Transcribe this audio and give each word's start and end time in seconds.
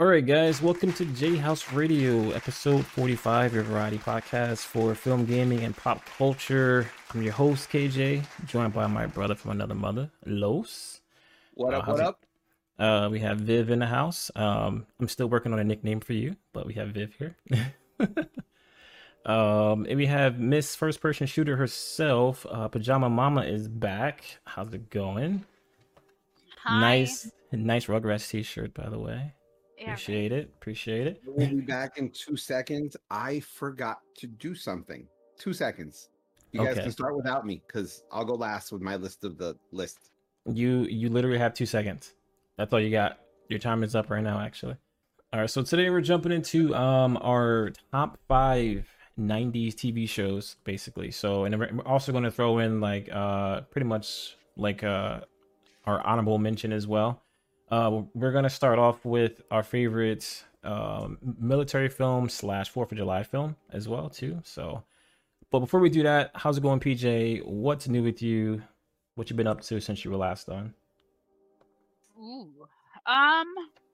All 0.00 0.06
right, 0.06 0.24
guys, 0.24 0.62
welcome 0.62 0.94
to 0.94 1.04
J 1.04 1.36
House 1.36 1.74
Radio, 1.74 2.30
episode 2.30 2.86
45, 2.86 3.52
your 3.52 3.64
variety 3.64 3.98
podcast 3.98 4.64
for 4.64 4.94
film, 4.94 5.26
gaming, 5.26 5.62
and 5.62 5.76
pop 5.76 6.02
culture. 6.16 6.90
I'm 7.12 7.20
your 7.20 7.34
host, 7.34 7.68
KJ, 7.68 8.24
joined 8.46 8.72
by 8.72 8.86
my 8.86 9.04
brother 9.04 9.34
from 9.34 9.50
another 9.50 9.74
mother, 9.74 10.10
Los. 10.24 11.02
What 11.52 11.74
up? 11.74 11.86
Uh, 11.86 11.92
what 11.92 12.00
up? 12.00 12.26
Uh, 12.78 13.08
we 13.10 13.20
have 13.20 13.40
Viv 13.40 13.68
in 13.68 13.80
the 13.80 13.86
house. 13.86 14.30
Um, 14.34 14.86
I'm 14.98 15.06
still 15.06 15.26
working 15.26 15.52
on 15.52 15.58
a 15.58 15.64
nickname 15.64 16.00
for 16.00 16.14
you, 16.14 16.34
but 16.54 16.66
we 16.66 16.72
have 16.72 16.88
Viv 16.92 17.12
here. 17.18 17.36
um, 19.26 19.84
and 19.84 19.98
we 19.98 20.06
have 20.06 20.40
Miss 20.40 20.74
First 20.74 21.02
Person 21.02 21.26
Shooter 21.26 21.56
herself. 21.56 22.46
Uh, 22.50 22.68
Pajama 22.68 23.10
Mama 23.10 23.42
is 23.42 23.68
back. 23.68 24.24
How's 24.44 24.72
it 24.72 24.88
going? 24.88 25.44
Hi. 26.64 26.80
Nice, 26.80 27.30
nice 27.52 27.84
Rugrats 27.84 28.30
t-shirt, 28.30 28.72
by 28.72 28.88
the 28.88 28.98
way. 28.98 29.34
Yeah, 29.80 29.92
Appreciate 29.92 30.32
it. 30.32 30.50
Appreciate 30.60 31.06
it. 31.06 31.22
We'll 31.24 31.48
be 31.48 31.62
back 31.62 31.96
in 31.96 32.10
two 32.10 32.36
seconds. 32.36 32.98
I 33.10 33.40
forgot 33.40 34.00
to 34.18 34.26
do 34.26 34.54
something. 34.54 35.06
Two 35.38 35.54
seconds. 35.54 36.10
You 36.52 36.64
guys 36.64 36.78
can 36.78 36.90
start 36.90 37.16
without 37.16 37.46
me 37.46 37.62
because 37.66 38.02
I'll 38.12 38.24
go 38.24 38.34
last 38.34 38.72
with 38.72 38.82
my 38.82 38.96
list 38.96 39.24
of 39.24 39.38
the 39.38 39.56
list. 39.72 40.10
You 40.44 40.82
you 40.82 41.08
literally 41.08 41.38
have 41.38 41.54
two 41.54 41.64
seconds. 41.64 42.12
That's 42.58 42.72
all 42.74 42.80
you 42.80 42.90
got. 42.90 43.20
Your 43.48 43.58
time 43.58 43.82
is 43.82 43.94
up 43.94 44.10
right 44.10 44.22
now, 44.22 44.40
actually. 44.40 44.76
All 45.32 45.40
right, 45.40 45.48
so 45.48 45.62
today 45.62 45.88
we're 45.88 46.00
jumping 46.02 46.32
into 46.32 46.74
um 46.74 47.16
our 47.22 47.72
top 47.90 48.18
five 48.28 48.86
'90s 49.18 49.74
TV 49.74 50.06
shows, 50.06 50.56
basically. 50.64 51.10
So, 51.10 51.44
and 51.44 51.54
then 51.54 51.60
we're 51.60 51.86
also 51.86 52.12
going 52.12 52.24
to 52.24 52.30
throw 52.30 52.58
in 52.58 52.80
like 52.80 53.08
uh 53.10 53.62
pretty 53.62 53.86
much 53.86 54.36
like 54.56 54.84
uh 54.84 55.20
our 55.86 56.04
honorable 56.06 56.38
mention 56.38 56.72
as 56.72 56.86
well. 56.86 57.22
Uh, 57.70 58.02
we're 58.14 58.32
gonna 58.32 58.50
start 58.50 58.78
off 58.78 59.04
with 59.04 59.42
our 59.50 59.62
favorite 59.62 60.44
um 60.62 61.16
military 61.38 61.88
film 61.88 62.28
slash 62.28 62.68
Fourth 62.68 62.92
of 62.92 62.98
July 62.98 63.22
film 63.22 63.56
as 63.72 63.88
well 63.88 64.10
too. 64.10 64.40
So, 64.44 64.82
but 65.50 65.60
before 65.60 65.80
we 65.80 65.88
do 65.88 66.02
that, 66.02 66.32
how's 66.34 66.58
it 66.58 66.62
going, 66.62 66.80
PJ? 66.80 67.44
What's 67.44 67.88
new 67.88 68.02
with 68.02 68.22
you? 68.22 68.62
What 69.14 69.30
you 69.30 69.36
been 69.36 69.46
up 69.46 69.60
to 69.62 69.80
since 69.80 70.04
you 70.04 70.10
were 70.10 70.16
last 70.16 70.48
on? 70.48 70.74
Ooh. 72.18 72.50
Um. 73.06 73.46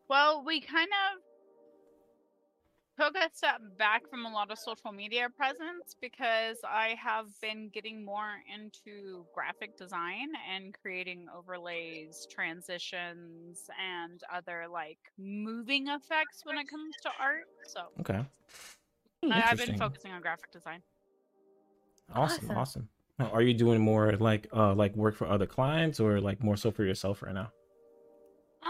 Well, 0.08 0.44
we 0.44 0.60
kind 0.60 0.88
of 0.88 1.20
took 2.98 3.16
a 3.16 3.28
step 3.32 3.60
back 3.78 4.08
from 4.08 4.24
a 4.24 4.30
lot 4.30 4.50
of 4.50 4.58
social 4.58 4.92
media 4.92 5.28
presence 5.36 5.96
because 6.00 6.58
I 6.64 6.96
have 7.02 7.26
been 7.40 7.68
getting 7.68 8.04
more 8.04 8.40
into 8.52 9.26
graphic 9.34 9.76
design 9.76 10.28
and 10.50 10.74
creating 10.82 11.26
overlays, 11.36 12.26
transitions, 12.30 13.68
and 13.80 14.20
other 14.32 14.66
like 14.70 14.98
moving 15.18 15.88
effects 15.88 16.42
when 16.44 16.58
it 16.58 16.68
comes 16.68 16.94
to 17.02 17.10
art. 17.20 17.44
So 17.66 17.80
Okay. 18.00 18.24
I- 19.30 19.50
I've 19.50 19.58
been 19.58 19.76
focusing 19.76 20.12
on 20.12 20.22
graphic 20.22 20.50
design. 20.52 20.82
Awesome, 22.14 22.44
Awesome. 22.44 22.56
awesome. 22.56 22.88
Now, 23.18 23.30
Are 23.30 23.42
you 23.42 23.54
doing 23.54 23.80
more 23.80 24.12
like 24.12 24.46
uh 24.52 24.74
like 24.74 24.94
work 24.96 25.14
for 25.16 25.26
other 25.26 25.46
clients 25.46 26.00
or 26.00 26.20
like 26.20 26.42
more 26.42 26.56
so 26.56 26.70
for 26.70 26.84
yourself 26.84 27.22
right 27.22 27.34
now? 27.34 27.50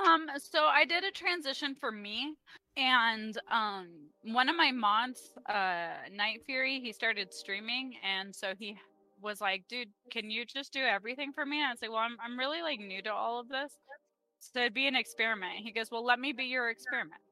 Um, 0.04 0.26
so 0.38 0.64
I 0.64 0.84
did 0.84 1.04
a 1.04 1.10
transition 1.10 1.74
for 1.74 1.90
me, 1.90 2.34
and 2.76 3.38
um, 3.50 3.88
one 4.22 4.48
of 4.48 4.56
my 4.56 4.70
mods, 4.72 5.32
uh, 5.48 5.94
Night 6.12 6.42
Fury, 6.44 6.80
he 6.80 6.92
started 6.92 7.32
streaming, 7.32 7.94
and 8.04 8.34
so 8.34 8.52
he 8.58 8.76
was 9.22 9.40
like, 9.40 9.64
"Dude, 9.68 9.88
can 10.10 10.30
you 10.30 10.44
just 10.44 10.72
do 10.72 10.82
everything 10.82 11.32
for 11.32 11.46
me?" 11.46 11.58
And 11.58 11.68
I 11.68 11.70
was 11.72 11.82
like, 11.82 11.90
"Well, 11.90 12.00
I'm 12.00 12.16
I'm 12.22 12.38
really 12.38 12.62
like 12.62 12.80
new 12.80 13.02
to 13.02 13.12
all 13.12 13.40
of 13.40 13.48
this, 13.48 13.72
so 14.40 14.60
it'd 14.60 14.74
be 14.74 14.86
an 14.88 14.96
experiment." 14.96 15.54
He 15.58 15.72
goes, 15.72 15.90
"Well, 15.90 16.04
let 16.04 16.18
me 16.20 16.32
be 16.32 16.44
your 16.44 16.70
experiment." 16.70 17.22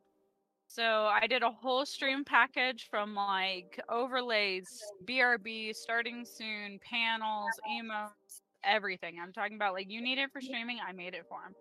So 0.69 0.83
I 1.07 1.27
did 1.29 1.43
a 1.43 1.51
whole 1.51 1.87
stream 1.87 2.25
package 2.25 2.89
from 2.91 3.15
like 3.15 3.81
overlays, 3.89 4.69
BRB, 5.07 5.75
starting 5.75 6.25
soon, 6.25 6.81
panels, 6.81 7.51
emotes, 7.71 8.41
everything. 8.65 9.19
I'm 9.23 9.33
talking 9.33 9.57
about 9.57 9.75
like 9.75 9.91
you 9.91 10.03
need 10.03 10.19
it 10.19 10.33
for 10.33 10.41
streaming, 10.41 10.79
I 10.87 10.93
made 10.93 11.15
it 11.15 11.27
for 11.29 11.39
him. 11.47 11.55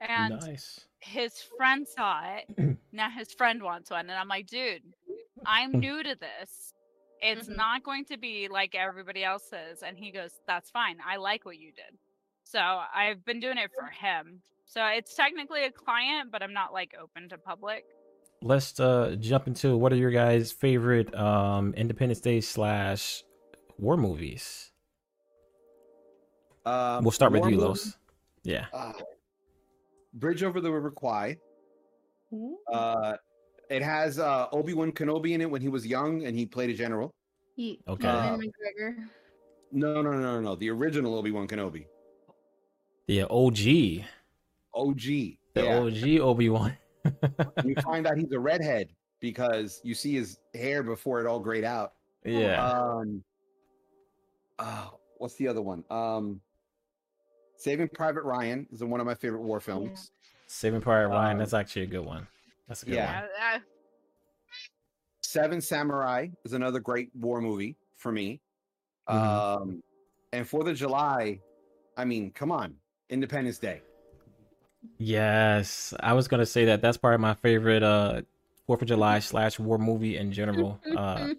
And 0.00 0.40
nice. 0.40 0.80
his 1.00 1.34
friend 1.56 1.86
saw 1.86 2.20
it. 2.36 2.76
now 2.92 3.10
his 3.10 3.32
friend 3.34 3.62
wants 3.62 3.90
one, 3.90 4.08
and 4.08 4.18
I'm 4.18 4.28
like, 4.28 4.46
dude, 4.46 4.82
I'm 5.46 5.72
new 5.72 6.02
to 6.02 6.16
this. 6.18 6.72
It's 7.22 7.48
Mhm. 7.48 7.56
not 7.56 7.82
going 7.84 8.06
to 8.06 8.16
be 8.18 8.48
like 8.48 8.74
everybody 8.74 9.22
else's. 9.24 9.82
And 9.82 9.96
he 9.98 10.10
goes, 10.10 10.30
that's 10.46 10.70
fine. 10.70 10.96
I 11.06 11.16
like 11.16 11.44
what 11.44 11.58
you 11.58 11.70
did. 11.72 11.98
So 12.44 12.58
I've 12.60 13.24
been 13.26 13.40
doing 13.40 13.58
it 13.58 13.70
for 13.78 13.86
him. 13.86 14.40
So 14.64 14.84
it's 14.86 15.14
technically 15.14 15.64
a 15.64 15.70
client, 15.70 16.30
but 16.32 16.42
I'm 16.42 16.52
not 16.54 16.72
like 16.72 16.94
open 17.00 17.28
to 17.28 17.38
public. 17.38 17.84
Let's 18.42 18.80
uh 18.80 19.16
jump 19.20 19.48
into 19.48 19.76
what 19.76 19.92
are 19.92 19.96
your 19.96 20.10
guys' 20.10 20.50
favorite 20.50 21.14
um 21.14 21.74
Independence 21.74 22.20
Day 22.20 22.40
slash 22.40 23.22
war 23.76 23.98
movies? 23.98 24.72
Um, 26.64 27.04
We'll 27.04 27.10
start 27.10 27.32
with 27.32 27.40
war 27.42 27.50
you, 27.50 27.56
movie- 27.56 27.68
Los. 27.68 27.96
Yeah. 28.44 28.66
uh, 28.72 28.92
Bridge 30.14 30.42
over 30.42 30.60
the 30.60 30.70
River 30.70 30.90
Kwai. 30.90 31.36
Uh, 32.72 33.16
it 33.68 33.82
has 33.82 34.18
uh, 34.18 34.46
Obi 34.52 34.74
Wan 34.74 34.92
Kenobi 34.92 35.32
in 35.32 35.40
it 35.40 35.50
when 35.50 35.60
he 35.62 35.68
was 35.68 35.86
young 35.86 36.24
and 36.26 36.36
he 36.36 36.46
played 36.46 36.70
a 36.70 36.74
general. 36.74 37.14
Ye- 37.56 37.80
Okay. 37.88 38.06
Ewan 38.08 38.40
McGregor. 38.40 38.94
No, 39.72 40.02
no, 40.02 40.12
no, 40.12 40.18
no, 40.20 40.40
no. 40.40 40.54
The 40.56 40.70
original 40.70 41.14
Obi 41.16 41.30
Wan 41.30 41.46
Kenobi. 41.46 41.86
The 43.06 43.22
OG. 43.28 44.04
OG. 44.74 45.00
The 45.54 45.64
yeah. 45.64 45.78
OG 45.80 46.20
Obi-Wan. 46.20 46.76
you 47.64 47.74
find 47.82 48.06
out 48.06 48.16
he's 48.16 48.30
a 48.32 48.38
redhead 48.38 48.88
because 49.20 49.80
you 49.82 49.94
see 49.94 50.14
his 50.14 50.38
hair 50.54 50.82
before 50.82 51.20
it 51.20 51.26
all 51.26 51.40
grayed 51.40 51.64
out. 51.64 51.92
yeah. 52.24 52.64
Um, 52.64 53.22
oh, 54.60 54.98
what's 55.18 55.34
the 55.34 55.48
other 55.48 55.62
one? 55.62 55.82
Um, 55.90 56.40
Saving 57.60 57.88
Private 57.88 58.22
Ryan 58.22 58.66
is 58.72 58.82
one 58.82 59.00
of 59.00 59.06
my 59.06 59.14
favorite 59.14 59.42
war 59.42 59.60
films. 59.60 60.12
Saving 60.46 60.80
Private 60.80 61.08
Ryan, 61.08 61.32
um, 61.32 61.38
that's 61.38 61.52
actually 61.52 61.82
a 61.82 61.86
good 61.86 62.06
one. 62.06 62.26
That's 62.66 62.82
a 62.82 62.86
good 62.86 62.94
yeah. 62.94 63.20
one. 63.20 63.28
Yeah, 63.38 63.58
Seven 65.22 65.60
Samurai 65.60 66.28
is 66.46 66.54
another 66.54 66.80
great 66.80 67.10
war 67.14 67.42
movie 67.42 67.76
for 67.96 68.12
me. 68.12 68.40
Mhm. 69.10 69.14
Um, 69.14 69.82
and 70.32 70.48
Fourth 70.48 70.68
of 70.68 70.76
July, 70.76 71.40
I 71.98 72.06
mean, 72.06 72.30
come 72.30 72.50
on, 72.50 72.76
Independence 73.10 73.58
Day. 73.58 73.82
Yes, 74.96 75.92
I 76.00 76.14
was 76.14 76.28
gonna 76.28 76.46
say 76.46 76.64
that. 76.64 76.80
That's 76.80 76.96
probably 76.96 77.18
my 77.18 77.34
favorite 77.34 77.82
uh 77.82 78.22
Fourth 78.66 78.80
of 78.80 78.88
July 78.88 79.18
slash 79.18 79.58
war 79.58 79.76
movie 79.76 80.16
in 80.16 80.32
general. 80.32 80.80
Uh, 80.96 81.34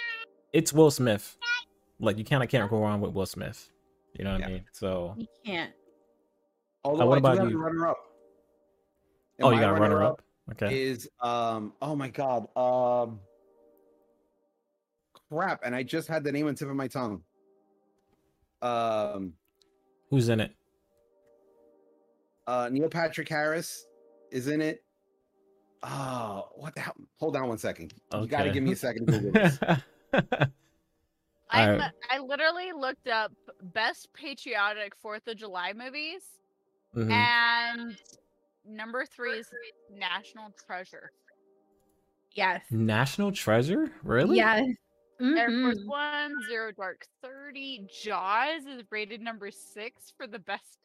it's 0.54 0.72
Will 0.72 0.90
Smith. 0.90 1.36
Like 2.00 2.16
you 2.16 2.24
kind 2.24 2.42
of 2.42 2.48
can't 2.48 2.70
go 2.70 2.80
wrong 2.80 3.02
with 3.02 3.12
Will 3.12 3.26
Smith. 3.26 3.70
You 4.18 4.24
know 4.24 4.32
what 4.32 4.40
Yeah. 4.40 4.46
I 4.46 4.50
mean? 4.50 4.64
So, 4.72 5.14
you 5.18 5.26
can't. 5.44 5.72
Although 6.84 7.06
what 7.06 7.16
I 7.18 7.20
do 7.20 7.26
about 7.26 7.38
have 7.38 7.50
you? 7.50 7.58
a 7.58 7.62
runner 7.62 7.88
up. 7.88 7.98
oh, 9.42 9.50
you 9.50 9.60
got 9.60 9.76
a 9.76 9.80
runner 9.80 10.02
up. 10.02 10.22
Okay. 10.52 10.80
Is 10.82 11.08
um 11.20 11.72
oh 11.82 11.96
my 11.96 12.08
god 12.08 12.46
um 12.56 13.18
crap 15.28 15.60
and 15.64 15.74
I 15.74 15.82
just 15.82 16.06
had 16.06 16.22
the 16.22 16.30
name 16.30 16.46
on 16.46 16.54
tip 16.54 16.68
of 16.68 16.76
my 16.76 16.86
tongue. 16.86 17.22
Um 18.62 19.32
Who's 20.10 20.28
in 20.28 20.38
it? 20.40 20.52
uh 22.46 22.68
Neil 22.70 22.88
Patrick 22.88 23.28
Harris 23.28 23.86
is 24.30 24.46
in 24.46 24.60
it. 24.62 24.84
Oh, 25.82 26.48
what 26.54 26.74
the 26.76 26.80
hell? 26.80 26.94
Hold 27.18 27.36
on 27.36 27.48
one 27.48 27.58
second. 27.58 27.92
You 28.14 28.26
got 28.26 28.44
to 28.44 28.50
give 28.50 28.62
me 28.62 28.72
a 28.72 28.76
second 28.76 29.06
to 29.06 29.18
Google 29.18 29.32
this. 29.32 29.58
I, 31.50 31.62
Alright. 31.62 31.80
li- 31.80 32.08
I 32.10 32.18
literally 32.18 32.72
looked 32.72 33.08
up 33.08 33.32
best 33.62 34.12
patriotic 34.12 34.94
Fourth 34.96 35.26
of 35.28 35.36
July 35.36 35.72
movies, 35.72 36.22
Mhm. 36.94 37.10
and 37.10 37.96
number 38.64 39.04
three 39.06 39.38
is 39.38 39.50
National 39.90 40.50
Treasure. 40.66 41.12
Yes. 42.32 42.64
National 42.70 43.32
Treasure? 43.32 43.92
Really? 44.02 44.36
Yes. 44.38 44.66
Air 45.20 45.48
Force. 45.48 45.78
One, 45.86 46.34
Zero 46.46 46.72
Dark 46.72 47.06
Thirty, 47.22 47.88
Jaws 48.02 48.66
is 48.66 48.82
rated 48.90 49.22
number 49.22 49.50
six 49.50 50.12
for 50.14 50.26
the 50.26 50.38
best 50.40 50.78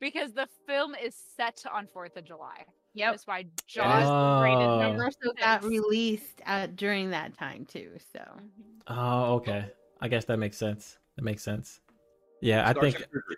because 0.00 0.32
the 0.32 0.46
film 0.66 0.94
is 0.94 1.14
set 1.36 1.62
on 1.70 1.86
Fourth 1.86 2.16
of 2.16 2.24
July. 2.24 2.64
Yep. 2.94 3.12
That's 3.12 3.26
why 3.26 3.44
Jaws 3.66 4.04
is 4.04 4.42
rated 4.42 4.66
Oh. 4.68 4.80
number 4.80 5.04
Also 5.04 5.32
got 5.36 5.64
released 5.64 6.40
uh, 6.46 6.68
during 6.68 7.10
that 7.10 7.36
time 7.36 7.66
too. 7.66 7.98
So 8.12 8.20
Mhm. 8.20 8.80
Oh, 8.86 9.34
okay. 9.34 9.70
I 10.00 10.08
guess 10.08 10.24
that 10.26 10.38
makes 10.38 10.56
sense. 10.56 10.98
That 11.16 11.22
makes 11.22 11.42
sense. 11.42 11.80
Yeah, 12.40 12.68
I 12.68 12.72
think. 12.72 12.96
Troopers. 12.96 13.36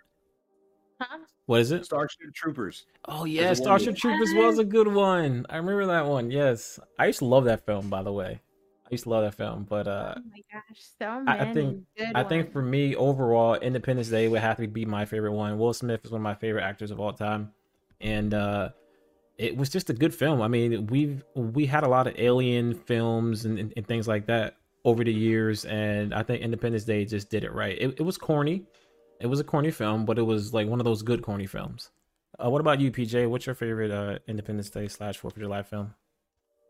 huh? 0.99 1.17
What 1.47 1.59
is 1.61 1.71
it? 1.71 1.85
Starship 1.85 2.33
Troopers. 2.33 2.85
Oh 3.05 3.23
There's 3.23 3.29
yeah, 3.33 3.51
a 3.51 3.55
Starship. 3.55 3.95
Troopers 3.97 4.29
was 4.35 4.59
a 4.59 4.63
good 4.63 4.87
one. 4.87 5.45
I 5.49 5.57
remember 5.57 5.87
that 5.87 6.05
one. 6.05 6.29
Yes, 6.31 6.79
I 6.99 7.07
used 7.07 7.19
to 7.19 7.25
love 7.25 7.45
that 7.45 7.65
film. 7.65 7.89
By 7.89 8.03
the 8.03 8.11
way, 8.11 8.39
I 8.85 8.87
used 8.91 9.03
to 9.05 9.09
love 9.09 9.23
that 9.23 9.33
film. 9.33 9.65
But 9.67 9.87
uh, 9.87 10.13
oh 10.17 10.21
my 10.31 10.41
gosh, 10.53 10.81
so 10.99 11.05
I- 11.07 11.21
many 11.21 11.39
I 11.39 11.53
think- 11.53 11.83
good 11.97 12.11
I 12.15 12.23
think 12.23 12.45
ones. 12.45 12.53
for 12.53 12.61
me 12.61 12.95
overall, 12.95 13.55
Independence 13.55 14.09
Day 14.09 14.27
would 14.27 14.41
have 14.41 14.57
to 14.57 14.67
be 14.67 14.85
my 14.85 15.05
favorite 15.05 15.33
one. 15.33 15.57
Will 15.57 15.73
Smith 15.73 16.05
is 16.05 16.11
one 16.11 16.21
of 16.21 16.23
my 16.23 16.35
favorite 16.35 16.63
actors 16.63 16.91
of 16.91 16.99
all 16.99 17.11
time, 17.11 17.51
and 17.99 18.33
uh, 18.35 18.69
it 19.39 19.57
was 19.57 19.69
just 19.69 19.89
a 19.89 19.93
good 19.93 20.13
film. 20.13 20.41
I 20.43 20.47
mean, 20.47 20.85
we've 20.87 21.23
we 21.33 21.65
had 21.65 21.83
a 21.83 21.87
lot 21.89 22.05
of 22.05 22.13
alien 22.19 22.75
films 22.75 23.45
and, 23.45 23.57
and, 23.57 23.73
and 23.75 23.87
things 23.87 24.07
like 24.07 24.27
that 24.27 24.57
over 24.83 25.03
the 25.03 25.13
years, 25.13 25.65
and 25.65 26.13
I 26.13 26.23
think 26.23 26.41
Independence 26.41 26.83
Day 26.83 27.05
just 27.05 27.29
did 27.29 27.43
it 27.43 27.53
right. 27.53 27.77
It, 27.79 27.99
it 27.99 28.01
was 28.01 28.17
corny. 28.17 28.63
It 29.19 29.27
was 29.27 29.39
a 29.39 29.43
corny 29.43 29.71
film, 29.71 30.05
but 30.05 30.17
it 30.17 30.23
was 30.23 30.53
like 30.53 30.67
one 30.67 30.79
of 30.79 30.85
those 30.85 31.03
good 31.03 31.21
corny 31.21 31.45
films. 31.45 31.91
Uh, 32.43 32.49
what 32.49 32.61
about 32.61 32.79
you, 32.79 32.91
PJ? 32.91 33.29
What's 33.29 33.45
your 33.45 33.55
favorite 33.55 33.91
uh, 33.91 34.17
Independence 34.27 34.69
Day 34.69 34.87
slash 34.87 35.17
Fourth 35.17 35.35
of 35.35 35.43
July 35.43 35.61
film? 35.61 35.93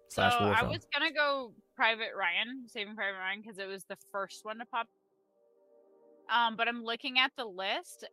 So 0.09 0.15
Slash 0.15 0.41
war 0.41 0.53
I 0.53 0.59
film. 0.59 0.71
was 0.71 0.85
gonna 0.93 1.13
go 1.13 1.53
Private 1.77 2.09
Ryan, 2.17 2.67
Saving 2.67 2.95
Private 2.95 3.17
Ryan, 3.17 3.41
because 3.41 3.57
it 3.59 3.67
was 3.67 3.85
the 3.85 3.95
first 4.11 4.43
one 4.43 4.59
to 4.59 4.65
pop. 4.65 4.87
Um, 6.29 6.57
but 6.57 6.67
I'm 6.67 6.83
looking 6.83 7.17
at 7.17 7.31
the 7.37 7.45
list, 7.45 8.05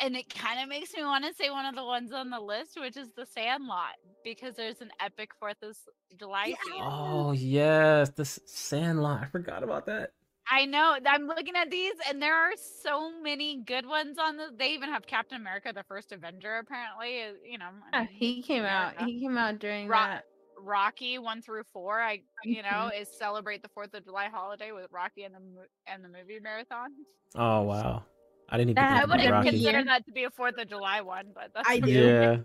and 0.00 0.16
it 0.16 0.28
kind 0.34 0.60
of 0.60 0.68
makes 0.68 0.92
me 0.94 1.02
want 1.02 1.24
to 1.24 1.34
say 1.34 1.50
one 1.50 1.66
of 1.66 1.74
the 1.74 1.84
ones 1.84 2.12
on 2.12 2.30
the 2.30 2.40
list, 2.40 2.78
which 2.78 2.96
is 2.96 3.12
The 3.12 3.26
Sandlot, 3.26 3.96
because 4.24 4.54
there's 4.56 4.80
an 4.80 4.90
epic 5.00 5.30
Fourth 5.38 5.62
of 5.62 5.70
S- 5.70 5.88
July 6.18 6.52
scene. 6.54 6.84
Oh 6.90 7.32
yes, 7.32 8.10
the 8.10 8.22
S- 8.22 8.40
Sandlot. 8.46 9.22
I 9.22 9.26
forgot 9.26 9.62
about 9.62 9.86
that. 9.86 10.14
I 10.50 10.64
know. 10.64 10.98
I'm 11.06 11.26
looking 11.26 11.56
at 11.56 11.70
these, 11.70 11.94
and 12.08 12.22
there 12.22 12.34
are 12.34 12.52
so 12.56 13.20
many 13.20 13.62
good 13.62 13.84
ones 13.86 14.16
on 14.18 14.36
the. 14.38 14.50
They 14.56 14.72
even 14.72 14.88
have 14.88 15.06
Captain 15.06 15.36
America, 15.40 15.72
the 15.74 15.82
first 15.84 16.10
Avenger, 16.12 16.56
apparently. 16.56 17.22
uh, 17.22 17.32
You 17.44 17.58
know, 17.58 17.70
I 17.86 17.92
Yeah, 17.92 18.06
mean, 18.06 18.08
he 18.10 18.42
came 18.42 18.64
out. 18.64 18.96
He 18.98 19.20
came 19.20 19.36
out 19.36 19.58
during 19.58 19.88
Ro- 19.88 20.06
that. 20.06 20.24
Rocky 20.58 21.18
one 21.18 21.42
through 21.42 21.64
four. 21.64 22.00
I 22.00 22.24
you 22.44 22.62
know 22.62 22.90
is 22.94 23.10
celebrate 23.10 23.62
the 23.62 23.68
Fourth 23.70 23.94
of 23.94 24.04
July 24.04 24.28
holiday 24.28 24.72
with 24.72 24.90
Rocky 24.90 25.24
and 25.24 25.34
the 25.34 25.66
and 25.86 26.04
the 26.04 26.08
movie 26.08 26.40
marathon. 26.40 26.90
Oh 27.34 27.62
wow, 27.62 28.04
I 28.50 28.56
didn't 28.56 28.70
even 28.70 28.74
That 28.76 28.84
I 28.84 28.86
think 29.00 29.10
happened 29.20 29.36
wouldn't 29.36 29.50
consider 29.54 29.84
that 29.84 30.06
to 30.06 30.12
be 30.12 30.24
a 30.24 30.30
Fourth 30.30 30.56
of 30.58 30.68
July 30.68 31.00
one, 31.02 31.26
but 31.34 31.50
that's 31.54 31.68
I 31.68 31.76
okay. 31.78 31.86
do. 31.86 31.92
Yeah. 31.92 32.36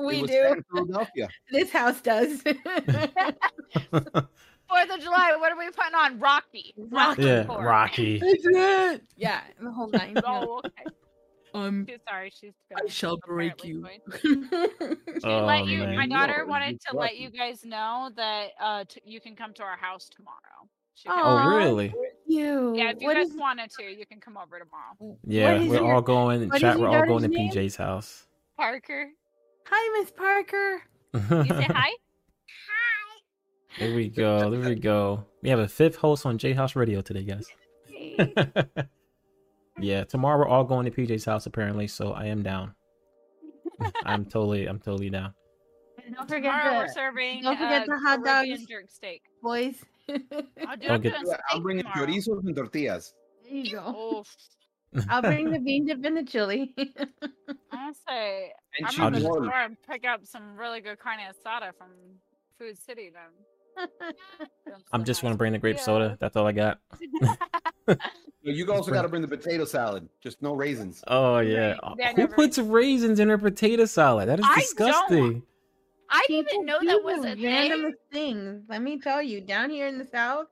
We 0.00 0.22
it 0.22 0.26
do. 0.28 0.62
Philadelphia. 0.72 1.28
This 1.50 1.70
house 1.70 2.00
does. 2.00 2.42
Fourth 2.42 2.56
of 3.92 5.00
July. 5.00 5.36
What 5.38 5.52
are 5.52 5.58
we 5.58 5.70
putting 5.70 5.94
on? 5.94 6.18
Rocky. 6.18 6.74
Rocky. 6.76 7.22
yeah, 7.22 7.44
Four. 7.44 7.64
Rocky. 7.64 8.20
yeah, 9.16 9.40
the 9.60 9.70
whole 9.70 9.88
nine. 9.88 10.16
Oh, 10.24 10.60
okay. 10.64 10.84
Um, 11.54 11.86
Too 11.86 11.96
sorry. 12.08 12.32
She's. 12.38 12.52
I 12.74 12.88
shall 12.88 13.16
break 13.26 13.64
you. 13.64 13.86
join. 14.22 14.48
Oh, 15.24 15.46
let 15.46 15.66
you, 15.66 15.78
man. 15.78 15.96
my 15.96 16.06
daughter 16.06 16.38
No, 16.44 16.46
wanted 16.46 16.80
to 16.90 16.96
let 16.96 17.16
you 17.16 17.30
guys 17.30 17.64
know 17.64 18.10
that 18.16 18.48
uh 18.60 18.84
t- 18.88 19.00
you 19.04 19.20
can 19.20 19.36
come 19.36 19.52
to 19.54 19.62
our 19.62 19.76
house 19.76 20.08
tomorrow. 20.14 20.68
She 20.96 21.08
Oh 21.10 21.48
really? 21.56 21.92
you. 22.26 22.74
Yeah, 22.74 22.90
if 22.90 23.00
you 23.00 23.06
What 23.06 23.16
guys 23.16 23.28
is- 23.28 23.36
wanted 23.36 23.70
to, 23.78 23.82
you 23.84 24.06
can 24.06 24.18
come 24.18 24.36
over 24.38 24.58
tomorrow. 24.58 25.18
Yeah, 25.24 25.58
we're 25.58 25.74
your- 25.76 25.94
all 25.94 26.00
going. 26.02 26.48
what 26.48 26.56
is 26.56 26.60
Chat, 26.62 26.78
we're 26.78 26.88
all 26.88 27.06
going 27.06 27.22
to 27.22 27.28
daughter's 27.28 27.54
name? 27.54 27.66
PJ's 27.66 27.76
house. 27.76 28.26
Parker, 28.56 29.10
Hi, 29.68 30.00
Miss 30.00 30.10
Parker. 30.10 30.82
you 31.14 31.20
say 31.20 31.64
hi. 31.64 31.90
Hi. 31.90 31.90
There 33.78 33.94
we 33.94 34.08
go. 34.08 34.50
There 34.50 34.60
we 34.60 34.74
go. 34.92 35.26
We 35.42 35.50
have 35.50 35.58
a 35.58 35.68
fifth 35.68 35.96
host 35.96 36.24
on 36.24 36.38
J 36.38 36.54
House 36.54 36.74
Radio 36.76 37.02
today, 37.02 37.24
guys. 37.24 37.46
yeah, 39.78 40.04
tomorrow 40.04 40.38
we're 40.38 40.48
all 40.48 40.64
going 40.64 40.86
to 40.86 40.90
PJ's 40.90 41.24
house 41.26 41.44
apparently, 41.46 41.86
so 41.86 42.12
I 42.12 42.26
am 42.26 42.42
down. 42.42 42.74
I'm 44.06 44.24
totally, 44.24 44.66
I'm 44.66 44.78
totally 44.78 45.10
down. 45.10 45.34
Don't 46.14 46.28
forget 46.28 46.52
Tomorrow 46.52 46.78
we're 46.78 46.86
the 46.86 46.92
serving. 46.92 47.42
don't 47.42 47.56
forget 47.56 47.82
uh, 47.82 47.86
the 47.86 47.98
hot 47.98 48.22
Caribbean 48.22 48.58
dogs. 48.58 48.66
jerk 48.68 48.84
steak. 48.90 49.22
boys. 49.42 49.74
I'll 50.08 50.76
do 50.76 50.86
Don't 50.86 50.90
I'm 50.90 51.00
get- 51.00 51.14
I'm 51.18 51.26
steak 51.26 51.62
bringing 51.62 51.84
tomorrow. 51.84 52.06
chorizos 52.06 52.44
and 52.46 52.54
tortillas. 52.56 53.14
There 53.44 53.52
you 53.54 53.72
go. 53.72 54.18
Oof. 54.20 54.36
I'll 55.10 55.20
bring 55.22 55.50
the 55.50 55.58
bean 55.58 55.86
dip 55.86 56.04
and 56.04 56.16
the 56.16 56.24
chili. 56.24 56.72
I'll 57.72 57.92
say 58.08 58.52
And 58.78 58.86
I'm 58.86 58.90
cheese 58.92 58.98
gonna 58.98 59.20
go 59.20 59.34
to 59.34 59.40
the 59.40 59.46
store 59.48 59.60
and 59.62 59.76
pick 59.88 60.06
up 60.06 60.24
some 60.24 60.56
really 60.56 60.80
good 60.80 60.98
carne 60.98 61.18
asada 61.18 61.72
from 61.76 61.88
Food 62.58 62.78
City. 62.78 63.10
Then 63.12 63.88
I'm 64.92 65.04
just 65.04 65.22
gonna 65.22 65.34
bring 65.36 65.52
the 65.52 65.58
grape 65.58 65.78
soda. 65.78 66.16
That's 66.20 66.36
all 66.36 66.46
I 66.46 66.52
got. 66.52 66.78
You 68.42 68.72
also 68.72 68.92
got 68.92 69.02
to 69.02 69.08
bring 69.08 69.22
the 69.22 69.28
potato 69.28 69.64
salad. 69.64 70.08
Just 70.22 70.40
no 70.40 70.54
raisins. 70.54 71.02
Oh 71.08 71.38
yeah. 71.40 71.76
Right. 71.82 71.94
Yeah, 71.98 72.12
Who 72.14 72.28
puts 72.28 72.58
raisins 72.58 73.18
in 73.20 73.26
their 73.28 73.38
potato 73.38 73.84
salad? 73.86 74.28
That 74.28 74.38
is 74.38 74.44
I 74.46 74.48
don't. 74.48 74.60
disgusting. 74.60 75.42
I 76.10 76.24
didn't 76.28 76.48
even 76.52 76.66
know 76.66 76.78
that 76.84 77.02
was 77.04 77.22
the 77.22 77.32
a 77.32 77.36
thing. 77.36 77.94
things. 78.12 78.62
Let 78.68 78.82
me 78.82 78.98
tell 79.00 79.22
you, 79.22 79.40
down 79.40 79.70
here 79.70 79.86
in 79.88 79.98
the 79.98 80.04
south, 80.04 80.46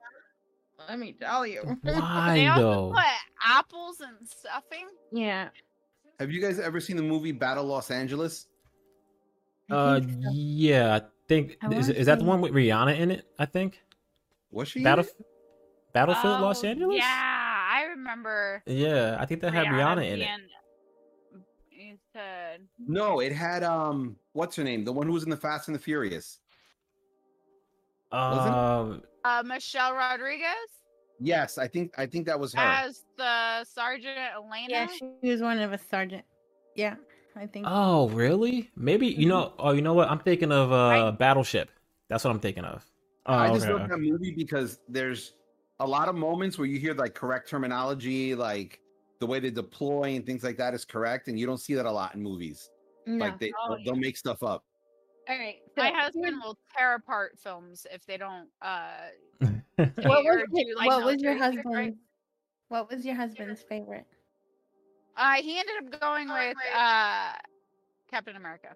let 0.89 0.99
me 0.99 1.13
tell 1.19 1.45
you. 1.47 1.61
Why 1.83 2.33
They 2.35 2.47
also 2.47 2.61
though? 2.61 2.91
put 2.93 3.03
apples 3.43 4.01
and 4.01 4.15
stuffing. 4.27 4.87
Yeah. 5.11 5.49
Have 6.19 6.31
you 6.31 6.41
guys 6.41 6.59
ever 6.59 6.79
seen 6.79 6.97
the 6.97 7.03
movie 7.03 7.31
Battle 7.31 7.65
Los 7.65 7.91
Angeles? 7.91 8.47
Uh, 9.69 9.99
so. 10.01 10.07
yeah. 10.31 10.95
I 10.95 11.01
think 11.27 11.57
I 11.61 11.73
is, 11.73 11.89
is 11.89 12.05
that 12.05 12.19
the 12.19 12.25
one 12.25 12.41
with 12.41 12.51
Rihanna 12.53 12.97
in 12.99 13.11
it? 13.11 13.25
I 13.39 13.45
think 13.45 13.81
Was 14.51 14.67
she? 14.69 14.79
in 14.79 14.83
Battle 14.83 15.05
it? 15.05 15.25
Battlefield 15.93 16.41
Los 16.41 16.63
Oh, 16.63 16.67
Angeles. 16.67 16.97
Yeah, 16.97 17.05
I 17.73 17.83
remember. 17.89 18.61
Yeah, 18.65 19.17
I 19.19 19.25
think 19.25 19.41
that 19.41 19.53
had 19.53 19.67
Rihanna 19.67 20.09
in 20.11 20.21
it. 20.21 20.27
Being- 22.57 22.69
You 22.77 22.85
said 22.85 22.93
No, 22.93 23.19
it 23.19 23.31
had 23.31 23.63
um, 23.63 24.15
what's 24.33 24.55
her 24.55 24.63
name? 24.63 24.83
The 24.85 24.91
one 24.93 25.07
who 25.07 25.13
was 25.13 25.23
in 25.23 25.29
the 25.29 25.37
Fast 25.37 25.67
and 25.67 25.75
the 25.75 25.79
Furious. 25.79 26.39
Wasn't? 28.11 28.55
Um, 28.55 29.01
uh, 29.23 29.43
Michelle 29.45 29.93
Rodriguez 29.93 30.47
Yes, 31.19 31.57
I 31.57 31.67
think 31.67 31.93
I 31.97 32.05
think 32.05 32.25
that 32.25 32.37
was 32.39 32.53
her. 32.53 32.61
as 32.61 33.03
the 33.17 33.63
Sergeant 33.63 34.17
Elena. 34.35 34.67
Yeah, 34.67 34.87
she 34.87 35.29
was 35.29 35.41
one 35.41 35.59
of 35.59 35.71
a 35.71 35.77
sergeant. 35.89 36.25
Yeah, 36.75 36.95
I 37.37 37.45
think. 37.47 37.65
oh, 37.69 38.09
really? 38.09 38.69
Maybe 38.75 39.07
you 39.07 39.27
know. 39.27 39.53
Oh, 39.57 39.71
you 39.71 39.81
know 39.81 39.93
what? 39.93 40.09
I'm 40.09 40.19
thinking 40.19 40.51
of 40.51 40.73
uh, 40.73 41.07
I- 41.07 41.11
Battleship. 41.11 41.69
That's 42.09 42.23
what 42.25 42.31
I'm 42.31 42.39
thinking 42.41 42.65
of. 42.65 42.85
Oh, 43.27 43.33
I 43.33 43.47
just 43.53 43.65
okay. 43.65 43.73
love 43.73 43.89
that 43.89 43.97
movie 43.97 44.33
because 44.35 44.79
there's 44.89 45.33
a 45.79 45.87
lot 45.87 46.09
of 46.09 46.15
moments 46.15 46.57
where 46.57 46.67
you 46.67 46.79
hear 46.79 46.93
like 46.93 47.15
correct 47.15 47.49
terminology, 47.49 48.35
like 48.35 48.81
the 49.19 49.25
way 49.25 49.39
they 49.39 49.49
deploy 49.51 50.15
and 50.15 50.25
things 50.25 50.43
like 50.43 50.57
that 50.57 50.73
is 50.73 50.85
correct, 50.85 51.27
and 51.27 51.39
you 51.39 51.45
don't 51.45 51.59
see 51.59 51.73
that 51.75 51.85
a 51.85 51.91
lot 51.91 52.15
in 52.15 52.21
movies. 52.21 52.69
no. 53.05 53.25
Like 53.25 53.39
they 53.39 53.51
Oh, 53.67 53.77
they'll 53.85 53.95
make 53.95 54.17
stuff 54.17 54.43
up. 54.43 54.63
All 55.27 55.37
right, 55.37 55.55
So, 55.75 55.81
my 55.83 55.89
husband 55.91 56.37
will 56.43 56.57
tear 56.77 56.95
apart 56.95 57.37
films 57.39 57.87
if 57.91 58.05
they 58.05 58.17
don't. 58.17 58.47
uh 58.61 59.07
what 59.41 59.49
say 59.97 60.07
was, 60.07 60.23
your- 60.23 60.45
do, 60.53 60.75
like, 60.77 60.87
what 60.87 61.03
was 61.05 61.21
your 61.21 61.33
military 61.35 61.55
shit, 61.55 61.65
right? 61.65 61.75
husband's? 61.75 61.97
What 62.69 62.89
was 62.91 63.05
your 63.05 63.15
husband's 63.15 63.61
favorite? 63.63 64.05
Uh, 65.17 65.35
he 65.35 65.57
ended 65.59 65.75
up 65.93 65.99
going 66.01 66.27
with 66.27 66.57
uh 66.75 67.33
Captain 68.11 68.35
America. 68.35 68.75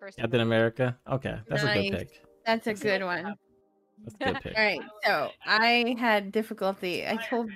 First 0.00 0.18
Captain 0.18 0.40
America. 0.40 0.98
Okay, 1.10 1.36
that's 1.48 1.62
a 1.64 1.74
good 1.74 1.92
pick. 1.98 2.08
That's 2.46 2.66
a 2.66 2.74
good 2.74 3.02
one. 3.04 3.34
That's 4.04 4.14
a 4.20 4.24
good 4.32 4.42
pick. 4.42 4.56
All 4.56 4.62
right, 4.64 4.80
so 5.04 5.30
I 5.46 5.94
had 5.98 6.32
difficulty. 6.32 7.06
I 7.06 7.16
told 7.16 7.50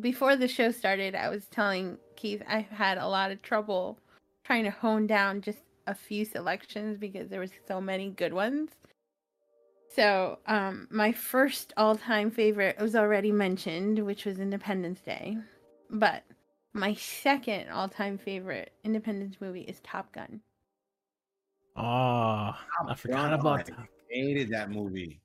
before 0.00 0.36
the 0.36 0.48
show 0.48 0.70
started, 0.70 1.14
I 1.14 1.28
was 1.28 1.46
telling 1.46 1.98
Keith 2.16 2.42
I 2.48 2.60
had 2.60 2.98
a 2.98 3.06
lot 3.08 3.30
of 3.30 3.42
trouble 3.42 3.98
trying 4.44 4.64
to 4.64 4.70
hone 4.70 5.06
down 5.06 5.40
just 5.40 5.60
a 5.86 5.94
few 5.94 6.24
selections 6.24 6.98
because 6.98 7.28
there 7.28 7.40
was 7.40 7.50
so 7.66 7.80
many 7.80 8.10
good 8.10 8.32
ones. 8.32 8.70
So, 9.88 10.38
um, 10.46 10.88
my 10.90 11.12
first 11.12 11.74
all-time 11.76 12.30
favorite 12.30 12.80
was 12.80 12.96
already 12.96 13.30
mentioned, 13.30 13.98
which 13.98 14.24
was 14.24 14.38
Independence 14.38 15.00
Day, 15.00 15.36
but 15.90 16.22
my 16.72 16.94
second 16.94 17.68
all-time 17.68 18.16
favorite 18.16 18.72
Independence 18.84 19.36
movie 19.40 19.62
is 19.62 19.80
Top 19.80 20.10
Gun. 20.12 20.40
Oh, 21.76 22.54
I 22.88 22.94
forgot 22.96 23.30
Gun, 23.30 23.32
about 23.34 23.60
I 23.60 23.62
that. 23.64 23.88
Hated 24.08 24.50
that 24.50 24.70
movie. 24.70 25.20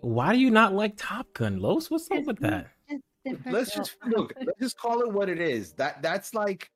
Why 0.00 0.34
do 0.34 0.38
you 0.38 0.50
not 0.50 0.74
like 0.74 0.94
Top 0.96 1.32
Gun, 1.32 1.58
Los? 1.60 1.90
What's 1.90 2.10
up 2.10 2.24
with 2.24 2.38
that? 2.40 2.66
It's 2.88 3.00
different. 3.00 3.04
Let's 3.46 3.74
just 3.74 3.96
look. 4.06 4.32
Let's 4.44 4.58
just 4.60 4.78
call 4.78 5.00
it 5.02 5.12
what 5.12 5.28
it 5.28 5.40
is. 5.40 5.72
That 5.72 6.02
that's 6.02 6.34
like. 6.34 6.70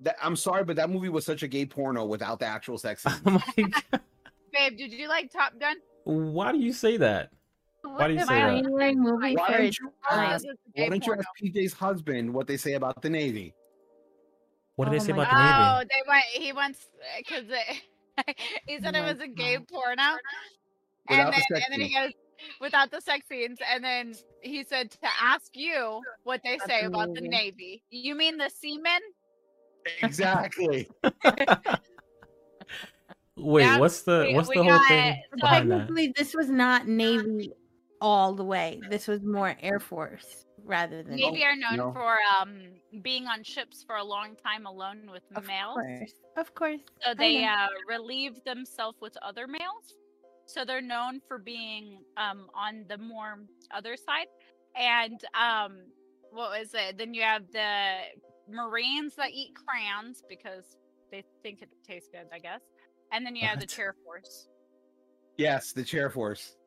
That, 0.00 0.16
I'm 0.22 0.36
sorry, 0.36 0.62
but 0.64 0.76
that 0.76 0.90
movie 0.90 1.08
was 1.08 1.26
such 1.26 1.42
a 1.42 1.48
gay 1.48 1.66
porno 1.66 2.04
without 2.04 2.38
the 2.38 2.46
actual 2.46 2.78
sex. 2.78 3.04
Oh. 3.26 3.42
Babe, 4.52 4.78
did 4.78 4.92
you 4.92 5.08
like 5.08 5.30
Top 5.30 5.58
Gun? 5.58 5.76
Why 6.04 6.52
do 6.52 6.58
you 6.58 6.72
say 6.72 6.96
that? 6.98 7.30
Why 7.82 8.08
do 8.08 8.14
you 8.14 8.18
What's 8.20 8.28
say 8.28 8.40
my- 8.42 8.50
that? 8.54 8.62
January 8.62 8.94
movie 8.94 9.36
Why 9.36 9.46
for 9.52 9.58
don't 9.58 9.78
you 9.78 9.92
ask? 10.10 10.44
Why 10.74 10.88
don't 10.88 11.06
you 11.06 11.14
ask 11.14 11.28
PJ's 11.42 11.72
husband 11.72 12.32
what 12.32 12.46
they 12.46 12.56
say 12.56 12.74
about 12.74 13.02
the 13.02 13.10
Navy? 13.10 13.54
What 14.76 14.86
did 14.86 14.92
they 14.94 15.04
Oh 15.04 15.06
say 15.06 15.12
my 15.12 15.24
about 15.24 15.34
the 15.34 15.74
Oh, 15.74 15.78
Navy? 15.78 15.88
they 15.90 16.08
went. 16.08 16.24
He 16.46 16.52
wants 16.52 16.86
uh, 16.94 17.18
because 17.18 17.44
he 18.66 18.78
said 18.80 18.94
Oh 18.96 18.98
it 19.00 19.12
was 19.12 19.20
a 19.20 19.28
gay 19.28 19.56
God. 19.56 19.68
porno, 19.68 20.02
Without 21.08 21.24
and 21.26 21.32
then, 21.34 21.42
sex 21.50 21.64
and 21.66 21.72
then 21.72 21.80
he 21.80 21.94
goes 21.94 22.12
without 22.60 22.90
the 22.90 23.00
sex 23.00 23.26
scenes, 23.28 23.58
and 23.72 23.82
then 23.84 24.14
he 24.42 24.64
said 24.64 24.90
to 24.90 25.08
ask 25.20 25.56
you 25.56 26.00
what 26.24 26.40
they 26.44 26.54
About 26.56 26.68
say 26.68 26.80
the 26.82 26.86
about 26.88 27.14
the 27.14 27.20
Navy. 27.22 27.28
Navy. 27.30 27.82
You 27.90 28.14
mean 28.14 28.36
the 28.36 28.48
seamen? 28.50 29.00
Exactly. 30.02 30.88
Wait, 33.36 33.62
Yeah, 33.62 33.78
what's 33.78 34.02
the 34.02 34.30
what's 34.32 34.48
we 34.48 34.56
the 34.56 34.64
whole 34.64 34.84
thing 34.88 35.12
it. 35.32 35.40
behind 35.40 35.70
that? 35.70 36.12
This 36.16 36.34
was 36.34 36.50
not 36.50 36.88
Navy 36.88 37.52
all 38.00 38.34
the 38.34 38.44
way. 38.44 38.80
This 38.90 39.06
was 39.06 39.22
more 39.22 39.54
Air 39.62 39.78
Force 39.78 40.44
rather 40.64 41.02
than 41.04 41.16
Navy 41.16 41.44
are 41.44 41.54
known 41.56 41.76
no. 41.76 41.92
for 41.92 42.16
um 42.40 42.58
being 43.02 43.26
on 43.26 43.44
ships 43.44 43.84
for 43.86 43.96
a 43.96 44.04
long 44.04 44.34
time 44.36 44.66
alone 44.66 45.08
with 45.10 45.22
Of 45.36 45.46
males. 45.46 45.74
course, 45.76 46.12
of 46.36 46.54
course. 46.54 46.80
So 47.02 47.14
they 47.14 47.42
know. 47.42 47.48
uh, 47.48 47.68
relieve 47.88 48.42
themselves 48.44 48.98
with 49.00 49.16
other 49.22 49.46
males. 49.46 49.94
So 50.48 50.64
they're 50.64 50.80
known 50.80 51.20
for 51.28 51.38
being 51.38 51.98
um, 52.16 52.48
on 52.54 52.86
the 52.88 52.96
more 52.96 53.38
other 53.70 53.96
side. 53.96 54.28
And 54.74 55.20
um, 55.34 55.82
what 56.30 56.58
was 56.58 56.70
it? 56.72 56.96
Then 56.96 57.12
you 57.12 57.20
have 57.22 57.42
the 57.52 57.98
Marines 58.48 59.14
that 59.16 59.30
eat 59.30 59.52
crayons 59.66 60.22
because 60.26 60.64
they 61.12 61.22
think 61.42 61.60
it 61.60 61.68
tastes 61.86 62.08
good, 62.10 62.28
I 62.32 62.38
guess. 62.38 62.62
And 63.12 63.26
then 63.26 63.36
you 63.36 63.46
have 63.46 63.58
the 63.58 63.64
What? 63.64 63.68
chair 63.68 63.94
force. 64.04 64.48
Yes, 65.36 65.72
the 65.72 65.84
chair 65.84 66.08
force. 66.08 66.56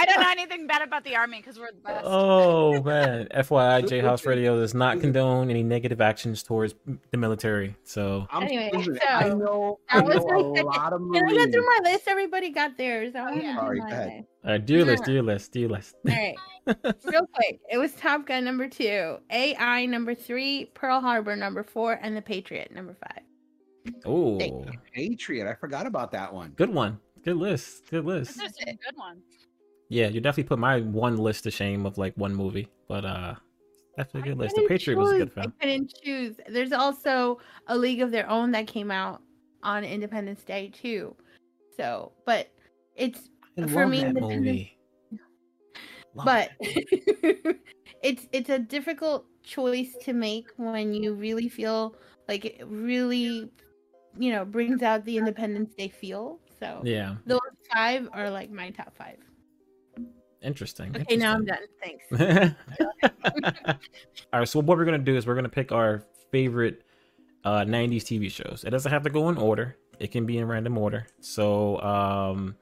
I 0.00 0.04
don't 0.06 0.20
know 0.20 0.30
anything 0.30 0.66
bad 0.66 0.82
about 0.82 1.04
the 1.04 1.16
army 1.16 1.38
because 1.38 1.58
we're 1.58 1.72
the 1.72 1.80
best. 1.80 2.04
oh 2.04 2.82
man. 2.82 3.26
FYI, 3.34 3.88
J 3.88 4.00
House 4.00 4.24
Radio 4.32 4.58
does 4.58 4.74
not 4.74 5.00
condone 5.00 5.50
any 5.50 5.62
negative 5.62 6.00
actions 6.00 6.42
towards 6.42 6.74
the 7.10 7.16
military. 7.16 7.74
So 7.84 8.26
I'm 8.30 8.44
Anyway, 8.44 8.70
listen, 8.72 8.98
I 9.08 9.28
know, 9.30 9.80
I 9.90 10.00
that 10.00 10.06
was 10.06 10.24
know 10.24 10.52
my 10.54 10.60
a 10.60 10.64
lot 10.64 10.92
of 10.92 11.00
Can 11.12 11.16
I 11.24 11.28
go 11.30 11.34
Marines. 11.36 11.54
through 11.54 11.66
my 11.66 11.80
list? 11.90 12.04
Everybody 12.06 12.50
got 12.50 12.76
theirs. 12.78 13.14
I 13.14 13.20
Oh, 13.20 13.24
want 13.32 13.42
yeah. 13.42 13.56
Sorry, 13.56 13.80
my 13.80 13.86
list. 14.06 14.26
all 14.44 14.50
right, 14.52 14.66
do 14.66 14.74
your 14.74 14.84
list, 14.84 15.02
Yeah. 15.02 15.06
do 15.06 15.12
your 15.14 15.22
list, 15.22 15.52
do 15.52 15.60
your 15.60 15.68
list. 15.70 15.96
All 16.08 16.14
right. 16.14 16.36
Real 17.04 17.26
quick, 17.34 17.60
it 17.70 17.78
was 17.78 17.92
Top 17.94 18.26
Gun 18.26 18.44
number 18.44 18.68
two, 18.68 19.16
AI 19.30 19.86
number 19.86 20.14
three, 20.14 20.66
Pearl 20.74 21.00
Harbor 21.00 21.34
number 21.34 21.62
four, 21.62 21.98
and 22.02 22.16
The 22.16 22.22
Patriot 22.22 22.70
number 22.72 22.94
five. 22.94 23.22
Oh, 24.04 24.38
Patriot. 24.92 25.48
I 25.50 25.54
forgot 25.54 25.86
about 25.86 26.12
that 26.12 26.32
one. 26.32 26.50
good 26.56 26.68
one. 26.72 26.98
Good 27.24 27.36
list. 27.36 27.90
Good 27.90 28.04
list. 28.04 28.34
This 28.34 28.42
list. 28.42 28.60
is 28.60 28.74
a 28.74 28.76
good 28.76 28.96
one. 28.96 29.18
Yeah, 29.88 30.08
you 30.08 30.20
definitely 30.20 30.48
put 30.48 30.58
my 30.58 30.80
one 30.80 31.16
list 31.16 31.44
to 31.44 31.50
shame 31.50 31.86
of 31.86 31.96
like 31.96 32.14
one 32.16 32.34
movie, 32.34 32.68
but 32.88 33.04
uh, 33.04 33.34
definitely 33.96 34.30
a 34.30 34.34
good 34.34 34.38
list. 34.38 34.56
The 34.56 34.66
Patriot 34.68 34.98
was 34.98 35.12
a 35.12 35.18
good 35.18 35.32
film. 35.32 35.52
I 35.58 35.64
couldn't 35.64 35.94
choose. 36.02 36.36
There's 36.48 36.72
also 36.72 37.38
a 37.68 37.76
League 37.76 38.02
of 38.02 38.10
Their 38.10 38.28
Own 38.28 38.50
that 38.52 38.66
came 38.66 38.90
out 38.90 39.22
on 39.62 39.84
Independence 39.84 40.44
Day 40.44 40.68
too. 40.68 41.16
So, 41.76 42.12
but 42.26 42.52
it's 42.96 43.30
I 43.56 43.66
for 43.66 43.82
love 43.82 43.90
me, 43.90 44.00
that 44.00 44.08
Independence- 44.08 44.68
but 46.24 46.50
it's 48.02 48.26
it's 48.32 48.50
a 48.50 48.58
difficult 48.58 49.24
choice 49.42 49.94
to 50.02 50.12
make 50.12 50.48
when 50.56 50.92
you 50.92 51.14
really 51.14 51.48
feel 51.48 51.94
like 52.28 52.44
it 52.44 52.60
really 52.66 53.50
you 54.18 54.32
know 54.32 54.44
brings 54.44 54.82
out 54.82 55.04
the 55.04 55.16
independence 55.16 55.74
day 55.74 55.88
feel 55.88 56.40
so 56.58 56.82
yeah, 56.84 57.14
those 57.24 57.38
five 57.72 58.08
are 58.12 58.30
like 58.30 58.50
my 58.50 58.70
top 58.70 58.94
five 58.96 59.16
interesting. 60.42 60.94
okay 60.96 61.16
now 61.16 61.34
i'm 61.34 61.44
done 61.44 61.58
thanks 61.82 62.04
All 64.32 64.40
right, 64.40 64.48
so 64.48 64.60
what 64.60 64.76
we're 64.78 64.84
gonna 64.84 64.98
do 64.98 65.16
is 65.16 65.26
we're 65.26 65.34
gonna 65.34 65.48
pick 65.48 65.72
our 65.72 66.02
favorite 66.30 66.82
uh 67.44 67.60
90s 67.60 68.02
TV 68.02 68.30
shows. 68.30 68.64
It 68.66 68.70
doesn't 68.70 68.90
have 68.92 69.02
to 69.04 69.10
go 69.10 69.28
in 69.30 69.38
order. 69.38 69.76
It 69.98 70.10
can 70.12 70.26
be 70.26 70.38
in 70.38 70.46
random 70.46 70.76
order. 70.76 71.06
So 71.20 71.80
um 71.80 72.56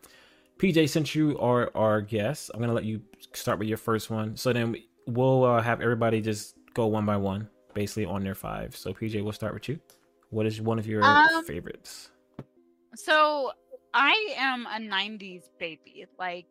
PJ, 0.58 0.88
since 0.88 1.14
you 1.14 1.38
are 1.38 1.70
our 1.74 2.00
guest, 2.00 2.50
I'm 2.54 2.60
gonna 2.60 2.72
let 2.72 2.84
you 2.84 3.02
start 3.34 3.58
with 3.58 3.68
your 3.68 3.78
first 3.78 4.10
one. 4.10 4.36
So 4.36 4.52
then 4.52 4.72
we- 4.72 4.88
we'll 5.06 5.44
uh, 5.44 5.60
have 5.62 5.80
everybody 5.80 6.20
just 6.20 6.56
go 6.74 6.86
one 6.86 7.04
by 7.06 7.16
one, 7.16 7.48
basically 7.74 8.04
on 8.06 8.22
their 8.24 8.34
five. 8.34 8.74
So 8.76 8.92
PJ, 8.92 9.22
we'll 9.22 9.32
start 9.32 9.54
with 9.54 9.68
you. 9.68 9.78
What 10.30 10.46
is 10.46 10.60
one 10.60 10.78
of 10.78 10.86
your 10.86 11.04
Um, 11.04 11.44
favorites? 11.44 12.10
So 12.94 13.52
I 13.94 14.34
am 14.36 14.66
a 14.66 14.78
90s 14.80 15.44
baby. 15.58 16.06
Like 16.18 16.46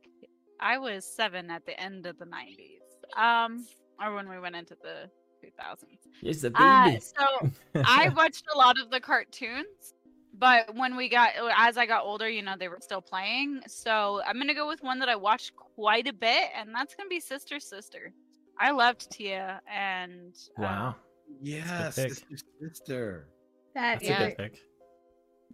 I 0.60 0.78
was 0.78 1.06
seven 1.06 1.50
at 1.52 1.66
the 1.66 1.80
end 1.80 2.06
of 2.06 2.18
the 2.18 2.26
90s. 2.26 2.82
Um, 3.22 3.66
or 4.04 4.14
when 4.16 4.28
we 4.30 4.40
went 4.40 4.56
into 4.56 4.76
the 4.82 5.10
2000s. 5.46 5.86
It's 6.24 6.42
the 6.42 6.52
Uh, 6.56 6.86
baby. 6.86 7.00
so 7.02 7.52
I 7.86 8.10
watched 8.16 8.44
a 8.54 8.58
lot 8.58 8.80
of 8.80 8.90
the 8.90 9.00
cartoons, 9.00 9.94
but 10.34 10.74
when 10.76 10.96
we 10.98 11.08
got 11.08 11.32
as 11.56 11.78
I 11.78 11.86
got 11.86 12.04
older, 12.04 12.28
you 12.30 12.42
know, 12.42 12.56
they 12.58 12.68
were 12.68 12.80
still 12.82 13.02
playing. 13.02 13.62
So 13.68 14.22
I'm 14.28 14.38
gonna 14.38 14.54
go 14.54 14.68
with 14.68 14.82
one 14.82 15.00
that 15.00 15.10
I 15.10 15.16
watched 15.16 15.56
quite 15.56 16.08
a 16.08 16.14
bit, 16.14 16.50
and 16.58 16.74
that's 16.74 16.96
gonna 16.96 17.10
be 17.10 17.20
Sister 17.20 17.60
Sister. 17.60 18.12
I 18.58 18.72
loved 18.72 19.12
Tia 19.12 19.62
and 19.72 20.34
uh, 20.58 20.62
wow, 20.62 20.96
Yes, 21.42 21.96
sister, 21.96 22.26
sister. 22.62 23.28
that 23.76 24.00
that's 24.00 24.04
yeah. 24.04 24.22
a 24.24 24.28
good 24.36 24.38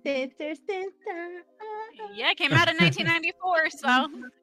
pick. 0.04 0.38
sister 0.38 0.56
sister 0.68 1.44
yeah, 2.16 2.32
it 2.32 2.38
came 2.38 2.54
out 2.54 2.70
in 2.70 2.78
1994. 2.78 3.70
So 3.72 4.08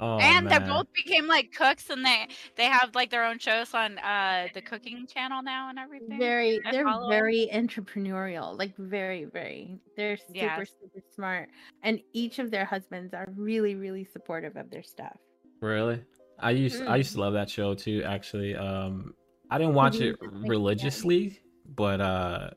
Oh, 0.00 0.18
and 0.18 0.48
they 0.50 0.58
both 0.58 0.86
became 0.92 1.26
like 1.28 1.52
cooks, 1.52 1.88
and 1.88 2.04
they 2.04 2.26
they 2.56 2.64
have 2.64 2.94
like 2.94 3.10
their 3.10 3.24
own 3.24 3.38
shows 3.38 3.72
on 3.74 3.98
uh 3.98 4.48
the 4.52 4.60
cooking 4.60 5.06
channel 5.06 5.42
now 5.42 5.68
and 5.70 5.78
everything. 5.78 6.18
very 6.18 6.60
I 6.66 6.72
they're 6.72 6.84
follow 6.84 7.04
'em. 7.04 7.10
very 7.10 7.48
entrepreneurial 7.52 8.58
like 8.58 8.76
very 8.76 9.24
very 9.26 9.78
they're 9.96 10.16
super 10.16 10.34
Yes. 10.34 10.74
super 10.80 11.00
smart 11.14 11.48
and 11.82 12.00
each 12.12 12.38
of 12.40 12.50
their 12.50 12.64
husbands 12.64 13.14
are 13.14 13.28
really 13.36 13.76
really 13.76 14.04
supportive 14.04 14.56
of 14.56 14.68
their 14.70 14.82
stuff 14.82 15.16
Really? 15.60 16.02
I 16.40 16.50
used 16.50 16.82
I 16.82 16.96
Mm. 16.96 16.98
used 16.98 17.12
to 17.12 17.20
love 17.20 17.32
that 17.34 17.48
show 17.48 17.74
too. 17.74 18.02
Actually, 18.04 18.56
um, 18.56 19.14
I 19.50 19.58
didn't 19.58 19.74
watch 19.74 20.00
it 20.00 20.10
just 20.10 20.20
like, 20.20 20.30
yeah. 20.32 20.48
religiously, 20.50 21.40
but 21.76 22.00
uh, 22.00 22.50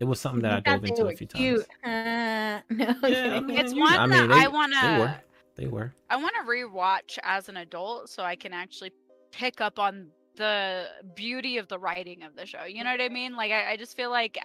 it 0.00 0.04
was 0.04 0.20
something 0.20 0.42
that 0.42 0.52
I 0.52 0.56
You 0.58 0.62
dove 0.62 0.84
into 0.84 1.06
a 1.06 1.12
few 1.16 1.26
cute. 1.26 1.66
times. 1.82 1.84
Uh, 1.84 2.60
no, 2.70 3.08
Yeah, 3.08 3.36
I 3.36 3.40
mean, 3.40 3.56
It's 3.58 3.72
one 3.74 3.94
I 3.94 4.06
that 4.08 4.28
they- 4.28 4.34
I 4.44 4.48
wanna 4.48 4.98
were. 5.00 5.23
They 5.56 5.66
were. 5.66 5.94
I 6.10 6.16
want 6.16 6.34
to 6.40 6.50
rewatch 6.50 7.18
as 7.22 7.48
an 7.48 7.56
adult 7.58 8.08
so 8.08 8.22
I 8.22 8.36
can 8.36 8.52
actually 8.52 8.92
pick 9.30 9.60
up 9.60 9.78
on 9.78 10.08
the 10.36 10.86
beauty 11.14 11.58
of 11.58 11.68
the 11.68 11.78
writing 11.78 12.24
of 12.24 12.34
the 12.34 12.44
show. 12.44 12.64
You 12.64 12.82
know 12.82 12.90
what 12.90 13.00
I 13.00 13.08
mean? 13.08 13.36
Like 13.36 13.52
I, 13.52 13.72
I 13.72 13.76
just 13.76 13.96
feel 13.96 14.10
like 14.10 14.36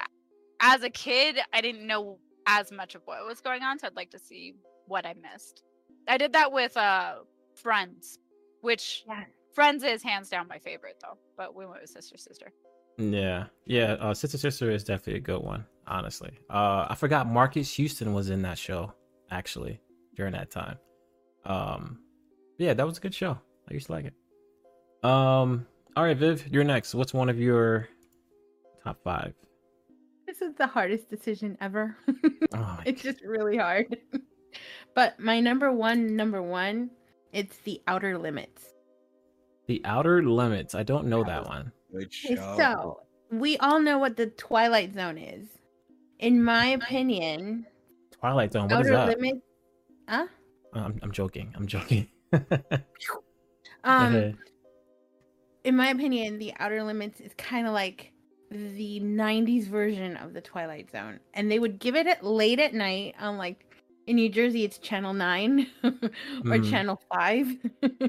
as 0.60 0.84
a 0.84 0.90
kid 0.90 1.40
I 1.52 1.62
didn't 1.62 1.88
know 1.88 2.20
as 2.48 2.72
much 2.72 2.96
of 2.96 3.02
what 3.06 3.26
was 3.26 3.42
going 3.42 3.64
on, 3.64 3.80
so 3.80 3.88
I'd 3.88 3.96
like 3.96 4.12
to 4.12 4.20
see 4.20 4.54
what 4.88 5.06
I 5.06 5.14
missed. 5.14 5.64
I 6.08 6.18
did 6.18 6.34
that 6.34 6.52
with 6.52 6.78
uh 6.78 7.16
Friends, 7.56 8.20
which 8.62 9.04
Yeah. 9.08 9.24
Friends 9.54 9.84
is 9.84 10.02
hands 10.04 10.30
down 10.30 10.48
my 10.48 10.60
favorite 10.60 10.96
though, 11.02 11.18
but 11.36 11.56
we 11.56 11.66
went 11.66 11.82
with 11.82 11.90
Sister 11.90 12.18
Sister. 12.18 12.52
Yeah, 12.98 13.46
yeah. 13.66 13.94
Uh, 13.94 14.14
Sister 14.14 14.38
Sister 14.38 14.70
is 14.70 14.84
definitely 14.84 15.16
a 15.16 15.22
good 15.22 15.42
one. 15.42 15.66
Honestly, 15.88 16.32
uh, 16.50 16.86
I 16.90 16.96
forgot 16.96 17.28
Marques 17.28 17.72
Houston 17.74 18.14
was 18.14 18.30
in 18.30 18.44
that 18.44 18.58
show 18.58 18.94
actually 19.32 19.82
during 20.16 20.34
that 20.34 20.52
time. 20.52 20.78
Um, 21.46 22.00
yeah, 22.58 22.74
that 22.74 22.86
was 22.86 22.98
a 22.98 23.02
good 23.02 23.14
show. 23.16 23.38
I 23.70 23.74
used 23.74 23.88
to 23.88 23.92
like 23.94 24.06
it. 24.06 24.14
Um, 25.04 25.66
all 25.96 26.04
right, 26.04 26.18
Viv, 26.18 26.48
you're 26.52 26.64
next. 26.64 26.94
What's 26.96 27.14
one 27.14 27.30
of 27.30 27.40
your 27.40 27.88
top 28.84 28.98
five? 29.04 29.34
This 30.28 30.42
is 30.42 30.54
the 30.56 30.68
hardest 30.68 31.10
decision 31.10 31.58
ever. 31.62 31.96
Oh 32.52 32.58
my 32.58 32.84
it's 32.88 33.04
just 33.04 33.22
really 33.22 33.58
hard. 33.58 33.96
but 34.96 35.20
my 35.20 35.40
number 35.40 35.72
one, 35.72 36.16
number 36.16 36.42
one, 36.42 36.90
it's 37.32 37.58
the 37.58 37.80
Outer 37.88 38.18
Limits. 38.18 38.74
The 39.68 39.82
Outer 39.86 40.24
Limits. 40.24 40.74
I 40.74 40.82
don't 40.82 41.06
know 41.08 41.24
that 41.24 41.42
was- 41.42 41.48
one. 41.50 41.72
Good 41.92 42.06
Okay, 42.08 42.36
show. 42.36 42.56
so 42.58 43.02
we 43.32 43.58
all 43.58 43.80
know 43.80 43.98
what 44.00 44.18
the 44.18 44.28
Twilight 44.28 44.94
Zone 44.96 45.18
is. 45.20 45.48
In 46.20 46.44
my 46.44 46.68
opinion, 46.70 47.66
Twilight 48.20 48.52
Zone. 48.54 48.68
What 48.70 48.82
is 48.82 48.92
Outer 48.92 49.12
that? 49.12 49.20
Limits. 49.20 49.42
Huh? 50.08 50.28
Oh, 50.74 50.80
I'm, 50.80 51.00
I'm 51.02 51.12
joking. 51.12 51.54
I'm 51.56 51.68
joking. 51.68 52.08
Um, 53.84 54.34
in 55.64 55.76
my 55.76 55.88
opinion, 55.90 56.38
the 56.38 56.54
Outer 56.60 56.84
Limits 56.84 57.20
is 57.22 57.34
kind 57.38 57.66
of 57.68 57.74
like 57.74 58.12
the 58.52 59.00
90s 59.00 59.68
version 59.68 60.18
of 60.18 60.34
the 60.34 60.42
Twilight 60.42 60.92
Zone. 60.92 61.20
And 61.34 61.50
they 61.50 61.60
would 61.60 61.80
give 61.80 61.96
it 61.96 62.08
at 62.08 62.24
late 62.24 62.60
at 62.60 62.74
night 62.74 63.16
on 63.20 63.38
like 63.38 63.66
in 64.08 64.16
New 64.16 64.30
Jersey 64.30 64.64
it's 64.64 64.80
channel 64.80 65.14
9 65.14 65.68
or 65.84 65.92
Mm. 66.42 66.70
channel 66.70 67.02
5. 67.14 67.58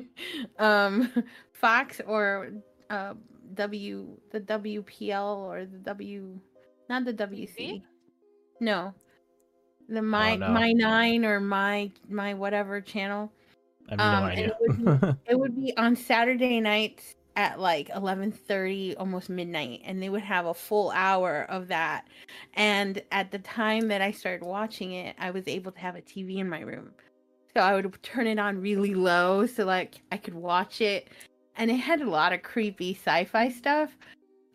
um 0.59 1.13
Fox 1.53 2.01
or 2.07 2.51
uh 2.89 3.15
W 3.55 4.17
the 4.31 4.41
WPL 4.41 5.37
or 5.37 5.67
the 5.67 5.79
W 5.79 6.41
not 6.89 7.05
the 7.05 7.13
WC. 7.13 7.83
No. 8.61 8.95
The 9.91 10.03
my 10.03 10.35
Oh, 10.35 10.37
no. 10.37 10.53
my 10.53 10.73
9 10.73 11.25
or 11.25 11.41
my 11.41 11.91
my 12.09 12.35
whatever 12.35 12.81
channel. 12.81 13.33
I 13.89 13.93
have 13.93 13.99
no 14.01 14.07
um, 14.07 14.25
idea. 14.25 14.47
it 14.47 14.55
would 14.61 14.99
It 15.27 15.39
would 15.39 15.55
be 15.57 15.77
on 15.77 15.97
Saturday 15.97 16.61
nights 16.61 17.15
at 17.37 17.61
like 17.61 17.89
11:30 17.91 18.97
almost 18.97 19.29
midnight 19.31 19.83
and 19.85 20.03
they 20.03 20.09
would 20.09 20.23
have 20.23 20.47
a 20.47 20.55
full 20.55 20.91
hour 20.93 21.45
of 21.51 21.69
that. 21.69 22.07
And 22.55 23.03
at 23.13 23.31
the 23.33 23.39
time 23.41 23.89
that 23.89 24.01
I 24.03 24.13
started 24.13 24.45
watching 24.47 24.93
it, 24.93 25.17
I 25.19 25.31
was 25.33 25.49
able 25.49 25.73
to 25.73 25.81
have 25.81 25.97
a 25.97 26.03
TV 26.03 26.39
in 26.39 26.49
my 26.49 26.61
room. 26.61 26.93
So 27.57 27.63
I 27.63 27.75
would 27.75 28.03
turn 28.03 28.27
it 28.29 28.39
on 28.39 28.61
really 28.61 28.95
low 28.95 29.47
so 29.47 29.65
like 29.65 30.03
I 30.13 30.17
could 30.19 30.35
watch 30.35 30.81
it 30.81 31.09
and 31.57 31.71
it 31.71 31.77
had 31.77 32.01
a 32.01 32.11
lot 32.11 32.33
of 32.33 32.43
creepy 32.43 32.95
sci-fi 32.95 33.49
stuff. 33.51 33.97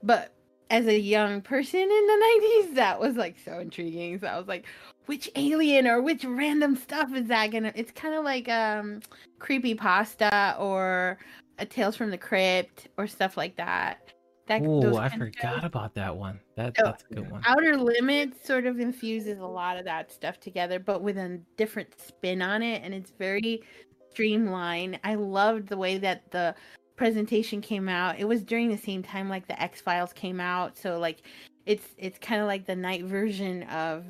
But 0.03 0.33
as 0.69 0.87
a 0.87 0.99
young 0.99 1.41
person 1.41 1.79
in 1.81 1.87
the 2.07 2.67
90s, 2.71 2.75
that 2.75 2.99
was 2.99 3.15
like 3.17 3.37
so 3.43 3.59
intriguing. 3.59 4.19
So 4.19 4.27
I 4.27 4.37
was 4.37 4.47
like, 4.47 4.65
which 5.05 5.29
alien 5.35 5.87
or 5.87 6.01
which 6.01 6.23
random 6.25 6.75
stuff 6.75 7.13
is 7.13 7.27
that 7.27 7.51
gonna 7.51 7.71
it's 7.75 7.91
kind 7.91 8.13
of 8.13 8.23
like 8.23 8.49
um 8.49 8.99
creepy 9.39 9.75
pasta 9.75 10.55
or 10.59 11.17
a 11.59 11.65
tales 11.65 11.95
from 11.95 12.11
the 12.11 12.17
crypt 12.17 12.87
or 12.97 13.07
stuff 13.07 13.37
like 13.37 13.55
that 13.55 14.11
That 14.47 14.61
Oh, 14.63 14.97
I 14.97 15.09
forgot 15.09 15.63
about 15.63 15.95
that 15.95 16.15
one. 16.15 16.39
That 16.55 16.75
So, 16.77 16.85
that's 16.85 17.03
a 17.09 17.15
good 17.15 17.31
one. 17.31 17.41
Outer 17.45 17.77
Limits 17.77 18.45
sort 18.45 18.65
of 18.65 18.79
infuses 18.79 19.39
a 19.39 19.45
lot 19.45 19.77
of 19.77 19.85
that 19.85 20.11
stuff 20.11 20.39
together, 20.39 20.79
but 20.79 21.01
with 21.01 21.17
a 21.17 21.39
different 21.57 21.99
spin 21.99 22.41
on 22.41 22.61
it, 22.61 22.83
and 22.83 22.93
it's 22.93 23.11
very 23.17 23.63
streamlined. 24.11 24.99
I 25.03 25.15
loved 25.15 25.67
the 25.67 25.77
way 25.77 25.97
that 25.97 26.29
the 26.31 26.53
presentation 26.95 27.59
came 27.59 27.89
out. 27.89 28.19
It 28.19 28.25
was 28.25 28.43
during 28.43 28.69
the 28.69 28.77
same 28.77 29.01
time 29.01 29.29
like 29.29 29.47
the 29.47 29.61
X 29.61 29.81
Files 29.81 30.13
came 30.13 30.39
out, 30.39 30.77
so 30.77 30.99
like 30.99 31.23
it's 31.65 31.95
it's 31.97 32.19
kind 32.19 32.39
of 32.39 32.47
like 32.47 32.65
the 32.65 32.75
night 32.75 33.05
version 33.05 33.63
of 33.63 34.05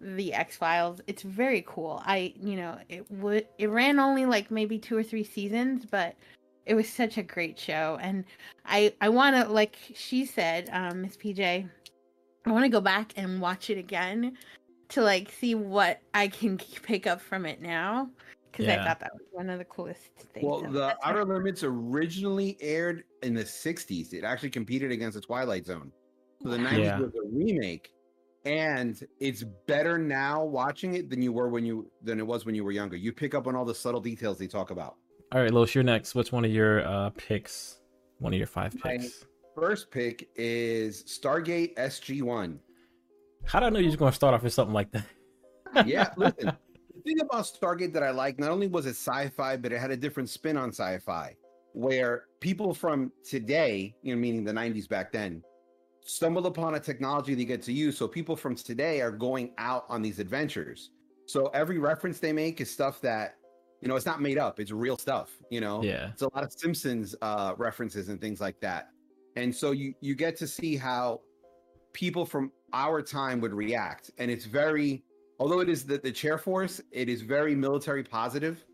the 0.00 0.32
X 0.32 0.56
Files. 0.56 1.00
It's 1.06 1.22
very 1.22 1.64
cool. 1.66 2.02
I 2.04 2.32
you 2.40 2.56
know 2.56 2.78
it 2.88 3.10
would 3.10 3.46
it 3.58 3.68
ran 3.68 3.98
only 3.98 4.26
like 4.26 4.50
maybe 4.50 4.78
two 4.78 4.96
or 4.96 5.02
three 5.02 5.24
seasons, 5.24 5.84
but 5.90 6.14
it 6.66 6.74
was 6.74 6.88
such 6.88 7.16
a 7.18 7.22
great 7.22 7.58
show, 7.58 7.98
and 8.00 8.24
I 8.66 8.92
I 9.00 9.08
want 9.08 9.36
to 9.36 9.50
like 9.52 9.76
she 9.94 10.24
said, 10.26 10.68
um, 10.72 11.02
Miss 11.02 11.16
PJ. 11.16 11.68
I 12.46 12.50
want 12.52 12.64
to 12.64 12.68
go 12.70 12.80
back 12.80 13.12
and 13.16 13.40
watch 13.40 13.68
it 13.68 13.76
again 13.78 14.36
to 14.90 15.02
like 15.02 15.30
see 15.30 15.54
what 15.54 16.00
I 16.14 16.28
can 16.28 16.56
pick 16.56 17.06
up 17.06 17.20
from 17.20 17.44
it 17.44 17.60
now 17.60 18.08
because 18.50 18.68
I 18.68 18.76
thought 18.82 19.00
that 19.00 19.12
was 19.12 19.22
one 19.32 19.50
of 19.50 19.58
the 19.58 19.64
coolest 19.66 20.00
things. 20.32 20.46
Well, 20.46 20.60
So 20.62 20.66
the 20.70 20.78
that's 20.80 20.98
my- 21.04 21.10
Outer 21.10 21.24
Limits 21.26 21.62
originally 21.62 22.56
aired 22.60 23.04
in 23.22 23.34
the 23.34 23.44
60s. 23.44 24.14
It 24.14 24.24
actually 24.24 24.48
competed 24.50 24.90
against 24.90 25.14
the 25.16 25.20
Twilight 25.20 25.66
Zone. 25.66 25.92
So 26.42 26.48
the 26.48 26.56
90s 26.58 26.78
Yeah. 26.84 26.98
was 27.00 27.12
a 27.14 27.28
remake. 27.30 27.92
And 28.48 28.98
it's 29.20 29.44
better 29.66 29.98
now 29.98 30.42
watching 30.42 30.94
it 30.94 31.10
than 31.10 31.20
you 31.20 31.32
were 31.34 31.50
when 31.50 31.66
you 31.66 31.90
than 32.02 32.18
it 32.18 32.26
was 32.26 32.46
when 32.46 32.54
you 32.54 32.64
were 32.64 32.72
younger. 32.72 32.96
You 32.96 33.12
pick 33.12 33.34
up 33.34 33.46
on 33.46 33.54
all 33.54 33.66
the 33.66 33.74
subtle 33.74 34.00
details 34.00 34.38
they 34.38 34.46
talk 34.46 34.70
about. 34.70 34.96
All 35.32 35.42
right, 35.42 35.50
Los, 35.52 35.74
you're 35.74 35.84
next. 35.84 36.14
What's 36.14 36.32
one 36.32 36.46
of 36.46 36.50
your 36.50 36.86
uh 36.86 37.10
picks? 37.10 37.80
One 38.20 38.32
of 38.32 38.38
your 38.38 38.46
five 38.46 38.74
My- 38.82 38.92
picks. 38.96 39.26
First 39.54 39.90
pick 39.90 40.30
is 40.34 41.02
Stargate 41.04 41.74
SG1. 41.76 42.58
How 43.44 43.60
do 43.60 43.66
I 43.66 43.70
know 43.70 43.80
you 43.80 43.90
were 43.90 43.96
going 43.96 44.12
to 44.12 44.16
start 44.16 44.32
off 44.32 44.42
with 44.44 44.52
something 44.52 44.74
like 44.74 44.90
that? 44.92 45.04
Yeah, 45.86 46.10
listen. 46.16 46.52
The 46.94 47.14
thing 47.14 47.20
about 47.20 47.44
Stargate 47.44 47.92
that 47.92 48.02
I 48.02 48.10
like, 48.10 48.38
not 48.40 48.50
only 48.50 48.66
was 48.66 48.86
it 48.86 48.90
sci-fi, 48.90 49.56
but 49.56 49.72
it 49.72 49.78
had 49.78 49.90
a 49.90 49.96
different 49.96 50.28
spin 50.28 50.56
on 50.56 50.70
sci-fi, 50.70 51.36
where 51.72 52.24
people 52.40 52.74
from 52.74 53.12
today, 53.24 53.94
you 54.02 54.14
know, 54.14 54.20
meaning 54.20 54.42
the 54.44 54.52
90s 54.52 54.88
back 54.88 55.12
then, 55.12 55.42
stumbled 56.08 56.46
upon 56.46 56.74
a 56.74 56.80
technology 56.80 57.34
they 57.34 57.44
get 57.44 57.60
to 57.60 57.72
use. 57.72 57.96
So 57.98 58.08
people 58.08 58.34
from 58.34 58.54
today 58.54 59.02
are 59.02 59.10
going 59.10 59.52
out 59.58 59.84
on 59.90 60.00
these 60.00 60.18
adventures. 60.18 60.90
So 61.26 61.48
every 61.48 61.78
reference 61.78 62.18
they 62.18 62.32
make 62.32 62.62
is 62.62 62.70
stuff 62.70 63.02
that, 63.02 63.36
you 63.82 63.88
know, 63.88 63.94
it's 63.94 64.06
not 64.06 64.22
made 64.22 64.38
up. 64.38 64.58
It's 64.58 64.72
real 64.72 64.96
stuff, 64.96 65.36
you 65.50 65.60
know? 65.60 65.82
Yeah. 65.82 66.08
It's 66.08 66.22
a 66.22 66.34
lot 66.34 66.44
of 66.44 66.52
Simpsons 66.52 67.14
uh, 67.20 67.52
references 67.58 68.08
and 68.08 68.18
things 68.18 68.40
like 68.40 68.58
that. 68.60 68.88
And 69.36 69.54
so 69.54 69.72
you 69.72 69.92
you 70.00 70.14
get 70.14 70.34
to 70.36 70.46
see 70.46 70.76
how 70.76 71.20
people 71.92 72.24
from 72.24 72.52
our 72.72 73.02
time 73.02 73.38
would 73.42 73.52
react. 73.52 74.10
And 74.16 74.30
it's 74.30 74.46
very, 74.46 75.04
although 75.38 75.60
it 75.60 75.68
is 75.68 75.84
the, 75.84 75.98
the 75.98 76.10
chair 76.10 76.38
force, 76.38 76.80
it 76.90 77.10
is 77.10 77.20
very 77.20 77.54
military 77.54 78.02
positive. 78.02 78.64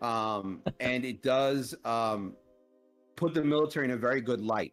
Um, 0.00 0.62
and 0.80 1.04
it 1.04 1.22
does 1.22 1.74
um, 1.84 2.34
put 3.16 3.34
the 3.34 3.44
military 3.44 3.84
in 3.84 3.90
a 3.90 3.96
very 3.96 4.22
good 4.22 4.40
light. 4.40 4.72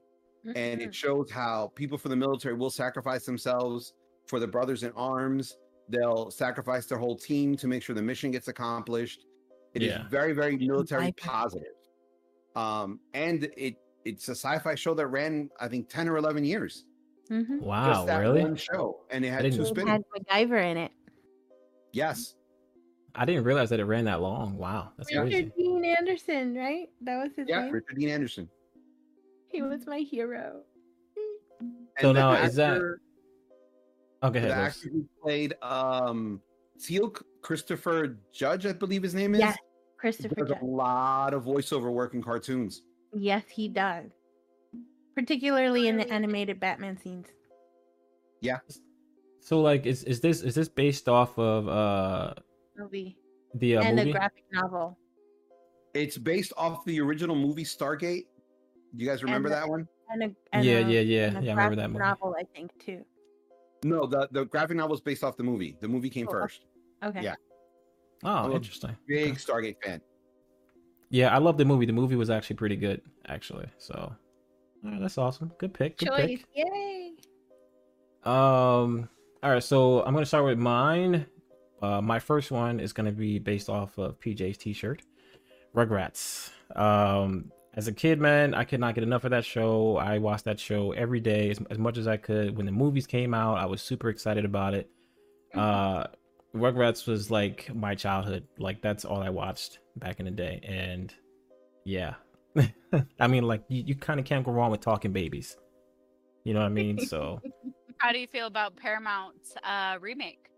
And 0.53 0.81
it 0.81 0.93
shows 0.93 1.31
how 1.31 1.71
people 1.75 1.97
from 1.97 2.11
the 2.11 2.15
military 2.17 2.53
will 2.55 2.69
sacrifice 2.69 3.25
themselves 3.25 3.93
for 4.27 4.39
the 4.39 4.47
brothers 4.47 4.83
in 4.83 4.91
arms. 4.91 5.57
They'll 5.89 6.29
sacrifice 6.31 6.85
their 6.85 6.97
whole 6.97 7.15
team 7.15 7.55
to 7.57 7.67
make 7.67 7.81
sure 7.83 7.95
the 7.95 8.01
mission 8.01 8.31
gets 8.31 8.47
accomplished. 8.47 9.25
It 9.73 9.81
is 9.83 9.89
Yeah. 9.89 10.07
very, 10.09 10.33
very 10.33 10.55
military 10.57 11.11
positive. 11.13 11.73
Um, 12.55 12.99
and 13.13 13.43
it 13.57 13.75
it's 14.05 14.27
a 14.29 14.35
sci-fi 14.35 14.75
show 14.75 14.93
that 14.93 15.07
ran, 15.07 15.49
I 15.59 15.67
think, 15.67 15.89
10 15.89 16.07
or 16.07 16.17
11 16.17 16.45
years. 16.45 16.85
Mhm. 17.31 17.59
Wow, 17.59 17.91
just 17.91 18.05
that 18.05 18.17
really? 18.19 18.41
one 18.41 18.55
show. 18.55 19.03
And 19.09 19.25
it 19.25 19.29
had 19.29 19.41
two 19.41 19.47
It 19.47 19.59
It 19.61 19.65
spin. 19.65 19.87
had 19.87 20.03
MacGyver 20.15 20.63
in 20.71 20.77
it. 20.77 20.91
Yes. 21.91 22.35
I 23.15 23.25
didn't 23.25 23.45
realize 23.45 23.71
that 23.71 23.79
it 23.79 23.85
ran 23.85 24.05
that 24.05 24.21
long. 24.21 24.57
Wow, 24.57 24.91
that's 24.95 25.11
Yeah. 25.11 25.21
crazy. 25.21 25.35
Richard 25.37 25.53
Dean 25.57 25.85
Anderson, 25.85 26.53
right? 26.55 26.89
That 27.01 27.23
was 27.23 27.33
his 27.35 27.47
Yeah, 27.49 27.61
name. 27.61 27.73
Richard 27.73 27.95
Dean 27.97 28.09
Anderson. 28.09 28.47
He 29.55 29.61
was 29.61 29.87
my 29.87 29.99
hero. 29.99 30.63
So 31.99 32.09
And 32.09 32.17
the 32.17 32.21
now, 32.21 32.31
is 32.33 32.55
that- 32.55 32.81
Okay, 34.21 34.39
the 34.41 34.47
ahead, 34.47 34.51
actor 34.51 34.89
who 34.89 35.07
played 35.23 35.53
um 35.61 36.41
Teal 36.83 37.09
Christopher 37.41 38.17
Judge, 38.33 38.65
I 38.65 38.73
believe 38.73 39.01
his 39.03 39.13
name 39.15 39.33
is. 39.33 39.39
Yes, 39.39 39.57
Christopher 39.97 40.35
does 40.35 40.49
Judge. 40.49 40.61
a 40.61 40.65
lot 40.65 41.33
of 41.33 41.45
voiceover 41.45 41.89
work 41.93 42.13
in 42.15 42.21
cartoons. 42.21 42.81
Yes, 43.13 43.43
he 43.49 43.69
does. 43.69 44.11
Particularly 45.15 45.87
in 45.87 45.95
the 45.95 46.09
animated 46.11 46.59
Batman 46.59 46.97
scenes. 46.97 47.27
Yeah. 48.41 48.57
So 49.39 49.61
like, 49.61 49.85
is 49.85 50.03
is 50.03 50.19
this 50.19 50.41
is 50.41 50.53
this 50.55 50.67
based 50.67 51.07
off 51.07 51.37
of 51.39 51.69
uh 51.69 52.33
Movie. 52.75 53.17
the 53.53 53.77
uh, 53.77 53.83
and 53.83 53.95
movie? 53.95 54.11
the 54.11 54.17
graphic 54.17 54.43
novel. 54.51 54.97
It's 55.93 56.17
based 56.17 56.51
off 56.57 56.83
the 56.83 56.99
original 56.99 57.37
movie 57.37 57.63
Stargate. 57.63 58.25
You 58.95 59.07
guys 59.07 59.23
remember 59.23 59.49
the- 59.49 59.55
that 59.55 59.67
one? 59.69 59.87
And 60.09 60.21
a, 60.23 60.35
and 60.53 60.63
yeah, 60.63 60.73
a, 60.79 60.81
yeah, 60.87 60.99
yeah, 60.99 61.27
and 61.29 61.37
a 61.37 61.41
yeah. 61.41 61.51
I 61.51 61.55
remember 61.55 61.75
that 61.77 61.89
movie. 61.89 61.99
novel, 61.99 62.35
I 62.39 62.43
think, 62.55 62.71
too. 62.79 63.03
No, 63.83 64.05
the, 64.05 64.27
the 64.31 64.45
graphic 64.45 64.77
novel 64.77 64.95
is 64.95 65.01
based 65.01 65.23
off 65.23 65.35
the 65.35 65.43
movie. 65.43 65.77
The 65.81 65.87
movie 65.87 66.09
came 66.11 66.27
Oh, 66.27 66.31
first. 66.31 66.65
Okay. 67.03 67.21
Yeah. 67.23 67.35
Oh, 68.23 68.29
I'm 68.29 68.51
interesting. 68.51 68.95
Big 69.07 69.31
Okay. 69.31 69.35
Stargate 69.35 69.75
fan. 69.83 70.01
Yeah, 71.09 71.33
I 71.33 71.39
love 71.39 71.57
the 71.57 71.65
movie. 71.65 71.85
The 71.85 71.93
movie 71.93 72.15
was 72.15 72.29
actually 72.29 72.55
pretty 72.55 72.75
good, 72.75 73.01
actually. 73.27 73.67
So, 73.77 73.93
all 74.83 74.91
right, 74.91 74.99
that's 75.01 75.17
awesome. 75.17 75.51
Good 75.59 75.73
pick. 75.73 75.97
Good 75.97 76.07
Choice. 76.09 76.27
pick. 76.39 76.45
Yay. 76.55 77.11
Um. 78.23 79.09
All 79.43 79.51
right, 79.51 79.63
so 79.63 80.03
I'm 80.03 80.13
gonna 80.13 80.25
start 80.25 80.45
with 80.45 80.57
mine. 80.57 81.27
Uh, 81.81 82.01
my 82.01 82.17
first 82.19 82.51
one 82.51 82.79
is 82.79 82.93
gonna 82.93 83.11
be 83.11 83.37
based 83.37 83.69
off 83.69 83.97
of 83.99 84.19
PJ's 84.19 84.57
T-shirt, 84.57 85.03
Rugrats. 85.75 86.49
Um, 86.75 87.51
as 87.75 87.87
a 87.87 87.91
kid, 87.91 88.21
man, 88.21 88.53
I 88.53 88.63
could 88.63 88.79
not 88.79 88.95
get 88.95 89.03
enough 89.03 89.25
of 89.25 89.31
that 89.31 89.43
show. 89.43 89.97
I 89.97 90.17
watched 90.17 90.45
that 90.45 90.59
show 90.59 90.93
every 90.93 91.19
day 91.19 91.49
as, 91.49 91.59
as 91.69 91.77
much 91.77 91.97
as 91.97 92.07
I 92.07 92.15
could. 92.17 92.55
When 92.55 92.65
the 92.65 92.71
movies 92.71 93.05
came 93.05 93.33
out, 93.33 93.57
I 93.57 93.65
was 93.65 93.81
super 93.81 94.09
excited 94.09 94.45
about 94.45 94.73
it. 94.73 94.89
Uh, 95.53 96.05
Rugrats 96.55 97.05
was 97.05 97.29
like 97.29 97.73
my 97.75 97.93
childhood. 97.93 98.47
Like 98.57 98.81
that's 98.81 99.03
all 99.03 99.21
I 99.21 99.29
watched 99.29 99.79
back 99.97 100.19
in 100.19 100.25
the 100.25 100.31
day, 100.31 100.61
and 100.63 101.13
yeah, 101.83 102.15
I 103.19 103.27
mean, 103.27 103.43
like 103.43 103.63
you, 103.67 103.83
you 103.87 103.95
kind 103.95 104.19
of 104.19 104.25
can't 104.25 104.45
go 104.45 104.51
wrong 104.51 104.71
with 104.71 104.81
talking 104.81 105.11
babies. 105.11 105.57
You 106.45 106.53
know 106.53 106.61
what 106.61 106.67
I 106.67 106.69
mean? 106.69 106.99
So. 107.07 107.41
How 107.97 108.11
do 108.11 108.19
you 108.19 108.27
feel 108.27 108.47
about 108.47 108.75
Paramount's 108.75 109.55
uh, 109.63 109.97
remake? 110.01 110.49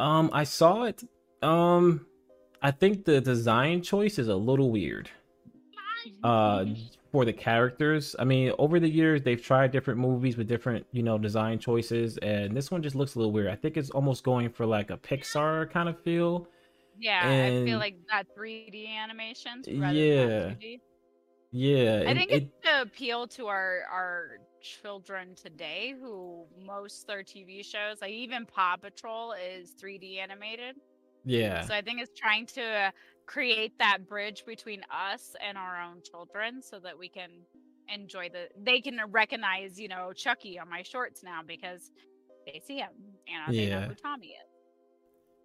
Um, 0.00 0.28
I 0.32 0.42
saw 0.42 0.84
it. 0.84 1.04
Um, 1.40 2.06
I 2.60 2.72
think 2.72 3.04
the 3.04 3.20
design 3.20 3.80
choice 3.80 4.18
is 4.18 4.26
a 4.26 4.34
little 4.34 4.72
weird. 4.72 5.08
Uh, 6.22 6.66
for 7.12 7.24
the 7.24 7.32
characters. 7.32 8.16
I 8.18 8.24
mean, 8.24 8.52
over 8.58 8.80
the 8.80 8.88
years 8.88 9.22
they've 9.22 9.40
tried 9.40 9.70
different 9.70 10.00
movies 10.00 10.36
with 10.36 10.48
different, 10.48 10.86
you 10.92 11.02
know, 11.02 11.16
design 11.18 11.58
choices, 11.58 12.18
and 12.18 12.56
this 12.56 12.70
one 12.70 12.82
just 12.82 12.96
looks 12.96 13.14
a 13.14 13.18
little 13.18 13.32
weird. 13.32 13.48
I 13.50 13.56
think 13.56 13.76
it's 13.76 13.90
almost 13.90 14.24
going 14.24 14.50
for 14.50 14.66
like 14.66 14.90
a 14.90 14.96
Pixar 14.96 15.70
kind 15.70 15.88
of 15.88 16.00
feel. 16.02 16.48
Yeah, 16.96 17.42
I 17.42 17.64
feel 17.64 17.78
like 17.78 17.96
that 18.10 18.26
3D 18.34 18.86
animations. 18.88 19.68
Rather 19.74 19.92
Yeah. 19.98 20.26
Than 20.26 20.56
2D. 20.56 20.80
Yeah, 21.52 22.02
I 22.06 22.10
and 22.10 22.18
think 22.18 22.30
it, 22.30 22.32
it's 22.32 22.46
to 22.64 22.82
appeal 22.82 23.26
to 23.28 23.46
our 23.46 23.82
our 23.90 24.38
children 24.60 25.34
today, 25.34 25.94
who 25.98 26.46
most 26.56 27.06
their 27.06 27.22
TV 27.22 27.62
shows, 27.62 28.00
like 28.00 28.12
even 28.12 28.46
Paw 28.46 28.76
Patrol, 28.76 29.32
is 29.32 29.74
3D 29.74 30.18
animated. 30.18 30.76
yeah, 31.24 31.60
So 31.60 31.74
I 31.74 31.80
think 31.82 32.00
it's 32.00 32.12
trying 32.18 32.46
to 32.46 32.62
uh, 32.62 32.90
create 33.26 33.78
that 33.78 34.08
bridge 34.08 34.44
between 34.46 34.82
us 34.90 35.34
and 35.46 35.56
our 35.58 35.80
own 35.82 36.02
children, 36.08 36.62
so 36.62 36.78
that 36.80 36.98
we 36.98 37.08
can 37.08 37.30
enjoy 37.92 38.28
the. 38.30 38.48
They 38.62 38.80
can 38.80 38.98
recognize, 39.10 39.78
you 39.78 39.88
know, 39.88 40.12
Chucky 40.12 40.58
on 40.58 40.68
my 40.70 40.82
shorts 40.82 41.22
now 41.22 41.40
because 41.46 41.90
they 42.46 42.60
see 42.66 42.76
him 42.78 42.90
and 43.28 43.54
they 43.54 43.66
know 43.70 43.78
Yeah. 43.80 43.88
who 43.88 43.94
Tommy 43.94 44.28
is. 44.28 44.48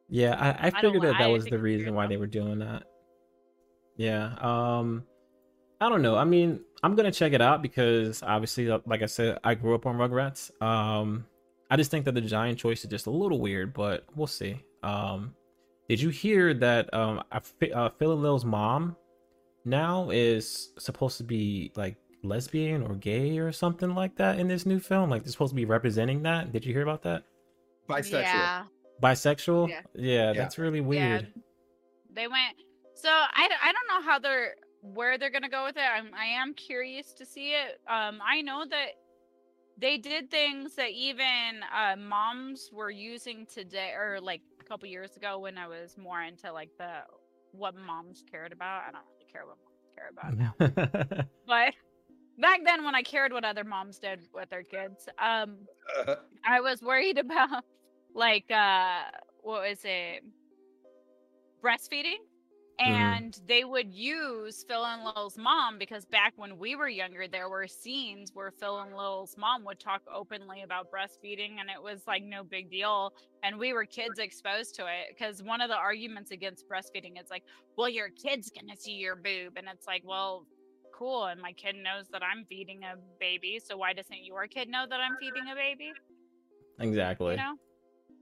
yeah. 0.09 0.35
I, 0.61 0.67
I 0.67 0.69
figured 0.71 1.01
li- 1.01 1.07
that 1.07 1.17
that 1.19 1.21
I 1.21 1.27
was 1.27 1.45
the 1.45 1.57
reason 1.59 1.93
why 1.93 2.05
though. 2.05 2.09
they 2.09 2.17
were 2.17 2.27
doing 2.27 2.59
that. 2.59 2.83
Yeah. 3.97 4.33
Um, 4.39 5.03
I 5.81 5.89
don't 5.89 6.01
know. 6.01 6.15
I 6.17 6.23
mean, 6.25 6.61
I'm 6.83 6.95
gonna 6.95 7.11
check 7.11 7.33
it 7.33 7.41
out 7.41 7.61
because 7.61 8.21
obviously, 8.23 8.69
uh, 8.69 8.79
like 8.85 9.01
I 9.01 9.05
said, 9.05 9.39
I 9.43 9.55
grew 9.55 9.75
up 9.75 9.85
on 9.85 9.95
Rugrats. 9.97 10.51
Um, 10.61 11.25
I 11.71 11.77
just 11.77 11.91
think 11.91 12.05
that 12.05 12.13
the 12.15 12.21
giant 12.21 12.57
choice 12.57 12.83
is 12.83 12.89
just 12.89 13.07
a 13.07 13.11
little 13.11 13.39
weird, 13.39 13.73
but 13.73 14.05
we'll 14.15 14.27
see. 14.27 14.63
Um, 14.83 15.35
did 15.89 15.99
you 15.99 16.09
hear 16.09 16.53
that? 16.53 16.93
Um, 16.93 17.23
I, 17.31 17.39
Fi- 17.39 17.71
uh, 17.71 17.89
Phil 17.89 18.13
and 18.13 18.21
Lil's 18.21 18.45
mom 18.45 18.95
now 19.65 20.09
is 20.11 20.69
supposed 20.77 21.17
to 21.17 21.23
be 21.23 21.71
like 21.75 21.97
lesbian 22.23 22.83
or 22.83 22.95
gay 22.95 23.39
or 23.39 23.51
something 23.51 23.95
like 23.95 24.15
that 24.17 24.39
in 24.39 24.47
this 24.47 24.65
new 24.65 24.79
film. 24.79 25.09
Like 25.09 25.23
they're 25.23 25.31
supposed 25.31 25.51
to 25.51 25.55
be 25.55 25.65
representing 25.65 26.21
that. 26.23 26.53
Did 26.53 26.65
you 26.65 26.73
hear 26.73 26.83
about 26.83 27.01
that? 27.03 27.23
Bisexual. 27.89 28.21
Yeah. 28.21 28.63
Bisexual? 29.01 29.69
Yeah. 29.69 29.81
yeah 29.95 30.33
that's 30.33 30.59
really 30.59 30.81
weird. 30.81 31.21
Yeah, 31.35 31.41
they 32.13 32.27
went. 32.27 32.55
So 32.93 33.09
I, 33.09 33.49
I 33.63 33.71
don't 33.71 33.87
know 33.87 34.07
how 34.07 34.19
they're 34.19 34.55
where 34.81 35.17
they're 35.17 35.31
gonna 35.31 35.49
go 35.49 35.65
with 35.65 35.77
it. 35.77 35.83
I'm 35.83 36.13
I 36.13 36.25
am 36.25 36.53
curious 36.53 37.13
to 37.13 37.25
see 37.25 37.53
it. 37.53 37.79
Um, 37.89 38.19
I 38.23 38.41
know 38.41 38.63
that 38.69 38.89
they 39.79 39.97
did 39.97 40.29
things 40.29 40.75
that 40.75 40.91
even 40.91 41.61
uh, 41.73 41.95
moms 41.95 42.69
were 42.71 42.91
using 42.91 43.45
today, 43.45 43.93
or 43.97 44.19
like 44.21 44.41
a 44.41 44.48
couple 44.69 44.87
years 44.87 45.17
ago 45.17 45.39
when 45.39 45.57
I 45.57 45.67
was 45.67 45.97
more 45.97 46.21
into 46.21 46.53
like 46.53 46.69
the 46.77 47.01
what 47.51 47.75
moms 47.75 48.23
cared 48.29 48.53
about. 48.53 48.83
I 48.87 48.91
don't 48.91 49.01
really 49.11 49.31
care 49.31 49.45
what 49.45 49.57
moms 49.65 49.89
care 49.95 50.09
about 50.11 50.37
now, 50.37 51.25
but 51.47 51.73
back 52.39 52.59
then 52.63 52.85
when 52.85 52.93
I 52.93 53.01
cared 53.01 53.33
what 53.33 53.43
other 53.43 53.63
moms 53.63 53.97
did 53.97 54.21
with 54.33 54.49
their 54.49 54.63
kids, 54.63 55.09
um, 55.17 55.57
I 56.47 56.61
was 56.61 56.81
worried 56.83 57.17
about 57.17 57.63
like 58.13 58.49
uh, 58.51 59.01
what 59.41 59.67
was 59.67 59.79
it, 59.83 60.23
breastfeeding 61.63 62.21
Mhm. 62.85 63.19
and 63.21 63.37
they 63.45 63.65
would 63.65 63.93
use 63.93 64.63
Phil 64.67 64.85
and 64.85 65.03
Lil's 65.03 65.37
mom 65.37 65.77
because 65.77 66.05
back 66.05 66.33
when 66.37 66.57
we 66.57 66.75
were 66.75 66.87
younger, 66.87 67.27
there 67.27 67.49
were 67.49 67.67
scenes 67.67 68.31
where 68.33 68.51
Phil 68.51 68.79
and 68.79 68.95
Lil's 68.95 69.35
mom 69.37 69.65
would 69.65 69.79
talk 69.79 70.01
openly 70.13 70.61
about 70.63 70.89
breastfeeding, 70.89 71.59
and 71.59 71.69
it 71.69 71.81
was 71.81 72.03
like 72.07 72.23
no 72.23 72.43
big 72.43 72.69
deal. 72.69 73.11
And 73.43 73.59
we 73.59 73.73
were 73.73 73.85
kids 73.85 74.17
exposed 74.19 74.75
to 74.75 74.85
it 74.87 75.07
because 75.09 75.43
one 75.43 75.61
of 75.61 75.69
the 75.69 75.75
arguments 75.77 76.31
against 76.31 76.67
breastfeeding 76.69 77.19
is 77.21 77.29
like, 77.29 77.43
well, 77.77 77.89
your 77.89 78.09
kid's 78.09 78.49
gonna 78.49 78.77
see 78.77 78.93
your 78.93 79.15
boob, 79.17 79.57
and 79.57 79.67
it's 79.67 79.87
like, 79.87 80.03
well, 80.05 80.47
cool, 80.93 81.25
and 81.25 81.41
my 81.41 81.53
kid 81.53 81.75
knows 81.75 82.07
that 82.13 82.23
I'm 82.23 82.45
feeding 82.45 82.83
a 82.83 82.95
baby, 83.19 83.59
so 83.59 83.77
why 83.77 83.93
doesn't 83.93 84.23
your 84.23 84.47
kid 84.47 84.69
know 84.69 84.85
that 84.89 84.99
I'm 85.01 85.17
feeding 85.17 85.47
a 85.49 85.55
baby? 85.55 85.97
exactly. 86.79 87.29
You 87.29 87.35
know. 87.35 87.55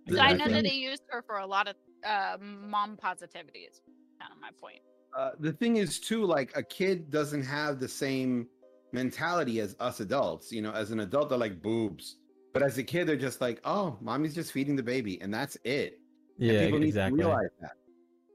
So 0.09 0.21
I 0.21 0.33
know 0.33 0.49
that 0.49 0.63
they 0.63 0.73
used 0.75 1.03
her 1.09 1.23
for 1.25 1.37
a 1.37 1.47
lot 1.47 1.67
of 1.67 1.75
uh, 2.05 2.37
mom 2.41 2.97
positivity. 2.97 3.69
Is 4.17 4.21
kind 4.21 4.33
of 4.33 4.41
my 4.41 4.49
point. 4.59 4.79
uh, 5.17 5.31
the 5.39 5.53
thing 5.53 5.77
is 5.77 5.99
too 5.99 6.25
like 6.25 6.55
a 6.55 6.63
kid 6.63 7.09
doesn't 7.09 7.43
have 7.43 7.79
the 7.79 7.87
same 7.87 8.47
mentality 8.93 9.59
as 9.59 9.75
us 9.79 9.99
adults 9.99 10.51
you 10.51 10.61
know 10.61 10.71
as 10.71 10.91
an 10.91 11.01
adult 11.01 11.29
they're 11.29 11.37
like 11.37 11.61
boobs 11.61 12.17
but 12.53 12.63
as 12.63 12.77
a 12.77 12.83
kid 12.83 13.05
they're 13.07 13.15
just 13.17 13.41
like 13.41 13.59
oh 13.65 13.97
mommy's 14.01 14.33
just 14.33 14.51
feeding 14.51 14.75
the 14.75 14.83
baby 14.83 15.19
and 15.21 15.33
that's 15.33 15.57
it 15.63 15.99
And 16.39 16.51
Yeah, 16.51 16.59
people 16.65 16.79
need 16.79 16.87
exactly. 16.89 17.19
to 17.19 17.25
realize 17.27 17.49
that 17.59 17.71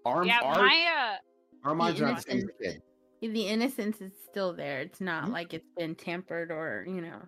our, 0.05 0.27
yeah, 0.27 0.41
our, 0.43 0.59
my 0.59 0.87
uh, 1.65 1.69
our 1.69 1.75
minds 1.75 2.01
are 2.01 2.07
not 2.07 2.25
the 2.25 2.33
innocence. 2.33 2.51
same 2.61 2.83
kid 3.23 3.33
The 3.33 3.47
innocence 3.47 4.01
is 4.01 4.13
still 4.31 4.53
there. 4.53 4.81
It's 4.81 5.01
not 5.01 5.25
Mhm. 5.29 5.33
like 5.33 5.55
it's 5.55 5.71
been 5.77 5.95
tampered 5.95 6.51
or 6.51 6.85
you 6.87 7.01
know. 7.01 7.21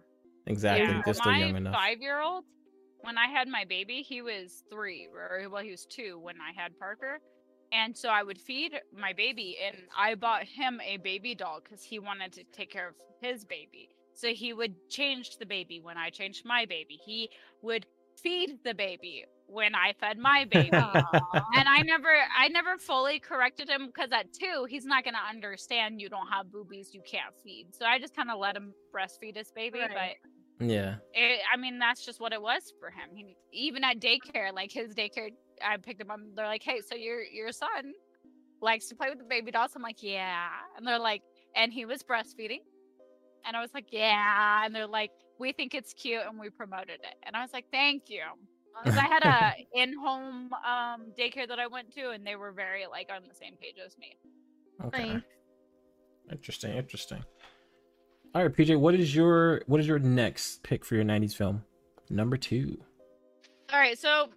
Exactly. 0.46 0.94
Yeah, 0.94 1.02
They're 1.04 1.14
my 1.24 1.38
young 1.38 1.56
enough. 1.56 1.72
five-year-old, 1.74 2.44
when 3.02 3.16
I 3.16 3.28
had 3.28 3.48
my 3.48 3.64
baby, 3.64 4.02
he 4.02 4.20
was 4.20 4.64
three, 4.70 5.08
or 5.14 5.48
well, 5.48 5.62
he 5.62 5.70
was 5.70 5.86
two 5.86 6.18
when 6.18 6.36
I 6.40 6.52
had 6.60 6.76
Parker, 6.78 7.20
and 7.74 7.96
so 7.96 8.08
I 8.08 8.22
would 8.22 8.40
feed 8.40 8.72
my 8.96 9.12
baby, 9.12 9.56
and 9.66 9.76
I 9.96 10.14
bought 10.14 10.44
him 10.44 10.80
a 10.86 10.98
baby 10.98 11.34
doll 11.34 11.60
because 11.62 11.82
he 11.82 11.98
wanted 11.98 12.32
to 12.34 12.44
take 12.52 12.70
care 12.70 12.88
of 12.88 12.94
his 13.20 13.44
baby. 13.44 13.88
So 14.14 14.28
he 14.28 14.52
would 14.52 14.74
change 14.88 15.38
the 15.38 15.46
baby 15.46 15.80
when 15.80 15.98
I 15.98 16.10
changed 16.10 16.44
my 16.44 16.66
baby. 16.66 17.00
He 17.04 17.30
would 17.62 17.86
feed 18.22 18.58
the 18.64 18.74
baby 18.74 19.24
when 19.46 19.74
I 19.74 19.92
fed 19.98 20.18
my 20.18 20.44
baby. 20.50 20.70
and 20.70 21.68
I 21.68 21.82
never 21.82 22.08
I 22.38 22.48
never 22.48 22.78
fully 22.78 23.18
corrected 23.18 23.68
him 23.68 23.86
because 23.86 24.10
at 24.12 24.32
two 24.32 24.66
he's 24.68 24.84
not 24.86 25.04
gonna 25.04 25.18
understand 25.28 26.00
you 26.00 26.08
don't 26.08 26.28
have 26.28 26.50
boobies 26.52 26.94
you 26.94 27.02
can't 27.10 27.34
feed. 27.42 27.66
So 27.72 27.84
I 27.84 27.98
just 27.98 28.14
kind 28.14 28.30
of 28.30 28.38
let 28.38 28.56
him 28.56 28.72
breastfeed 28.94 29.36
his 29.36 29.50
baby, 29.50 29.80
Right. 29.80 30.16
Yeah. 30.60 30.96
it, 31.12 31.40
I 31.52 31.56
mean, 31.56 31.78
that's 31.78 32.04
just 32.04 32.20
what 32.20 32.32
it 32.32 32.40
was 32.40 32.72
for 32.78 32.88
him. 32.90 33.10
He, 33.14 33.36
even 33.52 33.82
at 33.84 33.98
daycare, 34.00 34.52
like 34.54 34.70
his 34.70 34.94
daycare, 34.94 35.30
I 35.62 35.76
picked 35.76 35.98
them 35.98 36.10
up. 36.10 36.20
They're 36.34 36.46
like, 36.46 36.62
"Hey, 36.62 36.80
so 36.80 36.94
your 36.94 37.22
your 37.22 37.52
son 37.52 37.92
likes 38.60 38.88
to 38.88 38.94
play 38.94 39.08
with 39.10 39.18
the 39.18 39.24
baby 39.24 39.50
dolls?" 39.50 39.72
I'm 39.74 39.82
like, 39.82 40.02
"Yeah," 40.02 40.48
and 40.76 40.86
they're 40.86 40.98
like, 40.98 41.22
"And 41.54 41.72
he 41.72 41.84
was 41.84 42.02
breastfeeding," 42.02 42.60
and 43.46 43.56
I 43.56 43.60
was 43.60 43.72
like, 43.74 43.86
"Yeah," 43.90 44.64
and 44.64 44.74
they're 44.74 44.86
like, 44.86 45.10
"We 45.38 45.52
think 45.52 45.74
it's 45.74 45.92
cute, 45.92 46.22
and 46.26 46.38
we 46.38 46.50
promoted 46.50 47.00
it," 47.00 47.16
and 47.24 47.36
I 47.36 47.42
was 47.42 47.52
like, 47.52 47.66
"Thank 47.70 48.08
you." 48.08 48.22
Because 48.82 48.98
I 48.98 49.06
had 49.06 49.22
a 49.22 49.54
in-home 49.82 50.52
um, 50.52 51.12
daycare 51.18 51.46
that 51.46 51.58
I 51.58 51.66
went 51.68 51.92
to, 51.94 52.10
and 52.10 52.26
they 52.26 52.36
were 52.36 52.52
very 52.52 52.86
like 52.86 53.10
on 53.14 53.22
the 53.28 53.34
same 53.34 53.56
page 53.56 53.76
as 53.84 53.96
me. 53.98 54.16
Okay. 54.84 55.14
Nice. 55.14 55.22
Interesting. 56.30 56.76
Interesting. 56.76 57.24
All 58.34 58.42
right, 58.42 58.52
PJ. 58.52 58.78
What 58.78 58.94
is 58.94 59.14
your 59.14 59.62
what 59.66 59.78
is 59.78 59.86
your 59.86 59.98
next 60.00 60.62
pick 60.62 60.84
for 60.84 60.96
your 60.96 61.04
'90s 61.04 61.34
film? 61.36 61.62
Number 62.10 62.36
two. 62.36 62.78
All 63.72 63.78
right, 63.78 63.98
so 63.98 64.28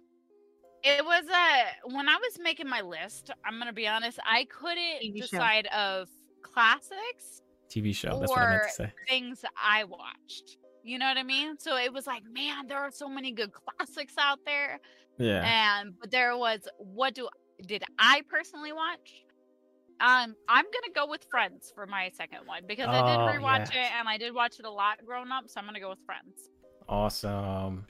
it 0.84 1.04
was 1.04 1.24
a 1.28 1.92
when 1.94 2.08
I 2.08 2.16
was 2.16 2.38
making 2.40 2.68
my 2.68 2.80
list. 2.80 3.30
I'm 3.44 3.58
gonna 3.58 3.72
be 3.72 3.86
honest, 3.88 4.18
I 4.24 4.44
couldn't 4.46 5.14
decide 5.14 5.66
of 5.68 6.08
classics 6.42 7.42
TV 7.68 7.94
show. 7.94 8.18
That's 8.18 8.30
what 8.30 8.38
I 8.40 8.50
meant 8.50 8.62
to 8.68 8.74
say. 8.74 8.92
things 9.08 9.44
I 9.62 9.84
watched. 9.84 10.58
You 10.84 10.98
know 10.98 11.06
what 11.06 11.18
I 11.18 11.22
mean? 11.22 11.58
So 11.58 11.76
it 11.76 11.92
was 11.92 12.06
like, 12.06 12.22
man, 12.30 12.66
there 12.66 12.78
are 12.78 12.90
so 12.90 13.08
many 13.08 13.32
good 13.32 13.50
classics 13.78 14.14
out 14.18 14.38
there. 14.46 14.80
Yeah. 15.18 15.42
And 15.44 15.94
but 16.00 16.10
there 16.10 16.36
was 16.36 16.60
what 16.78 17.14
do 17.14 17.28
did 17.66 17.82
I 17.98 18.22
personally 18.28 18.72
watch? 18.72 19.24
Um, 20.00 20.36
I'm 20.48 20.64
gonna 20.64 20.92
go 20.94 21.08
with 21.10 21.26
Friends 21.28 21.72
for 21.74 21.84
my 21.86 22.10
second 22.14 22.40
one 22.46 22.62
because 22.68 22.86
I 22.86 23.00
did 23.00 23.18
Oh, 23.20 23.38
rewatch 23.42 23.70
yes. 23.74 23.90
it 23.90 23.98
and 23.98 24.08
I 24.08 24.16
did 24.16 24.32
watch 24.32 24.60
it 24.60 24.64
a 24.64 24.70
lot 24.70 24.98
growing 25.04 25.32
up, 25.32 25.44
so 25.48 25.58
I'm 25.60 25.66
gonna 25.66 25.80
go 25.80 25.90
with 25.90 25.98
Friends. 26.06 26.50
Awesome. 26.88 27.84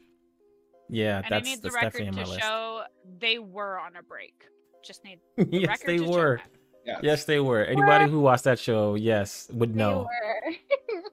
Yeah, 0.88 1.18
And 1.18 1.26
I 1.26 1.30
that's 1.30 1.44
need 1.48 1.58
the 1.58 1.70
that's 1.70 1.74
definitely 1.74 2.06
record 2.06 2.08
in 2.08 2.14
my 2.16 2.22
to 2.24 2.28
list. 2.30 2.40
show 2.40 2.82
they 3.18 3.38
were 3.38 3.78
on 3.78 3.96
a 3.96 4.02
break. 4.02 4.34
Just 4.84 5.04
need 5.04 5.18
yes, 5.50 5.68
record 5.68 5.86
they 5.86 5.98
to 5.98 6.04
show 6.04 6.10
were. 6.10 6.36
that. 6.36 6.50
Yes. 6.86 7.00
Yes, 7.02 7.24
they 7.24 7.40
were. 7.40 7.64
Anybody 7.64 8.10
who 8.10 8.20
watched 8.20 8.44
that 8.44 8.58
show, 8.58 8.94
yes, 8.94 9.48
would 9.52 9.76
know 9.76 10.06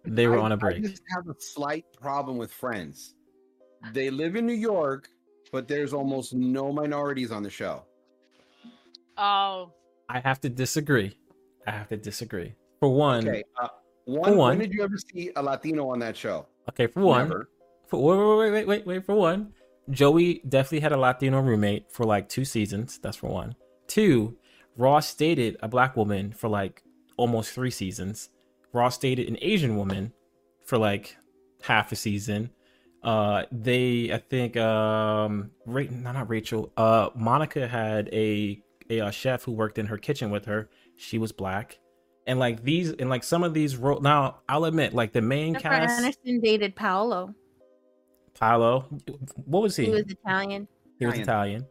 they 0.06 0.28
were 0.32 0.40
I- 0.40 0.44
on 0.44 0.52
a 0.54 0.58
break. 0.58 0.82
just 0.84 1.04
have 1.14 1.28
a 1.28 1.36
slight 1.40 1.86
problem 2.00 2.38
with 2.38 2.52
Friends. 2.54 3.16
They 3.92 4.10
live 4.10 4.36
in 4.38 4.46
New 4.46 4.54
York, 4.54 5.10
but 5.52 5.68
there's 5.68 5.94
almost 5.94 6.34
no 6.34 6.72
minorities 6.72 7.32
on 7.32 7.44
the 7.44 7.50
show. 7.50 7.84
Oh, 9.18 9.74
I 10.10 10.20
have 10.20 10.40
to 10.42 10.50
disagree. 10.50 11.18
I 11.68 11.72
have 11.72 11.88
to 11.90 11.98
disagree. 11.98 12.54
For 12.80 12.90
one, 12.90 13.28
Okay, 13.28 13.44
uh, 13.62 13.68
one, 14.06 14.38
one- 14.38 14.58
When 14.58 14.60
did 14.60 14.74
you 14.74 14.84
ever 14.84 14.98
see 14.98 15.32
a 15.36 15.42
Latino 15.44 15.90
on 15.90 16.00
that 16.00 16.16
show? 16.16 16.48
okay, 16.70 16.88
for 16.88 17.02
one, 17.02 17.28
Never. 17.28 17.50
for 17.88 18.02
wait, 18.02 18.18
wait, 18.18 18.52
wait, 18.52 18.52
wait, 18.52 18.68
wait, 18.68 18.86
wait. 18.88 19.06
For 19.06 19.16
one, 19.16 19.54
Joey 19.90 20.42
definitely 20.48 20.80
had 20.80 20.92
a 20.92 20.98
Latino 20.98 21.40
roommate 21.42 21.92
for 21.92 22.06
like 22.06 22.30
two 22.30 22.46
seasons. 22.46 23.00
That's 23.02 23.18
for 23.18 23.30
one. 23.30 23.56
Two, 23.88 24.38
Ross 24.78 25.14
dated 25.14 25.58
a 25.62 25.68
black 25.68 25.96
woman 25.96 26.32
for 26.32 26.50
like 26.50 26.84
almost 27.18 27.52
three 27.52 27.72
seasons. 27.72 28.30
Ross 28.74 28.98
dated 28.98 29.28
an 29.28 29.38
Asian 29.42 29.78
woman 29.78 30.12
for 30.66 30.78
like 30.78 31.16
half 31.62 31.92
a 31.92 31.96
season. 31.96 32.50
Uh, 33.04 33.44
they, 33.52 34.12
I 34.12 34.18
think, 34.18 34.58
um, 34.58 35.52
Ra- 35.66 35.84
no, 35.90 36.12
not 36.12 36.30
Rachel. 36.30 36.74
Uh, 36.76 37.10
Monica 37.16 37.68
had 37.68 38.10
a 38.12 38.62
a 38.90 39.00
uh, 39.02 39.12
chef 39.12 39.44
who 39.44 39.52
worked 39.52 39.78
in 39.78 39.86
her 39.88 39.98
kitchen 39.98 40.32
with 40.32 40.46
her. 40.46 40.70
She 40.96 41.18
was 41.20 41.32
black, 41.32 41.80
and 42.26 42.40
like 42.40 42.64
these, 42.64 42.92
and 42.92 43.10
like 43.10 43.24
some 43.24 43.44
of 43.44 43.54
these 43.54 43.78
role. 43.78 44.02
Now, 44.02 44.40
I'll 44.50 44.66
admit, 44.66 44.94
like 44.94 45.14
the 45.14 45.22
main 45.22 45.54
Jennifer 45.54 45.70
cast. 45.70 46.04
Aniston 46.04 46.42
dated 46.42 46.76
Paolo. 46.76 47.36
Paolo. 48.40 48.88
What 49.46 49.64
was 49.64 49.76
he? 49.76 49.86
He 49.86 49.92
was 49.92 50.04
Italian. 50.08 50.68
He 51.00 51.06
was 51.06 51.18
Italian. 51.18 51.62
Italian. 51.62 51.68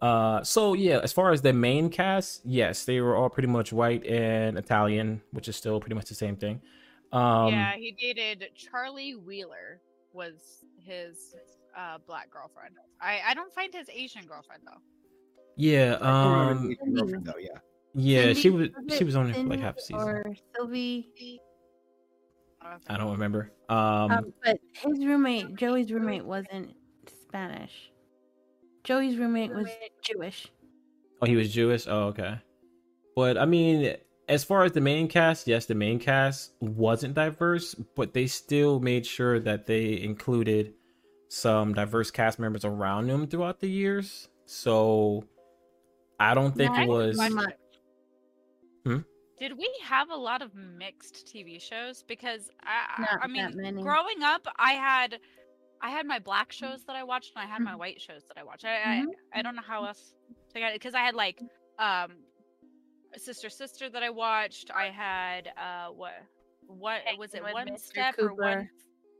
Uh, 0.00 0.42
so 0.42 0.74
yeah, 0.74 0.98
as 1.02 1.12
far 1.12 1.32
as 1.32 1.42
the 1.42 1.52
main 1.52 1.88
cast, 1.88 2.40
yes, 2.44 2.84
they 2.84 3.00
were 3.00 3.14
all 3.16 3.30
pretty 3.30 3.46
much 3.48 3.72
white 3.72 4.04
and 4.04 4.58
Italian, 4.58 5.22
which 5.30 5.48
is 5.48 5.56
still 5.56 5.78
pretty 5.78 5.94
much 5.94 6.06
the 6.06 6.14
same 6.14 6.36
thing. 6.36 6.60
Um, 7.12 7.48
yeah, 7.48 7.74
he 7.76 7.92
dated 7.92 8.46
Charlie 8.56 9.14
Wheeler 9.14 9.80
was 10.12 10.64
his 10.78 11.34
uh 11.76 11.98
black 12.06 12.30
girlfriend. 12.30 12.74
I 13.00 13.20
I 13.28 13.34
don't 13.34 13.52
find 13.54 13.72
his 13.72 13.88
Asian 13.90 14.26
girlfriend 14.26 14.62
though. 14.66 14.80
yeah, 15.56 15.98
I 16.00 16.24
don't 16.24 16.32
remember 16.48 16.82
um, 16.82 16.94
girlfriend, 16.94 17.24
though, 17.26 17.38
yeah. 17.38 17.48
yeah, 17.94 18.22
Cindy- 18.22 18.40
she 18.40 18.50
was 18.50 18.68
it 18.68 18.74
she 18.98 19.04
was 19.04 19.14
only 19.14 19.32
for 19.34 19.42
like 19.44 19.60
half 19.60 19.76
a 19.76 19.80
season. 19.80 20.08
Or 20.08 20.34
Sylvie. 20.56 21.40
I 22.88 22.96
don't 22.96 23.12
remember. 23.12 23.52
Um, 23.68 23.76
Um, 24.10 24.32
but 24.44 24.58
his 24.74 25.04
roommate, 25.04 25.54
Joey's 25.56 25.92
roommate, 25.92 26.24
wasn't 26.24 26.74
Spanish. 27.22 27.90
Joey's 28.84 29.16
roommate 29.16 29.52
was 29.54 29.68
Jewish. 30.02 30.48
oh, 31.20 31.26
he 31.26 31.36
was 31.36 31.52
Jewish. 31.52 31.86
Oh, 31.86 32.04
okay. 32.08 32.38
But 33.14 33.38
I 33.38 33.44
mean, 33.44 33.96
as 34.28 34.42
far 34.44 34.64
as 34.64 34.72
the 34.72 34.80
main 34.80 35.06
cast, 35.08 35.46
yes, 35.46 35.66
the 35.66 35.74
main 35.74 35.98
cast 35.98 36.52
wasn't 36.60 37.14
diverse, 37.14 37.74
but 37.74 38.12
they 38.14 38.26
still 38.26 38.80
made 38.80 39.06
sure 39.06 39.38
that 39.40 39.66
they 39.66 40.00
included 40.00 40.74
some 41.28 41.74
diverse 41.74 42.10
cast 42.10 42.38
members 42.38 42.64
around 42.64 43.06
them 43.08 43.26
throughout 43.26 43.60
the 43.60 43.68
years. 43.70 44.28
So 44.46 45.24
I 46.18 46.34
don't 46.34 46.54
think 46.56 46.74
Yeah, 46.74 46.82
it 46.82 46.84
I 46.84 46.88
was. 46.88 47.18
think 47.18 47.34
Much. 47.34 47.54
Did 49.42 49.58
we 49.58 49.68
have 49.82 50.08
a 50.10 50.14
lot 50.14 50.40
of 50.40 50.54
mixed 50.54 51.26
TV 51.26 51.60
shows? 51.60 52.04
Because 52.06 52.48
I, 52.62 53.00
Not 53.00 53.18
I 53.22 53.26
mean, 53.26 53.56
many. 53.56 53.82
growing 53.82 54.22
up, 54.22 54.46
I 54.56 54.74
had, 54.74 55.18
I 55.80 55.90
had 55.90 56.06
my 56.06 56.20
black 56.20 56.52
shows 56.52 56.84
that 56.86 56.94
I 56.94 57.02
watched, 57.02 57.32
and 57.34 57.42
I 57.42 57.46
had 57.48 57.56
Mm-hmm. 57.56 57.64
my 57.64 57.74
white 57.74 58.00
shows 58.00 58.22
that 58.28 58.38
I 58.38 58.44
watched. 58.44 58.64
I, 58.64 58.68
Mhm. 59.02 59.06
I, 59.34 59.40
I 59.40 59.42
don't 59.42 59.56
know 59.56 59.62
how 59.66 59.84
else 59.84 60.14
to 60.54 60.60
get 60.60 60.70
it 60.70 60.74
because 60.76 60.94
I 60.94 61.00
had 61.00 61.16
like, 61.16 61.42
um, 61.80 62.12
Sister 63.16 63.50
Sister 63.50 63.90
that 63.90 64.04
I 64.04 64.10
watched. 64.10 64.70
I 64.70 64.90
had 64.90 65.48
uh, 65.56 65.88
what, 65.88 66.12
what 66.68 67.00
was 67.18 67.34
it? 67.34 67.42
One 67.42 67.66
Mr. 67.66 67.78
step 67.80 68.14
or 68.20 68.32
one? 68.34 68.70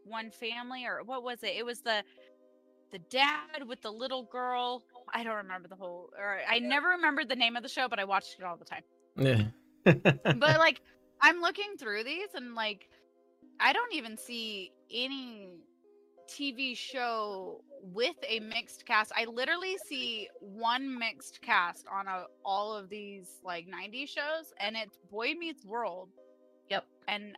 One 0.04 0.30
family 0.30 0.87
or 0.87 1.02
what 1.04 1.24
was 1.24 1.42
it? 1.42 1.56
It 1.58 1.66
was 1.66 1.80
the 1.80 2.04
the 2.92 3.00
dad 3.11 3.64
with 3.66 3.82
the 3.82 3.90
little 3.90 4.22
girl. 4.30 4.85
I 5.12 5.24
don't 5.24 5.37
remember 5.37 5.66
the 5.68 5.74
whole 5.76 6.11
or 6.16 6.38
I 6.48 6.61
never 6.61 6.88
remembered 6.90 7.28
the 7.28 7.35
name 7.37 7.56
of 7.56 7.64
the 7.64 7.68
show, 7.68 7.88
but 7.88 7.98
I 7.98 8.04
watched 8.04 8.37
it 8.38 8.44
all 8.44 8.56
the 8.56 8.64
time. 8.64 8.82
Yeah. 9.16 9.42
But 9.85 10.03
like 10.59 10.81
I'm 11.21 11.40
looking 11.40 11.77
through 11.79 12.05
these 12.05 12.29
and 12.35 12.55
like 12.55 12.88
I 13.61 13.73
don't 13.73 13.95
even 13.95 14.16
see 14.16 14.73
any 14.92 15.51
TV 16.29 16.77
show 16.77 17.62
with 17.83 18.16
a 18.29 18.40
mixed 18.40 18.87
cast. 18.87 19.12
I 19.16 19.25
literally 19.25 19.77
see 19.87 20.29
one 20.40 20.99
mixed 20.99 21.42
cast 21.42 21.87
on 21.92 22.07
a, 22.07 22.25
all 22.45 22.75
of 22.75 22.88
these 22.88 23.40
like 23.45 23.66
90s 23.66 24.09
shows 24.09 24.53
and 24.59 24.77
it's 24.77 24.99
Boy 25.11 25.35
Meets 25.38 25.64
World. 25.64 26.09
Yep. 26.71 26.87
And 27.09 27.37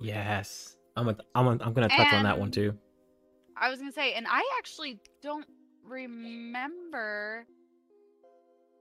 yes. 0.00 0.76
I'm 0.96 1.08
a, 1.08 1.16
I'm 1.34 1.46
a, 1.46 1.50
I'm 1.50 1.72
gonna 1.72 1.88
touch 1.88 2.12
on 2.12 2.24
that 2.24 2.38
one 2.38 2.50
too. 2.50 2.74
I 3.56 3.70
was 3.70 3.78
gonna 3.78 3.92
say, 3.92 4.14
and 4.14 4.26
I 4.28 4.42
actually 4.58 5.00
don't 5.22 5.46
remember 5.84 7.46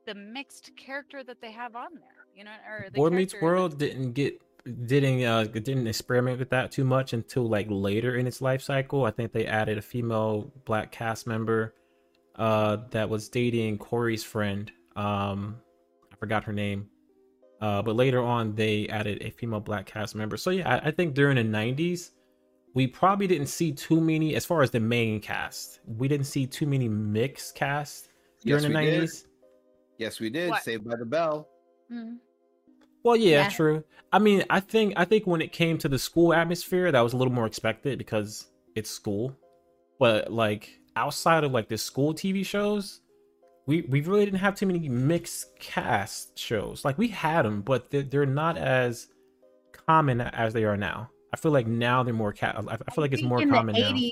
the 0.05 0.15
mixed 0.15 0.71
character 0.75 1.23
that 1.23 1.41
they 1.41 1.51
have 1.51 1.75
on 1.75 1.95
there. 1.95 2.16
You 2.37 2.43
know, 2.43 2.51
or 2.69 2.85
the 2.85 2.91
Boy 2.91 3.09
Meets 3.09 3.33
World 3.41 3.79
didn't 3.79 4.13
get 4.13 4.39
didn't 4.85 5.23
uh 5.23 5.45
didn't 5.45 5.87
experiment 5.87 6.37
with 6.37 6.51
that 6.51 6.71
too 6.71 6.83
much 6.83 7.13
until 7.13 7.49
like 7.49 7.65
later 7.69 8.17
in 8.17 8.27
its 8.27 8.41
life 8.41 8.61
cycle. 8.61 9.05
I 9.05 9.11
think 9.11 9.31
they 9.31 9.47
added 9.47 9.79
a 9.79 9.81
female 9.81 10.51
black 10.65 10.91
cast 10.91 11.25
member 11.25 11.73
uh 12.35 12.77
that 12.91 13.09
was 13.09 13.27
dating 13.27 13.79
Corey's 13.79 14.23
friend. 14.23 14.71
Um 14.95 15.57
I 16.11 16.15
forgot 16.17 16.43
her 16.43 16.53
name. 16.53 16.87
Uh 17.59 17.81
but 17.81 17.95
later 17.95 18.21
on 18.21 18.53
they 18.53 18.87
added 18.89 19.23
a 19.23 19.31
female 19.31 19.61
black 19.61 19.87
cast 19.87 20.13
member. 20.13 20.37
So 20.37 20.51
yeah, 20.51 20.75
I, 20.75 20.89
I 20.89 20.91
think 20.91 21.15
during 21.15 21.37
the 21.37 21.43
nineties 21.43 22.11
we 22.75 22.85
probably 22.85 23.25
didn't 23.25 23.47
see 23.47 23.71
too 23.71 23.99
many 23.99 24.35
as 24.35 24.45
far 24.45 24.61
as 24.61 24.69
the 24.69 24.79
main 24.79 25.19
cast. 25.19 25.79
We 25.87 26.07
didn't 26.07 26.27
see 26.27 26.45
too 26.45 26.67
many 26.67 26.87
mixed 26.87 27.55
casts 27.55 28.09
during 28.45 28.61
Yes, 28.61 28.67
the 28.67 28.73
nineties. 28.73 29.27
Yes, 29.97 30.19
we 30.19 30.29
did. 30.29 30.51
What? 30.51 30.61
Saved 30.61 30.87
by 30.87 30.97
the 30.97 31.05
Bell. 31.05 31.47
Mm. 31.91 32.17
Well, 33.07 33.15
yeah, 33.15 33.43
Yeah. 33.43 33.49
true. 33.49 33.83
I 34.11 34.19
mean, 34.19 34.43
I 34.49 34.59
think 34.59 34.93
I 34.97 35.05
think 35.05 35.25
when 35.25 35.41
it 35.41 35.53
came 35.53 35.77
to 35.77 35.87
the 35.87 35.97
school 35.97 36.33
atmosphere, 36.33 36.91
that 36.91 36.99
was 36.99 37.13
a 37.13 37.17
little 37.17 37.31
more 37.33 37.45
expected 37.45 37.97
because 37.97 38.49
it's 38.75 38.89
school. 38.89 39.33
But 39.97 40.29
like 40.31 40.77
outside 40.97 41.45
of 41.45 41.53
like 41.53 41.69
the 41.69 41.77
school 41.77 42.13
TV 42.13 42.45
shows, 42.45 42.99
we 43.65 43.83
we 43.83 44.01
really 44.01 44.25
didn't 44.25 44.41
have 44.41 44.55
too 44.55 44.65
many 44.65 44.89
mixed 44.89 45.57
cast 45.57 46.37
shows. 46.37 46.83
Like 46.83 46.97
we 46.97 47.07
had 47.07 47.43
them, 47.43 47.61
but 47.61 47.89
they're, 47.91 48.03
they're 48.03 48.25
not 48.25 48.57
as 48.57 49.07
common 49.87 50.19
as 50.19 50.51
they 50.53 50.65
are 50.65 50.75
now. 50.75 51.09
I 51.33 51.37
feel 51.37 51.53
like 51.53 51.65
now 51.67 52.03
they're 52.03 52.13
more. 52.13 52.35
I 52.41 52.47
I 52.69 52.91
feel 52.91 53.03
like 53.05 53.13
it's 53.13 53.23
more 53.23 53.41
in 53.41 53.49
common 53.49 53.75
the 53.75 53.81
now. 53.83 53.93
80s, 53.93 54.11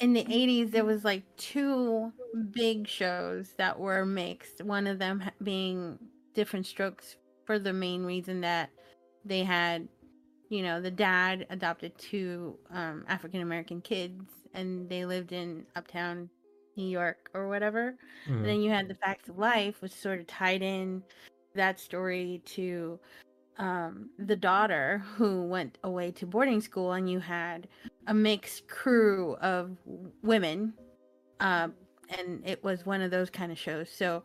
In 0.00 0.12
the 0.14 0.24
80s, 0.24 0.72
there 0.72 0.84
was 0.84 1.04
like 1.04 1.22
two 1.36 2.12
big 2.50 2.88
shows 2.88 3.52
that 3.58 3.78
were 3.78 4.04
mixed. 4.04 4.64
One 4.64 4.88
of 4.88 4.98
them 4.98 5.22
being 5.44 6.00
Diff'rent 6.34 6.66
Strokes 6.66 7.16
for 7.52 7.58
the 7.58 7.72
main 7.72 8.02
reason 8.02 8.40
that 8.40 8.70
they 9.26 9.44
had, 9.44 9.86
you 10.48 10.62
know, 10.62 10.80
the 10.80 10.90
dad 10.90 11.46
adopted 11.50 11.92
two 11.98 12.58
um, 12.70 13.04
African 13.08 13.42
American 13.42 13.82
kids 13.82 14.24
and 14.54 14.88
they 14.88 15.04
lived 15.04 15.32
in 15.32 15.66
uptown 15.76 16.30
New 16.76 16.86
York 16.86 17.30
or 17.34 17.48
whatever. 17.48 17.94
Mhm. 18.26 18.36
And 18.36 18.44
then 18.46 18.62
you 18.62 18.70
had 18.70 18.88
the 18.88 18.94
facts 18.94 19.28
of 19.28 19.36
life, 19.36 19.82
which 19.82 19.92
sort 19.92 20.18
of 20.18 20.26
tied 20.26 20.62
in 20.62 21.02
that 21.54 21.78
story 21.78 22.40
to 22.46 22.98
um, 23.58 24.08
the 24.18 24.36
daughter 24.36 25.04
who 25.16 25.42
went 25.42 25.76
away 25.84 26.10
to 26.12 26.26
boarding 26.26 26.62
school, 26.62 26.92
and 26.92 27.10
you 27.10 27.20
had 27.20 27.68
a 28.06 28.14
mixed 28.14 28.66
crew 28.66 29.36
of 29.42 29.76
women, 30.22 30.72
um, 31.40 31.74
and 32.18 32.42
it 32.46 32.62
was 32.62 32.84
one 32.86 33.00
of 33.00 33.10
those 33.10 33.30
kind 33.30 33.50
of 33.52 33.58
shows. 33.58 33.88
So 33.90 34.22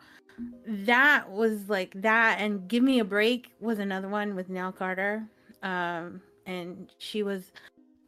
that 0.65 1.29
was 1.31 1.69
like 1.69 1.99
that, 2.01 2.39
and 2.39 2.67
Give 2.67 2.83
Me 2.83 2.99
a 2.99 3.05
Break 3.05 3.51
was 3.59 3.79
another 3.79 4.07
one 4.07 4.35
with 4.35 4.49
Nell 4.49 4.71
Carter, 4.71 5.27
um, 5.63 6.21
and 6.45 6.89
she 6.99 7.23
was 7.23 7.51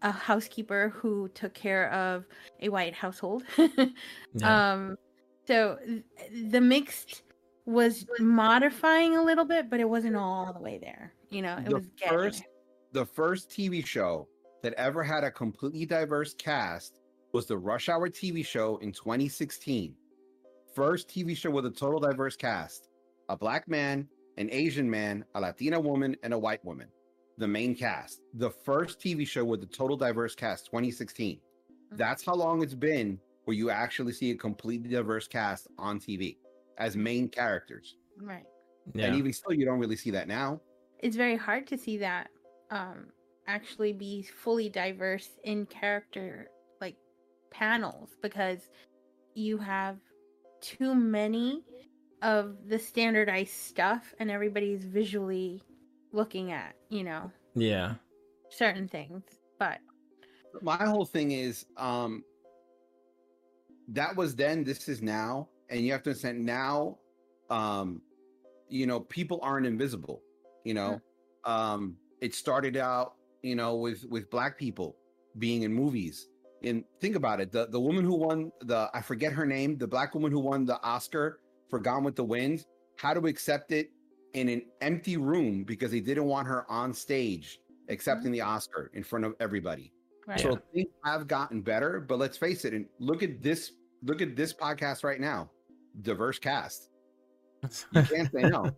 a 0.01 0.11
housekeeper 0.11 0.89
who 0.95 1.27
took 1.29 1.53
care 1.53 1.91
of 1.91 2.25
a 2.61 2.69
white 2.69 2.93
household. 2.93 3.43
Yeah. 4.35 4.71
Um, 4.73 4.97
so 5.47 5.77
th- 5.85 6.03
the 6.51 6.61
mixed 6.61 7.23
was 7.65 8.05
modifying 8.19 9.17
a 9.17 9.23
little 9.23 9.43
bit, 9.45 9.69
but 9.69 9.79
it 9.79 9.89
wasn't 9.89 10.15
all 10.15 10.53
the 10.53 10.59
way 10.59 10.77
there. 10.77 11.13
You 11.31 11.41
know, 11.41 11.57
it 11.57 11.65
The 11.65 11.75
was 11.75 11.87
getting 11.97 12.17
first- 12.17 12.43
The 12.91 13.05
first 13.05 13.49
TV 13.49 13.83
show 13.85 14.27
that 14.61 14.73
ever 14.73 15.03
had 15.03 15.23
a 15.23 15.31
completely 15.31 15.85
diverse 15.85 16.33
cast 16.35 16.99
was 17.31 17.45
the 17.45 17.57
Rush 17.57 17.89
Hour 17.89 18.09
TV 18.09 18.45
show 18.45 18.77
in 18.77 18.91
2016. 18.91 19.93
First 20.75 21.09
TV 21.09 21.35
show 21.35 21.51
with 21.51 21.65
a 21.65 21.71
total 21.71 21.99
diverse 21.99 22.35
cast 22.35 22.89
a 23.29 23.37
black 23.37 23.67
man, 23.67 24.07
an 24.37 24.49
Asian 24.51 24.89
man, 24.89 25.23
a 25.35 25.41
Latina 25.41 25.79
woman, 25.79 26.15
and 26.23 26.33
a 26.33 26.37
white 26.39 26.63
woman. 26.65 26.87
The 27.37 27.47
main 27.47 27.75
cast. 27.75 28.21
The 28.33 28.49
first 28.49 28.99
TV 28.99 29.27
show 29.27 29.45
with 29.45 29.61
a 29.61 29.67
total 29.67 29.95
diverse 29.95 30.33
cast, 30.33 30.65
2016. 30.65 31.39
That's 31.91 32.25
how 32.25 32.33
long 32.33 32.63
it's 32.63 32.73
been 32.73 33.19
where 33.45 33.55
you 33.55 33.69
actually 33.69 34.13
see 34.13 34.31
a 34.31 34.35
completely 34.35 34.89
diverse 34.89 35.27
cast 35.27 35.67
on 35.77 35.99
TV 35.99 36.37
as 36.79 36.95
main 36.95 37.29
characters. 37.29 37.97
right. 38.19 38.45
yeah. 38.93 39.05
And 39.05 39.15
even 39.15 39.31
still, 39.31 39.53
you 39.53 39.65
don't 39.65 39.79
really 39.79 39.95
see 39.95 40.11
that 40.11 40.27
now. 40.27 40.59
It's 40.99 41.15
very 41.15 41.35
hard 41.37 41.67
to 41.67 41.77
see 41.77 41.97
that 41.97 42.29
um 42.71 43.07
actually 43.47 43.93
be 43.93 44.21
fully 44.21 44.69
diverse 44.69 45.29
in 45.43 45.65
character 45.65 46.49
like 46.51 46.58
panels 47.51 48.09
because 48.21 48.69
you 49.33 49.57
have 49.57 49.97
too 50.61 50.95
many 50.95 51.63
of 52.21 52.57
the 52.67 52.77
standardized 52.77 53.53
stuff 53.53 54.13
and 54.19 54.29
everybody's 54.29 54.83
visually 54.83 55.63
looking 56.11 56.51
at, 56.51 56.75
you 56.89 57.03
know, 57.03 57.31
yeah. 57.55 57.93
certain 58.49 58.87
things. 58.87 59.23
But 59.57 59.79
my 60.61 60.85
whole 60.85 61.05
thing 61.05 61.31
is 61.31 61.65
um 61.77 62.23
that 63.87 64.15
was 64.15 64.35
then 64.35 64.63
this 64.63 64.87
is 64.87 65.01
now 65.01 65.47
and 65.69 65.81
you 65.81 65.91
have 65.91 66.03
to 66.03 66.09
understand 66.09 66.43
now 66.43 66.97
um 67.49 68.01
you 68.67 68.85
know 68.85 68.99
people 68.99 69.39
aren't 69.41 69.65
invisible 69.65 70.21
you 70.63 70.73
know 70.73 70.99
um 71.45 71.95
it 72.21 72.33
started 72.33 72.77
out 72.77 73.13
you 73.41 73.55
know 73.55 73.75
with 73.75 74.05
with 74.09 74.29
black 74.29 74.57
people 74.57 74.95
being 75.37 75.63
in 75.63 75.73
movies 75.73 76.27
and 76.63 76.83
think 76.99 77.15
about 77.15 77.39
it 77.39 77.51
the 77.51 77.67
the 77.67 77.79
woman 77.79 78.03
who 78.03 78.15
won 78.15 78.51
the 78.61 78.89
i 78.93 79.01
forget 79.01 79.31
her 79.31 79.45
name 79.45 79.77
the 79.77 79.87
black 79.87 80.13
woman 80.13 80.31
who 80.31 80.39
won 80.39 80.65
the 80.65 80.81
oscar 80.83 81.39
for 81.69 81.79
gone 81.79 82.03
with 82.03 82.15
the 82.15 82.23
wind 82.23 82.65
had 82.97 83.13
to 83.13 83.25
accept 83.27 83.71
it 83.71 83.91
in 84.33 84.49
an 84.49 84.61
empty 84.81 85.17
room 85.17 85.63
because 85.63 85.91
they 85.91 85.99
didn't 85.99 86.25
want 86.25 86.47
her 86.47 86.69
on 86.69 86.93
stage 86.93 87.59
accepting 87.89 88.31
the 88.31 88.41
oscar 88.41 88.91
in 88.93 89.03
front 89.03 89.23
of 89.25 89.33
everybody 89.39 89.93
right. 90.29 90.39
so 90.39 90.59
things 90.73 90.89
have 91.03 91.27
gotten 91.27 91.61
better, 91.61 91.99
but 91.99 92.19
let's 92.19 92.37
face 92.37 92.65
it, 92.65 92.73
and 92.73 92.85
look 92.99 93.23
at 93.23 93.41
this 93.41 93.73
look 94.03 94.21
at 94.21 94.35
this 94.35 94.53
podcast 94.53 95.03
right 95.03 95.19
now. 95.19 95.49
Diverse 96.01 96.39
cast. 96.39 96.89
You 97.93 98.03
can't 98.03 98.31
say 98.31 98.43
no. 98.43 98.71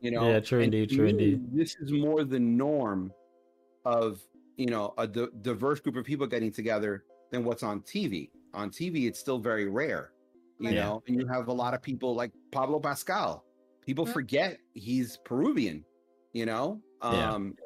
You 0.00 0.12
know, 0.12 0.28
Yeah, 0.28 0.40
true 0.40 0.60
indeed, 0.60 0.90
true 0.90 1.06
indeed. 1.06 1.42
This 1.52 1.76
is 1.76 1.92
more 1.92 2.24
the 2.24 2.38
norm 2.38 3.12
of 3.84 4.20
you 4.56 4.66
know 4.66 4.94
a 4.96 5.06
diverse 5.06 5.80
group 5.80 5.96
of 5.96 6.04
people 6.04 6.26
getting 6.26 6.52
together 6.52 7.04
than 7.34 7.44
what's 7.44 7.62
on 7.62 7.80
TV. 7.82 8.30
On 8.54 8.70
TV, 8.70 9.06
it's 9.08 9.18
still 9.18 9.38
very 9.38 9.66
rare, 9.68 10.12
you 10.60 10.70
Yeah. 10.70 10.84
know, 10.84 11.02
and 11.08 11.20
you 11.20 11.26
have 11.26 11.48
a 11.48 11.52
lot 11.52 11.74
of 11.74 11.82
people 11.82 12.14
like 12.14 12.30
Pablo 12.52 12.78
Pascal. 12.78 13.44
People 13.84 14.06
Mhm. 14.06 14.12
forget 14.12 14.58
he's 14.74 15.16
Peruvian, 15.18 15.84
you 16.32 16.46
know. 16.46 16.80
Yeah. 17.02 17.32
Um, 17.32 17.56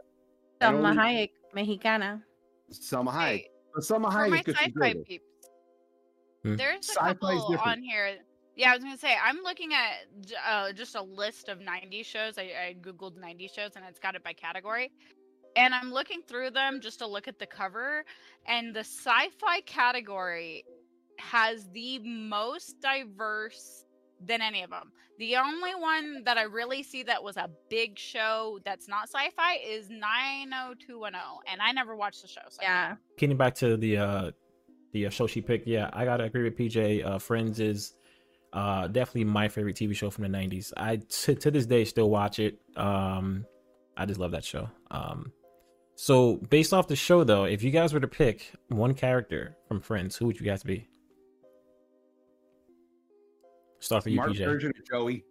and 0.61 0.77
Salma 0.77 0.91
only- 0.91 0.97
Hayek, 0.97 1.31
Mexicana. 1.55 2.25
Salma 2.73 3.13
Hayek. 3.13 3.29
Hey, 3.29 3.51
But 3.75 3.85
Salma 3.85 4.11
for 4.11 4.19
Hayek 4.19 4.31
my 4.31 4.37
is 4.39 4.43
'cause 4.45 4.57
she's 4.57 4.67
sci-fi 4.69 4.71
British. 4.73 5.07
peeps. 5.07 5.25
Hmm. 6.43 6.57
There's 6.57 6.89
a 6.89 6.93
Sci-fi 6.93 7.13
couple 7.37 7.59
on 7.59 7.83
here. 7.83 8.19
Yeah, 8.57 8.73
I 8.73 8.75
was 8.75 8.83
gonna 8.83 8.97
say 8.99 9.15
I'm 9.23 9.43
looking 9.43 9.73
at 9.75 10.07
uh, 10.45 10.73
just 10.73 10.97
a 10.97 11.03
list 11.03 11.49
of 11.49 11.61
90 11.61 12.03
shows. 12.03 12.39
I, 12.39 12.43
I 12.43 12.77
googled 12.81 13.17
90 13.17 13.47
shows 13.49 13.77
and 13.77 13.85
it's 13.85 14.01
got 14.01 14.17
it 14.17 14.25
by 14.25 14.33
category. 14.33 14.91
And 15.59 15.75
I'm 15.75 15.93
looking 15.93 16.23
through 16.23 16.53
them 16.53 16.81
just 16.81 17.01
to 17.01 17.07
look 17.07 17.27
at 17.27 17.41
the 17.41 17.47
cover, 17.47 18.05
and 18.47 18.73
the 18.73 18.81
sci-fi 18.81 19.61
category 19.67 20.65
has 21.19 21.69
the 21.73 21.99
most 21.99 22.77
diverse 22.81 23.85
than 24.25 24.41
any 24.41 24.63
of 24.63 24.71
them. 24.71 24.93
The 25.19 25.35
only 25.37 25.75
one 25.75 26.23
that 26.25 26.39
I 26.39 26.43
really 26.43 26.85
see 26.85 27.03
that 27.05 27.25
was 27.25 27.37
a 27.37 27.51
big 27.71 27.99
show 27.99 28.61
that's 28.65 28.87
not 28.87 29.09
sci-fi 29.09 29.57
is 29.67 29.91
90210, 29.91 31.21
and 31.51 31.61
I 31.61 31.73
never 31.73 31.97
watched 31.97 32.23
the 32.23 32.29
show. 32.29 32.41
So 32.51 32.63
Yeah. 32.63 32.95
getting 33.17 33.37
back 33.37 33.57
to 33.57 33.77
the 33.77 33.97
uh 33.97 34.31
the 34.93 35.07
uh, 35.07 35.11
show 35.11 35.27
she 35.27 35.41
picked 35.43 35.67
yeah 35.67 35.91
i 35.93 36.05
gotta 36.05 36.25
agree 36.25 36.45
with 36.45 36.57
pj 36.57 37.05
uh 37.05 37.19
friends 37.19 37.61
is 37.61 37.95
uh 38.55 38.87
definitely 38.87 39.25
my 39.25 39.49
favorite 39.49 39.77
tv 39.77 39.95
show 39.95 40.09
from 40.09 40.23
the 40.23 40.31
90s 40.31 40.73
i 40.79 40.97
to, 40.97 41.35
to 41.35 41.51
this 41.51 41.67
day 41.67 41.85
still 41.85 42.09
watch 42.09 42.39
it 42.39 42.59
um 42.77 43.45
i 43.99 44.07
just 44.07 44.19
love 44.19 44.31
that 44.31 44.45
show 44.45 44.67
um 44.91 45.31
So 46.01 46.37
based 46.49 46.73
off 46.73 46.87
the 46.87 46.95
show, 46.95 47.25
though, 47.25 47.43
if 47.43 47.61
you 47.65 47.73
guys 47.73 47.93
were 47.93 47.99
to 47.99 48.07
pick 48.07 48.53
one 48.69 48.95
character 48.95 49.57
from 49.67 49.81
Friends, 49.81 50.15
who 50.15 50.27
would 50.27 50.39
you 50.39 50.47
guys 50.47 50.63
be? 50.63 50.87
Start 53.81 54.05
with 54.05 54.13
you, 54.13 54.19
Smart 54.19 54.31
PJ. 54.31 54.45
version 54.45 54.73
of 54.79 54.87
Joey. 54.89 55.25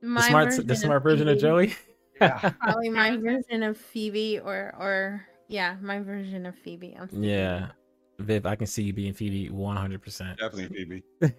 My 0.00 0.20
The 0.20 0.26
smart, 0.28 0.44
version 0.50 0.66
the 0.68 0.72
of 0.74 0.78
smart 0.78 1.02
version 1.02 1.28
of 1.28 1.38
Joey. 1.38 1.74
Yeah. 2.20 2.38
Probably 2.60 2.90
my 2.90 3.16
version 3.16 3.64
of 3.64 3.76
Phoebe, 3.76 4.38
or 4.38 4.72
or 4.78 5.26
yeah, 5.48 5.74
my 5.82 5.98
version 5.98 6.46
of 6.46 6.54
Phoebe. 6.56 6.96
I'm. 6.96 7.08
Yeah, 7.20 7.70
Viv, 8.20 8.46
I 8.46 8.54
can 8.54 8.68
see 8.68 8.84
you 8.84 8.92
being 8.92 9.14
Phoebe 9.14 9.50
one 9.50 9.76
hundred 9.76 10.00
percent. 10.02 10.38
Definitely 10.38 10.76
Phoebe. 10.76 11.02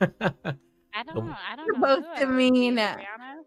I 0.00 1.02
don't 1.02 1.16
Um, 1.18 1.26
know. 1.30 1.36
I 1.50 1.56
don't 1.56 1.66
You're 1.66 1.78
know. 1.78 1.96
both 1.96 2.04
who 2.04 2.10
I 2.22 2.24
would 2.26 2.36
be, 2.36 2.50
demean. 2.50 2.76
to 2.76 2.96
be 2.96 3.08
honest. 3.20 3.41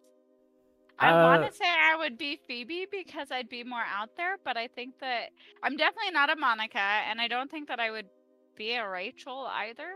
I 0.99 1.09
Uh, 1.11 1.23
want 1.23 1.45
to 1.51 1.55
say 1.55 1.65
I 1.67 1.95
would 1.97 2.17
be 2.17 2.39
Phoebe 2.47 2.87
because 2.89 3.29
I'd 3.31 3.49
be 3.49 3.63
more 3.63 3.83
out 3.85 4.09
there, 4.15 4.37
but 4.43 4.55
I 4.57 4.67
think 4.67 4.97
that 4.99 5.29
I'm 5.63 5.75
definitely 5.75 6.11
not 6.11 6.29
a 6.29 6.35
Monica, 6.35 6.79
and 6.79 7.19
I 7.19 7.27
don't 7.27 7.51
think 7.51 7.67
that 7.67 7.79
I 7.79 7.91
would 7.91 8.07
be 8.55 8.73
a 8.73 8.87
Rachel 8.87 9.45
either. 9.51 9.95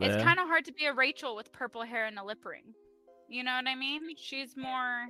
It's 0.00 0.22
kind 0.22 0.38
of 0.40 0.46
hard 0.46 0.64
to 0.66 0.72
be 0.72 0.86
a 0.86 0.92
Rachel 0.94 1.36
with 1.36 1.52
purple 1.52 1.82
hair 1.82 2.06
and 2.06 2.18
a 2.18 2.24
lip 2.24 2.44
ring. 2.44 2.72
You 3.28 3.44
know 3.44 3.54
what 3.56 3.66
I 3.68 3.74
mean? 3.74 4.02
She's 4.16 4.56
more 4.56 5.06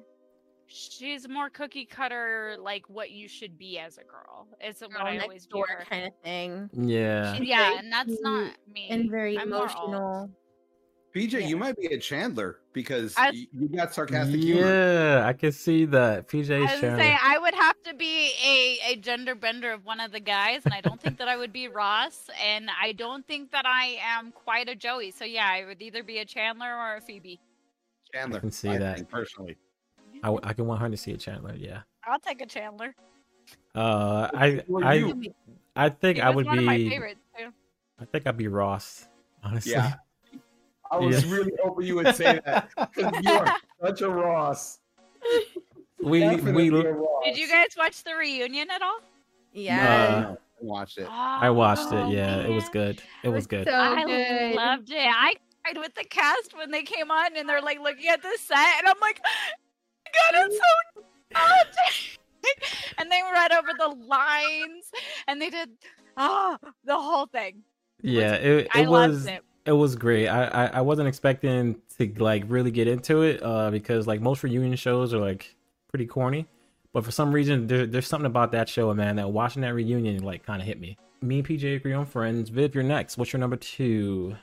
she's 0.66 1.28
more 1.28 1.50
cookie 1.50 1.84
cutter 1.84 2.56
like 2.58 2.88
what 2.88 3.10
you 3.10 3.28
should 3.28 3.58
be 3.58 3.78
as 3.78 3.98
a 3.98 4.04
girl. 4.04 4.48
Is 4.64 4.80
what 4.80 4.92
Girl 4.92 5.02
I 5.06 5.18
always 5.18 5.46
door 5.46 5.66
view 5.66 5.86
kind 5.88 6.06
of 6.06 6.12
thing, 6.24 6.70
yeah. 6.72 7.34
She's 7.34 7.46
Yeah, 7.46 7.78
and 7.78 7.92
that's 7.92 8.18
not 8.22 8.54
me. 8.72 8.88
and 8.90 9.10
very 9.10 9.38
I'm 9.38 9.50
more 9.50 9.68
alt. 9.68 9.72
emotional. 9.88 10.30
PJ, 11.14 11.32
Yeah. 11.32 11.46
you 11.46 11.56
might 11.56 11.76
be 11.76 11.86
a 11.88 11.98
Chandler 11.98 12.58
because 12.72 13.14
I- 13.18 13.30
y- 13.30 13.46
you 13.52 13.68
got 13.68 13.92
sarcastic 13.92 14.40
humor. 14.40 14.62
Yeah, 14.66 15.26
I 15.26 15.32
can 15.34 15.52
see 15.52 15.84
that. 15.86 16.26
PJ 16.28 16.56
I 16.56 16.60
was 16.60 16.70
Chandler. 16.80 16.98
say 16.98 17.16
I 17.22 17.38
would 17.38 17.54
have 17.54 17.82
to 17.82 17.94
be 17.94 18.32
a, 18.44 18.92
a 18.92 18.96
gender 18.96 19.34
bender 19.34 19.72
of 19.72 19.84
one 19.84 20.00
of 20.00 20.10
the 20.12 20.20
guys, 20.20 20.62
and 20.64 20.72
I 20.72 20.80
don't 20.80 21.00
think 21.00 21.18
that 21.18 21.28
I 21.28 21.36
would 21.36 21.52
be 21.52 21.68
Ross, 21.68 22.30
and 22.42 22.70
I 22.80 22.92
don't 22.92 23.26
think 23.26 23.50
that 23.52 23.66
I 23.66 23.98
am 24.02 24.32
quite 24.32 24.68
a 24.70 24.74
Joey. 24.74 25.10
So 25.10 25.24
yeah, 25.26 25.46
I 25.46 25.64
would 25.66 25.82
either 25.82 26.02
be 26.02 26.18
a 26.18 26.24
Chandler 26.24 26.74
or 26.74 26.96
a 26.96 27.00
Phoebe. 27.00 27.38
Chandler. 28.12 28.38
I 28.38 28.40
can 28.40 28.50
see 28.50 28.76
that. 28.76 28.96
think, 28.96 29.10
personally. 29.10 29.56
I, 30.22 30.28
w- 30.28 30.40
I 30.42 30.52
can 30.52 30.66
100 30.66 30.98
see 30.98 31.12
a 31.12 31.16
Chandler. 31.16 31.54
Yeah. 31.56 31.80
I'll 32.04 32.18
take 32.20 32.40
a 32.40 32.46
Chandler. 32.46 32.94
Uh, 33.74 34.28
I 34.34 34.62
I? 34.82 35.12
I 35.74 35.88
think 35.88 36.20
I 36.20 36.28
was 36.30 36.36
would 36.36 36.46
one 36.46 36.58
of 36.58 36.64
my 36.64 36.76
be. 36.76 36.88
favorites 36.90 37.20
too. 37.36 37.48
I 37.98 38.04
think 38.04 38.26
I'd 38.26 38.36
be 38.36 38.48
Ross. 38.48 39.08
Honestly. 39.42 39.72
Yeah. 39.72 39.94
I 40.92 40.98
was 40.98 41.24
Yeah. 41.24 41.32
really 41.32 41.52
hoping 41.62 41.86
you 41.86 41.96
would 41.96 42.14
say 42.14 42.38
that. 42.44 42.68
'cause 42.76 43.24
You 43.24 43.32
are 43.32 43.56
such 43.82 44.02
a 44.02 44.10
Ross. 44.10 44.78
we 46.02 46.20
Definitely 46.20 46.70
we 46.70 46.86
Ross. 46.86 47.24
Did 47.24 47.38
you 47.38 47.48
guys 47.48 47.68
watch 47.78 48.04
the 48.04 48.14
reunion 48.14 48.70
at 48.70 48.82
all? 48.82 48.98
Yeah, 49.52 50.28
Uh, 50.28 50.34
I 50.34 50.36
watched 50.60 50.98
it. 50.98 51.08
I 51.10 51.48
watched 51.50 51.88
Oh, 51.90 51.96
it. 51.96 52.12
Yeah, 52.12 52.40
it 52.40 52.50
was 52.50 52.68
good. 52.68 53.02
It 53.24 53.30
was 53.30 53.46
good. 53.46 53.66
so 53.66 53.72
I 53.72 54.04
good. 54.04 54.54
loved 54.54 54.90
it. 54.90 54.98
I 54.98 55.34
cried 55.64 55.78
with 55.78 55.94
the 55.94 56.04
cast 56.04 56.54
when 56.56 56.70
they 56.70 56.82
came 56.82 57.10
on 57.10 57.36
and 57.36 57.48
they're 57.48 57.62
like 57.62 57.80
looking 57.80 58.08
at 58.08 58.20
the 58.22 58.36
set, 58.38 58.78
and 58.78 58.86
I'm 58.88 59.00
like, 59.00 59.20
God, 59.22 60.46
it's 60.46 60.56
so 60.58 61.02
good. 61.30 62.18
and 62.98 63.10
they 63.10 63.22
read 63.32 63.52
over 63.52 63.70
the 63.78 63.88
lines, 64.06 64.90
and 65.26 65.40
they 65.40 65.48
did 65.48 65.70
ah 66.18 66.58
the 66.84 66.98
whole 67.00 67.26
thing. 67.26 67.62
yeah, 68.02 68.34
it 68.34 68.68
I 68.74 68.82
it 68.82 68.88
was 68.88 69.24
loved 69.24 69.28
it. 69.38 69.44
It 69.64 69.72
was 69.72 69.96
great. 69.96 70.28
I, 70.28 70.44
I 70.46 70.66
I 70.66 70.80
wasn't 70.80 71.08
expecting 71.08 71.76
to 71.98 72.12
like 72.18 72.44
really 72.48 72.70
get 72.70 72.88
into 72.88 73.22
it 73.22 73.42
uh 73.42 73.70
because 73.70 74.06
like 74.06 74.20
most 74.20 74.42
reunion 74.42 74.76
shows 74.76 75.14
are 75.14 75.18
like 75.20 75.54
pretty 75.88 76.06
corny, 76.06 76.46
but 76.92 77.04
for 77.04 77.10
some 77.10 77.32
reason 77.32 77.66
there, 77.66 77.86
there's 77.86 78.06
something 78.06 78.26
about 78.26 78.52
that 78.52 78.68
show, 78.68 78.92
man, 78.94 79.16
that 79.16 79.30
watching 79.30 79.62
that 79.62 79.74
reunion 79.74 80.22
like 80.22 80.44
kind 80.44 80.60
of 80.60 80.66
hit 80.66 80.80
me. 80.80 80.96
Me 81.20 81.38
and 81.38 81.46
PJ 81.46 81.76
agree 81.76 81.92
on 81.92 82.04
Friends. 82.04 82.50
Viv, 82.50 82.74
you're 82.74 82.82
next. 82.82 83.16
What's 83.16 83.32
your 83.32 83.40
number 83.40 83.56
two? 83.56 84.34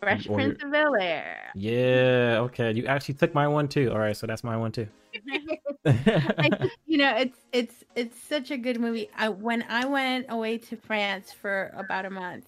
Fresh 0.00 0.28
or- 0.28 0.36
Prince 0.36 0.62
of 0.62 0.70
Bel 0.70 0.94
Air. 0.96 1.50
Yeah, 1.54 2.38
okay. 2.42 2.72
You 2.72 2.86
actually 2.86 3.14
took 3.14 3.34
my 3.34 3.48
one 3.48 3.68
too. 3.68 3.90
All 3.90 3.98
right, 3.98 4.16
so 4.16 4.26
that's 4.26 4.44
my 4.44 4.56
one 4.56 4.70
too. 4.70 4.86
I 5.86 6.70
you 6.86 6.98
know, 6.98 7.14
it's 7.16 7.38
it's 7.52 7.84
it's 7.94 8.18
such 8.22 8.50
a 8.50 8.56
good 8.56 8.80
movie. 8.80 9.08
I 9.16 9.28
when 9.28 9.64
I 9.68 9.86
went 9.86 10.26
away 10.28 10.58
to 10.58 10.76
France 10.76 11.32
for 11.32 11.72
about 11.76 12.04
a 12.04 12.10
month, 12.10 12.46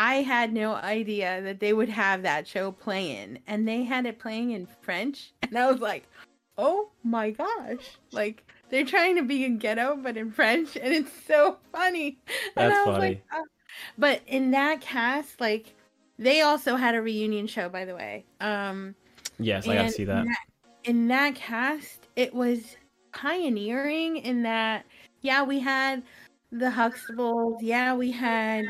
I 0.00 0.22
had 0.22 0.52
no 0.52 0.74
idea 0.74 1.42
that 1.42 1.58
they 1.58 1.72
would 1.72 1.88
have 1.88 2.22
that 2.22 2.46
show 2.46 2.70
playing, 2.70 3.40
and 3.48 3.66
they 3.66 3.82
had 3.82 4.06
it 4.06 4.20
playing 4.20 4.52
in 4.52 4.68
French, 4.80 5.32
and 5.42 5.58
I 5.58 5.68
was 5.68 5.80
like, 5.80 6.06
"Oh 6.56 6.90
my 7.02 7.32
gosh!" 7.32 7.98
Like 8.12 8.44
they're 8.70 8.84
trying 8.84 9.16
to 9.16 9.24
be 9.24 9.44
in 9.44 9.58
ghetto, 9.58 9.98
but 10.00 10.16
in 10.16 10.30
French, 10.30 10.76
and 10.76 10.94
it's 10.94 11.10
so 11.26 11.56
funny. 11.72 12.16
That's 12.54 12.84
funny. 12.84 12.98
like, 12.98 13.24
"Oh." 13.32 13.44
but 13.98 14.22
in 14.28 14.52
that 14.52 14.80
cast, 14.80 15.40
like 15.40 15.74
they 16.16 16.42
also 16.42 16.76
had 16.76 16.94
a 16.94 17.02
reunion 17.02 17.48
show, 17.48 17.68
by 17.68 17.84
the 17.84 17.96
way. 17.96 18.24
Um, 18.40 18.94
yes, 19.40 19.66
I 19.66 19.74
gotta 19.74 19.90
see 19.90 20.04
that. 20.04 20.26
in 20.84 21.08
that 21.08 21.34
cast, 21.34 22.06
it 22.14 22.32
was 22.32 22.76
pioneering 23.12 24.18
in 24.18 24.44
that, 24.44 24.84
yeah, 25.22 25.42
we 25.42 25.58
had 25.58 26.04
the 26.52 26.70
Huxtables, 26.70 27.58
yeah, 27.62 27.94
we 27.94 28.12
had 28.12 28.64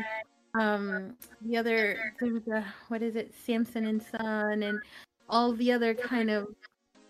um 0.55 1.15
the 1.41 1.57
other 1.57 2.13
there 2.19 2.33
was 2.33 2.47
a 2.47 2.65
what 2.87 3.01
is 3.01 3.15
it, 3.15 3.33
Sanford 3.45 3.83
and 3.83 4.01
Son 4.01 4.63
and 4.63 4.79
all 5.29 5.53
the 5.53 5.71
other 5.71 5.93
kind 5.93 6.29
of 6.29 6.47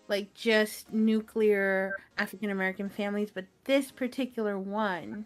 like 0.08 0.32
just 0.34 0.92
nuclear 0.92 1.92
African 2.18 2.50
American 2.50 2.88
families, 2.88 3.30
but 3.32 3.44
this 3.64 3.90
particular 3.90 4.58
one 4.58 5.24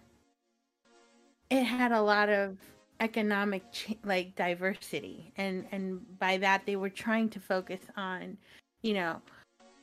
it 1.50 1.64
had 1.64 1.92
a 1.92 2.00
lot 2.00 2.29
of 2.29 2.57
economic 3.00 3.70
ch- 3.72 3.96
like 4.05 4.35
diversity 4.37 5.33
and 5.37 5.66
and 5.72 6.00
by 6.18 6.37
that 6.38 6.64
they 6.64 6.77
were 6.77 6.88
trying 6.88 7.29
to 7.29 7.40
focus 7.40 7.81
on 7.96 8.37
you 8.83 8.94
know 8.94 9.20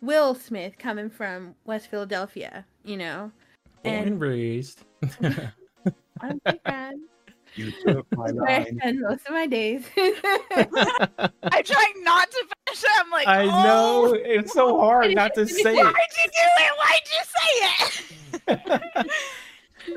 Will 0.02 0.34
Smith 0.34 0.78
coming 0.80 1.10
from 1.12 1.54
West 1.66 1.88
Philadelphia, 1.88 2.66
you 2.84 2.98
know. 2.98 3.32
Born 3.84 3.96
and 3.96 4.08
And 4.08 4.22
raised. 4.22 4.84
I'm 5.22 5.52
a 6.22 6.52
big 6.52 6.62
fan. 6.64 7.04
You 7.56 7.72
took 7.86 8.06
my 8.16 8.32
Where 8.32 8.50
I 8.50 8.58
line. 8.60 8.78
spend 8.80 9.02
most 9.02 9.26
of 9.26 9.32
my 9.34 9.46
days. 9.48 9.84
I'm 9.98 11.64
trying 11.64 12.04
not 12.04 12.32
to 12.32 12.46
finish 12.66 12.84
it. 12.84 12.90
I'm 12.98 13.12
like, 13.12 13.28
I 13.28 13.44
oh, 13.44 13.64
know 13.64 14.14
it's 14.14 14.54
so 14.54 14.80
hard 14.80 15.14
not 15.14 15.34
to 15.36 15.46
say 15.48 15.76
it. 15.78 15.84
Why'd 15.84 15.96
it. 15.96 16.18
you 16.18 16.32
do 16.32 16.48
it? 16.64 16.74
Why'd 16.80 17.08
you 17.12 17.24
say 17.36 19.06
it? 19.06 19.08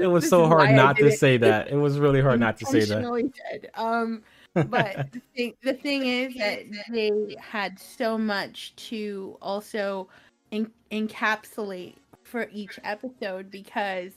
It 0.00 0.06
was 0.06 0.24
This 0.24 0.30
so 0.30 0.46
hard 0.46 0.70
not 0.70 0.96
to 0.96 1.08
it. 1.08 1.18
say 1.18 1.36
that. 1.36 1.68
It 1.68 1.76
was 1.76 1.98
really 1.98 2.22
hard 2.22 2.40
not 2.40 2.56
to 2.58 2.64
say 2.66 2.80
that. 2.80 2.84
Intentionally 3.04 3.30
said. 3.50 3.70
Um, 3.74 4.22
but 4.54 5.12
the 5.12 5.20
thing, 5.36 5.54
the 5.62 5.74
thing 5.74 6.06
is 6.06 6.34
that 6.36 6.62
they 6.90 7.36
had 7.38 7.78
so 7.78 8.16
much 8.16 8.74
to 8.88 9.36
also 9.42 10.08
en- 10.52 10.70
encapsulate 10.90 11.96
for 12.22 12.48
each 12.50 12.80
episode 12.82 13.50
because 13.50 14.12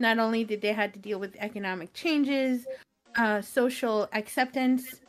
not 0.00 0.18
only 0.18 0.44
did 0.44 0.60
they 0.62 0.72
had 0.72 0.92
to 0.94 1.00
deal 1.00 1.20
with 1.20 1.36
economic 1.38 1.92
changes, 1.92 2.66
uh, 3.16 3.40
social 3.42 4.08
acceptance. 4.12 5.00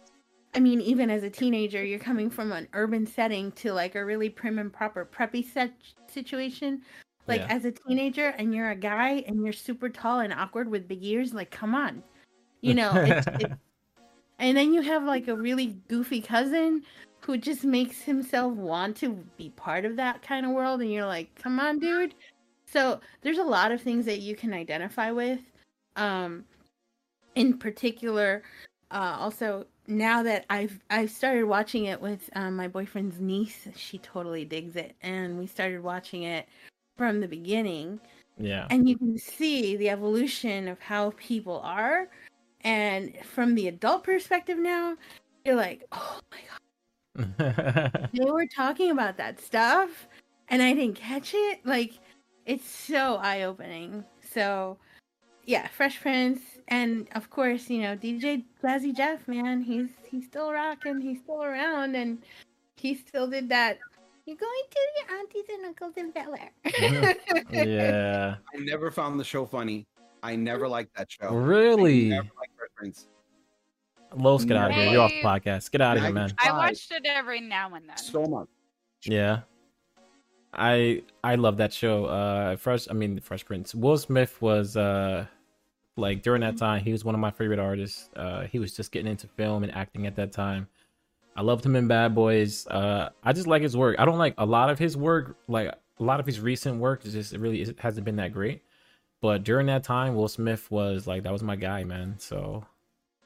I 0.54 0.60
mean, 0.60 0.82
even 0.82 1.10
as 1.10 1.23
a 1.23 1.30
teenager, 1.30 1.84
you're 1.84 1.99
coming 1.99 2.30
from 2.30 2.51
an 2.51 2.67
urban 2.73 3.06
setting 3.08 3.51
to 3.54 3.73
like 3.73 3.95
a 3.95 4.04
really 4.04 4.30
prim 4.30 4.60
and 4.60 4.71
proper 4.71 5.06
preppy 5.06 5.49
set 5.49 5.71
situation. 6.08 6.82
Like 7.27 7.41
Yeah. 7.41 7.56
as 7.56 7.65
a 7.65 7.71
teenager, 7.71 8.30
and 8.38 8.54
you're 8.54 8.71
a 8.71 8.75
guy, 8.75 9.23
and 9.27 9.43
you're 9.43 9.54
super 9.54 9.89
tall 9.89 10.19
and 10.19 10.34
awkward 10.34 10.69
with 10.69 10.88
big 10.88 11.04
ears. 11.04 11.34
Like, 11.34 11.52
come 11.52 11.75
on, 11.75 12.04
you 12.62 12.73
know. 12.73 12.96
It's, 12.96 13.27
it's, 13.39 13.54
and 14.39 14.58
then 14.58 14.73
you 14.73 14.81
have 14.81 15.04
like 15.04 15.27
a 15.27 15.35
really 15.35 15.77
goofy 15.87 16.21
cousin 16.21 16.83
who 17.21 17.37
just 17.37 17.63
makes 17.63 18.02
himself 18.02 18.54
want 18.56 18.98
to 18.98 19.23
be 19.37 19.52
part 19.52 19.85
of 19.85 19.96
that 19.98 20.21
kind 20.23 20.46
of 20.46 20.52
world, 20.52 20.81
and 20.81 20.92
you're 20.92 21.06
like, 21.06 21.33
come 21.35 21.60
on, 21.60 21.79
dude. 21.79 22.15
So 22.72 23.00
there's 23.22 23.38
a 23.38 23.44
lot 23.44 23.72
of 23.72 23.82
things 23.82 24.06
that 24.06 24.19
you 24.19 24.36
can 24.36 24.54
identify 24.54 25.12
with. 25.12 25.40
Um, 25.98 26.46
in 27.36 27.58
particular, 27.58 28.44
uh, 28.92 29.17
also 29.19 29.65
now 29.88 30.24
that 30.24 30.46
I've 30.50 30.80
I've 30.90 31.12
started 31.12 31.46
watching 31.46 31.86
it 31.86 32.00
with 32.02 32.30
um, 32.36 32.56
my 32.56 32.67
boyfriend's 32.67 33.19
niece, 33.19 33.67
she 33.76 33.98
totally 34.00 34.46
digs 34.46 34.76
it, 34.76 34.96
and 35.02 35.38
we 35.38 35.48
started 35.48 35.84
watching 35.84 36.24
it 36.24 36.48
from 36.98 37.19
the 37.19 37.28
beginning 37.28 38.00
Yeah. 38.38 38.67
and 38.69 38.88
you 38.88 38.98
can 38.98 39.17
see 39.17 39.76
the 39.76 39.90
evolution 39.90 40.67
of 40.67 40.80
how 40.80 41.12
people 41.17 41.60
are 41.63 42.10
and 42.62 43.13
from 43.26 43.56
the 43.56 43.67
adult 43.67 44.04
perspective 44.04 44.58
now 44.58 44.96
you're 45.46 45.56
like 45.56 45.84
oh 45.92 46.19
my 46.32 46.40
god 47.17 48.10
they 48.13 48.26
were 48.30 48.46
talking 48.46 48.92
about 48.92 49.17
that 49.17 49.40
stuff 49.40 50.08
and 50.50 50.62
i 50.62 50.74
didn't 50.74 50.96
catch 50.96 51.34
it 51.34 51.65
like 51.65 51.94
it's 52.46 52.67
so 52.69 53.15
eye-opening 53.17 54.04
so 54.33 54.77
yeah 55.46 55.67
fresh 55.67 56.00
prince 56.02 56.39
and 56.67 57.08
of 57.13 57.29
course 57.29 57.69
you 57.69 57.81
know 57.81 57.96
dj 57.96 58.44
jazzy 58.63 58.96
jeff 58.96 59.27
man 59.27 59.62
he's 59.62 59.89
he's 60.10 60.25
still 60.25 60.52
rocking 60.52 61.00
he's 61.02 61.19
still 61.19 61.44
around 61.44 61.96
and 61.96 62.19
he 62.75 62.96
still 62.96 63.27
did 63.27 63.50
that 63.50 63.77
You're 64.25 64.37
going 64.37 64.63
to 64.69 64.79
your 64.98 65.19
aunties 65.19 65.46
and 65.50 65.65
uncles 65.65 65.94
in 65.98 66.12
Bel 66.12 66.35
Air. 66.35 67.15
yeah. 67.52 68.35
I 68.56 68.58
never 68.60 68.92
found 68.92 69.19
the 69.19 69.23
show 69.23 69.46
funny. 69.48 69.87
I 70.21 70.35
never 70.35 70.67
liked 70.67 70.96
that 70.96 71.12
show. 71.12 71.27
I 71.27 71.33
Really? 71.33 72.10
never 72.10 72.29
liked 72.37 72.54
Fresh 72.56 72.69
Prince. 72.75 73.08
Los, 74.15 74.46
get 74.46 74.58
out 74.58 74.69
of 74.69 74.75
here. 74.75 74.92
You're 74.92 75.02
off 75.02 75.10
the 75.10 75.23
podcast. 75.23 75.71
Get 75.71 75.81
out 75.81 75.98
of 75.98 76.04
here, 76.04 76.12
man. 76.13 76.33
I 76.37 76.52
watched 76.52 76.92
it 76.92 77.04
every 77.06 77.42
now 77.42 77.73
and 77.73 77.89
then. 77.89 77.98
So 77.98 78.23
much. 78.25 78.48
Yeah. 79.04 79.42
I 80.54 81.04
I 81.23 81.35
love 81.35 81.58
that 81.58 81.73
show. 81.73 82.06
Uh 82.06 82.56
Fresh 82.58 82.87
I 82.89 82.93
mean 82.93 83.19
Fresh 83.19 83.45
Prince. 83.45 83.73
Will 83.73 83.97
Smith 83.97 84.41
was 84.41 84.75
uh 84.75 85.25
like 85.97 86.23
during 86.23 86.41
that 86.41 86.58
time 86.58 86.83
he 86.83 86.91
was 86.91 87.06
one 87.06 87.15
of 87.15 87.21
my 87.21 87.31
favorite 87.31 87.60
artists. 87.60 88.10
Uh 88.15 88.41
he 88.43 88.60
was 88.60 88.75
just 88.75 88.91
getting 88.91 89.12
into 89.12 89.27
film 89.27 89.63
and 89.63 89.73
acting 89.73 90.06
at 90.08 90.15
that 90.17 90.31
time. 90.31 90.67
I 91.35 91.41
loved 91.41 91.65
him 91.65 91.75
in 91.75 91.87
Bad 91.87 92.13
Boys. 92.13 92.67
Uh 92.67 93.10
I 93.23 93.33
just 93.33 93.47
like 93.47 93.62
his 93.62 93.77
work. 93.77 93.95
I 93.99 94.06
don't 94.06 94.17
like 94.17 94.35
a 94.37 94.45
lot 94.45 94.69
of 94.69 94.77
his 94.77 94.97
work, 94.97 95.37
like 95.47 95.67
a 95.69 96.04
lot 96.04 96.19
of 96.19 96.25
his 96.25 96.39
recent 96.39 96.79
work 96.79 97.06
is 97.06 97.13
just 97.13 97.33
it 97.33 97.39
really 97.39 97.62
is, 97.62 97.73
hasn't 97.77 98.06
been 98.06 98.17
that 98.17 98.33
great. 98.33 98.62
But 99.21 99.43
during 99.43 99.67
that 99.67 99.83
time 99.83 100.15
Will 100.15 100.27
Smith 100.27 100.69
was 100.69 101.08
like 101.08 101.23
that 101.23 101.31
was 101.31 101.43
my 101.43 101.56
guy, 101.56 101.83
man. 101.85 102.15
So 102.17 102.65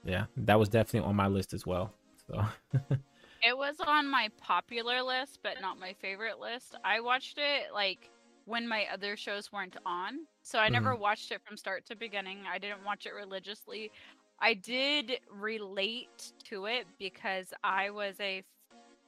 yeah, 0.04 0.26
that 0.38 0.60
was 0.60 0.70
definitely 0.70 1.08
on 1.10 1.16
my 1.16 1.28
list 1.28 1.54
as 1.54 1.66
well. 1.66 1.92
So 2.28 2.46
It 3.48 3.56
was 3.56 3.76
on 3.86 4.08
my 4.08 4.30
popular 4.42 5.04
list, 5.04 5.40
but 5.44 5.62
not 5.62 5.80
my 5.80 5.94
favorite 6.02 6.40
list. 6.40 6.76
I 6.84 7.00
watched 7.00 7.38
it 7.38 7.74
like 7.74 8.10
when 8.46 8.68
my 8.68 8.86
other 8.92 9.16
shows 9.16 9.52
weren't 9.52 9.78
on. 9.86 10.20
So 10.42 10.58
I 10.58 10.70
never 10.70 10.94
mm-hmm. 10.94 11.02
watched 11.02 11.32
it 11.32 11.42
from 11.46 11.56
start 11.56 11.86
to 11.88 11.96
beginning. 11.96 12.40
I 12.52 12.58
didn't 12.58 12.84
watch 12.84 13.06
it 13.06 13.14
religiously. 13.14 13.92
I 14.40 14.56
did 14.56 15.20
relate 15.32 16.34
to 16.46 16.66
it 16.66 16.88
because 16.98 17.54
I 17.64 17.92
was 17.92 18.16
a 18.20 18.44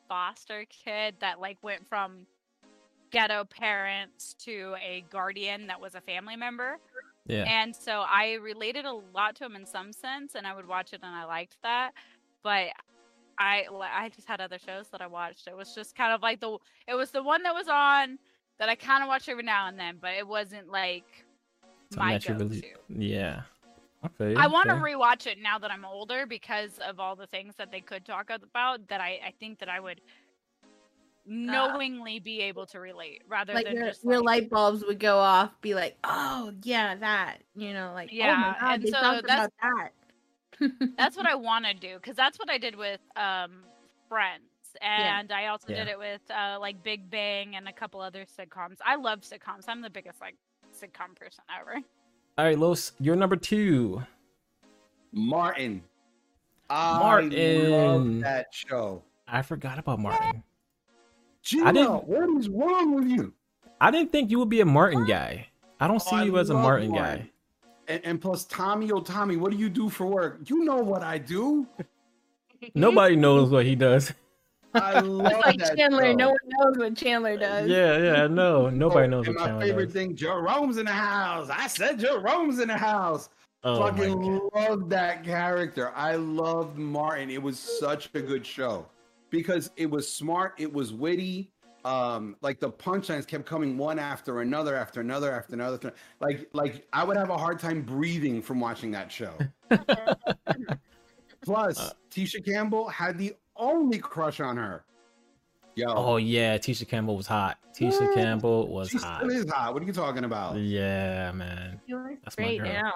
foster 0.08 0.66
kid 0.70 1.16
that 1.20 1.40
like 1.40 1.58
went 1.64 1.88
from 1.88 2.28
ghetto 3.12 3.44
parents 3.46 4.36
to 4.46 4.76
a 4.82 5.04
guardian 5.10 5.68
that 5.68 5.82
was 5.82 5.96
a 5.96 6.02
family 6.02 6.36
member. 6.36 6.78
yeah. 7.26 7.44
And 7.44 7.76
so 7.76 8.04
I 8.08 8.34
related 8.34 8.86
a 8.86 8.94
lot 9.16 9.36
to 9.38 9.46
him 9.46 9.56
in 9.56 9.66
some 9.66 9.92
sense, 9.92 10.36
and 10.36 10.46
I 10.46 10.56
would 10.56 10.68
watch 10.68 10.94
it 10.94 11.02
and 11.04 11.16
I 11.16 11.26
liked 11.26 11.58
that. 11.64 11.92
But 12.44 12.68
I 13.40 13.66
I 13.82 14.10
just 14.10 14.28
had 14.28 14.42
other 14.42 14.58
shows 14.60 14.88
that 14.90 15.02
I 15.02 15.08
watched. 15.08 15.48
It 15.48 15.56
was 15.56 15.74
just 15.76 15.96
kind 15.96 16.14
of 16.14 16.22
like 16.22 16.40
the 16.40 16.58
it 16.88 16.96
was 16.96 17.12
the 17.12 17.22
one 17.24 17.44
that 17.44 17.54
was 17.54 17.68
on 17.68 18.18
that 18.60 18.70
I 18.70 18.76
kind 18.76 19.04
of 19.04 19.08
watched 19.08 19.30
every 19.30 19.44
now 19.44 19.68
and 19.68 19.80
then, 19.80 19.98
but 20.02 20.12
it 20.16 20.28
wasn't 20.28 20.70
like 20.70 21.06
Something 21.94 22.06
my 22.08 22.18
go-to. 22.18 22.34
really- 22.34 22.74
Yeah. 22.90 23.42
Okay. 24.06 24.36
I 24.36 24.48
want 24.48 24.70
to 24.70 24.76
rewatch 24.76 25.26
it 25.28 25.38
now 25.42 25.58
that 25.60 25.72
I'm 25.72 25.84
older 25.86 26.26
because 26.26 26.78
of 26.80 27.00
all 27.00 27.16
the 27.16 27.28
things 27.28 27.56
that 27.58 27.72
they 27.72 27.82
could 27.82 28.06
talk 28.06 28.30
about. 28.30 28.88
That 28.90 29.02
I 29.02 29.20
I 29.26 29.34
think 29.40 29.60
that 29.60 29.70
I 29.70 29.80
would 29.80 30.02
uh, 30.64 30.68
uh 30.68 30.70
knowingly 31.26 32.20
be 32.20 32.42
able 32.42 32.66
to 32.68 32.80
relate 32.80 33.22
rather 33.28 33.54
like 33.54 33.66
than 33.66 33.76
your, 33.76 33.88
just 33.88 34.04
your 34.04 34.18
like, 34.22 34.24
light 34.44 34.50
bulbs 34.50 34.84
would 34.86 35.00
go 35.00 35.18
off, 35.18 35.52
be 35.62 35.74
like, 35.76 35.98
oh 36.04 36.54
yeah, 36.64 36.96
that. 36.96 37.38
You 37.56 37.74
know, 37.74 37.92
like 37.94 38.10
oh 38.12 38.16
Yeah, 38.16 38.36
my 38.36 38.56
god, 38.60 38.74
and 38.76 38.84
they 38.84 38.88
so 38.92 39.02
that's- 39.02 39.24
about 39.24 39.52
that. 39.62 39.92
That's 40.98 41.16
what 41.18 41.26
I 41.30 41.36
want 41.36 41.66
to 41.66 41.74
do 41.74 41.96
because 41.96 42.16
that's 42.16 42.38
what 42.40 42.50
I 42.50 42.58
did 42.58 42.76
with 42.76 43.02
um 43.16 43.64
Friends, 44.10 44.42
Yeah. 44.82 45.20
and 45.20 45.32
I 45.34 45.48
also 45.48 45.68
did 45.68 45.88
it 45.90 46.00
with 46.00 46.22
uh 46.32 46.58
like 46.62 46.82
Big 46.82 47.10
Bang 47.10 47.56
and 47.58 47.68
a 47.68 47.74
couple 47.74 48.00
other 48.00 48.26
sitcoms. 48.26 48.78
I 48.86 48.96
love 48.96 49.20
sitcoms. 49.22 49.66
I'm 49.68 49.82
the 49.82 49.90
biggest 49.90 50.22
like 50.22 50.36
sitcom 50.74 51.16
person 51.20 51.44
ever. 51.60 51.82
All 52.38 52.46
right, 52.46 52.58
Los, 52.58 52.94
you're 53.00 53.16
number 53.18 53.36
two. 53.36 54.02
Martin. 55.12 55.84
I 56.70 57.00
Martin. 57.00 57.72
love 57.72 58.20
that 58.22 58.48
show. 58.52 59.04
I 59.28 59.42
forgot 59.42 59.80
about 59.80 60.00
Martin. 60.00 60.44
Gina, 61.42 61.74
didn't- 61.74 62.08
what 62.08 62.30
is 62.40 62.50
wrong 62.50 62.94
with 62.96 63.08
you? 63.08 63.34
I 63.80 63.92
didn't 63.92 64.12
think 64.12 64.32
you 64.32 64.40
would 64.40 64.50
be 64.50 64.62
a 64.62 64.66
Martin 64.66 65.06
guy. 65.06 65.48
I 65.80 65.88
don't 65.88 65.98
Oh, 65.98 66.10
see 66.10 66.16
I 66.16 66.24
you 66.24 66.38
as 66.38 66.50
a 66.50 66.54
Martin 66.54 66.92
Martin. 66.92 67.22
guy. 67.24 67.32
And, 67.88 68.02
and 68.06 68.22
plus, 68.22 68.44
Tommy, 68.46 68.92
oh 68.92 69.00
Tommy, 69.02 69.38
what 69.38 69.52
do 69.52 69.58
you 69.58 69.70
do 69.70 69.90
for 69.90 70.06
work? 70.06 70.40
You 70.50 70.64
know 70.64 70.78
what 70.78 71.04
I 71.04 71.18
do. 71.18 71.68
Nobody 72.76 73.16
knows 73.16 73.50
what 73.50 73.66
he 73.66 73.76
does. 73.76 74.14
I 74.74 75.00
love 75.00 75.32
It's 75.32 75.46
like 75.46 75.58
that 75.60 75.78
Chandler. 75.78 76.06
show. 76.08 76.14
No 76.14 76.30
one 76.30 76.38
knows 76.46 76.78
what 76.78 76.96
Chandler 76.98 77.38
does. 77.38 77.70
yeah, 77.70 77.98
yeah, 77.98 78.28
no, 78.28 78.68
oh, 78.68 78.70
nobody 78.70 79.08
Oh, 79.08 79.10
knows 79.10 79.28
and 79.28 79.36
what 79.36 79.42
my 79.42 79.48
Chandler 79.48 79.66
favorite 79.66 79.86
does. 79.86 79.94
thing, 79.94 80.16
Jerome's 80.16 80.78
in 80.78 80.86
the 80.86 80.92
house. 80.92 81.50
I 81.50 81.68
said 81.68 82.00
Jerome's 82.00 82.60
in 82.60 82.68
the 82.68 82.78
house. 82.78 83.30
Oh 83.64 83.80
my 83.80 83.90
Fucking 83.92 84.20
God. 84.22 84.70
love 84.70 84.90
that 84.90 85.24
character. 85.24 85.92
I 85.96 86.16
loved 86.16 86.78
Martin. 86.78 87.30
It 87.30 87.42
was 87.42 87.58
such 87.60 88.10
a 88.14 88.22
good 88.22 88.46
show 88.46 88.86
because 89.30 89.72
it 89.78 89.90
was 89.90 90.12
smart. 90.12 90.54
It 90.58 90.72
was 90.72 90.94
witty. 90.94 91.50
Um, 91.88 92.36
like 92.42 92.60
the 92.60 92.70
punchlines 92.70 93.26
kept 93.26 93.46
coming 93.46 93.78
one 93.78 93.98
after 93.98 94.42
another, 94.42 94.76
after 94.76 95.00
another, 95.00 95.32
after 95.32 95.54
another. 95.54 95.94
Like, 96.20 96.50
like 96.52 96.86
I 96.92 97.04
would 97.06 97.16
have 97.16 97.30
a 97.30 97.38
hard 97.38 97.60
time 97.60 97.82
breathing 97.82 98.42
from 98.42 98.60
watching 98.60 98.92
that 98.92 99.10
show. 99.12 99.34
Plus, 101.42 101.80
Uh, 101.80 101.92
Tisha 102.12 102.44
Campbell 102.44 102.90
had 102.90 103.18
the 103.18 103.34
only 103.56 104.00
crush 104.00 104.40
on 104.40 104.58
her. 104.58 104.84
Yo, 105.76 105.86
Oh 105.90 106.18
yeah, 106.18 106.58
Tisha 106.58 106.88
Campbell 106.88 107.16
was 107.16 107.28
hot. 107.28 107.58
Tisha 107.78 108.02
What? 108.02 108.16
Campbell 108.16 108.68
was 108.68 108.90
she 108.90 108.98
hot. 108.98 109.22
still 109.24 109.30
is 109.32 109.50
hot. 109.50 109.74
What 109.74 109.84
are 109.84 109.86
you 109.86 109.94
talking 109.94 110.24
about? 110.24 110.58
Yeah, 110.58 111.32
man. 111.32 111.80
You're 111.86 112.18
That's 112.24 112.38
my 112.38 112.44
great 112.58 112.64
girl. 112.64 112.74
now. 112.74 112.94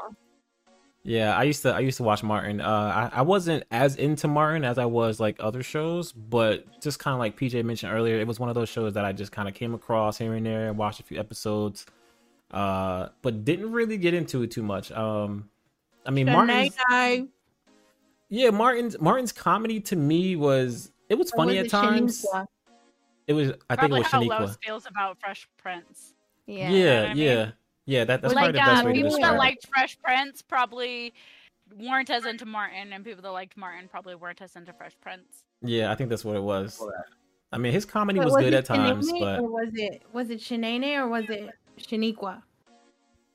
Yeah, 1.04 1.36
I 1.36 1.44
used 1.44 1.64
to 1.64 1.74
I 1.74 1.80
used 1.80 1.98
to 1.98 2.04
watch 2.04 2.22
Martin. 2.22 2.62
Uh, 2.62 3.10
I, 3.14 3.20
I 3.20 3.22
wasn't 3.24 3.64
as 3.72 3.96
into 3.96 4.28
Martin 4.28 4.64
as 4.64 4.78
I 4.78 4.86
was 4.86 5.20
like 5.20 5.36
other 5.40 5.64
shows, 5.64 6.12
but 6.12 6.66
just 6.80 7.00
kind 7.00 7.14
of 7.14 7.20
like 7.20 7.36
PJ 7.38 7.64
mentioned 7.66 7.92
earlier, 7.92 8.20
it 8.20 8.28
was 8.28 8.40
one 8.40 8.50
of 8.50 8.56
those 8.56 8.70
shows 8.70 8.94
that 8.94 9.04
I 9.04 9.12
just 9.12 9.32
kind 9.32 9.48
of 9.48 9.56
came 9.56 9.74
across 9.74 10.18
here 10.20 10.36
and 10.36 10.46
there, 10.46 10.68
and 10.68 10.78
watched 10.78 11.00
a 11.00 11.04
few 11.04 11.20
episodes, 11.20 11.88
uh, 12.52 13.08
but 13.24 13.44
didn't 13.44 13.72
really 13.72 13.98
get 13.98 14.14
into 14.14 14.44
it 14.44 14.52
too 14.52 14.62
much. 14.62 14.92
Um, 14.92 15.50
I 16.06 16.12
mean, 16.12 16.28
Martin's 16.28 16.76
Shania. 16.92 17.28
yeah, 18.30 18.52
Martin's 18.52 19.00
Martin's 19.00 19.32
comedy 19.32 19.80
to 19.82 19.96
me 19.96 20.36
was 20.36 20.92
it 21.10 21.16
was 21.16 21.32
Or 21.32 21.38
funny 21.38 21.58
was 21.58 21.66
at 21.66 21.72
times. 21.72 22.26
Shaniqua? 22.32 22.46
It 23.26 23.34
was 23.34 23.54
I 23.72 23.76
think 23.76 23.92
it 23.92 23.98
was 23.98 24.08
how 24.08 24.22
Shaniqua. 24.22 24.40
Lowe's 24.40 24.58
feels 24.64 24.86
about 24.86 25.20
Fresh 25.20 25.48
Prince. 25.58 26.14
Yeah. 26.46 26.70
Yeah, 26.70 27.02
what 27.02 27.10
I 27.10 27.14
yeah, 27.14 27.36
mean? 27.44 27.54
Yeah. 27.86 28.04
That 28.06 28.22
that's 28.22 28.34
like 28.34 28.54
probably 28.54 28.60
the 28.60 28.66
best 28.66 28.84
uh, 28.84 28.86
way 28.86 28.92
to 28.92 28.96
people 28.96 29.10
describe 29.12 29.32
that 29.32 29.36
it. 29.36 29.40
liked 29.40 29.68
Fresh 29.68 30.00
Prince 30.02 30.42
probably 30.42 31.14
weren't 31.80 32.10
as 32.10 32.26
into 32.26 32.46
Martin, 32.46 32.94
and 32.94 33.04
people 33.04 33.22
that 33.22 33.32
liked 33.32 33.58
Martin 33.58 33.88
probably 33.88 34.16
weren't 34.16 34.42
as 34.42 34.56
into 34.56 34.74
Fresh 34.74 34.94
Prince. 35.02 35.44
Yeah, 35.62 35.92
I 35.92 35.96
think 35.96 36.10
that's 36.10 36.26
what 36.26 36.36
it 36.36 36.44
was. 36.44 36.82
I 37.52 37.58
mean, 37.58 37.74
his 37.74 37.86
comedy 37.86 38.20
But 38.20 38.26
was 38.26 38.36
good 38.36 38.54
it 38.54 38.58
at 38.58 38.66
times, 38.66 39.12
Shanae 39.12 39.20
but 39.20 39.40
or 39.40 39.50
was 39.50 39.70
it 39.74 40.02
was 40.14 40.30
it 40.30 40.40
Shanae 40.40 40.98
or 40.98 41.08
was 41.08 41.30
it 41.30 41.50
Shaniqua? 41.80 42.42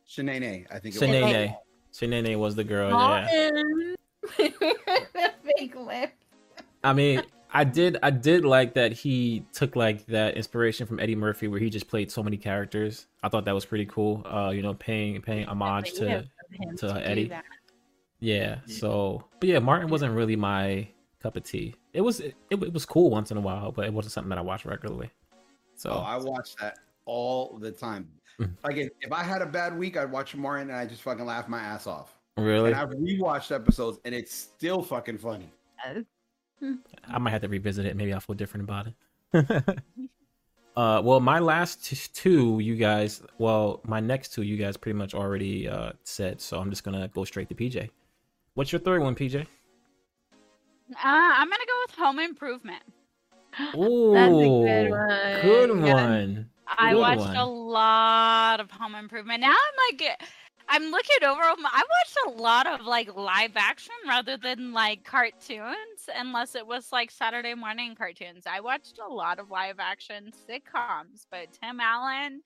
Shanae, 0.09 0.66
I 0.70 0.78
think 0.78 0.94
it 0.94 1.01
was. 1.01 1.11
Shanae, 1.11 1.57
Shanae 1.92 2.38
was 2.38 2.55
the 2.55 2.64
girl. 2.64 2.88
Yeah. 2.88 3.51
Martin. 3.51 3.97
Fake 5.57 5.76
lip. 5.76 6.12
I 6.82 6.92
mean, 6.92 7.22
I 7.57 7.65
did, 7.65 7.97
I 8.03 8.11
did 8.11 8.45
like 8.45 8.75
that 8.75 8.93
he 8.93 9.45
took 9.53 9.77
like 9.77 10.07
that 10.07 10.37
inspiration 10.37 10.87
from 10.87 11.01
Eddie 11.01 11.17
Murphy, 11.17 11.49
where 11.49 11.59
he 11.59 11.71
just 11.71 11.89
played 11.89 12.11
so 12.11 12.23
many 12.23 12.37
characters. 12.37 13.07
I 13.23 13.29
thought 13.29 13.45
that 13.47 13.55
was 13.55 13.65
pretty 13.65 13.87
cool. 13.87 14.23
Uh, 14.27 14.51
you 14.51 14.63
know, 14.63 14.75
paying 14.75 15.21
paying 15.23 15.47
homage 15.47 15.93
But 15.99 16.09
yeah, 16.09 16.23
to 16.77 16.77
to 16.77 17.07
Eddie. 17.07 17.29
that. 17.29 17.45
yeah. 18.21 18.59
So, 18.67 19.25
but 19.41 19.49
yeah, 19.49 19.59
Martin 19.59 19.89
wasn't 19.89 20.15
really 20.15 20.37
my 20.37 20.87
cup 21.23 21.37
of 21.37 21.45
tea. 21.45 21.75
It 21.93 22.03
was 22.03 22.21
it, 22.21 22.35
it 22.51 22.73
was 22.73 22.85
cool 22.85 23.11
once 23.11 23.31
in 23.31 23.37
a 23.37 23.41
while, 23.41 23.73
but 23.73 23.87
it 23.87 23.93
wasn't 23.93 24.13
something 24.13 24.29
that 24.29 24.39
I 24.39 24.43
watched 24.43 24.67
regularly. 24.67 25.11
So 25.77 25.91
Oh, 25.91 25.99
I 26.01 26.17
watch 26.19 26.57
that 26.57 26.79
all 27.07 27.59
the 27.59 27.73
time. 27.73 28.09
Mm. 28.41 28.53
Like 28.65 28.77
if, 28.77 28.91
if 29.01 29.13
I 29.13 29.23
had 29.23 29.41
a 29.41 29.47
bad 29.47 29.77
week, 29.79 29.97
I'd 29.97 30.11
watch 30.13 30.35
Martin 30.37 30.69
and 30.69 30.79
I 30.79 30.85
just 30.85 31.01
fucking 31.03 31.25
laugh 31.25 31.49
my 31.49 31.61
ass 31.61 31.87
off. 31.87 32.15
really, 32.37 32.73
And 32.73 32.79
I've 32.81 32.91
rewatched 32.91 33.51
episodes 33.55 33.99
and 34.05 34.15
it's 34.15 34.35
still 34.35 34.83
fucking 34.83 35.17
funny. 35.19 35.51
I 37.09 37.19
might 37.19 37.31
have 37.31 37.43
to 37.43 37.49
revisit 37.49 37.87
it. 37.87 37.97
Maybe 37.97 38.13
I'll 38.13 38.21
feel 38.21 38.35
different 38.37 38.65
about 38.65 38.87
it. 38.89 38.95
uh, 40.77 41.01
well, 41.05 41.21
my 41.21 41.39
last 41.39 41.85
t- 41.87 41.97
two, 42.13 42.59
you 42.61 42.77
guys. 42.77 43.23
Well, 43.39 43.81
my 43.85 44.01
next 44.01 44.33
two, 44.33 44.43
you 44.43 44.57
guys 44.57 44.77
pretty 44.77 44.97
much 44.99 45.15
already 45.15 45.69
uh 45.69 45.93
said. 46.05 46.41
So 46.41 46.59
I'm 46.59 46.71
just 46.71 46.85
gonna 46.85 47.09
go 47.09 47.25
straight 47.25 47.49
to 47.51 47.55
PJ. 47.55 47.91
What's 48.55 48.73
your 48.73 48.81
third 48.81 49.03
one, 49.03 49.15
PJ? 49.15 49.41
Uh, 49.43 49.47
I'm 51.03 51.49
gonna 51.51 51.65
go 51.67 51.81
with 51.87 51.97
Home 51.97 52.19
Improvement. 52.21 52.83
Ooh, 53.77 54.13
That's 54.15 54.33
a 54.33 54.37
good 54.37 54.91
one. 54.91 55.41
good 55.43 55.83
one. 55.93 56.51
I 56.79 56.93
Good 56.93 56.99
watched 57.01 57.21
one. 57.21 57.37
a 57.37 57.47
lot 57.47 58.61
of 58.61 58.71
Home 58.73 58.95
Improvement. 58.97 59.41
Now 59.41 59.51
I'm 59.51 59.97
like, 59.99 60.21
I'm 60.69 60.91
looking 60.91 61.25
over. 61.25 61.43
I 61.43 61.55
watched 61.55 62.19
a 62.27 62.43
lot 62.43 62.67
of 62.67 62.85
like 62.87 63.14
live 63.14 63.53
action 63.57 63.95
rather 64.07 64.37
than 64.37 64.73
like 64.73 65.05
cartoons, 65.05 66.09
unless 66.14 66.55
it 66.55 66.67
was 66.67 66.91
like 66.93 67.11
Saturday 67.11 67.55
morning 67.55 67.95
cartoons. 67.95 68.45
I 68.47 68.61
watched 68.61 68.99
a 68.99 69.09
lot 69.12 69.39
of 69.39 69.51
live 69.51 69.77
action 69.79 70.33
sitcoms, 70.49 71.27
but 71.31 71.47
Tim 71.62 71.79
Allen 71.81 72.43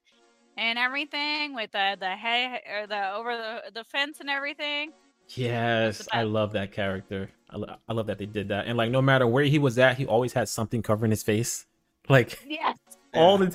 and 0.57 0.77
everything 0.77 1.55
with 1.55 1.71
the 1.71 1.97
the 1.99 2.09
hay 2.15 2.61
or 2.79 2.87
the 2.87 3.11
over 3.13 3.35
the 3.35 3.71
the 3.73 3.83
fence 3.85 4.19
and 4.19 4.29
everything. 4.29 4.91
Yes, 5.29 6.07
I 6.11 6.23
love 6.23 6.51
that 6.53 6.71
character. 6.73 7.29
I, 7.49 7.55
lo- 7.57 7.75
I 7.87 7.93
love 7.93 8.07
that 8.07 8.17
they 8.17 8.25
did 8.25 8.49
that. 8.49 8.67
And 8.67 8.77
like, 8.77 8.91
no 8.91 9.01
matter 9.01 9.25
where 9.25 9.45
he 9.45 9.59
was 9.59 9.77
at, 9.79 9.97
he 9.97 10.05
always 10.05 10.33
had 10.33 10.49
something 10.49 10.81
covering 10.81 11.11
his 11.11 11.23
face. 11.23 11.65
Like, 12.09 12.37
Yes. 12.45 12.77
all 13.13 13.37
the 13.37 13.51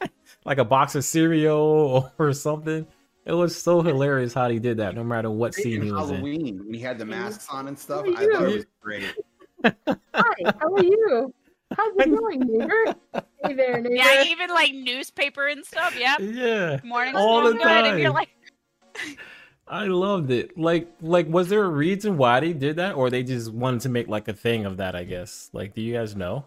time, 0.00 0.10
like 0.44 0.58
a 0.58 0.64
box 0.64 0.94
of 0.94 1.04
cereal 1.04 2.12
or 2.18 2.32
something. 2.32 2.86
It 3.26 3.32
was 3.32 3.60
so 3.60 3.82
hilarious 3.82 4.32
how 4.32 4.48
he 4.48 4.60
did 4.60 4.76
that, 4.76 4.94
no 4.94 5.02
matter 5.02 5.30
what 5.30 5.52
scene 5.52 5.80
in 5.80 5.82
he 5.82 5.92
was 5.92 6.10
in. 6.10 6.16
Halloween 6.16 6.64
when 6.64 6.72
he 6.72 6.80
had 6.80 6.96
the 6.96 7.04
masks 7.04 7.48
on 7.50 7.66
and 7.66 7.76
stuff. 7.76 8.06
I 8.06 8.24
thought 8.24 8.48
it 8.48 8.54
was 8.54 8.66
great. 8.80 9.14
Hi, 9.64 9.72
how 10.14 10.72
are 10.72 10.82
you? 10.84 11.34
How's 11.76 11.92
it 11.96 12.16
going, 12.16 12.38
neighbor? 12.38 12.94
Hey 13.44 13.54
there, 13.54 13.80
neighbor. 13.80 13.96
Yeah, 13.96 14.22
even 14.26 14.50
like 14.50 14.72
newspaper 14.72 15.48
and 15.48 15.64
stuff. 15.66 15.98
Yep. 15.98 16.20
Yeah, 16.20 16.78
Morning 16.84 17.16
All 17.16 17.42
the 17.42 17.54
good. 17.54 17.66
And 17.66 17.98
you're 17.98 18.12
like, 18.12 18.28
I 19.66 19.86
loved 19.86 20.30
it. 20.30 20.56
Like, 20.56 20.88
like, 21.00 21.26
was 21.26 21.48
there 21.48 21.64
a 21.64 21.68
reason 21.68 22.18
why 22.18 22.38
they 22.38 22.52
did 22.52 22.76
that, 22.76 22.94
or 22.94 23.10
they 23.10 23.24
just 23.24 23.52
wanted 23.52 23.80
to 23.80 23.88
make 23.88 24.06
like 24.06 24.28
a 24.28 24.34
thing 24.34 24.66
of 24.66 24.76
that? 24.76 24.94
I 24.94 25.02
guess. 25.02 25.50
Like, 25.52 25.74
do 25.74 25.82
you 25.82 25.94
guys 25.94 26.14
know? 26.14 26.44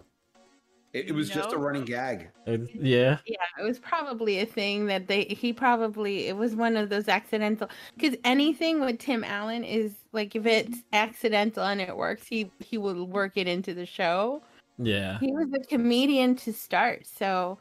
It, 0.93 1.09
it 1.09 1.11
was 1.11 1.29
just 1.29 1.53
a 1.53 1.57
running 1.57 1.85
gag. 1.85 2.29
It- 2.47 2.69
yeah, 2.73 3.17
Yeah, 3.25 3.37
it 3.59 3.63
was 3.63 3.77
probably 3.77 4.39
a 4.39 4.45
thing 4.45 4.87
that 4.87 5.07
they 5.07 5.25
he 5.25 5.53
probably 5.53 6.27
it 6.27 6.35
was 6.35 6.55
one 6.55 6.75
of 6.75 6.89
those 6.89 7.07
accidental 7.07 7.69
because 7.95 8.15
anything 8.23 8.79
with 8.81 8.97
Tim 8.97 9.23
Allen 9.23 9.63
is 9.63 9.93
like 10.13 10.35
if 10.35 10.45
it's 10.45 10.69
mm-hmm. 10.69 10.93
accidental 10.93 11.63
and 11.63 11.79
it 11.79 11.95
works, 11.95 12.25
he 12.25 12.51
he 12.59 12.77
will 12.77 13.05
work 13.05 13.33
it 13.35 13.47
into 13.47 13.73
the 13.73 13.85
show. 13.85 14.41
yeah, 14.79 15.19
He 15.19 15.31
was 15.31 15.47
a 15.53 15.59
comedian 15.59 16.35
to 16.37 16.53
start, 16.53 17.05
so 17.05 17.59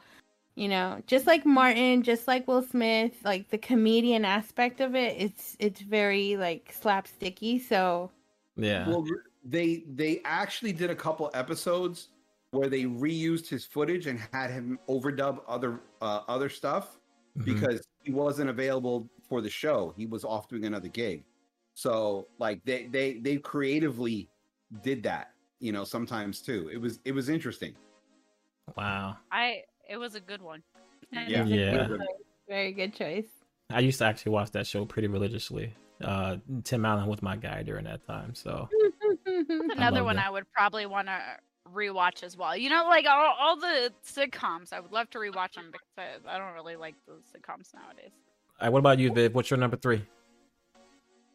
you 0.55 0.67
know, 0.67 1.01
just 1.07 1.25
like 1.25 1.45
Martin, 1.45 2.03
just 2.03 2.27
like 2.27 2.47
Will 2.47 2.63
Smith, 2.63 3.13
like 3.23 3.49
the 3.49 3.57
comedian 3.57 4.25
aspect 4.25 4.81
of 4.81 4.95
it, 4.95 5.15
it's 5.17 5.55
it's 5.59 5.81
very 5.81 6.35
like 6.35 6.73
slapsticky. 6.73 7.61
So 7.61 8.09
yeah. 8.57 8.89
Well, 8.89 9.05
they 9.45 9.83
they 9.87 10.21
actually 10.25 10.73
did 10.73 10.89
a 10.89 10.95
couple 10.95 11.29
episodes 11.33 12.09
where 12.51 12.69
they 12.69 12.83
reused 12.83 13.47
his 13.47 13.65
footage 13.65 14.07
and 14.07 14.19
had 14.33 14.49
him 14.51 14.79
overdub 14.89 15.41
other 15.47 15.79
uh, 16.01 16.21
other 16.27 16.49
stuff 16.49 16.97
Mhm. 17.37 17.45
because 17.45 17.87
he 18.03 18.11
wasn't 18.11 18.49
available 18.49 19.07
for 19.27 19.39
the 19.41 19.49
show. 19.49 19.93
He 19.95 20.05
was 20.07 20.25
off 20.25 20.47
doing 20.47 20.65
another 20.65 20.87
gig. 20.89 21.23
So 21.75 22.27
like 22.39 22.63
they 22.65 22.87
they 22.87 23.19
they 23.19 23.37
creatively 23.37 24.29
did 24.83 25.03
that, 25.03 25.31
you 25.59 25.71
know, 25.71 25.83
sometimes 25.83 26.41
too. 26.41 26.69
It 26.73 26.77
was 26.77 26.99
it 27.05 27.11
was 27.11 27.29
interesting. 27.29 27.75
wow. 28.77 29.17
I. 29.31 29.63
It 29.89 29.97
was 29.97 30.13
a 30.15 30.19
good 30.19 30.41
one. 30.41 30.61
Yeah. 31.11 31.43
Yeah. 31.45 31.87
very 32.47 32.71
good 32.73 32.93
choice. 32.93 33.25
I 33.71 33.79
used 33.79 33.97
to 33.99 34.05
actually 34.05 34.31
watch 34.33 34.51
that 34.51 34.65
show 34.67 34.85
pretty 34.85 35.07
religiously. 35.07 35.73
Uh, 36.03 36.37
Tim 36.63 36.85
Allen 36.85 37.07
was 37.07 37.21
my 37.21 37.35
guy 37.35 37.61
during 37.63 37.85
that 37.85 38.05
time, 38.07 38.33
so 38.33 38.67
another 39.25 39.97
love 39.97 40.05
one 40.05 40.15
that. 40.15 40.27
I 40.27 40.29
would 40.29 40.51
probably 40.51 40.85
want 40.85 41.07
to 41.07 41.19
rewatch 41.73 42.23
as 42.23 42.37
well. 42.37 42.55
You 42.55 42.69
know, 42.69 42.85
like 42.85 43.05
all, 43.05 43.35
all 43.39 43.55
the 43.55 43.91
sitcoms, 44.05 44.73
I 44.73 44.79
would 44.79 44.91
love 44.91 45.09
to 45.11 45.19
rewatch 45.19 45.53
them 45.53 45.71
because 45.71 45.87
I, 45.97 46.35
I 46.35 46.37
don't 46.37 46.53
really 46.53 46.75
like 46.75 46.95
those 47.07 47.23
sitcoms 47.23 47.73
nowadays. 47.73 48.11
All 48.59 48.65
right, 48.65 48.69
what 48.69 48.79
about 48.79 48.99
you, 48.99 49.11
Viv? 49.13 49.33
What's 49.35 49.49
your 49.49 49.59
number 49.59 49.77
three? 49.77 50.05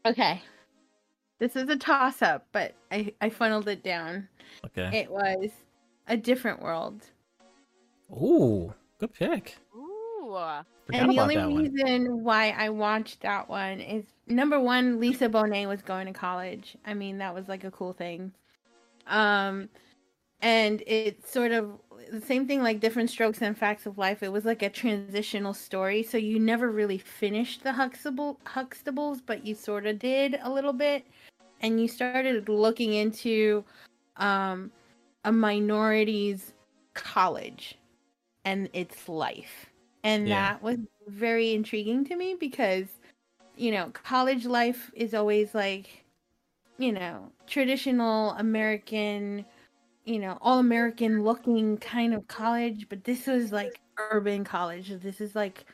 Okay. 0.07 0.43
This 1.39 1.57
is 1.57 1.69
a 1.69 1.77
toss 1.77 2.23
up, 2.23 2.47
but 2.53 2.75
I, 2.91 3.13
I 3.21 3.31
funneled 3.31 3.69
it 3.69 3.83
down. 3.83 4.29
Okay. 4.67 5.01
It 5.01 5.11
was 5.11 5.51
a 6.07 6.17
different 6.17 6.63
world. 6.63 7.03
Ooh, 8.13 8.73
good 8.99 9.13
pick. 9.13 9.57
Ooh. 9.75 10.39
Forgot 10.87 11.01
and 11.01 11.11
the 11.13 11.19
only 11.19 11.37
that 11.37 11.51
one. 11.51 11.57
reason 11.57 12.25
why 12.25 12.51
I 12.51 12.69
watched 12.69 13.23
that 13.23 13.49
one 13.49 13.81
is 13.81 14.05
number 14.27 14.61
one, 14.61 15.01
Lisa 15.01 15.29
Bonet 15.29 15.67
was 15.67 15.81
going 15.81 16.07
to 16.07 16.13
college. 16.13 16.77
I 16.85 16.93
mean, 16.93 17.19
that 17.19 17.35
was 17.35 17.49
like 17.49 17.65
a 17.65 17.71
cool 17.71 17.95
thing. 17.95 18.33
Um, 19.07 19.69
and 20.45 20.85
it's 20.87 21.33
sort 21.33 21.53
of 21.53 21.81
the 22.13 22.23
same 22.23 22.47
thing 22.49 22.63
like 22.63 22.81
different 22.81 23.11
strokes 23.11 23.43
and 23.43 23.59
facts 23.59 23.87
of 23.87 23.99
life. 23.99 24.23
It 24.23 24.33
was 24.33 24.47
like 24.47 24.63
a 24.63 24.71
transitional 24.71 25.55
story, 25.55 26.05
so 26.05 26.19
you 26.19 26.39
never 26.41 26.71
really 26.71 26.99
finished 26.99 27.65
the 27.65 27.75
Huxtable 27.75 28.41
Huxtables, 28.47 29.23
but 29.27 29.47
you 29.47 29.57
sort 29.57 29.87
of 29.87 29.99
did 30.01 30.39
a 30.43 30.53
little 30.53 30.75
bit, 30.75 31.07
and 31.61 31.81
you 31.83 31.89
started 31.89 32.49
looking 32.49 32.95
into 32.95 33.65
um, 34.17 34.73
a 35.25 35.33
minority's 35.33 36.55
college 36.95 37.79
and 38.45 38.69
its 38.75 39.09
life 39.09 39.67
and 40.05 40.31
Yeah. 40.31 40.33
that 40.33 40.63
was 40.63 40.79
very 41.09 41.55
intriguing 41.55 42.05
to 42.07 42.17
me 42.17 42.37
because 42.39 43.01
you 43.57 43.71
know 43.73 43.91
college 43.93 44.47
life 44.47 44.91
is 44.95 45.15
always 45.15 45.55
like 45.55 46.05
you 46.79 46.93
know 46.93 47.33
traditional 47.47 48.31
american 48.33 49.47
you 50.05 50.19
know 50.19 50.39
all 50.41 50.59
american 50.59 51.23
looking 51.23 51.77
kind 51.79 52.15
of 52.15 52.27
college 52.29 52.87
but 52.89 53.05
this 53.05 53.27
was 53.27 53.53
like 53.53 53.81
urban 54.11 54.45
college 54.45 54.91
this 55.01 55.21
is 55.21 55.35
like 55.35 55.65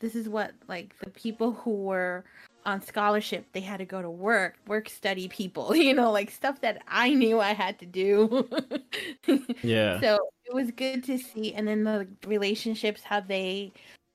this 0.00 0.14
is 0.14 0.28
what 0.28 0.52
like 0.68 0.98
the 1.00 1.10
people 1.10 1.52
who 1.52 1.70
were 1.70 2.24
on 2.64 2.82
scholarship 2.82 3.46
they 3.52 3.60
had 3.60 3.78
to 3.78 3.84
go 3.84 4.02
to 4.02 4.10
work 4.10 4.56
work 4.66 4.88
study 4.88 5.28
people 5.28 5.74
you 5.76 5.94
know 5.94 6.10
like 6.10 6.30
stuff 6.30 6.60
that 6.60 6.82
i 6.88 7.12
knew 7.12 7.40
i 7.40 7.52
had 7.52 7.78
to 7.78 7.86
do 7.86 8.48
Yeah. 9.62 10.00
so 10.00 10.18
it 10.44 10.54
was 10.54 10.70
good 10.72 11.04
to 11.04 11.18
see 11.18 11.54
and 11.54 11.66
then 11.66 11.84
the 11.84 12.06
relationships 12.26 13.02
how 13.02 13.20
they 13.20 13.72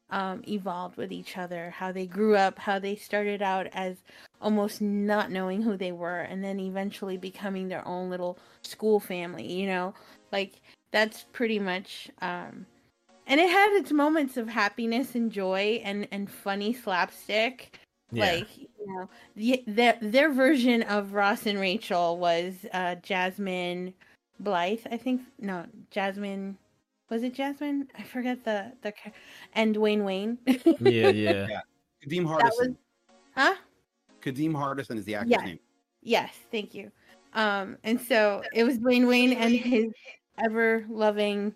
um, 0.10 0.44
evolved 0.48 0.98
with 0.98 1.12
each 1.12 1.38
other 1.38 1.72
how 1.72 1.92
they 1.92 2.06
grew 2.06 2.36
up 2.36 2.60
how 2.60 2.78
they 2.78 2.96
started 2.96 3.42
out 3.42 3.68
as 3.74 3.98
almost 4.44 4.82
not 4.82 5.32
knowing 5.32 5.62
who 5.62 5.78
they 5.78 5.92
were 5.92 6.20
and 6.22 6.44
then 6.44 6.60
eventually 6.60 7.18
becoming 7.18 7.68
their 7.68 7.88
own 7.88 8.10
little 8.10 8.38
school 8.62 9.00
family 9.00 9.52
you 9.52 9.68
know? 9.68 9.94
Like 10.32 10.62
that's 10.92 11.26
pretty 11.32 11.60
much 11.60 12.10
um 12.22 12.66
and 13.26 13.40
it 13.40 13.50
had 13.50 13.72
its 13.80 13.92
moments 13.92 14.38
of 14.38 14.50
happiness 14.50 15.16
and 15.16 15.32
joy 15.32 15.82
and 15.84 16.08
and 16.12 16.30
funny 16.30 16.74
slapstick. 16.74 17.80
Yeah. 18.12 18.26
like 18.34 18.58
you 18.58 18.68
know 18.86 19.10
the, 19.36 19.64
their 19.66 19.98
their 20.02 20.32
version 20.32 20.84
of 20.84 21.14
ross 21.14 21.48
and 21.48 21.60
rachel 21.60 22.18
was 22.20 22.54
uh 22.72 22.94
jasmine 22.96 23.94
blythe 24.40 24.82
i 24.92 24.98
think. 24.98 25.22
No 25.40 25.66
jasmine 25.90 26.58
was 27.10 27.22
it 27.24 27.34
jasmine? 27.34 27.88
I 27.98 28.04
forget 28.04 28.44
the 28.44 28.72
the 28.82 28.92
ca- 28.92 29.12
and 29.54 29.76
dwayne 29.76 30.04
wayne. 30.04 30.38
Yeah, 30.80 31.10
yeah. 31.10 31.62
Kadeem 32.04 32.26
that 32.40 32.54
was 32.58 32.70
huh 33.36 33.56
Kadeem 34.24 34.54
Hardison 34.54 34.98
is 34.98 35.06
the 35.06 35.16
actor's 35.16 35.32
Yeah. 35.32 35.46
name. 35.46 35.60
yes 36.02 36.34
thank 36.52 36.74
you 36.74 36.92
um 37.34 37.78
and 37.84 38.00
so 38.00 38.42
it 38.54 38.64
was 38.64 38.78
dwayne 38.78 39.08
wayne 39.08 39.34
and 39.34 39.54
his 39.54 39.86
ever 40.44 40.86
loving 40.90 41.54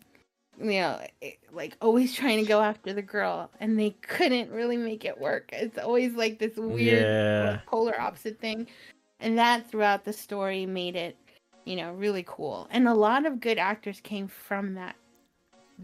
you 0.60 0.72
know 0.82 1.00
eh, 1.22 1.32
like 1.52 1.78
always 1.82 2.14
trying 2.16 2.40
to 2.42 2.48
go 2.48 2.62
after 2.62 2.94
the 2.94 3.02
girl 3.02 3.50
and 3.60 3.80
they 3.80 3.92
couldn't 4.02 4.50
really 4.52 4.78
make 4.78 5.06
it 5.06 5.20
work 5.20 5.50
it's 5.54 5.78
always 5.78 6.14
like 6.14 6.40
this 6.40 6.56
weird 6.58 7.02
Yeah. 7.04 7.50
like, 7.52 7.66
polar 7.66 8.00
opposite 8.00 8.40
thing 8.40 8.68
and 9.20 9.38
that 9.38 9.70
throughout 9.70 10.04
the 10.06 10.14
story 10.14 10.66
made 10.66 10.96
it 10.96 11.16
you 11.66 11.76
know 11.76 11.94
really 11.94 12.24
cool 12.28 12.68
and 12.72 12.88
a 12.88 12.94
lot 12.94 13.26
of 13.26 13.40
good 13.40 13.58
actors 13.58 14.00
came 14.02 14.28
from 14.28 14.74
that 14.76 14.96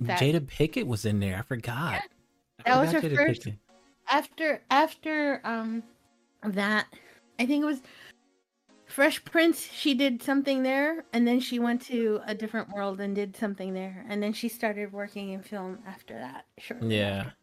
that 0.01 0.19
Jada 0.19 0.39
Pinkett 0.39 0.88
was 0.88 1.05
in 1.05 1.19
there. 1.19 1.38
I 1.38 1.43
forgot. 1.43 2.01
I 2.65 2.69
That 2.71 2.79
was 2.81 2.89
forgot 2.93 3.03
her 3.03 3.09
Jada 3.09 3.15
first- 3.27 3.41
Pinkett. 3.43 3.57
after 4.07 4.61
after 4.71 5.39
um 5.43 5.84
that 6.46 6.88
i 7.39 7.46
think 7.46 7.64
it 7.64 7.66
was 7.66 7.82
fresh 8.86 9.24
prince 9.26 9.60
she 9.62 9.94
did 9.96 10.22
something 10.22 10.62
there 10.62 11.04
and 11.14 11.28
then 11.28 11.39
she 11.39 11.58
went 11.58 11.82
to 11.82 12.20
a 12.28 12.36
different 12.36 12.70
world 12.70 13.00
and 13.02 13.16
did 13.16 13.36
something 13.36 13.74
there 13.74 14.06
and 14.10 14.22
then 14.22 14.32
she 14.34 14.48
started 14.48 14.91
working 14.94 15.30
in 15.32 15.41
film 15.41 15.80
after 15.88 16.14
that 16.14 16.46
shortly 16.60 16.98
Yeah. 16.98 17.20
after. 17.20 17.34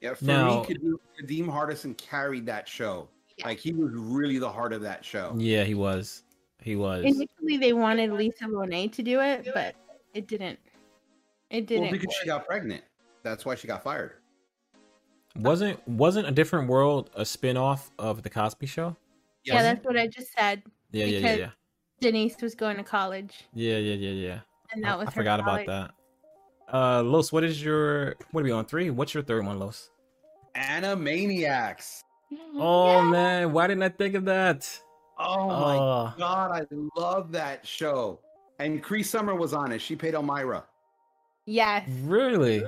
Yeah, 0.00 0.14
for 0.14 0.24
Now- 0.24 0.62
me, 0.62 0.74
Kadeem, 0.74 0.94
Kadeem 1.20 1.46
Hardison 1.48 1.96
carried 1.98 2.46
that 2.46 2.68
show. 2.68 3.08
Yeah. 3.36 3.46
Like 3.46 3.58
he 3.58 3.72
was 3.72 3.90
really 3.92 4.38
the 4.38 4.48
heart 4.50 4.72
of 4.72 4.80
that 4.82 5.04
show. 5.04 5.34
Yeah, 5.36 5.64
he 5.64 5.74
was. 5.74 6.22
He 6.62 6.74
was. 6.76 7.04
initially 7.04 7.56
they 7.58 7.72
wanted 7.72 8.12
lisa 8.12 8.44
bonet 8.44 8.92
to 8.92 9.02
do 9.02 9.20
it 9.20 9.48
but 9.54 9.74
it 10.14 10.26
didn't 10.26 10.58
it 11.50 11.66
didn't 11.66 11.82
Well, 11.84 11.92
because 11.92 12.06
work. 12.08 12.16
she 12.20 12.26
got 12.26 12.46
pregnant. 12.46 12.82
That's 13.22 13.44
why 13.44 13.54
she 13.54 13.66
got 13.68 13.82
fired. 13.84 14.14
Wasn't 15.36 15.86
wasn't 15.88 16.26
a 16.26 16.32
different 16.32 16.68
world 16.68 17.10
a 17.14 17.24
spin-off 17.24 17.90
of 17.98 18.22
the 18.22 18.30
Cosby 18.30 18.66
show? 18.66 18.96
yeah 19.44 19.62
that's 19.62 19.84
what 19.84 19.96
i 19.96 20.06
just 20.06 20.32
said 20.36 20.62
Yeah, 20.90 21.04
yeah, 21.06 21.18
yeah, 21.20 21.34
yeah. 21.36 21.50
denise 22.00 22.36
was 22.42 22.54
going 22.54 22.76
to 22.76 22.82
college 22.82 23.44
Yeah, 23.54 23.76
yeah, 23.78 23.94
yeah, 23.94 24.10
yeah. 24.10 24.38
and 24.72 24.84
I, 24.84 24.90
that 24.90 24.98
was 24.98 25.08
I 25.08 25.10
her 25.12 25.14
forgot 25.14 25.40
about 25.40 25.64
that. 25.66 25.90
Uh 26.70 27.02
Los, 27.02 27.32
what 27.32 27.44
is 27.44 27.62
your 27.64 28.16
what 28.32 28.40
are 28.42 28.44
we 28.44 28.50
on? 28.50 28.66
Three? 28.66 28.90
What's 28.90 29.14
your 29.14 29.22
third 29.22 29.46
one, 29.46 29.58
Los? 29.58 29.90
Animaniacs. 30.56 32.02
Mm, 32.32 32.36
oh 32.56 33.02
man, 33.02 33.52
why 33.52 33.66
didn't 33.68 33.84
I 33.84 33.88
think 33.88 34.14
of 34.16 34.24
that? 34.26 34.68
Oh 35.18 35.46
my 35.48 35.76
Oh, 35.76 36.14
god, 36.18 36.50
I 36.52 36.66
love 36.96 37.32
that 37.32 37.66
show. 37.66 38.20
And 38.58 38.82
Cree 38.82 39.02
Summer 39.02 39.34
was 39.34 39.54
on 39.54 39.72
it. 39.72 39.80
She 39.80 39.96
played 39.96 40.14
Elmyra. 40.14 40.64
yes 41.46 41.88
really? 42.02 42.62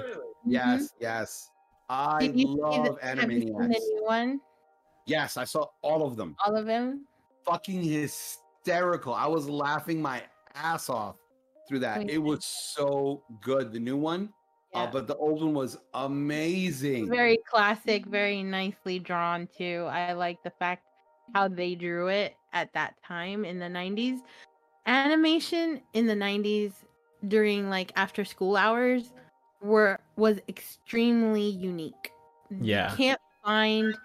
Yes, 0.47 0.85
mm-hmm. 0.85 1.03
yes. 1.03 1.51
I 1.93 2.21
Did 2.21 2.37
you 2.39 2.47
see 2.47 2.55
the- 2.55 2.63
love 2.63 3.01
have 3.03 3.31
you 3.33 3.41
seen 3.41 3.53
the 3.53 3.65
Animaniacs. 3.65 3.69
new 3.69 4.03
one 4.05 4.41
Yes, 5.07 5.37
I 5.37 5.45
saw 5.45 5.67
all 5.83 6.07
of 6.07 6.17
them. 6.17 6.37
all 6.47 6.57
of 6.57 6.67
them 6.67 7.05
Fucking 7.45 7.83
hysterical. 7.83 9.13
I 9.15 9.27
was 9.27 9.49
laughing 9.49 10.01
my 10.01 10.23
ass 10.55 10.89
off 10.89 11.17
through 11.67 11.81
that. 11.81 12.09
It 12.09 12.19
was 12.19 12.45
so 12.45 13.25
good. 13.41 13.73
The 13.73 13.81
new 13.81 13.97
one, 13.97 14.33
Uh, 14.75 14.87
but 14.87 15.09
the 15.09 15.17
old 15.17 15.43
one 15.43 15.55
was 15.55 15.77
amazing. 15.95 17.09
very 17.09 17.39
classic, 17.39 18.07
very 18.07 18.43
nicely 18.45 18.99
drawn 19.01 19.49
too. 19.49 19.89
I 19.91 20.13
like 20.13 20.41
the 20.45 20.51
fact 20.51 20.85
how 21.35 21.49
they 21.49 21.75
drew 21.75 22.07
it 22.09 22.37
at 22.53 22.73
that 22.75 22.95
time 23.03 23.45
in 23.45 23.59
the 23.59 23.69
90s. 23.69 24.21
Animation 24.87 25.81
in 25.95 26.07
the 26.07 26.15
90s 26.15 26.85
during 27.29 27.69
like 27.71 27.91
after 27.97 28.25
school 28.25 28.57
hours 28.57 29.13
were 29.63 30.01
was 30.17 30.39
extremely 30.49 31.49
unique. 31.49 32.13
Yeah. 32.61 32.91
You 32.91 32.97
can't 32.97 33.21
find 33.45 33.97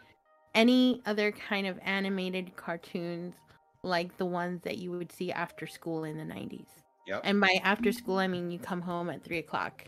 any 0.53 1.01
other 1.05 1.31
kind 1.31 1.67
of 1.67 1.79
animated 1.83 2.55
cartoons 2.55 3.35
like 3.83 4.17
the 4.17 4.25
ones 4.25 4.61
that 4.63 4.77
you 4.77 4.91
would 4.91 5.11
see 5.11 5.31
after 5.31 5.67
school 5.67 6.03
in 6.05 6.17
the 6.17 6.23
90s. 6.23 6.67
Yep. 7.07 7.21
And 7.23 7.39
by 7.39 7.59
after 7.63 7.91
school, 7.91 8.17
I 8.17 8.27
mean 8.27 8.49
you 8.49 8.57
come 8.57 8.81
home 8.81 9.09
at 9.09 9.23
three 9.23 9.39
o'clock 9.39 9.85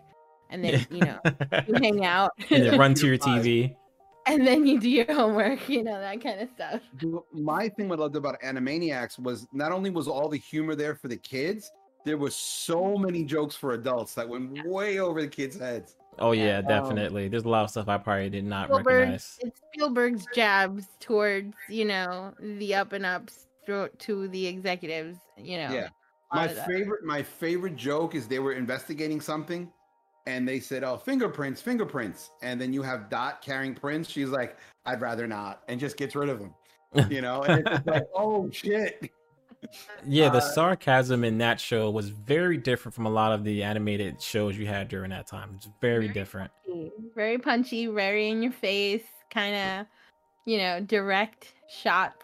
and 0.50 0.64
then, 0.64 0.86
you 0.92 1.00
know, 1.00 1.20
you 1.68 1.74
hang 1.76 2.06
out 2.06 2.32
and 2.50 2.64
then 2.64 2.80
run 2.80 2.94
to 2.96 3.08
your 3.08 3.18
TV. 3.18 3.76
and 4.28 4.46
then 4.46 4.66
you 4.66 4.80
do 4.80 4.90
your 4.90 5.12
homework, 5.12 5.68
you 5.68 5.84
know, 5.84 6.00
that 6.00 6.22
kind 6.22 6.40
of 6.42 6.50
stuff. 6.50 6.82
My 7.34 7.70
thing 7.70 7.90
what 7.90 8.00
I 8.00 8.04
loved 8.04 8.16
about 8.16 8.40
Animaniacs 8.42 9.20
was 9.20 9.48
not 9.52 9.72
only 9.72 9.90
was 9.90 10.08
all 10.08 10.30
the 10.30 10.38
humor 10.38 10.76
there 10.76 10.96
for 10.96 11.08
the 11.08 11.18
kids, 11.18 11.72
there 12.08 12.18
was 12.18 12.36
so 12.36 12.96
many 12.98 13.24
jokes 13.26 13.56
for 13.56 13.74
adults 13.74 14.14
that 14.16 14.28
went 14.28 14.66
way 14.66 15.00
over 15.00 15.22
the 15.22 15.28
kids' 15.28 15.60
heads. 15.60 15.96
Oh 16.20 16.32
Yeah. 16.32 16.46
yeah, 16.46 16.58
Um, 16.60 16.66
definitely. 16.68 17.28
There's 17.28 17.44
a 17.44 17.50
lot 17.50 17.64
of 17.66 17.70
stuff 17.70 17.88
I 17.88 17.98
probably 17.98 18.30
did 18.30 18.46
not 18.46 18.70
Spielberg, 18.70 18.88
recognize. 18.88 19.38
it's 19.42 19.62
Spielberg's 19.74 20.26
jabs 20.34 20.88
towards, 21.00 21.54
you 21.70 21.86
know, 21.86 22.34
the 22.40 22.74
up 22.76 22.94
and 22.94 23.06
ups 23.06 23.48
thro- 23.66 23.90
to 24.00 24.28
the 24.30 24.48
executives, 24.48 25.18
you 25.38 25.58
know. 25.58 25.72
Yeah. 25.72 25.90
My 26.34 26.48
favorite, 26.48 27.04
my 27.06 27.22
favorite 27.24 27.76
joke 27.76 28.16
is 28.16 28.28
they 28.28 28.40
were 28.40 28.54
investigating 28.54 29.22
something, 29.22 29.72
and 30.26 30.46
they 30.46 30.60
said, 30.60 30.84
"Oh, 30.84 30.98
fingerprints, 30.98 31.62
fingerprints," 31.62 32.32
and 32.42 32.60
then 32.60 32.74
you 32.74 32.82
have 32.84 33.10
Dot 33.10 33.42
carrying 33.42 33.74
prints. 33.74 34.10
She's 34.10 34.28
like, 34.28 34.58
"I'd 34.86 35.00
rather 35.00 35.26
not," 35.26 35.64
and 35.70 35.80
just 35.80 35.96
gets 35.96 36.16
rid 36.16 36.28
of 36.30 36.40
them. 36.40 36.54
You 37.10 37.22
know, 37.22 37.44
and 37.44 37.66
it's 37.66 37.86
like, 37.88 38.04
"Oh 38.16 38.50
shit!" 38.52 39.10
Yeah, 40.06 40.30
the 40.30 40.38
uh, 40.38 40.42
sarcasm 40.42 41.24
in 41.24 41.38
that 41.40 41.60
show 41.60 41.90
was 41.90 42.10
very 42.10 42.58
different 42.58 42.96
from 42.96 43.06
a 43.06 43.10
lot 43.10 43.32
of 43.32 43.44
the 43.44 43.64
animated 43.64 44.22
shows 44.22 44.58
you 44.58 44.68
had 44.68 44.88
during 44.88 45.10
that 45.12 45.28
time. 45.28 45.54
It's 45.56 45.68
very 45.82 46.08
Very 46.08 46.14
different. 46.14 46.52
Very 47.16 47.38
punchy, 47.38 47.88
very 47.88 48.30
in 48.30 48.44
your 48.44 48.52
face, 48.52 49.04
kind 49.32 49.56
of, 49.82 49.88
you 50.46 50.58
know, 50.58 50.80
direct 50.82 51.54
shots 51.70 52.24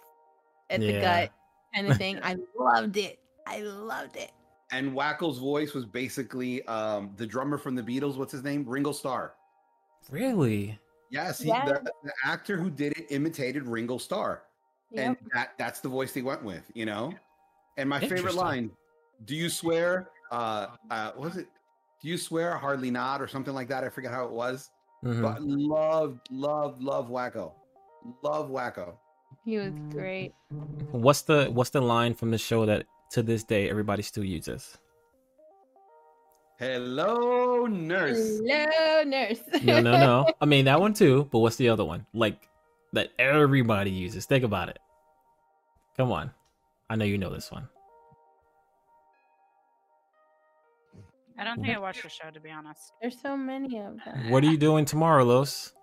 at 0.70 0.80
the 0.80 1.02
gut 1.02 1.32
kind 1.74 1.88
of 1.90 1.98
thing. 1.98 2.20
I 2.24 2.38
loved 2.58 2.98
it. 2.98 3.20
I 3.48 3.62
loved 3.62 4.16
it. 4.16 4.32
And 4.72 4.94
Wakko's 4.94 5.38
voice 5.38 5.74
was 5.74 5.86
basically 5.86 6.66
um, 6.68 7.12
the 7.18 7.28
drummer 7.28 7.58
from 7.58 7.76
the 7.76 7.84
Beatles. 7.84 8.18
What's 8.18 8.32
his 8.32 8.44
name? 8.44 8.64
Ringo 8.68 8.92
Starr. 8.92 9.34
Really? 10.10 10.80
Yes, 11.10 11.40
he, 11.40 11.50
Yeah. 11.50 11.66
the, 11.66 11.92
the 12.04 12.12
actor 12.26 12.58
who 12.58 12.72
did 12.72 12.98
it 12.98 13.06
imitated 13.12 13.68
Ringo 13.68 13.98
Starr, 14.00 14.44
Yep. 14.94 15.06
and 15.06 15.18
that 15.34 15.54
that's 15.58 15.80
the 15.80 15.90
voice 15.90 16.12
they 16.14 16.22
went 16.22 16.44
with. 16.44 16.64
You 16.74 16.86
know, 16.86 17.14
and 17.78 17.90
my 17.90 18.00
favorite 18.00 18.36
line: 18.36 18.72
"Do 19.26 19.36
you 19.36 19.50
swear?" 19.50 20.10
Uh, 20.32 20.68
uh, 20.92 21.12
what 21.16 21.26
was 21.30 21.38
it? 21.38 21.48
Do 22.02 22.08
you 22.10 22.18
swear? 22.18 22.58
Hardly 22.58 22.92
not, 22.92 23.22
or 23.22 23.28
something 23.28 23.54
like 23.54 23.68
that. 23.70 23.84
I 23.84 23.90
forget 23.90 24.12
how 24.12 24.26
it 24.26 24.32
was. 24.32 24.72
Mhm. 25.04 25.22
But 25.22 25.42
love, 25.42 26.20
love, 26.32 26.82
love 26.82 27.10
Wakko. 27.10 27.52
Love 28.22 28.50
Wakko. 28.50 28.94
He 29.44 29.58
was 29.58 29.74
great. 29.90 30.34
What's 30.92 31.22
the 31.24 31.46
what's 31.52 31.70
the 31.72 31.82
line 31.82 32.14
from 32.14 32.32
the 32.32 32.38
show 32.38 32.66
that 32.66 32.86
to 33.12 33.24
this 33.24 33.44
day 33.44 33.70
everybody 33.70 34.02
still 34.02 34.24
uses? 34.24 34.78
Hello, 36.60 37.66
nurse. 37.66 38.40
Hello, 38.46 39.04
nurse. 39.04 39.40
No, 39.64 39.82
no, 39.82 39.92
no. 39.92 40.34
I 40.42 40.46
mean 40.46 40.66
that 40.66 40.80
one 40.80 40.94
too, 40.94 41.28
but 41.32 41.40
what's 41.40 41.58
the 41.58 41.70
other 41.70 41.84
one? 41.84 42.06
Like 42.14 42.48
that 42.94 43.10
everybody 43.20 43.92
uses. 43.92 44.26
Think 44.26 44.44
about 44.44 44.70
it. 44.70 44.80
Come 45.98 46.12
on. 46.12 46.32
I 46.90 46.96
know 46.96 47.06
you 47.06 47.18
know 47.18 47.34
this 47.34 47.52
one. 47.52 47.68
I 51.38 51.44
don't 51.44 51.62
think 51.62 51.76
I 51.76 51.80
watched 51.80 52.04
the 52.04 52.10
show 52.10 52.30
to 52.32 52.40
be 52.40 52.52
honest. 52.52 52.94
There's 53.02 53.20
so 53.20 53.36
many 53.36 53.80
of 53.80 53.98
them. 54.06 54.30
What 54.30 54.44
are 54.44 54.48
you 54.48 54.58
doing 54.58 54.86
tomorrow, 54.86 55.24
Los? 55.24 55.74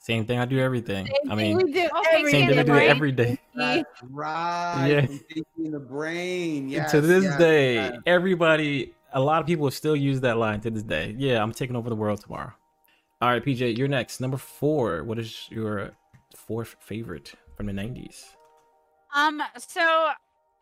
Same 0.00 0.24
thing 0.24 0.38
I 0.38 0.44
do 0.44 0.58
everything. 0.58 1.06
Same 1.06 1.30
I 1.30 1.34
mean, 1.34 1.56
we 1.56 1.72
do 1.72 1.88
Oh, 1.92 2.02
every 2.10 2.30
same 2.30 2.48
thing 2.48 2.58
I 2.58 2.62
do 2.62 2.72
right? 2.72 2.88
every 2.88 3.12
day. 3.12 3.38
That's 3.54 3.84
right. 4.10 4.86
Yeah. 4.86 5.06
from 5.06 5.20
Taking 5.28 5.70
the 5.72 5.78
brain. 5.78 6.68
Yes, 6.68 6.90
to 6.92 7.00
this 7.00 7.24
yes, 7.24 7.38
day, 7.38 7.74
yes. 7.74 7.96
everybody, 8.06 8.94
a 9.12 9.20
lot 9.20 9.40
of 9.40 9.46
people 9.46 9.70
still 9.70 9.96
use 9.96 10.20
that 10.20 10.38
line 10.38 10.60
to 10.62 10.70
this 10.70 10.82
day. 10.82 11.14
Yeah, 11.18 11.42
I'm 11.42 11.52
taking 11.52 11.76
over 11.76 11.90
the 11.90 11.96
world 11.96 12.20
tomorrow. 12.20 12.52
All 13.20 13.28
right, 13.28 13.44
PJ, 13.44 13.76
you're 13.76 13.88
next. 13.88 14.20
Number 14.20 14.38
four. 14.38 15.04
What 15.04 15.18
is 15.18 15.46
your 15.50 15.90
fourth 16.34 16.76
favorite 16.80 17.34
from 17.54 17.66
the 17.66 17.72
90s? 17.72 18.24
Um, 19.14 19.42
so 19.58 20.10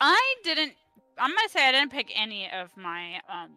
I 0.01 0.35
didn't. 0.43 0.73
I'm 1.19 1.31
gonna 1.31 1.49
say 1.49 1.69
I 1.69 1.73
didn't 1.73 1.93
pick 1.93 2.11
any 2.15 2.49
of 2.51 2.77
my 2.77 3.17
um. 3.29 3.51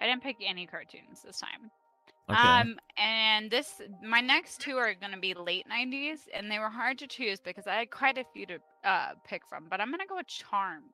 I 0.00 0.06
didn't 0.06 0.22
pick 0.22 0.36
any 0.44 0.66
cartoons 0.66 1.22
this 1.24 1.40
time. 1.40 1.70
Okay. 2.30 2.38
Um, 2.38 2.78
and 2.96 3.50
this 3.50 3.82
my 4.02 4.20
next 4.20 4.60
two 4.60 4.76
are 4.76 4.94
gonna 4.94 5.18
be 5.18 5.34
late 5.34 5.66
'90s, 5.70 6.20
and 6.32 6.50
they 6.50 6.58
were 6.58 6.70
hard 6.70 6.98
to 7.00 7.06
choose 7.06 7.38
because 7.38 7.66
I 7.66 7.74
had 7.74 7.90
quite 7.90 8.18
a 8.18 8.24
few 8.32 8.46
to 8.46 8.58
uh 8.84 9.10
pick 9.26 9.42
from. 9.48 9.66
But 9.68 9.80
I'm 9.80 9.90
gonna 9.90 10.06
go 10.08 10.16
with 10.16 10.28
Charmed. 10.28 10.84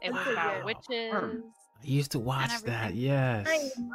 It 0.00 0.12
was 0.12 0.26
about 0.26 0.64
witches. 0.64 1.10
Charmed. 1.10 1.42
I 1.84 1.86
used 1.86 2.12
to 2.12 2.18
watch 2.18 2.62
that. 2.62 2.94
Yes. 2.94 3.46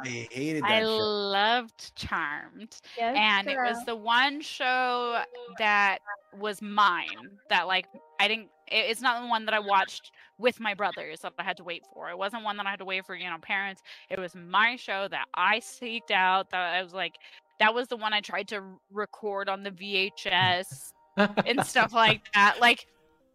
I 0.04 0.28
hated 0.30 0.62
that 0.62 0.70
I 0.70 0.80
show. 0.82 0.96
loved 0.96 1.94
Charmed. 1.96 2.76
Yes, 2.96 3.16
and 3.18 3.48
it 3.48 3.56
was 3.56 3.84
the 3.84 3.96
one 3.96 4.40
show 4.40 5.20
that 5.58 5.98
was 6.38 6.62
mine 6.62 7.28
that 7.48 7.66
like 7.66 7.86
i 8.20 8.28
didn't 8.28 8.48
it- 8.68 8.86
it's 8.88 9.00
not 9.00 9.20
the 9.20 9.26
one 9.26 9.44
that 9.46 9.52
i 9.54 9.58
watched 9.58 10.12
with 10.38 10.60
my 10.60 10.74
brothers 10.74 11.20
that 11.20 11.32
i 11.40 11.42
had 11.42 11.56
to 11.56 11.64
wait 11.64 11.82
for 11.92 12.08
it 12.08 12.16
wasn't 12.16 12.40
one 12.44 12.56
that 12.56 12.66
i 12.66 12.70
had 12.70 12.78
to 12.78 12.84
wait 12.84 13.04
for 13.04 13.16
you 13.16 13.28
know 13.28 13.36
parents 13.42 13.82
it 14.08 14.16
was 14.18 14.36
my 14.36 14.76
show 14.76 15.08
that 15.08 15.24
i 15.34 15.58
seeked 15.58 16.12
out 16.12 16.48
that 16.50 16.72
i 16.74 16.80
was 16.82 16.94
like 16.94 17.16
that 17.58 17.74
was 17.74 17.88
the 17.88 17.96
one 17.96 18.12
i 18.12 18.20
tried 18.20 18.46
to 18.46 18.62
record 18.92 19.48
on 19.48 19.64
the 19.64 19.72
vhs 19.72 20.92
and 21.16 21.66
stuff 21.66 21.92
like 21.92 22.20
that 22.34 22.60
like 22.60 22.86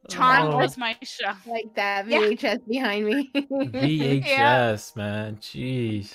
charmed 0.09 0.53
Oh, 0.53 0.57
was 0.57 0.77
my 0.77 0.95
show 1.03 1.33
like 1.45 1.73
that 1.75 2.07
Yeah. 2.07 2.19
VHS 2.19 2.67
behind 2.67 3.05
me. 3.05 3.31
VHS, 3.33 4.95
man. 4.95 5.37
Jeez. 5.37 6.13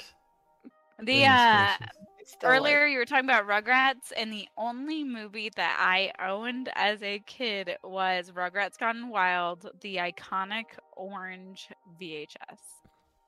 the 1.02 1.24
uh 1.24 1.66
gracious. 1.78 1.96
Still 2.24 2.50
like- 2.50 2.60
Earlier, 2.60 2.86
you 2.86 2.98
were 2.98 3.04
talking 3.04 3.24
about 3.28 3.46
Rugrats, 3.48 4.12
and 4.16 4.32
the 4.32 4.46
only 4.56 5.02
movie 5.02 5.50
that 5.56 5.76
I 5.80 6.12
owned 6.24 6.70
as 6.76 7.02
a 7.02 7.18
kid 7.26 7.76
was 7.82 8.30
Rugrats 8.30 8.78
Gone 8.78 9.08
Wild, 9.08 9.68
the 9.80 9.96
iconic 9.96 10.66
orange 10.96 11.68
VHS. 12.00 12.36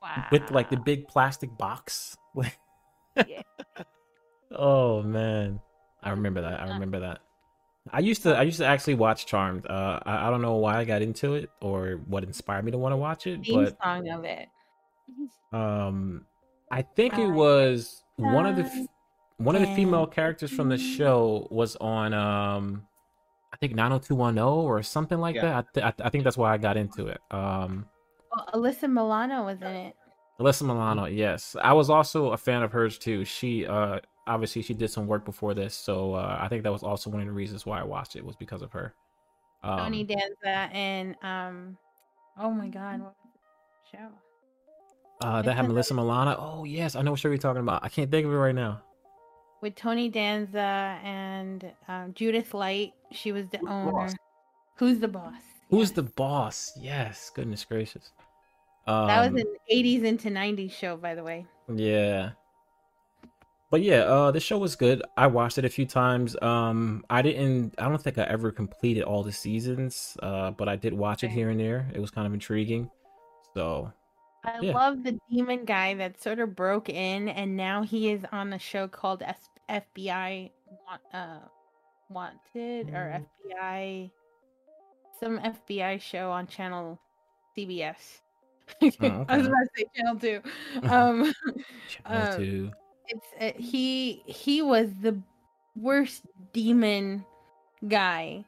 Wow. 0.01 0.27
with 0.33 0.51
like 0.51 0.69
the 0.71 0.77
big 0.77 1.09
plastic 1.09 1.57
box. 1.59 2.17
Yeah. 3.29 3.43
oh 4.57 5.03
man, 5.03 5.61
I 6.03 6.11
remember 6.11 6.41
that. 6.43 6.61
I 6.61 6.73
remember 6.73 7.01
that. 7.01 7.19
I 7.91 7.99
used 8.01 8.23
to. 8.23 8.37
I 8.37 8.43
used 8.43 8.59
to 8.59 8.67
actually 8.67 8.95
watch 8.95 9.27
Charmed. 9.27 9.67
Uh, 9.67 9.99
I, 10.07 10.29
I 10.29 10.31
don't 10.31 10.43
know 10.43 10.55
why 10.55 10.77
I 10.79 10.85
got 10.85 11.03
into 11.03 11.35
it 11.35 11.51
or 11.61 12.01
what 12.07 12.23
inspired 12.23 12.65
me 12.65 12.71
to 12.71 12.79
want 12.79 12.93
to 12.93 12.97
watch 12.97 13.27
it, 13.27 13.45
theme 13.45 13.65
but 13.65 13.77
song 13.83 14.09
of 14.09 14.25
it. 14.25 14.49
um, 15.53 16.25
I 16.71 16.83
think 16.83 17.15
it 17.15 17.27
I 17.27 17.27
was 17.27 18.05
one 18.17 18.47
of 18.47 18.57
the 18.57 18.63
f- 18.65 18.73
done 18.73 18.87
one 19.39 19.57
of 19.57 19.63
the 19.63 19.75
female 19.75 20.07
characters 20.07 20.53
from 20.53 20.69
the 20.69 20.79
show 20.79 21.49
was 21.51 21.75
on 21.77 22.15
um, 22.15 22.87
I 23.53 23.57
think 23.57 23.75
90210 23.75 24.39
or 24.45 24.83
something 24.85 25.19
like 25.19 25.35
Yeah. 25.35 25.43
that. 25.43 25.55
I, 25.57 25.63
th- 25.75 25.85
I, 25.87 25.91
th- 25.91 26.07
I 26.07 26.11
think 26.11 26.23
that's 26.25 26.37
why 26.37 26.53
I 26.53 26.59
got 26.59 26.77
into 26.77 27.09
it. 27.09 27.19
Um, 27.33 27.87
Well, 28.31 28.49
Alyssa 28.55 28.89
Milano 28.89 29.45
was 29.45 29.61
in 29.61 29.67
it. 29.69 29.95
Alyssa 30.41 30.63
Milano, 30.63 31.07
yes. 31.07 31.57
I 31.61 31.73
was 31.73 31.91
also 31.91 32.31
a 32.33 32.37
fan 32.37 32.63
of 32.63 32.71
hers 32.71 32.99
too. 32.99 33.25
She 33.25 33.67
uh 33.67 33.99
obviously 34.27 34.63
she 34.63 34.75
did 34.75 34.91
some 34.91 35.07
work 35.07 35.25
before 35.25 35.55
this, 35.55 35.75
so 35.75 36.15
uh, 36.15 36.39
I 36.41 36.49
think 36.49 36.63
that 36.65 36.73
was 36.73 36.83
also 36.83 37.11
one 37.11 37.21
of 37.21 37.27
the 37.27 37.33
reasons 37.33 37.65
why 37.67 37.81
I 37.81 37.85
watched 37.85 38.17
it 38.17 38.25
was 38.25 38.37
because 38.37 38.63
of 38.63 38.73
her. 38.73 38.95
Um, 39.63 39.79
Tony 39.79 40.05
Danza 40.05 40.49
and 40.73 41.15
um, 41.23 41.77
oh 42.39 42.51
my 42.51 42.69
God, 42.69 43.01
what 43.01 43.15
show? 43.91 44.09
uh, 45.27 45.43
that 45.43 45.55
had 45.55 45.69
Melissa 45.69 45.95
Milano. 45.95 46.37
Oh 46.39 46.65
yes, 46.65 46.97
I 46.97 47.03
know 47.03 47.13
what 47.13 47.21
show 47.21 47.29
you're 47.29 47.39
talking 47.39 47.63
about. 47.63 47.85
I 47.85 47.89
can't 47.89 48.11
think 48.11 48.27
of 48.27 48.33
it 48.33 48.37
right 48.37 48.55
now. 48.55 48.83
With 49.61 49.77
Tony 49.77 50.09
Danza 50.09 50.99
and 51.05 51.71
um, 51.87 52.13
Judith 52.15 52.53
Light. 52.55 52.95
She 53.13 53.31
was 53.31 53.47
the 53.49 53.59
Who's 53.59 53.69
owner. 53.71 53.93
boss? 53.93 54.15
Who's 54.77 54.99
the 54.99 55.07
boss? 55.09 55.35
Who's 55.71 55.89
Yes. 55.89 55.91
the 55.93 56.03
boss? 56.03 56.73
Yes, 56.81 57.31
goodness 57.35 57.65
gracious. 57.65 58.11
Um, 58.89 59.07
That 59.07 59.31
was 59.33 59.41
an 59.41 59.47
80s 59.73 60.03
into 60.03 60.29
90s 60.31 60.73
show, 60.73 60.97
by 60.97 61.15
the 61.15 61.23
way. 61.23 61.47
Yeah. 61.73 62.31
But 63.73 63.81
yeah, 63.81 64.01
uh 64.03 64.31
the 64.31 64.39
show 64.39 64.59
was 64.59 64.77
good. 64.77 65.03
I 65.17 65.27
watched 65.29 65.57
it 65.57 65.65
a 65.65 65.69
few 65.71 65.87
times. 65.87 66.37
Um 66.43 67.05
I 67.09 67.23
didn't 67.23 67.75
I 67.79 67.89
don't 67.89 68.01
think 68.03 68.19
I 68.19 68.25
ever 68.25 68.53
completed 68.53 69.03
all 69.03 69.23
the 69.23 69.33
seasons, 69.33 70.15
uh, 70.23 70.51
but 70.51 70.69
I 70.69 70.77
did 70.77 70.93
watch 70.93 71.25
it 71.25 71.31
here 71.31 71.49
and 71.49 71.59
there. 71.59 71.91
It 71.95 71.99
was 72.01 72.11
kind 72.11 72.27
of 72.27 72.35
intriguing. 72.35 72.91
So 73.55 73.91
I 74.45 74.59
Yeah. 74.61 74.75
love 74.75 75.03
the 75.03 75.19
demon 75.31 75.65
guy 75.65 75.95
that 75.95 76.21
sort 76.21 76.39
of 76.39 76.55
broke 76.55 76.91
in, 76.91 77.31
and 77.31 77.57
now 77.57 77.83
he 77.83 78.11
is 78.11 78.27
on 78.31 78.53
a 78.53 78.59
show 78.59 78.89
called 78.89 79.23
S- 79.23 79.49
FBI 79.71 80.51
uh, 81.15 81.39
Wanted 82.11 82.91
or 82.91 83.09
Mm. 83.09 83.27
FBI, 83.49 84.11
some 85.19 85.39
FBI 85.39 85.99
show 85.99 86.31
on 86.31 86.47
channel 86.47 87.01
CBS. 87.57 88.21
Oh, 89.01 89.25
I 89.29 89.37
was 89.39 89.47
about 89.47 89.65
to 89.65 89.69
say 89.77 89.85
channel 89.97 90.17
two. 90.21 90.43
Um, 90.83 91.33
Channel 91.89 92.29
Um, 92.33 92.37
two. 92.37 92.71
It's 93.09 93.27
uh, 93.41 93.53
he 93.61 94.23
he 94.27 94.63
was 94.63 94.95
the 95.01 95.19
worst 95.77 96.23
demon 96.53 97.25
guy 97.89 98.45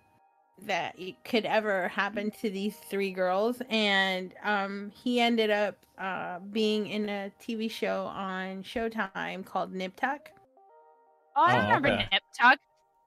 that 0.63 0.97
could 1.25 1.45
ever 1.45 1.89
happen 1.89 2.31
to 2.31 2.49
these 2.51 2.77
three 2.91 3.11
girls 3.11 3.61
and 3.69 4.35
um 4.45 4.91
he 4.95 5.21
ended 5.21 5.51
up 5.51 5.77
uh 5.99 6.39
being 6.53 6.87
in 6.87 7.09
a 7.09 7.33
tv 7.43 7.71
show 7.71 8.05
on 8.07 8.63
showtime 8.63 9.45
called 9.45 9.73
nip 9.73 9.97
tuck 9.97 10.31
Oh, 11.37 11.43
I 11.45 11.59
Oh, 11.59 11.63
remember 11.63 11.89
okay. 11.89 12.09
Nip 12.13 12.23
Tuck. 12.39 12.59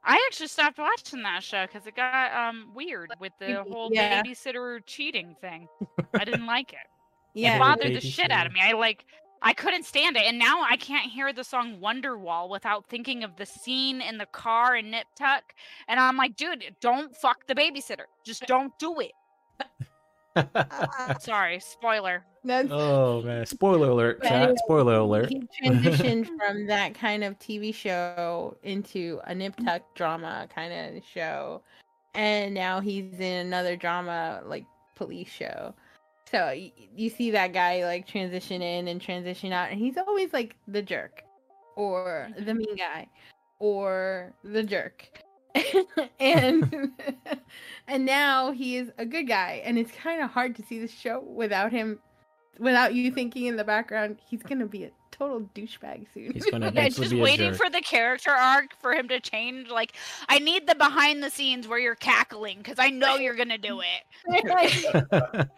I 0.03 0.21
actually 0.27 0.47
stopped 0.47 0.77
watching 0.77 1.23
that 1.23 1.43
show 1.43 1.65
because 1.65 1.85
it 1.87 1.95
got 1.95 2.33
um 2.33 2.71
weird 2.73 3.11
with 3.19 3.33
the 3.39 3.63
whole 3.63 3.89
yeah. 3.91 4.21
babysitter 4.21 4.81
cheating 4.85 5.35
thing. 5.41 5.67
I 6.13 6.25
didn't 6.25 6.45
like 6.45 6.73
it. 6.73 6.79
It 7.35 7.59
bothered 7.59 7.93
the 7.93 8.01
shit 8.01 8.31
out 8.31 8.47
of 8.47 8.53
me. 8.53 8.59
I 8.61 8.73
like 8.73 9.05
I 9.41 9.53
couldn't 9.53 9.83
stand 9.85 10.17
it, 10.17 10.23
and 10.25 10.39
now 10.39 10.61
I 10.67 10.77
can't 10.77 11.11
hear 11.11 11.31
the 11.31 11.43
song 11.43 11.79
Wonderwall 11.81 12.49
without 12.49 12.85
thinking 12.87 13.23
of 13.23 13.35
the 13.35 13.45
scene 13.45 14.01
in 14.01 14.17
the 14.17 14.25
car 14.27 14.75
in 14.75 14.91
Nip 14.91 15.07
Tuck. 15.15 15.53
And 15.87 15.99
I'm 15.99 16.17
like, 16.17 16.35
dude, 16.35 16.75
don't 16.81 17.15
fuck 17.15 17.45
the 17.47 17.55
babysitter. 17.55 18.05
Just 18.25 18.45
don't 18.47 18.77
do 18.79 18.99
it. 18.99 19.11
Uh, 20.35 21.13
Sorry, 21.19 21.59
spoiler. 21.59 22.23
that's 22.43 22.69
oh 22.71 23.21
man! 23.23 23.45
Spoiler 23.45 23.89
alert! 23.89 24.21
Chat. 24.21 24.31
anyway, 24.31 24.55
Spoiler 24.65 24.95
alert! 24.95 25.29
he 25.29 25.41
transitioned 25.63 26.27
from 26.37 26.67
that 26.67 26.93
kind 26.93 27.23
of 27.23 27.39
tv 27.39 27.73
show 27.73 28.55
into 28.63 29.19
a 29.25 29.33
nip 29.33 29.55
tuck 29.65 29.81
drama 29.95 30.47
kind 30.53 30.71
of 30.95 31.03
show 31.03 31.61
and 32.13 32.53
now 32.53 32.79
he's 32.79 33.19
in 33.19 33.47
another 33.47 33.75
drama 33.75 34.41
like 34.45 34.65
police 34.95 35.27
show 35.29 35.73
so 36.29 36.47
y- 36.47 36.71
you 36.95 37.09
see 37.09 37.31
that 37.31 37.53
guy 37.53 37.83
like 37.85 38.07
transition 38.07 38.61
in 38.61 38.87
and 38.87 39.01
transition 39.01 39.51
out 39.51 39.71
and 39.71 39.79
he's 39.79 39.97
always 39.97 40.33
like 40.33 40.55
the 40.67 40.81
jerk 40.81 41.23
or 41.75 42.29
mm-hmm. 42.31 42.45
the 42.45 42.53
mean 42.53 42.75
guy 42.75 43.07
or 43.59 44.33
the 44.43 44.63
jerk 44.63 45.09
and 46.19 46.91
and 47.87 48.05
now 48.05 48.51
he 48.51 48.77
is 48.77 48.91
a 48.97 49.05
good 49.05 49.27
guy 49.27 49.61
and 49.65 49.77
it's 49.77 49.91
kind 49.91 50.21
of 50.21 50.29
hard 50.29 50.55
to 50.55 50.63
see 50.63 50.79
the 50.79 50.87
show 50.87 51.19
without 51.19 51.71
him 51.71 51.99
without 52.59 52.93
you 52.93 53.11
thinking 53.11 53.45
in 53.45 53.55
the 53.55 53.63
background 53.63 54.17
he's 54.27 54.43
gonna 54.43 54.65
be 54.65 54.83
a 54.83 54.91
total 55.17 55.41
douchebag 55.55 56.05
soon 56.13 56.31
He's 56.33 56.45
gonna 56.45 56.65
Yeah, 56.65 56.71
eventually 56.71 57.05
just 57.05 57.13
be 57.13 57.19
a 57.19 57.23
waiting 57.23 57.51
jerk. 57.51 57.57
for 57.57 57.69
the 57.69 57.81
character 57.81 58.31
arc 58.31 58.75
for 58.79 58.93
him 58.93 59.07
to 59.07 59.19
change. 59.19 59.69
Like, 59.69 59.93
I 60.29 60.39
need 60.39 60.67
the 60.67 60.75
behind 60.75 61.23
the 61.23 61.29
scenes 61.29 61.67
where 61.67 61.79
you're 61.79 61.95
cackling 61.95 62.59
because 62.59 62.77
I 62.79 62.89
know 62.89 63.15
you're 63.15 63.35
gonna 63.35 63.57
do 63.57 63.81
it. 63.81 65.49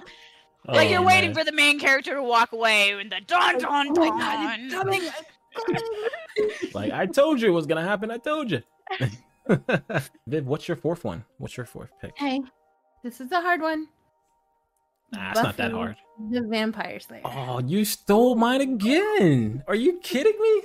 Like 0.68 0.90
you're 0.90 1.00
Oh, 1.02 1.06
waiting 1.06 1.32
man. 1.34 1.38
for 1.40 1.44
the 1.44 1.52
main 1.56 1.80
character 1.80 2.14
to 2.14 2.22
walk 2.24 2.52
away 2.52 2.92
and 2.92 3.12
the 3.12 3.22
dun 3.26 3.58
dun 3.58 3.88
oh 3.98 4.00
my 4.00 4.10
god 4.10 4.72
coming. 4.72 5.02
Like 6.74 6.92
I 6.92 7.06
told 7.06 7.42
you 7.42 7.50
it 7.50 7.52
was 7.54 7.66
gonna 7.66 7.84
happen. 7.84 8.12
I 8.12 8.18
told 8.18 8.52
you. 8.52 8.62
Viv, 10.28 10.46
what's 10.46 10.68
your 10.68 10.78
fourth 10.78 11.04
one? 11.04 11.26
What's 11.38 11.58
your 11.58 11.66
fourth 11.66 11.90
pick? 12.02 12.12
hey 12.18 12.42
this 13.04 13.20
is 13.22 13.32
a 13.32 13.42
hard 13.42 13.62
one 13.62 13.88
Nah, 15.12 15.32
it's 15.32 15.42
not 15.42 15.58
that 15.58 15.72
hard. 15.72 15.96
the 16.32 16.42
vampire 16.42 17.00
slayer 17.00 17.22
Oh, 17.26 17.60
you 17.66 17.84
stole 17.84 18.36
mine 18.36 18.62
again. 18.62 19.64
Are 19.68 19.74
you 19.76 20.00
kidding 20.04 20.40
me? 20.40 20.64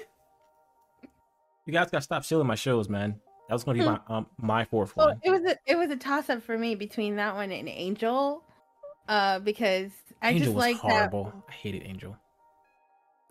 You 1.66 1.72
guys 1.72 1.90
gotta 1.90 2.02
stop 2.02 2.24
stealing 2.24 2.46
my 2.46 2.54
shows, 2.56 2.88
man. 2.90 3.20
That 3.48 3.54
was 3.54 3.64
gonna 3.64 3.78
be 3.78 3.84
my 3.86 4.00
um 4.08 4.26
my 4.36 4.64
fourth 4.66 4.94
Well, 4.96 5.08
one. 5.08 5.20
it 5.22 5.30
was 5.30 5.42
a 5.44 5.56
it 5.66 5.76
was 5.78 5.90
a 5.90 5.96
toss 5.96 6.28
up 6.28 6.42
for 6.42 6.58
me 6.58 6.74
between 6.74 7.16
that 7.16 7.34
one 7.34 7.50
and 7.52 7.68
Angel, 7.70 8.42
uh, 9.08 9.38
because 9.40 9.90
I 10.22 10.30
Angel 10.30 10.44
just 10.46 10.54
was 10.56 10.62
like 10.64 10.76
horrible. 10.76 11.32
I 11.48 11.52
hated 11.52 11.82
Angel. 11.84 12.16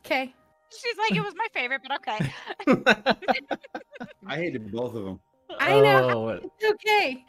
Okay, 0.06 0.34
She's 0.70 0.98
like, 0.98 1.16
it 1.16 1.24
was 1.24 1.34
my 1.38 1.48
favorite, 1.54 1.82
but 1.88 1.96
okay. 1.98 2.34
I 4.28 4.36
hated 4.36 4.72
both 4.72 4.96
of 4.96 5.04
them. 5.06 5.20
I 5.60 5.80
know 5.82 6.10
Oh, 6.10 6.28
it's 6.60 6.72
okay. 6.72 7.24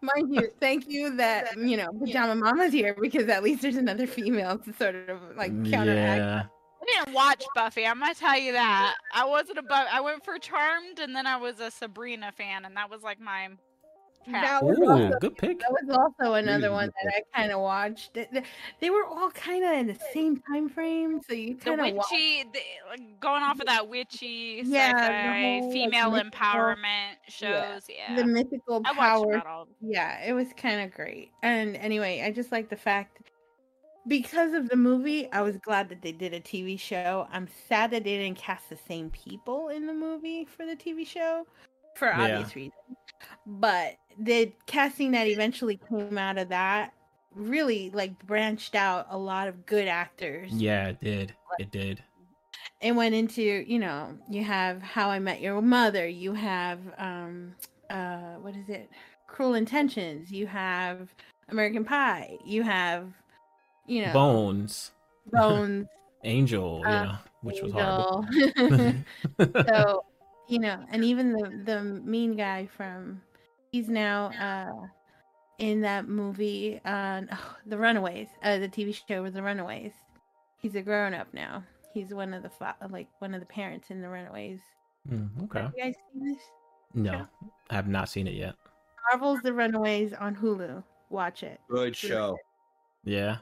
Mind 0.00 0.34
you, 0.34 0.48
thank 0.60 0.88
you 0.88 1.14
that 1.16 1.56
you 1.56 1.76
know 1.76 1.88
Pajama 2.00 2.34
Mama's 2.34 2.72
here 2.72 2.96
because 3.00 3.28
at 3.28 3.42
least 3.44 3.62
there's 3.62 3.76
another 3.76 4.06
female 4.06 4.58
to 4.58 4.72
sort 4.74 4.96
of 5.08 5.20
like 5.36 5.52
counteract. 5.70 6.18
yeah. 6.18 6.42
I 6.82 7.04
didn't 7.04 7.14
watch 7.14 7.44
Buffy. 7.54 7.86
I'm 7.86 8.00
gonna 8.00 8.14
tell 8.14 8.38
you 8.38 8.52
that. 8.52 8.96
I 9.14 9.24
wasn't 9.26 9.58
a 9.58 9.62
Bu- 9.62 9.68
I 9.74 10.00
went 10.00 10.24
for 10.24 10.38
Charmed, 10.38 10.98
and 10.98 11.14
then 11.14 11.26
I 11.26 11.36
was 11.36 11.60
a 11.60 11.70
Sabrina 11.70 12.32
fan, 12.32 12.64
and 12.64 12.76
that 12.76 12.90
was 12.90 13.02
like 13.02 13.20
my. 13.20 13.48
That 14.26 14.62
was 14.62 14.78
Ooh, 14.78 14.90
also 14.90 15.18
good 15.20 15.38
pick. 15.38 15.60
that 15.60 15.70
was 15.70 15.88
also 16.20 16.34
another 16.34 16.70
one 16.70 16.90
that 17.02 17.14
I 17.16 17.22
kind 17.38 17.50
of 17.52 17.60
watched. 17.60 18.12
They, 18.14 18.28
they- 18.30 18.42
they 18.80 18.90
were 18.90 19.06
all 19.06 19.30
kind 19.30 19.64
of 19.64 19.72
in 19.72 19.86
the 19.86 19.98
same 20.12 20.42
time 20.42 20.68
frame, 20.68 21.20
so 21.26 21.32
you 21.34 21.56
kind 21.56 21.80
of 21.80 21.86
witchy, 21.96 22.44
the, 22.52 22.60
like, 22.90 23.20
going 23.20 23.42
off 23.42 23.58
of 23.58 23.66
that 23.66 23.88
witchy, 23.88 24.62
Yeah, 24.66 24.92
sci-fi, 24.92 25.40
whole, 25.40 25.62
like, 25.62 25.72
female 25.72 26.10
mythical- 26.10 26.30
empowerment 26.40 27.14
shows. 27.28 27.82
Yeah, 27.88 28.16
the 28.16 28.24
mythical 28.26 28.82
I 28.84 28.92
power 28.92 29.64
yeah 29.80 30.22
it 30.24 30.32
was 30.34 30.48
kind 30.56 30.80
of 30.82 30.90
great 30.94 31.30
and 31.42 31.76
anyway 31.76 32.22
i 32.24 32.30
just 32.32 32.50
like 32.52 32.68
the 32.68 32.76
fact 32.76 33.18
because 34.06 34.52
of 34.54 34.68
the 34.68 34.76
movie 34.76 35.30
i 35.32 35.40
was 35.40 35.56
glad 35.58 35.88
that 35.88 36.02
they 36.02 36.12
did 36.12 36.32
a 36.34 36.40
tv 36.40 36.78
show 36.78 37.26
i'm 37.30 37.48
sad 37.68 37.90
that 37.92 38.04
they 38.04 38.16
didn't 38.18 38.38
cast 38.38 38.68
the 38.68 38.78
same 38.88 39.10
people 39.10 39.68
in 39.68 39.86
the 39.86 39.92
movie 39.94 40.44
for 40.44 40.66
the 40.66 40.74
tv 40.76 41.06
show 41.06 41.46
for 41.98 42.08
Yeah. 42.08 42.24
obvious 42.24 42.56
reasons 42.56 42.72
but 43.46 43.94
the 44.18 44.52
casting 44.66 45.12
that 45.12 45.26
eventually 45.26 45.78
came 45.90 46.18
out 46.18 46.38
of 46.38 46.48
that 46.48 46.92
really 47.34 47.90
like 47.90 48.18
branched 48.26 48.74
out 48.74 49.06
a 49.10 49.18
lot 49.18 49.48
of 49.48 49.66
good 49.66 49.88
actors 49.88 50.52
Yeah, 50.54 50.88
it 50.88 51.00
did. 51.00 51.34
It 51.58 51.70
did. 51.70 52.02
it 52.80 52.92
went 52.92 53.14
into 53.14 53.42
you 53.42 53.78
know 53.78 54.16
you 54.30 54.42
have 54.44 54.80
how 54.82 55.10
i 55.10 55.18
met 55.18 55.40
your 55.40 55.60
mother 55.60 56.06
you 56.06 56.32
have 56.32 56.78
um 56.98 57.54
uh 57.90 58.34
what 58.40 58.54
is 58.56 58.68
it 58.68 58.88
cruel 59.26 59.54
intentions 59.54 60.30
you 60.30 60.46
have 60.46 61.08
american 61.48 61.84
pie 61.84 62.36
you 62.44 62.62
have 62.62 63.12
you 63.86 64.02
know 64.02 64.12
Bones, 64.12 64.90
bones 65.32 65.86
Angel, 66.24 66.82
you 66.84 66.86
Uh, 66.98 67.04
know, 67.04 67.14
which 67.42 67.62
was 67.62 67.72
horrible. 67.72 68.26
So 69.66 70.02
you 70.48 70.58
know 70.58 70.84
and 70.90 71.04
even 71.04 71.32
the 71.32 71.62
the 71.64 71.82
mean 71.82 72.36
guy 72.36 72.66
from 72.66 73.20
he's 73.70 73.88
now 73.88 74.26
uh 74.40 74.86
in 75.58 75.80
that 75.80 76.08
movie 76.08 76.80
uh 76.84 77.22
oh, 77.32 77.56
the 77.66 77.78
runaways 77.78 78.28
uh 78.42 78.58
the 78.58 78.68
tv 78.68 78.98
show 79.08 79.22
with 79.22 79.34
the 79.34 79.42
runaways 79.42 79.92
he's 80.56 80.74
a 80.74 80.82
grown-up 80.82 81.32
now 81.32 81.62
he's 81.92 82.14
one 82.14 82.32
of 82.34 82.42
the 82.42 82.50
fa- 82.50 82.76
like 82.90 83.08
one 83.18 83.34
of 83.34 83.40
the 83.40 83.46
parents 83.46 83.90
in 83.90 84.00
the 84.00 84.08
runaways 84.08 84.60
Mm, 85.10 85.44
okay. 85.44 85.60
Have 85.60 85.72
you 85.76 85.84
guys 85.84 85.94
seen 86.12 86.32
this? 86.34 86.42
No, 86.94 87.26
I 87.70 87.74
have 87.74 87.88
not 87.88 88.08
seen 88.08 88.26
it 88.26 88.34
yet. 88.34 88.54
Marvel's 89.10 89.40
The 89.42 89.52
Runaways 89.52 90.12
on 90.12 90.36
Hulu. 90.36 90.82
Watch 91.10 91.42
it. 91.42 91.60
Good 91.70 91.96
show. 91.96 92.36
Yeah. 93.04 93.38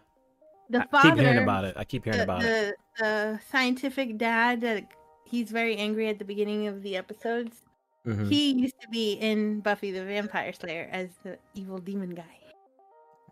The 0.70 0.86
father. 0.90 1.08
I 1.08 1.10
keep 1.10 1.20
hearing 1.20 1.42
about 1.42 1.64
it. 1.64 1.74
I 1.76 1.84
keep 1.84 2.04
hearing 2.04 2.18
the, 2.18 2.24
about 2.24 2.44
it. 2.44 2.76
the, 2.98 3.04
the 3.04 3.40
scientific 3.50 4.16
dad, 4.16 4.60
that 4.60 4.84
he's 5.26 5.50
very 5.50 5.76
angry 5.76 6.08
at 6.08 6.18
the 6.18 6.24
beginning 6.24 6.66
of 6.66 6.82
the 6.82 6.96
episodes. 6.96 7.62
Mhm. 8.06 8.28
He 8.28 8.52
used 8.52 8.80
to 8.80 8.88
be 8.88 9.14
in 9.14 9.60
Buffy 9.60 9.90
the 9.90 10.04
Vampire 10.04 10.52
Slayer 10.52 10.88
as 10.92 11.08
the 11.24 11.38
evil 11.54 11.78
demon 11.78 12.14
guy. 12.14 12.38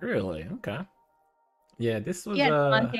Really? 0.01 0.47
Okay. 0.55 0.80
Yeah, 1.78 2.01
this 2.01 2.26
was 2.26 2.38
Yeah, 2.38 2.53
uh, 2.53 2.92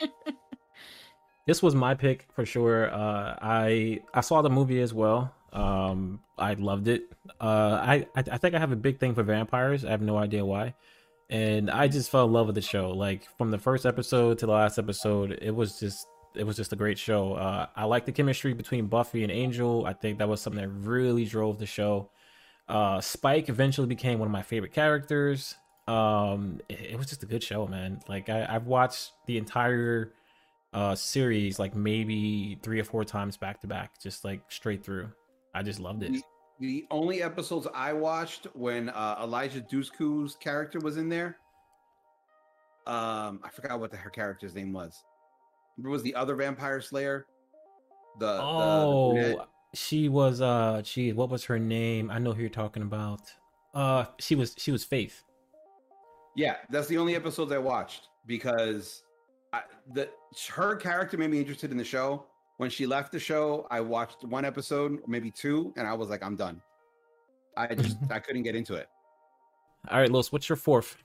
this 1.46 1.62
was 1.62 1.74
my 1.74 1.94
pick 1.94 2.26
for 2.32 2.46
sure. 2.46 2.92
Uh, 2.92 3.36
I 3.40 4.00
I 4.14 4.20
saw 4.20 4.42
the 4.42 4.50
movie 4.50 4.80
as 4.80 4.94
well. 4.94 5.34
Um, 5.52 6.20
I 6.36 6.54
loved 6.54 6.88
it. 6.88 7.10
Uh, 7.40 7.80
I 7.82 8.06
I 8.14 8.38
think 8.38 8.54
I 8.54 8.58
have 8.58 8.72
a 8.72 8.76
big 8.76 8.98
thing 8.98 9.14
for 9.14 9.22
vampires. 9.22 9.84
I 9.84 9.90
have 9.90 10.02
no 10.02 10.18
idea 10.18 10.44
why, 10.44 10.74
and 11.30 11.70
I 11.70 11.88
just 11.88 12.10
fell 12.10 12.26
in 12.26 12.32
love 12.32 12.46
with 12.46 12.54
the 12.54 12.62
show. 12.62 12.90
Like 12.90 13.26
from 13.36 13.50
the 13.50 13.58
first 13.58 13.86
episode 13.86 14.38
to 14.38 14.46
the 14.46 14.52
last 14.52 14.78
episode, 14.78 15.38
it 15.40 15.54
was 15.54 15.78
just 15.80 16.06
it 16.38 16.46
was 16.46 16.56
just 16.56 16.72
a 16.72 16.76
great 16.76 16.98
show. 16.98 17.34
Uh, 17.34 17.66
I 17.74 17.84
like 17.84 18.06
the 18.06 18.12
chemistry 18.12 18.54
between 18.54 18.86
Buffy 18.86 19.22
and 19.22 19.32
Angel. 19.32 19.84
I 19.86 19.92
think 19.92 20.18
that 20.18 20.28
was 20.28 20.40
something 20.40 20.62
that 20.62 20.68
really 20.68 21.24
drove 21.24 21.58
the 21.58 21.66
show. 21.66 22.10
Uh, 22.68 23.00
Spike 23.00 23.48
eventually 23.48 23.86
became 23.86 24.18
one 24.18 24.26
of 24.26 24.32
my 24.32 24.42
favorite 24.42 24.72
characters. 24.72 25.56
Um, 25.86 26.60
it, 26.68 26.92
it 26.92 26.98
was 26.98 27.06
just 27.06 27.22
a 27.22 27.26
good 27.26 27.42
show, 27.42 27.66
man. 27.66 28.00
Like 28.08 28.28
I, 28.28 28.46
I've 28.48 28.66
watched 28.66 29.12
the 29.26 29.38
entire 29.38 30.12
uh 30.74 30.94
series 30.94 31.58
like 31.58 31.74
maybe 31.74 32.58
three 32.62 32.78
or 32.78 32.84
four 32.84 33.04
times 33.04 33.36
back 33.36 33.60
to 33.62 33.66
back, 33.66 33.98
just 34.00 34.24
like 34.24 34.42
straight 34.48 34.84
through. 34.84 35.10
I 35.54 35.62
just 35.62 35.80
loved 35.80 36.02
it. 36.02 36.22
The 36.60 36.86
only 36.90 37.22
episodes 37.22 37.66
I 37.72 37.92
watched 37.92 38.48
when 38.54 38.88
uh, 38.90 39.20
Eliza 39.22 39.60
Dushku's 39.60 40.36
character 40.36 40.80
was 40.80 40.96
in 40.96 41.08
there, 41.08 41.36
um, 42.86 43.40
I 43.44 43.50
forgot 43.52 43.78
what 43.80 43.90
the, 43.90 43.96
her 43.96 44.10
character's 44.10 44.54
name 44.54 44.72
was. 44.72 45.04
Was 45.82 46.02
the 46.02 46.14
other 46.14 46.34
vampire 46.34 46.80
slayer? 46.80 47.26
The 48.18 48.26
the- 48.26 48.36
the 48.36 48.42
Oh, 48.42 49.44
she 49.74 50.08
was 50.08 50.40
uh 50.40 50.82
she 50.82 51.12
what 51.12 51.28
was 51.30 51.44
her 51.44 51.58
name? 51.58 52.10
I 52.10 52.18
know 52.18 52.32
who 52.32 52.40
you're 52.40 52.50
talking 52.50 52.82
about. 52.82 53.20
Uh 53.74 54.06
she 54.18 54.34
was 54.34 54.54
she 54.58 54.72
was 54.72 54.84
Faith. 54.84 55.22
yeah, 56.36 56.56
that's 56.70 56.88
the 56.88 56.98
only 56.98 57.14
episodes 57.16 57.52
I 57.52 57.58
watched 57.58 58.08
because 58.26 59.02
I, 59.52 59.62
the 59.92 60.08
her 60.50 60.76
character 60.76 61.16
made 61.16 61.30
me 61.30 61.38
interested 61.38 61.70
in 61.70 61.76
the 61.78 61.84
show. 61.84 62.24
When 62.58 62.70
she 62.70 62.86
left 62.86 63.12
the 63.12 63.20
show, 63.20 63.66
I 63.70 63.80
watched 63.80 64.24
one 64.24 64.44
episode, 64.44 64.98
maybe 65.06 65.30
two, 65.30 65.72
and 65.76 65.86
I 65.86 65.94
was 65.94 66.08
like, 66.08 66.24
I'm 66.24 66.34
done. 66.34 66.60
I 67.56 67.72
just 67.74 67.98
I 68.10 68.18
couldn't 68.18 68.42
get 68.42 68.56
into 68.56 68.74
it. 68.74 68.88
All 69.90 70.00
right, 70.00 70.10
Los, 70.10 70.32
what's 70.32 70.48
your 70.48 70.56
fourth? 70.56 70.96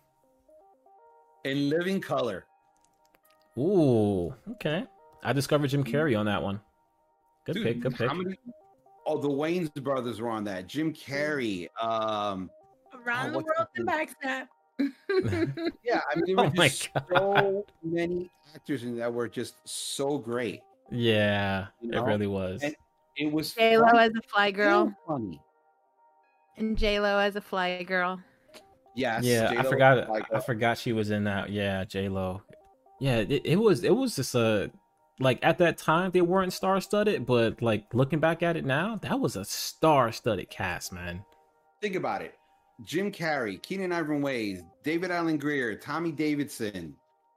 In 1.46 1.70
living 1.70 2.00
color, 2.02 2.46
Ooh, 3.58 4.34
okay. 4.52 4.86
I 5.24 5.34
discovered 5.34 5.68
Jim 5.68 5.84
Carrey 5.84 6.18
on 6.18 6.26
that 6.26 6.42
one. 6.42 6.60
Good 7.46 7.56
Dude, 7.56 7.64
pick, 7.64 7.80
good 7.82 7.96
pick. 7.96 8.08
How 8.08 8.14
many? 8.16 8.36
Oh, 9.06 9.18
the 9.18 9.30
Wayans 9.30 9.74
brothers 9.84 10.22
were 10.22 10.30
on 10.30 10.44
that. 10.46 10.68
Jim 10.68 10.94
Carrey. 10.94 11.68
Um, 11.82 12.50
Around 13.06 13.34
the 13.34 13.40
world 13.40 13.68
his 13.74 13.78
and 13.78 13.86
back 13.86 14.10
snap. 14.22 14.50
yeah, 15.84 16.02
I 16.12 16.16
mean, 16.16 16.24
there 16.36 16.40
Oh 16.40 16.44
were 16.46 16.52
my 16.56 16.68
just 16.68 16.94
God. 16.94 17.06
so 17.16 17.66
many 17.84 18.30
actors 18.56 18.84
in 18.84 18.98
that 18.98 19.14
were 19.14 19.28
just 19.28 19.56
so 19.66 20.18
great. 20.18 20.62
Yeah, 20.92 21.68
You 21.82 21.92
it 21.94 22.02
really 22.04 22.28
was. 22.28 22.62
And- 22.64 22.76
It 23.16 23.32
was 23.32 23.54
J 23.54 23.78
Lo 23.78 23.86
as 23.88 24.12
a 24.18 24.22
fly 24.28 24.52
girl, 24.52 24.84
and 24.84 24.96
funny. 25.08 25.42
and 26.58 26.78
J 26.78 27.00
Lo 27.00 27.20
as 27.20 27.36
a 27.36 27.42
fly 27.42 27.84
girl. 27.84 28.20
Yes. 28.96 29.24
yeah, 29.24 29.48
I 29.50 29.56
J-Lo 29.56 29.70
forgot. 29.70 29.98
was 30.10 30.22
like 30.32 30.46
forgot 30.46 30.78
she 30.78 30.94
was 30.94 31.10
in 31.12 31.24
that. 31.26 31.50
Yeah, 31.50 31.84
J 31.84 32.10
Lo. 32.10 32.42
Yeah, 33.04 33.18
it, 33.18 33.42
it 33.44 33.56
was. 33.58 33.84
It 33.84 33.94
was 33.94 34.16
just 34.16 34.34
a 34.34 34.72
like 35.20 35.38
at 35.44 35.58
that 35.58 35.78
time 35.78 36.12
they 36.12 36.22
weren't 36.22 36.54
star 36.54 36.80
studded, 36.80 37.26
but 37.26 37.62
like 37.62 37.94
looking 37.94 38.22
back 38.22 38.42
at 38.42 38.56
it 38.56 38.64
now, 38.64 38.98
that 39.02 39.20
was 39.20 39.36
a 39.36 39.44
star 39.44 40.14
studded 40.14 40.50
cast, 40.50 40.94
man. 40.94 41.26
think 41.82 41.96
about 41.96 42.22
it. 42.22 42.36
Jim 42.86 43.12
Carrey, 43.12 43.62
Keenen 43.62 43.92
Ivory 43.92 44.22
Wayans, 44.22 44.62
David 44.86 45.12
Alan 45.12 45.38
Grier, 45.38 45.76
Tommy 45.76 46.14
Davidson, 46.14 46.96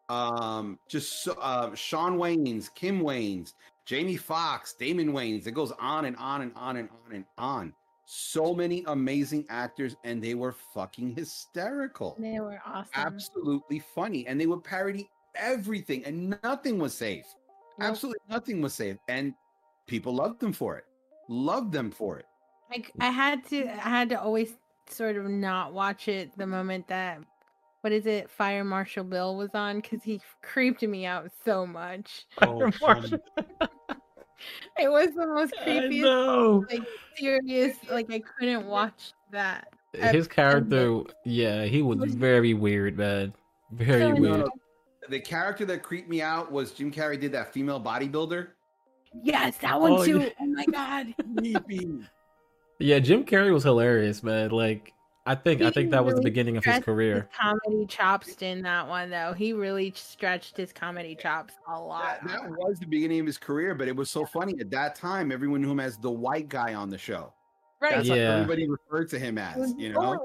um, 0.09 0.79
just 0.89 1.25
so, 1.25 1.33
uh, 1.41 1.75
Shawn 1.75 2.17
Wayans, 2.17 2.73
Kim 2.73 3.01
Wayans, 3.01 3.55
Jamie 3.87 4.17
Foxx, 4.17 4.73
Damon 4.73 5.13
Wayans. 5.13 5.49
It 5.49 5.53
goes 5.53 5.73
on 5.81 6.05
and 6.05 6.17
on 6.17 6.43
and 6.43 6.53
on 6.55 6.77
and 6.77 6.89
on 7.05 7.13
and 7.13 7.25
on. 7.39 7.75
So 8.05 8.55
many 8.55 8.85
amazing 8.87 9.45
actors, 9.49 9.97
and 10.05 10.23
they 10.23 10.35
were 10.35 10.55
fucking 10.75 11.17
hysterical. 11.17 12.17
They 12.21 12.39
were 12.39 12.61
awesome. 12.65 12.93
Absolutely 12.95 13.81
funny, 13.81 14.29
and 14.29 14.41
they 14.41 14.47
would 14.47 14.63
parody 14.63 15.11
everything, 15.39 16.05
and 16.05 16.37
nothing 16.43 16.79
was 16.79 16.95
safe. 16.95 17.25
Nope. 17.79 17.91
Absolutely 17.91 18.21
nothing 18.31 18.61
was 18.63 18.75
safe, 18.75 18.97
and 19.09 19.35
people 19.87 20.15
loved 20.15 20.41
them 20.41 20.53
for 20.53 20.77
it. 20.79 20.85
Loved 21.29 21.73
them 21.73 21.91
for 21.91 22.19
it. 22.19 22.27
Like 22.71 22.93
I 23.01 23.11
had 23.11 23.45
to, 23.49 23.65
I 23.69 23.89
had 23.89 24.09
to 24.11 24.21
always 24.21 24.57
sort 24.89 25.17
of 25.17 25.27
not 25.29 25.73
watch 25.73 26.09
it 26.09 26.37
the 26.37 26.47
moment 26.47 26.89
that, 26.89 27.19
what 27.83 27.93
is 27.93 28.07
it, 28.07 28.31
Fire 28.31 28.65
Marshal 28.65 29.05
Bill 29.05 29.37
was 29.37 29.51
on 29.55 29.81
because 29.81 30.03
he 30.03 30.21
creeped 30.43 30.83
me 30.83 31.07
out 31.07 31.31
so 31.45 31.67
much. 31.67 32.27
Oh, 32.43 32.71
It 34.79 34.91
was 34.91 35.09
the 35.15 35.27
most 35.27 35.55
I 35.63 35.65
creepiest, 35.67 36.71
like 36.71 36.83
serious. 37.17 37.77
Like 37.91 38.07
I 38.13 38.19
couldn't 38.21 38.67
watch 38.67 39.13
that. 39.33 39.73
His 39.95 40.29
character, 40.29 41.01
yeah, 41.25 41.65
he 41.65 41.81
was 41.81 41.99
was- 41.99 42.15
very 42.15 42.53
weird, 42.53 42.99
man. 42.99 43.33
Very 43.73 44.15
So 44.15 44.21
weird. 44.21 44.47
No, 45.09 45.11
the 45.11 45.21
character 45.21 45.65
that 45.67 45.83
creeped 45.83 46.09
me 46.09 46.23
out 46.23 46.51
was 46.53 46.73
Jim 46.73 46.91
Carrey 46.93 47.21
did 47.21 47.33
that 47.33 47.53
female 47.53 47.81
bodybuilder. 47.81 48.49
Yes, 49.23 49.57
that 49.59 49.81
one 49.81 49.93
Oh, 49.93 50.05
too. 50.05 50.21
yeah. 50.21 50.29
Oh 50.41 50.47
my 50.47 50.65
god. 50.67 51.15
Creepy. 51.39 51.99
Yeah, 52.79 52.99
Jim 52.99 53.25
Carrey 53.25 53.53
was 53.53 53.63
hilarious, 53.65 54.23
man. 54.23 54.51
Like, 54.51 54.93
I 55.25 55.35
think 55.35 55.63
I 55.63 55.71
think 55.71 55.91
that 55.91 56.05
was 56.05 56.15
the 56.15 56.21
beginning 56.23 56.57
of 56.57 56.65
his 56.65 56.85
career. 56.85 57.29
His 57.31 57.39
comedy 57.41 57.87
chops 57.87 58.37
in 58.43 58.63
that 58.63 58.87
one 58.87 59.11
though. 59.11 59.33
He 59.33 59.53
really 59.55 59.93
stretched 59.97 60.57
his 60.57 60.73
comedy 60.73 61.17
chops 61.17 61.55
a 61.69 61.81
lot. 61.81 62.19
that, 62.27 62.43
that 62.43 62.51
was 62.51 62.79
the 62.79 62.87
beginning 62.87 63.21
of 63.21 63.27
his 63.27 63.39
career, 63.39 63.75
but 63.75 63.89
it 63.89 63.97
was 63.97 64.11
so 64.11 64.25
funny 64.27 64.55
at 64.61 64.71
that 64.71 64.95
time. 64.95 65.33
Everyone 65.33 65.63
knew 65.63 65.71
him 65.73 65.81
as 65.81 65.97
the 65.97 66.11
white 66.11 66.49
guy 66.49 66.75
on 66.75 66.91
the 66.91 66.99
show. 66.99 67.33
right. 67.81 67.97
That's 67.97 68.09
Yeah. 68.09 68.15
what 68.15 68.43
everybody 68.43 68.69
referred 68.69 69.09
to 69.11 69.19
him 69.19 69.39
as. 69.39 69.75
You 69.79 69.95
know, 69.95 70.23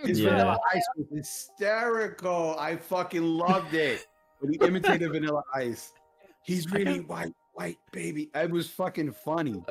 his 0.00 0.20
Yeah. 0.20 0.30
Vanilla 0.30 0.58
Ice 0.74 0.84
was 0.96 1.06
hysterical. 1.12 2.56
I 2.58 2.76
fucking 2.76 3.22
loved 3.22 3.74
it. 3.74 4.06
When 4.40 4.52
he 4.52 4.58
imitated 4.60 5.10
Vanilla 5.12 5.42
Ice, 5.54 5.94
he's 6.42 6.70
really 6.70 7.00
white, 7.00 7.32
white 7.54 7.78
baby. 7.90 8.28
It 8.34 8.50
was 8.50 8.68
fucking 8.68 9.12
funny. 9.24 9.64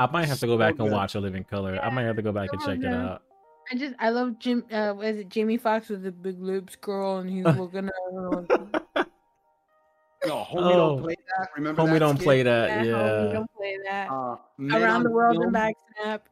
I 0.00 0.06
might 0.10 0.26
have 0.26 0.40
to 0.40 0.46
go 0.46 0.54
So 0.54 0.58
back 0.58 0.76
and 0.80 0.90
watch 0.90 1.14
A 1.14 1.20
Living 1.20 1.44
Color. 1.44 1.78
I 1.80 1.88
might 1.90 2.02
have 2.02 2.16
to 2.16 2.22
go 2.22 2.32
back 2.32 2.48
and 2.52 2.60
Come 2.60 2.70
on 2.70 2.80
check 2.82 2.90
it 2.90 2.92
out. 2.94 3.22
I 3.70 3.76
just 3.76 3.94
I 4.00 4.08
love 4.08 4.38
Jim. 4.40 4.64
Uh, 4.72 4.92
was 4.96 5.18
it 5.18 5.28
Jamie 5.28 5.56
Foxx 5.56 5.88
with 5.88 6.02
the 6.02 6.10
big 6.10 6.42
lips, 6.42 6.74
girl, 6.74 7.18
and 7.18 7.30
he's 7.30 7.44
looking 7.56 7.86
at 7.86 7.92
her. 8.12 9.06
No, 10.26 10.34
homie 10.38 10.72
Oh. 10.74 10.76
don't 10.96 11.02
play 11.04 11.14
that. 11.38 11.48
Remember 11.56 11.82
Homie 11.82 11.92
that 11.92 11.98
don't 12.00 12.16
skit? 12.16 12.24
play 12.24 12.42
that. 12.42 12.68
Yeah, 12.68 12.84
Yeah. 12.84 12.92
homie, 12.98 13.32
don't 13.34 13.50
play 13.56 13.78
that. 13.84 14.10
Uh, 14.10 14.36
Around 14.76 15.02
the 15.04 15.10
world 15.10 15.34
Film. 15.34 15.44
and 15.44 15.52
back 15.52 15.74
snap. 16.02 16.28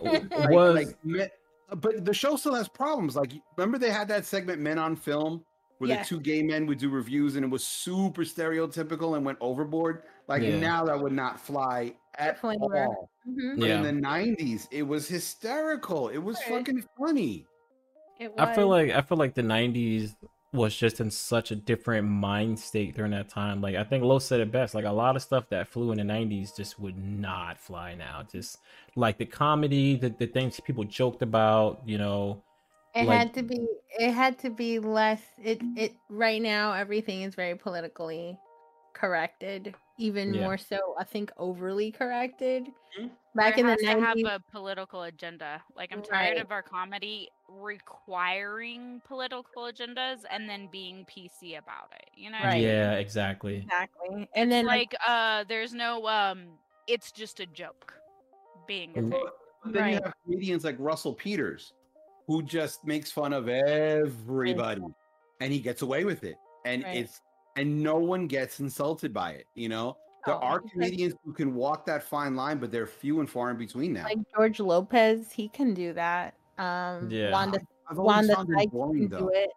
like, 0.00 0.50
Was- 0.50 0.74
like 0.74 1.04
men- 1.04 1.28
but 1.76 2.04
the 2.04 2.14
show 2.14 2.36
still 2.36 2.54
has 2.54 2.68
problems. 2.68 3.16
Like, 3.16 3.32
remember 3.56 3.78
they 3.78 3.90
had 3.90 4.08
that 4.08 4.24
segment 4.26 4.60
"Men 4.60 4.78
on 4.78 4.96
Film," 4.96 5.44
where 5.78 5.88
Yes. 5.88 6.08
the 6.08 6.16
two 6.16 6.20
gay 6.20 6.42
men 6.42 6.66
would 6.66 6.78
do 6.78 6.90
reviews, 6.90 7.36
and 7.36 7.44
it 7.44 7.48
was 7.48 7.64
super 7.64 8.22
stereotypical 8.22 9.16
and 9.16 9.24
went 9.24 9.38
overboard. 9.40 10.02
Like 10.28 10.42
Yeah. 10.42 10.58
now, 10.60 10.84
that 10.84 11.00
would 11.00 11.12
not 11.12 11.40
fly 11.40 11.94
at 12.16 12.34
Definitely 12.34 12.58
all. 12.58 13.08
would. 13.26 13.34
Mhm. 13.36 13.60
But 13.60 13.68
Yeah. 13.68 13.76
in 13.78 13.82
the 13.82 13.92
'90s, 13.92 14.68
it 14.70 14.82
was 14.82 15.08
hysterical. 15.08 16.08
It 16.08 16.18
was 16.18 16.36
Right. 16.40 16.58
fucking 16.58 16.84
funny. 16.98 17.46
It 18.18 18.32
I 18.36 18.54
feel 18.54 18.68
like 18.68 18.90
I 18.90 19.00
feel 19.00 19.16
like 19.16 19.34
the 19.34 19.42
'90s 19.42 20.14
was 20.52 20.76
just 20.76 21.00
in 21.00 21.10
such 21.10 21.52
a 21.52 21.56
different 21.56 22.08
mind 22.08 22.58
state 22.58 22.94
during 22.96 23.12
that 23.12 23.28
time. 23.28 23.60
Like 23.60 23.76
I 23.76 23.84
think 23.84 24.02
Lo 24.02 24.18
said 24.18 24.40
it 24.40 24.50
best. 24.50 24.74
Like 24.74 24.84
a 24.84 24.90
lot 24.90 25.14
of 25.16 25.22
stuff 25.22 25.48
that 25.50 25.68
flew 25.68 25.92
in 25.92 25.98
the 25.98 26.04
'90s 26.04 26.56
just 26.56 26.78
would 26.80 26.98
not 26.98 27.58
fly 27.58 27.94
now. 27.94 28.24
Just 28.30 28.58
like 28.96 29.18
the 29.18 29.26
comedy, 29.26 29.96
the 29.96 30.10
the 30.10 30.26
things 30.26 30.58
people 30.60 30.84
joked 30.84 31.22
about. 31.22 31.80
You 31.86 31.98
know, 31.98 32.42
It 32.94 33.06
like- 33.06 33.18
had 33.18 33.34
to 33.34 33.42
be. 33.42 33.66
It 33.98 34.12
had 34.12 34.38
to 34.40 34.50
be 34.50 34.78
less. 34.78 35.22
It. 35.42 35.60
It. 35.76 35.92
Right 36.08 36.40
now, 36.42 36.72
everything 36.72 37.22
is 37.22 37.34
very 37.34 37.54
politically 37.54 38.36
corrected. 38.92 39.74
Even 39.98 40.34
Yeah. 40.34 40.42
more 40.42 40.58
so, 40.58 40.94
I 40.98 41.04
think, 41.04 41.30
overly 41.36 41.92
corrected. 41.92 42.66
Mhm. 42.98 43.10
Back 43.34 43.58
in 43.58 43.66
the 43.66 43.72
has 43.72 43.80
to 43.80 44.00
have 44.00 44.18
a 44.18 44.42
political 44.50 45.02
agenda. 45.02 45.62
Like 45.76 45.92
I'm 45.92 46.02
tired 46.02 46.34
Right. 46.34 46.40
of 46.40 46.50
our 46.50 46.62
comedy 46.62 47.28
requiring 47.48 49.00
political 49.06 49.64
agendas 49.64 50.20
and 50.30 50.48
then 50.48 50.68
being 50.70 51.06
PC 51.06 51.56
about 51.56 51.92
it. 51.94 52.10
You 52.14 52.30
know, 52.30 52.38
Right. 52.42 52.60
yeah, 52.60 52.92
exactly. 52.94 53.58
exactly. 53.58 54.28
And 54.34 54.50
then, 54.50 54.66
like, 54.66 54.92
like 54.92 55.00
uh, 55.06 55.44
there's 55.44 55.72
no 55.72 56.06
um, 56.08 56.58
it's 56.88 57.12
just 57.12 57.38
a 57.40 57.46
joke 57.46 57.94
being 58.66 58.90
a 58.90 58.94
thing. 59.02 59.10
But 59.10 59.72
then 59.72 59.88
you 59.90 59.94
have 60.02 60.12
comedians 60.24 60.64
like 60.64 60.76
Russell 60.78 61.14
Peters, 61.14 61.72
who 62.26 62.42
just 62.42 62.84
makes 62.84 63.12
fun 63.12 63.32
of 63.32 63.48
everybody, 63.48 64.82
and 65.40 65.52
he 65.52 65.60
gets 65.60 65.82
away 65.82 66.04
with 66.04 66.24
it, 66.24 66.36
and 66.64 66.82
Right. 66.82 66.96
it's 66.96 67.20
and 67.56 67.82
no 67.82 67.96
one 67.96 68.26
gets 68.26 68.58
insulted 68.60 69.12
by 69.12 69.32
it. 69.32 69.46
You 69.54 69.68
know, 69.68 69.96
there 70.26 70.34
Oh, 70.34 70.38
are 70.38 70.60
because- 70.60 70.72
comedians 70.72 71.14
who 71.24 71.32
can 71.32 71.54
walk 71.54 71.84
that 71.86 72.02
fine 72.02 72.34
line, 72.36 72.58
but 72.58 72.70
they're 72.70 72.86
few 72.86 73.20
and 73.20 73.28
far 73.30 73.50
in 73.50 73.56
between 73.56 73.92
now. 73.92 74.04
like 74.04 74.18
George 74.34 74.60
Lopez, 74.60 75.32
he 75.32 75.48
can 75.48 75.74
do 75.74 75.92
that. 75.94 76.34
Um, 76.58 77.10
Yeah. 77.10 77.30
Wanda, 77.32 77.58
I've 77.90 77.98
always 77.98 78.14
Wanda 78.16 78.34
found 78.34 78.48
him 78.50 78.58
Sykes 78.58 78.72
boring 78.72 79.00
can 79.02 79.08
though. 79.10 79.18
do 79.20 79.28
it. 79.30 79.50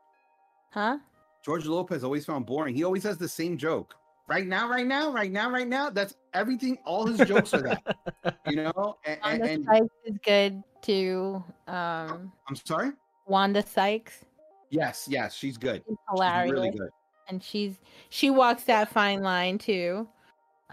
Huh? 0.71 0.97
George 1.43 1.65
Lopez 1.65 2.03
always 2.03 2.25
found 2.25 2.45
boring. 2.45 2.73
He 2.75 2.83
always 2.83 3.03
has 3.03 3.17
the 3.17 3.27
same 3.27 3.57
joke. 3.57 3.95
Right 4.27 4.47
now, 4.47 4.69
right 4.69 4.87
now, 4.87 5.11
right 5.11 5.29
now, 5.31 5.51
right 5.51 5.67
now. 5.67 5.89
That's 5.89 6.15
everything. 6.33 6.77
All 6.85 7.05
his 7.05 7.17
jokes 7.27 7.53
are 7.53 7.61
that. 7.63 7.83
You 8.47 8.55
know, 8.57 8.97
and, 9.05 9.19
and, 9.23 9.39
Wanda 9.41 9.49
and 9.53 9.65
Sykes 9.65 9.93
is 10.05 10.17
good 10.23 10.63
too. 10.81 11.43
Um, 11.67 12.31
I'm 12.47 12.55
sorry. 12.55 12.91
Wanda 13.25 13.61
Sykes 13.65 14.23
Yes, 14.69 15.07
yes, 15.09 15.33
she's 15.35 15.57
good. 15.57 15.83
She's 15.87 15.97
hilarious, 16.09 16.51
really 16.51 16.71
good. 16.71 16.89
and 17.29 17.43
she's 17.43 17.79
she 18.09 18.29
walks 18.31 18.63
that 18.63 18.89
fine 18.89 19.21
line 19.21 19.57
too. 19.57 20.07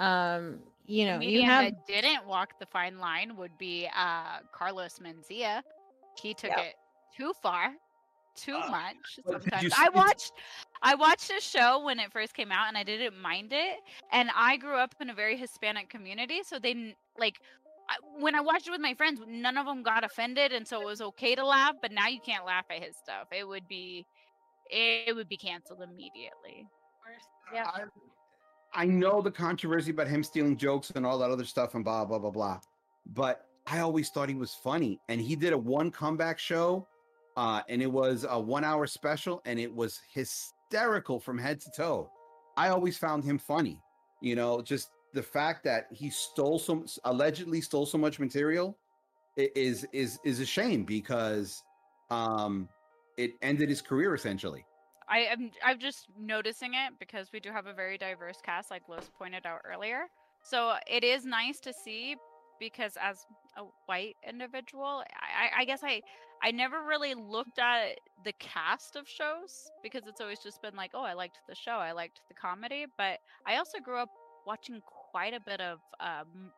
Um, 0.01 0.59
you 0.87 1.05
know, 1.05 1.21
you 1.21 1.43
Comedian 1.43 1.45
have 1.45 1.65
that 1.65 1.87
didn't 1.87 2.27
walk 2.27 2.59
the 2.59 2.67
fine 2.67 2.99
line 2.99 3.37
would 3.37 3.57
be 3.59 3.89
uh, 3.95 4.41
Carlos 4.51 4.99
Mencia. 4.99 5.63
He 6.21 6.35
took 6.35 6.51
Yep. 6.51 6.59
it 6.59 6.75
too 7.17 7.33
far, 7.43 7.75
too 8.35 8.57
Uh, 8.57 8.71
much. 8.71 9.21
but 9.25 9.43
did 9.45 9.63
you 9.63 9.71
Sometimes 9.71 9.75
I 9.77 9.89
watched, 9.91 10.33
I 10.83 10.95
watched 10.95 11.31
a 11.31 11.41
show 11.41 11.85
when 11.85 12.01
it 12.01 12.11
first 12.11 12.35
came 12.35 12.51
out, 12.51 12.67
and 12.69 12.77
I 12.77 12.83
didn't 12.83 13.17
mind 13.21 13.53
it. 13.53 13.77
And 14.11 14.31
I 14.35 14.57
grew 14.57 14.77
up 14.77 14.95
in 15.01 15.11
a 15.11 15.15
very 15.15 15.37
Hispanic 15.37 15.89
community, 15.89 16.43
so 16.43 16.59
they 16.59 16.97
like. 17.19 17.41
I, 17.89 17.97
when 18.21 18.37
I 18.37 18.41
watched 18.41 18.69
it 18.69 18.71
with 18.71 18.81
my 18.81 18.95
friends, 18.95 19.21
none 19.27 19.59
of 19.59 19.67
them 19.67 19.83
got 19.83 20.05
offended, 20.05 20.53
and 20.53 20.67
so 20.67 20.81
it 20.81 20.87
was 20.87 21.01
okay 21.01 21.35
to 21.35 21.45
laugh. 21.45 21.75
But 21.83 21.91
now 21.93 22.07
you 22.07 22.21
can't 22.25 22.47
laugh 22.47 22.65
at 22.71 22.83
his 22.83 22.97
stuff. 22.97 23.27
It 23.33 23.47
would 23.47 23.67
be, 23.67 24.07
it 24.71 25.15
would 25.15 25.29
be 25.29 25.37
canceled 25.37 25.83
immediately. 25.83 26.69
Yeah. 27.53 27.65
I, 27.67 27.83
I 28.73 28.87
know 28.87 29.21
the 29.21 29.31
controversy 29.31 29.91
about 29.91 30.09
him 30.09 30.23
stealing 30.23 30.57
jokes 30.57 30.91
and 30.95 31.05
all 31.05 31.19
that 31.19 31.31
other 31.31 31.45
stuff 31.45 31.75
and 31.75 31.85
blah 31.85 32.05
blah 32.05 32.19
blah 32.19 32.31
blah, 32.31 32.61
but 33.07 33.47
I 33.67 33.81
always 33.81 34.11
thought 34.11 34.29
he 34.29 34.35
was 34.35 34.55
funny. 34.55 35.01
And 35.09 35.21
he 35.21 35.37
did 35.37 35.53
a 35.53 35.59
one 35.59 35.91
comeback 35.91 36.39
show, 36.39 36.87
uh, 37.37 37.63
and 37.69 37.83
it 37.83 37.91
was 37.91 38.27
a 38.29 38.39
one 38.39 38.65
hour 38.65 38.87
special, 38.87 39.43
and 39.45 39.59
it 39.59 39.73
was 39.73 40.01
hysterical 40.13 41.21
from 41.21 41.39
head 41.39 41.61
to 41.61 41.71
toe. 41.77 42.11
I 42.57 42.69
always 42.69 42.97
found 42.97 43.25
him 43.25 43.39
funny. 43.39 43.81
You 44.21 44.37
know, 44.37 44.61
just 44.61 44.91
the 45.15 45.23
fact 45.23 45.65
that 45.65 45.87
he 45.91 46.11
stole 46.11 46.59
some 46.59 46.87
allegedly 47.05 47.61
stole 47.61 47.87
so 47.87 47.99
much 47.99 48.19
material 48.19 48.77
is 49.37 49.87
is 49.93 50.19
is 50.25 50.41
a 50.41 50.47
shame 50.47 50.85
because 50.85 51.63
um 52.11 52.69
it 53.17 53.33
ended 53.43 53.69
his 53.69 53.81
career 53.81 54.15
essentially. 54.15 54.65
I 55.11 55.21
am 55.21 55.51
I'm 55.65 55.79
just 55.79 56.07
noticing 56.19 56.75
it 56.75 56.95
because 56.99 57.31
we 57.33 57.41
do 57.41 57.51
have 57.51 57.67
a 57.67 57.75
very 57.75 57.99
diverse 57.99 58.39
cast, 58.45 58.71
like 58.71 58.83
Los 58.89 59.11
pointed 59.19 59.47
out 59.47 59.61
earlier. 59.65 60.05
So 60.43 60.75
it 60.87 61.05
is 61.05 61.25
nice 61.27 61.61
to 61.61 61.73
see 61.73 62.17
because 62.61 62.97
as 63.01 63.27
a 63.59 63.63
white 63.87 64.17
individual, 64.29 65.03
I, 65.21 65.63
I 65.63 65.65
guess 65.65 65.81
I 65.85 66.03
I 66.43 66.53
never 66.53 66.83
really 66.85 67.15
looked 67.15 67.59
at 67.59 67.99
the 68.25 68.33
cast 68.35 68.97
of 68.97 69.09
shows 69.09 69.71
because 69.83 70.07
it's 70.07 70.21
always 70.21 70.41
just 70.41 70.63
been 70.63 70.77
like, 70.77 70.93
oh, 70.95 71.05
I 71.05 71.15
liked 71.15 71.39
the 71.49 71.55
show, 71.55 71.73
I 71.73 71.93
liked 71.93 72.21
the 72.29 72.35
comedy, 72.35 72.87
but 72.97 73.19
I 73.47 73.57
also 73.57 73.79
grew 73.81 73.99
up 73.99 74.11
watching 74.47 74.81
quite 75.13 75.35
a 75.35 75.41
bit 75.41 75.61
of 75.61 75.81
um 76.01 76.53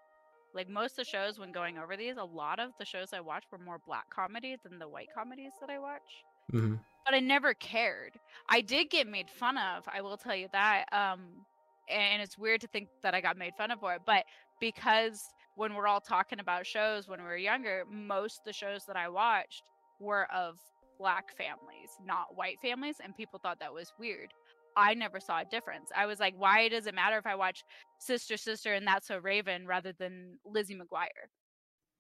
like 0.55 0.68
most 0.68 0.92
of 0.92 0.96
the 0.98 1.05
shows 1.05 1.38
when 1.38 1.53
going 1.53 1.78
over 1.78 1.96
these, 1.96 2.16
a 2.18 2.24
lot 2.24 2.59
of 2.61 2.72
the 2.78 2.84
shows 2.84 3.12
I 3.14 3.20
watched 3.20 3.46
were 3.53 3.59
more 3.59 3.78
black 3.86 4.11
comedy 4.11 4.57
than 4.62 4.78
the 4.78 4.88
white 4.88 5.09
comedies 5.14 5.53
that 5.61 5.70
I 5.70 5.78
watch 5.78 6.24
hmm 6.50 6.74
but 7.05 7.14
I 7.14 7.20
never 7.20 7.55
cared. 7.55 8.18
I 8.48 8.61
did 8.61 8.90
get 8.90 9.07
made 9.07 9.30
fun 9.30 9.59
of, 9.59 9.84
I 9.92 10.00
will 10.03 10.16
tell 10.16 10.36
you 10.36 10.48
that. 10.53 10.86
Um 10.92 11.46
and 11.88 12.22
it's 12.22 12.38
weird 12.38 12.61
to 12.62 12.68
think 12.68 12.88
that 13.03 13.14
I 13.14 13.20
got 13.20 13.36
made 13.36 13.55
fun 13.57 13.70
of 13.70 13.80
for 13.80 13.94
it, 13.94 14.03
but 14.07 14.24
because 14.61 15.20
when 15.57 15.74
we're 15.74 15.88
all 15.88 16.00
talking 16.00 16.38
about 16.40 16.66
shows 16.66 17.09
when 17.09 17.20
we 17.20 17.26
were 17.26 17.36
younger, 17.36 17.84
most 17.90 18.38
of 18.40 18.44
the 18.46 18.53
shows 18.53 18.84
that 18.86 18.96
I 18.96 19.09
watched 19.09 19.62
were 19.98 20.30
of 20.32 20.59
black 20.98 21.36
families, 21.36 21.90
not 22.05 22.36
white 22.36 22.61
families, 22.61 22.96
and 23.03 23.14
people 23.16 23.38
thought 23.42 23.59
that 23.61 23.74
was 23.74 23.92
weird. 23.98 24.32
I 24.76 24.94
never 24.94 25.20
saw 25.20 25.40
a 25.40 25.44
difference. 25.44 25.90
I 25.94 26.07
was 26.07 26.20
like, 26.20 26.34
why 26.36 26.68
does 26.68 26.86
it 26.86 26.94
matter 26.94 27.18
if 27.18 27.26
I 27.26 27.34
watch 27.34 27.64
Sister 27.98 28.36
Sister 28.36 28.72
and 28.74 28.86
That's 28.86 29.09
So 29.09 29.18
Raven 29.18 29.66
rather 29.66 29.92
than 29.92 30.38
Lizzie 30.46 30.76
McGuire? 30.76 31.28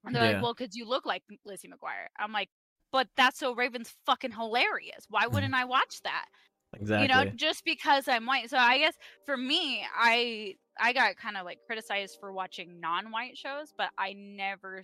And 0.04 0.14
they're 0.14 0.22
Yeah. 0.22 0.30
like, 0.30 0.40
well, 0.40 0.54
because 0.54 0.76
you 0.76 0.84
look 0.86 1.06
like 1.06 1.22
Lizzie 1.44 1.68
McGuire. 1.68 2.08
I'm 2.18 2.32
like, 2.32 2.48
but 2.92 3.08
That's 3.16 3.38
So 3.38 3.54
Raven's 3.54 3.94
fucking 4.06 4.32
hilarious. 4.32 5.06
Why 5.08 5.26
wouldn't 5.26 5.54
I 5.54 5.64
watch 5.64 6.00
that? 6.04 6.26
Exactly. 6.74 7.02
you 7.06 7.14
know 7.14 7.30
just 7.36 7.66
because 7.66 8.08
i'm 8.08 8.24
white 8.24 8.48
so 8.48 8.56
i 8.56 8.78
guess 8.78 8.94
for 9.26 9.36
me 9.36 9.84
i 9.94 10.54
i 10.80 10.94
got 10.94 11.14
kind 11.16 11.36
of 11.36 11.44
like 11.44 11.58
criticized 11.66 12.16
for 12.18 12.32
watching 12.32 12.80
non-white 12.80 13.36
shows 13.36 13.74
but 13.76 13.90
i 13.98 14.14
never 14.14 14.82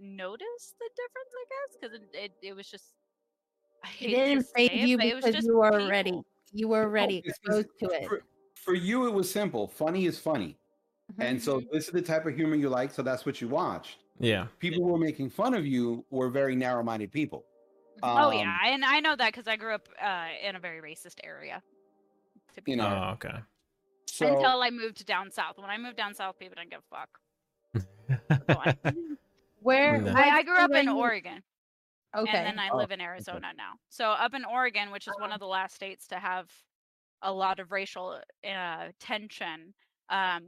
noticed 0.00 0.74
the 0.78 0.88
difference 0.96 1.32
i 1.34 1.44
guess 1.50 1.76
because 1.78 1.94
it, 2.14 2.24
it, 2.24 2.32
it 2.48 2.56
was 2.56 2.66
just 2.70 2.84
I 3.84 3.88
It 3.88 3.92
hate 3.92 4.08
to 4.08 4.24
didn't 4.24 4.44
say 4.46 4.68
fade 4.68 4.72
it, 4.84 4.88
you 4.88 4.98
it 4.98 5.14
was 5.16 5.24
because 5.24 5.34
just 5.34 5.46
you 5.46 5.56
were 5.58 5.70
people. 5.70 5.88
ready. 5.90 6.20
You 6.54 6.68
were 6.68 6.84
already 6.84 7.18
it's- 7.18 7.34
exposed 7.44 7.68
to 7.80 7.90
it. 7.90 8.08
For, 8.08 8.22
for 8.54 8.74
you, 8.74 9.06
it 9.06 9.12
was 9.12 9.30
simple. 9.30 9.68
Funny 9.68 10.06
is 10.06 10.18
funny, 10.18 10.56
and 11.18 11.40
so 11.40 11.60
Mhm. 11.60 11.66
this 11.72 11.84
is 11.88 11.90
the 11.92 12.00
type 12.02 12.24
of 12.24 12.34
humor 12.34 12.56
you 12.56 12.70
like. 12.70 12.90
So 12.90 13.02
that's 13.02 13.26
what 13.26 13.40
you 13.42 13.48
watched. 13.48 13.98
Yeah. 14.18 14.46
People 14.58 14.82
who 14.84 14.92
were 14.92 14.98
making 14.98 15.30
fun 15.30 15.54
of 15.54 15.66
you 15.66 16.04
were 16.10 16.28
very 16.30 16.54
narrow-minded 16.56 17.12
people. 17.12 17.44
oh 18.02 18.28
Um, 18.28 18.32
yeah 18.34 18.56
and 18.66 18.84
i 18.84 19.00
know 19.00 19.16
that 19.16 19.32
because 19.32 19.48
i 19.48 19.56
grew 19.56 19.74
up 19.74 19.88
uh, 20.02 20.28
in 20.46 20.54
a 20.56 20.60
very 20.60 20.80
racist 20.82 21.16
area 21.24 21.62
to 22.54 22.62
be 22.62 22.72
You 22.72 22.76
know, 22.76 22.84
fair. 22.90 22.98
Oh, 22.98 23.10
okay. 23.12 23.38
So 24.06 24.26
until 24.26 24.62
i 24.62 24.70
moved 24.70 25.06
down 25.06 25.30
south 25.30 25.56
when 25.58 25.70
i 25.70 25.78
moved 25.78 25.96
down 25.96 26.12
south 26.14 26.38
people 26.38 26.56
didn't 26.56 26.70
give 26.70 26.82
a 26.92 26.94
fuck 26.96 27.10
Where 29.60 30.00
No. 30.02 30.12
I, 30.14 30.28
I 30.38 30.42
grew 30.42 30.58
up 30.58 30.70
in 30.72 30.88
oregon 30.88 31.42
Okay. 32.16 32.30
And 32.38 32.46
then 32.46 32.58
I 32.58 32.70
Oh, 32.72 32.76
live 32.78 32.92
in 32.92 33.00
Arizona 33.00 33.48
now. 33.56 33.72
So 33.90 34.08
up 34.10 34.32
in 34.32 34.42
Oregon, 34.46 34.90
which 34.90 35.06
is 35.06 35.12
one 35.18 35.32
of 35.32 35.40
the 35.40 35.46
last 35.46 35.74
states 35.74 36.06
to 36.08 36.18
have 36.18 36.50
a 37.20 37.30
lot 37.30 37.60
of 37.60 37.72
racial 37.72 38.18
uh, 38.48 38.86
tension, 38.98 39.74
um, 40.08 40.44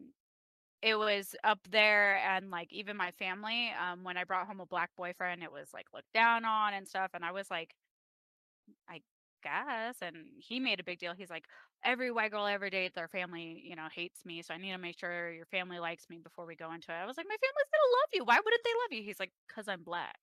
it 0.82 0.96
was 0.96 1.34
up 1.44 1.58
there, 1.70 2.18
and 2.18 2.50
like 2.50 2.72
even 2.72 2.96
my 2.96 3.10
family, 3.12 3.72
um, 3.80 4.04
when 4.04 4.16
I 4.16 4.24
brought 4.24 4.46
home 4.46 4.60
a 4.60 4.66
black 4.66 4.90
boyfriend, 4.96 5.42
it 5.42 5.52
was 5.52 5.68
like 5.74 5.86
looked 5.92 6.12
down 6.14 6.44
on 6.44 6.74
and 6.74 6.86
stuff. 6.86 7.10
And 7.14 7.24
I 7.24 7.32
was 7.32 7.50
like, 7.50 7.74
I 8.88 9.00
guess. 9.42 9.96
And 10.02 10.16
he 10.38 10.60
made 10.60 10.80
a 10.80 10.84
big 10.84 10.98
deal. 10.98 11.14
He's 11.14 11.30
like, 11.30 11.44
every 11.84 12.10
white 12.10 12.30
girl 12.30 12.44
I 12.44 12.52
ever 12.52 12.70
date, 12.70 12.94
their 12.94 13.08
family, 13.08 13.62
you 13.64 13.76
know, 13.76 13.86
hates 13.92 14.24
me. 14.24 14.42
So 14.42 14.54
I 14.54 14.58
need 14.58 14.72
to 14.72 14.78
make 14.78 14.98
sure 14.98 15.32
your 15.32 15.46
family 15.46 15.78
likes 15.78 16.06
me 16.08 16.18
before 16.22 16.46
we 16.46 16.56
go 16.56 16.72
into 16.72 16.92
it. 16.92 16.94
I 16.94 17.06
was 17.06 17.16
like, 17.16 17.26
my 17.28 17.36
family's 17.36 17.72
gonna 17.72 17.92
love 17.92 18.10
you. 18.12 18.24
Why 18.24 18.38
wouldn't 18.44 18.62
they 18.64 18.70
love 18.70 18.98
you? 18.98 19.06
He's 19.06 19.20
like, 19.20 19.32
cause 19.52 19.66
I'm 19.68 19.82
black. 19.82 20.18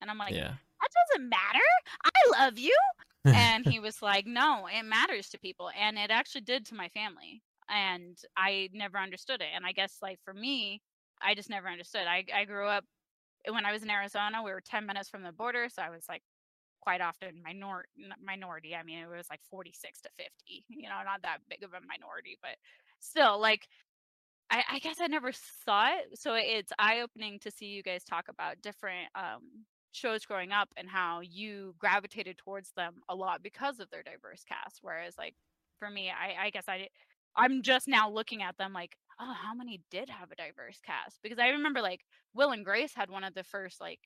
And 0.00 0.10
I'm 0.10 0.18
like, 0.18 0.32
yeah. 0.32 0.54
that 0.80 0.90
doesn't 1.10 1.28
matter. 1.28 1.68
I 2.04 2.44
love 2.44 2.58
you. 2.58 2.76
and 3.24 3.66
he 3.66 3.80
was 3.80 4.00
like, 4.00 4.26
no, 4.26 4.68
it 4.72 4.84
matters 4.84 5.28
to 5.30 5.38
people. 5.38 5.70
And 5.78 5.98
it 5.98 6.10
actually 6.10 6.42
did 6.42 6.64
to 6.66 6.74
my 6.74 6.88
family. 6.90 7.42
And 7.68 8.18
I 8.36 8.70
never 8.72 8.98
understood 8.98 9.40
it. 9.40 9.48
And 9.54 9.66
I 9.66 9.72
guess, 9.72 9.98
like, 10.02 10.20
for 10.24 10.34
me, 10.34 10.82
I 11.22 11.34
just 11.34 11.50
never 11.50 11.68
understood. 11.68 12.06
I, 12.06 12.24
I 12.34 12.44
grew 12.44 12.66
up 12.66 12.84
when 13.48 13.64
I 13.64 13.72
was 13.72 13.82
in 13.82 13.90
Arizona, 13.90 14.42
we 14.42 14.50
were 14.52 14.60
10 14.60 14.86
minutes 14.86 15.08
from 15.08 15.22
the 15.22 15.32
border. 15.32 15.68
So 15.68 15.82
I 15.82 15.90
was 15.90 16.04
like, 16.08 16.22
quite 16.80 17.00
often 17.00 17.42
minor- 17.44 17.86
minority. 18.22 18.74
I 18.74 18.82
mean, 18.82 18.98
it 19.00 19.08
was 19.08 19.28
like 19.30 19.40
46 19.50 20.00
to 20.02 20.10
50, 20.18 20.64
you 20.68 20.88
know, 20.88 21.00
not 21.04 21.22
that 21.22 21.38
big 21.48 21.62
of 21.62 21.72
a 21.74 21.80
minority, 21.86 22.38
but 22.42 22.56
still, 23.00 23.40
like, 23.40 23.68
I, 24.50 24.64
I 24.72 24.78
guess 24.78 25.00
I 25.00 25.06
never 25.08 25.32
saw 25.32 25.88
it. 25.98 26.18
So 26.18 26.34
it's 26.34 26.72
eye 26.78 27.00
opening 27.00 27.38
to 27.40 27.50
see 27.50 27.66
you 27.66 27.82
guys 27.82 28.04
talk 28.04 28.28
about 28.28 28.62
different 28.62 29.08
um, 29.14 29.66
shows 29.92 30.24
growing 30.24 30.52
up 30.52 30.68
and 30.76 30.88
how 30.88 31.20
you 31.20 31.74
gravitated 31.78 32.38
towards 32.38 32.72
them 32.72 33.02
a 33.08 33.14
lot 33.14 33.42
because 33.42 33.80
of 33.80 33.90
their 33.90 34.02
diverse 34.02 34.44
cast. 34.44 34.78
Whereas, 34.82 35.16
like, 35.18 35.34
for 35.78 35.90
me, 35.90 36.10
I, 36.10 36.46
I 36.46 36.50
guess 36.50 36.64
I, 36.68 36.88
I'm 37.38 37.62
just 37.62 37.88
now 37.88 38.10
looking 38.10 38.42
at 38.42 38.58
them 38.58 38.74
like, 38.74 38.96
oh, 39.20 39.32
how 39.34 39.54
many 39.54 39.82
did 39.90 40.10
have 40.10 40.32
a 40.32 40.36
diverse 40.36 40.80
cast? 40.82 41.20
Because 41.22 41.38
I 41.38 41.48
remember, 41.50 41.82
like, 41.82 42.04
Will 42.34 42.52
and 42.52 42.64
Grace 42.64 42.94
had 42.94 43.10
one 43.10 43.24
of 43.24 43.34
the 43.34 43.44
first, 43.44 43.80
like, 43.80 44.00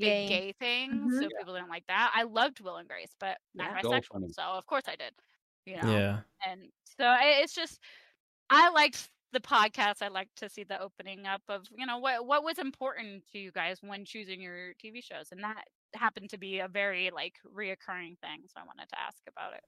big 0.00 0.26
Gay. 0.26 0.26
gay 0.26 0.52
things. 0.52 1.14
Mhm. 1.14 1.20
So 1.20 1.30
people 1.38 1.54
didn't 1.54 1.70
like 1.70 1.86
that. 1.88 2.12
I 2.14 2.24
loved 2.24 2.60
Will 2.60 2.76
and 2.76 2.88
Grace, 2.88 3.14
but 3.20 3.38
Yeah. 3.54 3.72
I'm 3.72 3.78
So 3.82 3.90
bisexual. 3.90 4.02
funny. 4.12 4.28
So, 4.28 4.42
of 4.42 4.66
course 4.66 4.84
I 4.88 4.96
did. 4.96 5.14
You 5.66 5.76
know? 5.76 5.82
Yeah. 5.90 6.22
and 6.46 6.72
so 6.84 7.16
it's 7.20 7.54
just 7.54 7.80
i 8.50 8.70
liked 8.70 9.10
the 9.32 9.40
podcast 9.40 10.02
i 10.02 10.08
liked 10.08 10.36
to 10.36 10.48
see 10.48 10.64
the 10.64 10.80
opening 10.80 11.26
up 11.26 11.42
of 11.48 11.66
you 11.76 11.86
know 11.86 11.98
what 11.98 12.26
what 12.26 12.42
was 12.44 12.58
important 12.58 13.26
to 13.28 13.38
you 13.38 13.52
guys 13.52 13.78
when 13.82 14.04
choosing 14.04 14.40
your 14.40 14.74
tv 14.74 15.02
shows 15.04 15.32
and 15.32 15.42
that 15.44 15.64
happened 15.94 16.30
to 16.30 16.38
be 16.38 16.60
a 16.60 16.68
very 16.68 17.10
like 17.10 17.36
reoccurring 17.46 18.18
thing 18.20 18.44
so 18.48 18.60
i 18.60 18.64
wanted 18.64 18.88
to 18.88 18.98
ask 19.00 19.22
about 19.28 19.54
it 19.54 19.64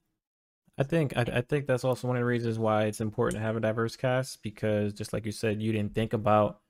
I 0.79 0.85
think 0.85 1.17
I, 1.17 1.23
I 1.23 1.41
think 1.43 1.67
that's 1.67 1.85
also 1.85 2.09
one 2.09 2.17
of 2.17 2.21
the 2.21 2.27
reasons 2.27 2.59
why 2.59 2.85
it's 2.85 3.01
important 3.01 3.41
to 3.41 3.47
have 3.47 3.57
a 3.57 3.61
diverse 3.61 3.97
cast 3.97 4.43
because 4.43 4.93
just 4.93 5.13
like 5.13 5.27
you 5.27 5.33
said, 5.33 5.61
you 5.63 5.73
didn't 5.73 5.95
think 5.95 6.13
about 6.13 6.61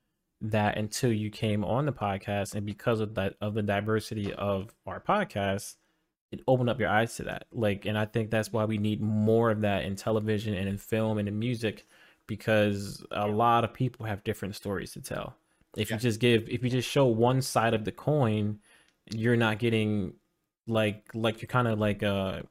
that 0.41 0.77
until 0.77 1.11
you 1.11 1.29
came 1.29 1.63
on 1.63 1.85
the 1.85 1.93
podcast, 1.93 2.55
and 2.55 2.65
because 2.65 2.99
of 2.99 3.15
that 3.15 3.35
of 3.41 3.53
the 3.53 3.61
diversity 3.61 4.33
of 4.33 4.73
our 4.85 4.99
podcast, 4.99 5.75
it 6.31 6.41
opened 6.47 6.69
up 6.69 6.79
your 6.79 6.89
eyes 6.89 7.15
to 7.15 7.23
that. 7.23 7.45
Like, 7.51 7.85
and 7.85 7.97
I 7.97 8.05
think 8.05 8.29
that's 8.29 8.51
why 8.51 8.65
we 8.65 8.77
need 8.77 9.01
more 9.01 9.51
of 9.51 9.61
that 9.61 9.83
in 9.85 9.95
television 9.95 10.53
and 10.53 10.67
in 10.67 10.77
film 10.77 11.17
and 11.17 11.27
in 11.27 11.39
music 11.39 11.85
because 12.27 13.05
a 13.11 13.27
lot 13.27 13.63
of 13.63 13.73
people 13.73 14.05
have 14.05 14.23
different 14.23 14.55
stories 14.55 14.93
to 14.93 15.01
tell. 15.01 15.35
If 15.77 15.91
you 15.91 15.97
just 15.97 16.19
give, 16.19 16.47
if 16.49 16.63
you 16.63 16.69
just 16.69 16.89
show 16.89 17.05
one 17.05 17.41
side 17.41 17.73
of 17.73 17.85
the 17.85 17.91
coin, 17.91 18.59
you're 19.11 19.35
not 19.37 19.59
getting 19.59 20.13
like 20.67 21.03
like 21.13 21.41
you're 21.41 21.47
kind 21.47 21.67
of 21.67 21.77
like 21.79 22.03
uh 22.03 22.41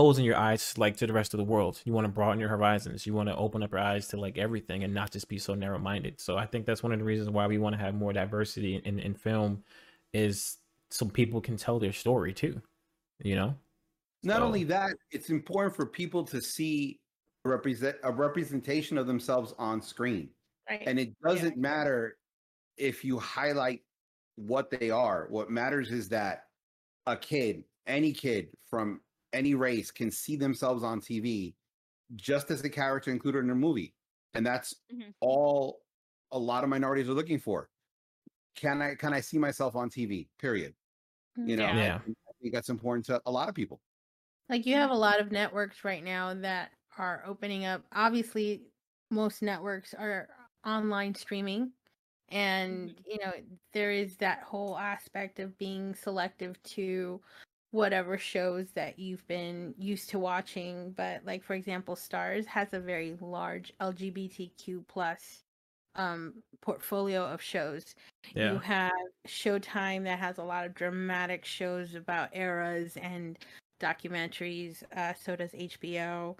closing 0.00 0.24
your 0.24 0.36
eyes 0.38 0.78
like 0.78 0.96
to 0.96 1.06
the 1.06 1.12
rest 1.12 1.34
of 1.34 1.38
the 1.38 1.44
world. 1.44 1.78
You 1.84 1.92
want 1.92 2.06
to 2.06 2.08
broaden 2.10 2.40
your 2.40 2.48
horizons. 2.48 3.04
You 3.04 3.12
want 3.12 3.28
to 3.28 3.36
open 3.36 3.62
up 3.62 3.70
your 3.70 3.80
eyes 3.80 4.08
to 4.08 4.16
like 4.16 4.38
everything 4.38 4.82
and 4.82 4.94
not 4.94 5.10
just 5.10 5.28
be 5.28 5.36
so 5.36 5.54
narrow 5.54 5.78
minded. 5.78 6.18
So 6.18 6.38
I 6.38 6.46
think 6.46 6.64
that's 6.64 6.82
one 6.82 6.92
of 6.92 6.98
the 6.98 7.04
reasons 7.04 7.28
why 7.28 7.46
we 7.46 7.58
want 7.58 7.74
to 7.74 7.78
have 7.82 7.94
more 7.94 8.14
diversity 8.14 8.80
in, 8.82 8.98
in 8.98 9.12
film 9.12 9.62
is 10.14 10.56
so 10.90 11.04
people 11.04 11.42
can 11.42 11.58
tell 11.58 11.78
their 11.78 11.92
story 11.92 12.32
too. 12.32 12.62
You 13.22 13.36
know? 13.36 13.54
Not 14.22 14.38
So- 14.38 14.44
only 14.44 14.64
that, 14.64 14.92
it's 15.10 15.28
important 15.28 15.76
for 15.76 15.84
people 15.84 16.24
to 16.24 16.40
see 16.40 16.98
a 17.44 17.50
represent 17.50 17.96
a 18.02 18.10
representation 18.10 18.96
of 18.96 19.06
themselves 19.06 19.52
on 19.58 19.82
screen. 19.82 20.30
Right. 20.70 20.82
And 20.86 20.98
it 20.98 21.10
doesn't 21.22 21.58
matter 21.58 22.16
if 22.78 23.04
you 23.04 23.18
highlight 23.18 23.82
what 24.36 24.70
they 24.70 24.88
are. 24.88 25.26
What 25.28 25.50
matters 25.50 25.90
is 25.90 26.08
that 26.08 26.44
a 27.06 27.18
kid, 27.18 27.64
any 27.86 28.14
kid 28.14 28.48
from 28.70 29.02
any 29.32 29.54
race 29.54 29.90
can 29.90 30.10
see 30.10 30.36
themselves 30.36 30.82
on 30.84 31.00
TV 31.00 31.56
just 32.16 32.50
as 32.50 32.62
the 32.62 32.70
character 32.70 33.10
included 33.10 33.40
in 33.40 33.50
a 33.50 33.54
movie. 33.54 33.94
And 34.34 34.46
that's 34.46 34.74
Mhm. 34.90 35.12
all 35.20 35.82
a 36.32 36.38
lot 36.38 36.64
of 36.64 36.70
minorities 36.70 37.08
are 37.08 37.14
looking 37.14 37.38
for. 37.40 37.70
Can 38.56 38.82
I 38.82 38.94
can 38.96 39.14
I 39.14 39.20
see 39.20 39.38
myself 39.38 39.76
on 39.76 39.90
TV? 39.90 40.30
Period. 40.38 40.74
You 41.44 41.56
know, 41.56 41.72
Yeah. 41.72 42.02
I 42.06 42.32
think 42.42 42.54
that's 42.54 42.70
important 42.70 43.06
to 43.06 43.22
a 43.26 43.32
lot 43.32 43.48
of 43.50 43.54
people. 43.56 43.82
Like 44.48 44.66
you 44.66 44.74
have 44.74 44.90
a 44.90 44.94
lot 44.94 45.20
of 45.20 45.30
networks 45.30 45.84
right 45.84 46.02
now 46.02 46.34
that 46.34 46.72
are 46.98 47.24
opening 47.24 47.64
up. 47.64 47.84
Obviously, 47.92 48.66
most 49.10 49.42
networks 49.42 49.94
are 49.94 50.28
online 50.64 51.14
streaming, 51.14 51.72
and 52.28 53.00
you 53.06 53.18
know 53.18 53.32
there 53.72 53.92
is 53.92 54.16
that 54.18 54.42
whole 54.42 54.76
aspect 54.78 55.38
of 55.40 55.56
being 55.58 55.94
selective 55.94 56.60
to 56.64 57.22
whatever 57.72 58.18
shows 58.18 58.66
that 58.74 58.98
you've 58.98 59.26
been 59.28 59.74
used 59.78 60.10
to 60.10 60.18
watching. 60.18 60.92
But 60.96 61.24
like 61.24 61.44
for 61.44 61.54
example, 61.54 61.96
Starz 61.96 62.46
has 62.46 62.72
a 62.72 62.80
very 62.80 63.16
large 63.20 63.72
LGBTQ 63.80 64.84
plus 64.88 65.42
um 65.96 66.34
portfolio 66.60 67.24
of 67.24 67.42
shows. 67.42 67.94
Yeah. 68.34 68.52
You 68.52 68.58
have 68.58 68.92
Showtime 69.26 70.04
that 70.04 70.18
has 70.18 70.38
a 70.38 70.44
lot 70.44 70.66
of 70.66 70.74
dramatic 70.74 71.44
shows 71.44 71.94
about 71.94 72.30
eras 72.32 72.96
and 72.96 73.38
documentaries. 73.80 74.82
Uh, 74.96 75.14
so 75.14 75.36
does 75.36 75.52
HBO. 75.52 76.36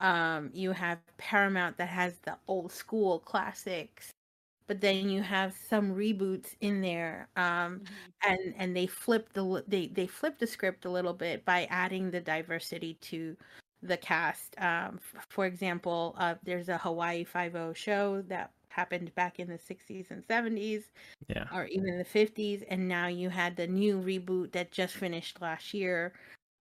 Um, 0.00 0.50
you 0.52 0.72
have 0.72 0.98
Paramount 1.18 1.76
that 1.78 1.88
has 1.88 2.14
the 2.24 2.36
old 2.48 2.72
school 2.72 3.20
classics, 3.20 4.10
but 4.66 4.80
then 4.80 5.08
you 5.08 5.22
have 5.22 5.54
some 5.54 5.94
reboots 5.94 6.54
in 6.60 6.80
there. 6.80 7.28
Um, 7.36 7.82
and 8.22 8.54
and 8.56 8.76
they 8.76 8.86
flip 8.86 9.32
the 9.32 9.64
they 9.68 9.88
they 9.88 10.06
flip 10.06 10.38
the 10.38 10.46
script 10.46 10.84
a 10.84 10.90
little 10.90 11.14
bit 11.14 11.44
by 11.44 11.64
adding 11.70 12.10
the 12.10 12.20
diversity 12.20 12.94
to 13.02 13.36
the 13.82 13.96
cast. 13.96 14.54
Um, 14.58 14.98
f- 15.14 15.26
for 15.30 15.46
example, 15.46 16.14
uh, 16.18 16.36
there's 16.42 16.68
a 16.68 16.78
Hawaii 16.78 17.24
Five 17.24 17.54
O 17.56 17.72
show 17.74 18.22
that 18.22 18.52
happened 18.68 19.14
back 19.14 19.38
in 19.38 19.48
the 19.48 19.58
60s 19.58 20.10
and 20.10 20.24
70s 20.26 20.90
Yeah. 21.28 21.46
or 21.52 21.66
even 21.66 21.96
the 21.98 22.04
50s 22.04 22.62
and 22.68 22.88
now 22.88 23.06
you 23.06 23.28
had 23.30 23.56
the 23.56 23.66
new 23.68 24.00
reboot 24.00 24.50
that 24.52 24.72
just 24.72 24.94
finished 24.96 25.40
last 25.40 25.72
year 25.72 26.12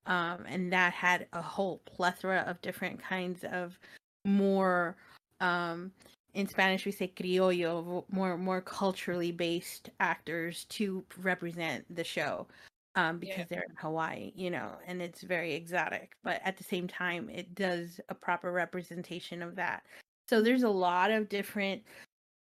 um, 0.05 0.45
and 0.47 0.71
that 0.73 0.93
had 0.93 1.27
a 1.33 1.41
whole 1.41 1.79
plethora 1.85 2.41
of 2.47 2.61
different 2.61 3.01
kinds 3.01 3.43
of 3.45 3.79
more 4.25 4.95
um, 5.39 5.91
in 6.33 6.47
spanish 6.47 6.85
we 6.85 6.91
say 6.91 7.11
criollo 7.15 8.03
more 8.11 8.37
more 8.37 8.61
culturally 8.61 9.31
based 9.31 9.89
actors 9.99 10.65
to 10.65 11.03
represent 11.21 11.83
the 11.95 12.03
show 12.03 12.47
um, 12.95 13.17
because 13.17 13.39
Yeah. 13.39 13.45
they're 13.49 13.65
in 13.69 13.75
hawaii 13.77 14.31
you 14.35 14.49
know 14.49 14.71
and 14.85 15.01
it's 15.01 15.21
very 15.21 15.53
exotic 15.53 16.13
but 16.23 16.41
at 16.43 16.57
the 16.57 16.63
same 16.63 16.87
time 16.87 17.29
it 17.29 17.53
does 17.55 17.99
a 18.09 18.15
proper 18.15 18.51
representation 18.51 19.41
of 19.41 19.55
that 19.55 19.83
so 20.27 20.41
there's 20.41 20.63
a 20.63 20.69
lot 20.69 21.11
of 21.11 21.29
different 21.29 21.83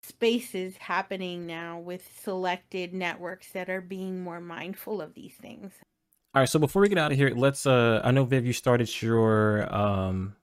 spaces 0.08 0.78
happening 0.78 1.46
now 1.46 1.80
with 1.80 2.08
selected 2.22 2.94
networks 2.94 3.52
that 3.52 3.70
are 3.70 3.82
being 3.82 4.22
more 4.22 4.40
mindful 4.40 5.02
of 5.02 5.14
these 5.14 5.34
things. 5.42 5.74
All 6.34 6.42
right. 6.42 6.50
So 6.50 6.60
before 6.60 6.82
we 6.82 6.90
get 6.90 6.98
out 6.98 7.12
of 7.12 7.18
here, 7.18 7.32
let's. 7.36 7.66
Uh, 7.66 8.02
I 8.04 8.12
know 8.12 8.26
Viv, 8.26 8.46
you 8.46 8.54
started 8.54 9.02
your 9.02 9.74
um, 9.74 10.36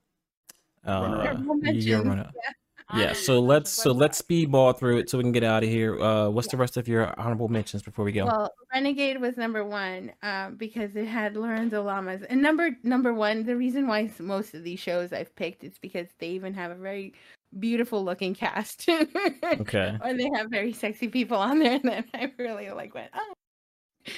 uh, 0.87 1.01
Runner-up. 1.01 1.37
Honorable 1.37 1.55
your 1.57 1.73
mentions, 1.73 2.07
runner. 2.07 2.31
yeah. 2.95 3.13
So 3.13 3.41
let's 3.41 3.71
so 3.71 3.93
let's 3.93 4.21
speedball 4.21 4.79
through 4.79 4.99
it 4.99 5.11
so 5.11 5.19
we 5.19 5.25
can 5.25 5.33
get 5.33 5.45
out 5.45 5.63
of 5.63 5.69
here. 5.69 6.01
Uh, 6.01 6.29
what's 6.29 6.49
the 6.49 6.57
rest 6.57 6.77
of 6.77 6.89
your 6.89 7.19
honorable 7.19 7.49
mentions 7.49 7.83
before 7.83 8.05
we 8.05 8.13
go? 8.13 8.27
Well, 8.27 8.53
Renegade 8.73 9.21
was 9.21 9.37
number 9.37 9.65
one 9.65 10.13
um, 10.23 10.57
because 10.57 10.97
it 10.97 11.07
had 11.07 11.37
Lorenzo 11.37 11.83
Lamas. 11.83 12.23
And 12.23 12.43
number 12.43 12.71
number 12.83 13.15
one, 13.15 13.45
the 13.45 13.57
reason 13.57 13.87
why 13.87 14.11
most 14.19 14.55
of 14.55 14.65
these 14.65 14.81
shows 14.81 15.13
I've 15.13 15.35
picked 15.37 15.65
is 15.65 15.79
because 15.79 16.09
they 16.19 16.29
even 16.29 16.55
have 16.55 16.71
a 16.71 16.77
very 16.77 17.15
beautiful 17.59 18.05
looking 18.05 18.35
cast. 18.35 18.89
okay. 18.89 19.99
or 20.05 20.15
they 20.15 20.29
have 20.35 20.51
very 20.51 20.73
sexy 20.73 21.09
people 21.09 21.39
on 21.39 21.59
there 21.59 21.79
that 21.85 22.07
I 22.15 22.33
really 22.39 22.71
like 22.71 22.95
went, 22.95 23.11
oh. 23.15 24.13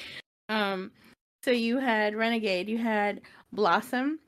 Um 0.49 0.93
so 1.45 1.51
you 1.51 1.79
had 1.79 2.15
Renegade, 2.15 2.71
you 2.71 2.79
had 2.79 3.21
Blossom, 3.53 4.19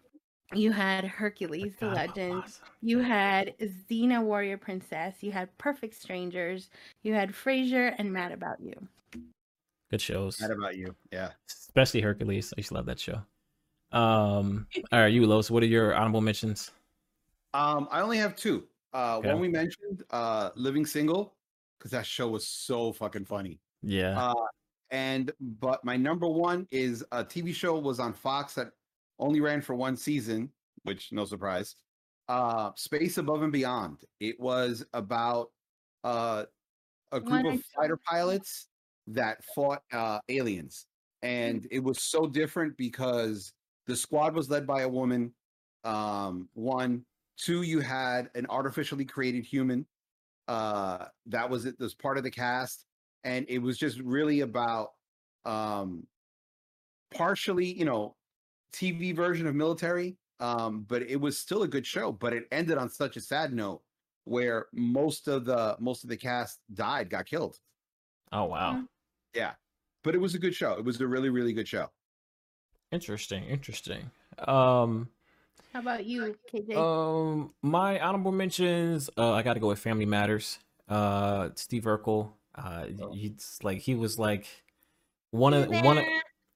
you 0.55 0.71
had 0.73 1.05
Hercules, 1.05 1.73
the 1.81 1.89
Forgot 1.89 2.09
legend, 2.17 2.33
Blossom. 2.35 2.65
you 2.83 2.99
had 3.01 3.55
Xena 3.59 4.23
Warrior 4.23 4.57
Princess, 4.59 5.17
you 5.21 5.33
had 5.33 5.57
Perfect 5.59 5.95
Strangers, 5.95 6.71
you 7.03 7.15
had 7.15 7.31
Frasier 7.33 7.95
and 7.99 8.13
Mad 8.13 8.33
About 8.33 8.61
You. 8.61 8.75
Good 9.91 10.01
shows, 10.01 10.41
Mad 10.41 10.51
about 10.51 10.77
you. 10.77 10.95
Yeah. 11.13 11.31
especially 11.49 12.01
Hercules. 12.01 12.53
I 12.57 12.61
used 12.61 12.69
to 12.69 12.75
love 12.75 12.87
that 12.87 12.99
show. 12.99 13.21
Um. 13.93 14.67
All 14.93 15.01
right, 15.01 15.13
you 15.13 15.25
Los. 15.27 15.49
What 15.51 15.63
are 15.63 15.67
your 15.67 15.95
honorable 15.95 16.21
mentions? 16.21 16.73
Um, 17.55 17.87
I 17.91 18.01
only 18.01 18.19
have 18.19 18.35
two. 18.37 18.65
Uh, 18.93 19.19
Okay. 19.19 19.29
one 19.33 19.41
we 19.41 19.49
mentioned, 19.49 20.03
uh, 20.11 20.51
Living 20.57 20.85
Single, 20.85 21.35
because 21.79 21.93
that 21.93 22.05
show 22.05 22.29
was 22.29 22.47
so 22.47 22.93
fucking 22.93 23.25
funny. 23.27 23.61
Yeah. 23.83 24.19
Uh, 24.21 24.35
and 24.91 25.31
but 25.61 25.85
my 25.85 25.97
number 25.97 26.27
one 26.27 26.67
is 26.71 27.05
a 27.13 27.25
TV 27.25 27.55
show 27.55 27.79
was 27.79 28.01
on 28.01 28.13
Fox 28.13 28.55
that 28.55 28.73
only 29.19 29.41
ran 29.41 29.61
for 29.61 29.75
one 29.75 29.97
season, 29.97 30.51
which 30.85 31.13
no 31.13 31.25
surprise. 31.25 31.77
Uh, 32.29 32.71
Space 32.77 33.19
Above 33.19 33.43
and 33.43 33.53
Beyond. 33.53 33.99
It 34.21 34.39
was 34.41 34.85
about 34.93 35.51
uh, 36.05 36.45
a 37.13 37.21
group 37.21 37.45
One 37.45 37.55
of 37.55 37.63
fighter 37.75 37.99
pilots 38.09 38.69
that 39.09 39.45
fought 39.55 39.83
uh, 39.93 40.19
aliens, 40.29 40.87
and 41.23 41.67
it 41.71 41.83
was 41.83 42.03
so 42.03 42.27
different 42.27 42.77
because 42.77 43.53
the 43.87 43.97
squad 43.97 44.35
was 44.35 44.51
led 44.51 44.67
by 44.67 44.83
a 44.83 44.89
woman. 44.89 45.33
Um, 45.85 46.49
one, 46.55 47.05
two, 47.39 47.63
you 47.63 47.81
had 47.81 48.31
an 48.35 48.47
artificially 48.51 49.05
created 49.05 49.45
human. 49.45 49.87
Uh, 50.49 51.07
that 51.27 51.49
was 51.49 51.65
it. 51.67 51.77
Was 51.79 51.95
part 51.95 52.19
of 52.19 52.25
the 52.25 52.31
cast 52.31 52.87
and 53.27 53.45
it 53.49 53.59
was 53.59 53.77
just 53.77 53.99
really 54.01 54.41
about 54.41 54.91
um 55.45 56.07
partially 57.13 57.67
you 57.67 57.85
know 57.85 58.15
tv 58.73 59.15
version 59.15 59.47
of 59.47 59.55
military 59.55 60.17
um 60.41 60.85
but 60.89 61.03
it 61.03 61.21
was 61.21 61.39
still 61.39 61.63
a 61.63 61.69
good 61.69 61.87
show 61.87 62.13
but 62.13 62.33
it 62.33 62.47
ended 62.53 62.77
on 62.79 62.89
such 62.91 63.17
a 63.17 63.21
sad 63.21 63.53
note 63.53 63.81
where 64.25 64.67
most 64.73 65.29
of 65.29 65.45
the 65.45 65.77
most 65.79 66.05
of 66.05 66.11
the 66.11 66.17
cast 66.17 66.59
died 66.75 67.09
got 67.09 67.25
killed 67.27 67.59
oh 68.33 68.45
wow. 68.45 68.83
yeah 69.35 69.53
but 70.03 70.15
it 70.15 70.19
was 70.19 70.35
a 70.35 70.39
good 70.39 70.55
show 70.55 70.73
it 70.73 70.85
was 70.85 71.01
a 71.01 71.07
really 71.07 71.31
really 71.31 71.53
good 71.53 71.69
show 71.69 71.89
Interesting. 72.93 73.45
Interesting. 73.45 74.11
Um. 74.47 75.09
How 75.73 75.81
about 75.81 76.07
you, 76.07 76.37
KJ? 76.55 76.77
Um, 76.77 77.53
my 77.61 77.99
honorable 78.01 78.31
mentions. 78.33 79.11
Uh, 79.19 79.33
I 79.33 79.43
got 79.43 79.55
to 79.55 79.61
go 79.61 79.67
with 79.67 79.81
Family 79.81 80.07
Matters. 80.07 80.59
Uh, 80.89 81.49
Steve 81.57 81.83
Urkel. 81.83 82.31
Uh, 82.55 82.87
Oh. 83.03 83.13
he's 83.13 83.59
like 83.63 83.79
he 83.79 83.95
was 83.97 84.19
like 84.21 84.47
one 85.33 85.53
of 85.53 85.69
one 85.69 85.99
of 85.99 86.05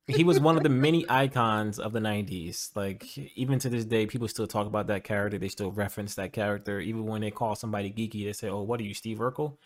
he 0.06 0.24
was 0.24 0.40
one 0.40 0.56
of 0.56 0.62
the 0.62 0.68
many 0.68 1.04
icons 1.08 1.78
of 1.78 1.92
the 1.92 2.00
90s 2.00 2.74
like 2.74 3.16
even 3.36 3.58
to 3.60 3.68
this 3.68 3.84
day 3.84 4.06
people 4.06 4.26
still 4.28 4.46
talk 4.46 4.66
about 4.66 4.86
that 4.88 5.04
character. 5.04 5.38
They 5.38 5.48
still 5.48 5.70
reference 5.70 6.14
that 6.16 6.32
character. 6.32 6.80
Even 6.80 7.04
when 7.06 7.20
they 7.20 7.30
call 7.30 7.54
somebody 7.54 7.90
geeky 7.92 8.24
they 8.24 8.32
say 8.32 8.48
oh 8.48 8.62
what 8.62 8.80
are 8.80 8.84
you 8.84 8.94
steve 8.94 9.18
urkel? 9.18 9.56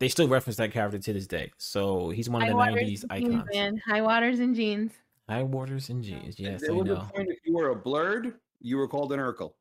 They 0.00 0.08
still 0.08 0.26
reference 0.28 0.56
that 0.56 0.72
character 0.72 0.98
to 0.98 1.12
this 1.12 1.26
day. 1.28 1.52
So 1.56 2.10
he's 2.10 2.28
one 2.28 2.42
of 2.42 2.48
High 2.48 2.50
the 2.50 2.56
waters 2.56 2.82
90s 2.82 3.04
and 3.10 3.10
jeans, 3.20 3.44
icons. 3.44 3.44
man. 3.52 3.82
High 3.86 4.02
waters 4.02 4.40
and 4.40 4.54
jeans. 4.56 4.92
high 5.28 5.42
waters 5.42 5.88
and 5.90 6.02
jeans. 6.02 6.38
Yes 6.38 6.62
there 6.62 6.72
i 6.72 6.74
was 6.74 6.88
a 6.90 6.94
know. 6.94 7.10
point 7.14 7.28
if 7.30 7.38
you 7.44 7.54
were 7.54 7.70
a 7.70 7.76
blurred 7.76 8.34
you 8.60 8.76
were 8.76 8.88
called 8.88 9.12
an 9.12 9.20
urkel? 9.20 9.52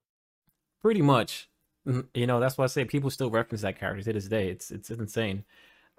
Pretty 0.81 1.01
much. 1.01 1.49
You 2.13 2.27
know 2.27 2.39
that's 2.39 2.57
why 2.57 2.63
i 2.63 2.67
say 2.67 2.85
people 2.85 3.09
still 3.09 3.29
reference 3.29 3.61
that 3.61 3.77
character 3.77 4.03
to 4.05 4.13
this 4.13 4.27
day. 4.27 4.49
It's 4.49 4.71
it's 4.71 4.89
insane 4.89 5.43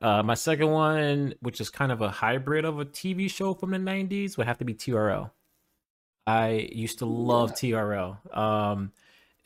uh 0.03 0.23
my 0.23 0.35
second 0.35 0.69
one 0.69 1.35
which 1.41 1.61
is 1.61 1.71
kind 1.71 1.93
of 1.93 2.01
a 2.03 2.11
hybrid 2.11 2.65
of 2.65 2.79
a 2.81 2.85
tv 2.85 3.31
show 3.31 3.55
from 3.55 3.71
the 3.71 3.79
90s 3.79 4.37
would 4.37 4.47
have 4.47 4.59
to 4.59 4.65
be 4.65 4.75
trl 4.75 5.31
i 6.27 6.69
used 6.73 6.99
to 6.99 7.07
love 7.07 7.53
trl 7.53 8.37
um 8.37 8.93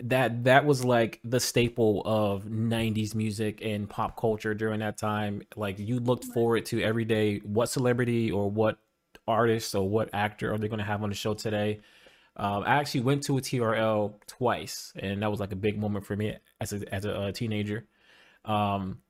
that 0.04 0.44
that 0.44 0.64
was 0.64 0.84
like 0.84 1.20
the 1.24 1.40
staple 1.40 2.02
of 2.04 2.44
90s 2.44 3.14
music 3.14 3.60
and 3.62 3.88
pop 3.88 4.16
culture 4.16 4.54
during 4.54 4.80
that 4.80 4.96
time. 4.96 5.42
Like 5.56 5.78
you 5.78 5.98
looked 5.98 6.24
forward 6.26 6.66
to 6.66 6.82
every 6.82 7.04
day 7.04 7.38
what 7.38 7.68
celebrity 7.68 8.30
or 8.30 8.50
what 8.50 8.78
artist 9.26 9.74
or 9.74 9.88
what 9.88 10.10
actor 10.12 10.52
are 10.52 10.58
they 10.58 10.68
going 10.68 10.78
to 10.78 10.84
have 10.84 11.02
on 11.02 11.08
the 11.08 11.14
show 11.14 11.34
today. 11.34 11.80
Um, 12.36 12.62
I 12.64 12.76
actually 12.76 13.00
went 13.00 13.24
to 13.24 13.38
a 13.38 13.40
TRL 13.40 14.14
twice, 14.28 14.92
and 14.96 15.22
that 15.22 15.30
was 15.30 15.40
like 15.40 15.50
a 15.50 15.56
big 15.56 15.76
moment 15.76 16.06
for 16.06 16.14
me 16.14 16.36
as 16.60 16.72
a 16.72 16.94
as 16.94 17.04
a, 17.04 17.14
uh 17.18 17.32
teenager. 17.32 17.84
Um, 18.44 19.00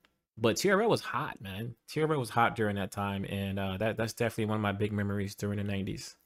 but 0.41 0.57
TRL 0.57 0.89
was 0.89 1.01
hot, 1.01 1.41
man. 1.41 1.75
TRL 1.89 2.19
was 2.19 2.31
hot 2.31 2.57
during 2.57 2.77
that 2.77 2.91
time, 2.91 3.25
and 3.25 3.59
uh, 3.59 3.77
that 3.79 3.97
that's 3.97 4.13
definitely 4.13 4.47
one 4.47 4.57
of 4.57 4.63
my 4.63 4.73
big 4.73 4.93
memories 4.93 5.35
during 5.35 5.59
the 5.59 5.65
'90s. 5.65 6.17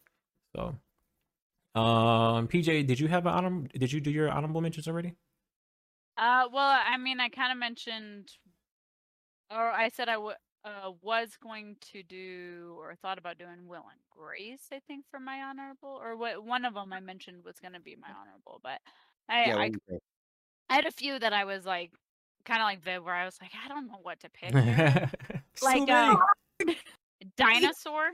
So, 0.55 0.79
um, 1.75 2.49
PJ, 2.49 2.87
did 2.87 3.01
you 3.01 3.09
have 3.09 3.27
an 3.27 3.33
honorable? 3.33 3.69
Did 3.75 3.93
you 3.93 4.01
do 4.01 4.11
your 4.11 4.31
honorable 4.31 4.61
mentions 4.61 4.89
already? 4.89 5.15
Uh, 6.17 6.45
well, 6.53 6.81
I 6.87 6.97
mean, 6.99 7.21
I 7.21 7.29
kind 7.29 7.53
of 7.53 7.59
mentioned, 7.59 8.31
or 9.51 9.71
I 9.71 9.89
said 9.89 10.09
I 10.09 10.15
w- 10.15 10.37
uh, 10.65 10.91
was 11.01 11.37
going 11.43 11.77
to 11.93 12.03
do 12.03 12.77
or 12.79 12.95
thought 12.95 13.19
about 13.19 13.39
doing 13.39 13.67
Will 13.67 13.85
and 13.91 14.01
Grace. 14.11 14.69
I 14.73 14.81
think 14.87 15.07
for 15.11 15.19
my 15.19 15.43
honorable, 15.43 15.99
or 16.01 16.17
what 16.17 16.45
one 16.45 16.65
of 16.65 16.75
them 16.75 16.93
I 16.93 17.01
mentioned 17.01 17.45
was 17.45 17.59
going 17.61 17.73
to 17.73 17.81
be 17.81 17.97
my 17.97 18.09
honorable, 18.09 18.61
but 18.63 18.81
I, 19.29 19.47
yeah 19.47 19.57
I 19.57 19.59
what 19.61 19.71
was 19.71 19.81
it? 19.89 20.03
I 20.69 20.75
had 20.77 20.87
a 20.87 20.91
few 20.91 21.19
that 21.19 21.33
I 21.33 21.45
was 21.45 21.67
like, 21.67 21.93
kind 22.45 22.61
of 22.61 22.67
like 22.67 22.83
Viv, 22.83 23.05
where 23.05 23.15
I 23.15 23.25
was 23.25 23.39
like, 23.41 23.53
I 23.65 23.69
don't 23.69 23.87
know 23.87 23.99
what 24.03 24.21
to 24.21 24.31
pick. 24.31 24.55
here. 24.57 25.11
So 25.55 25.67
like 25.67 25.87
many. 25.87 26.17
uh, 26.69 26.75
dinosaur. 27.37 28.09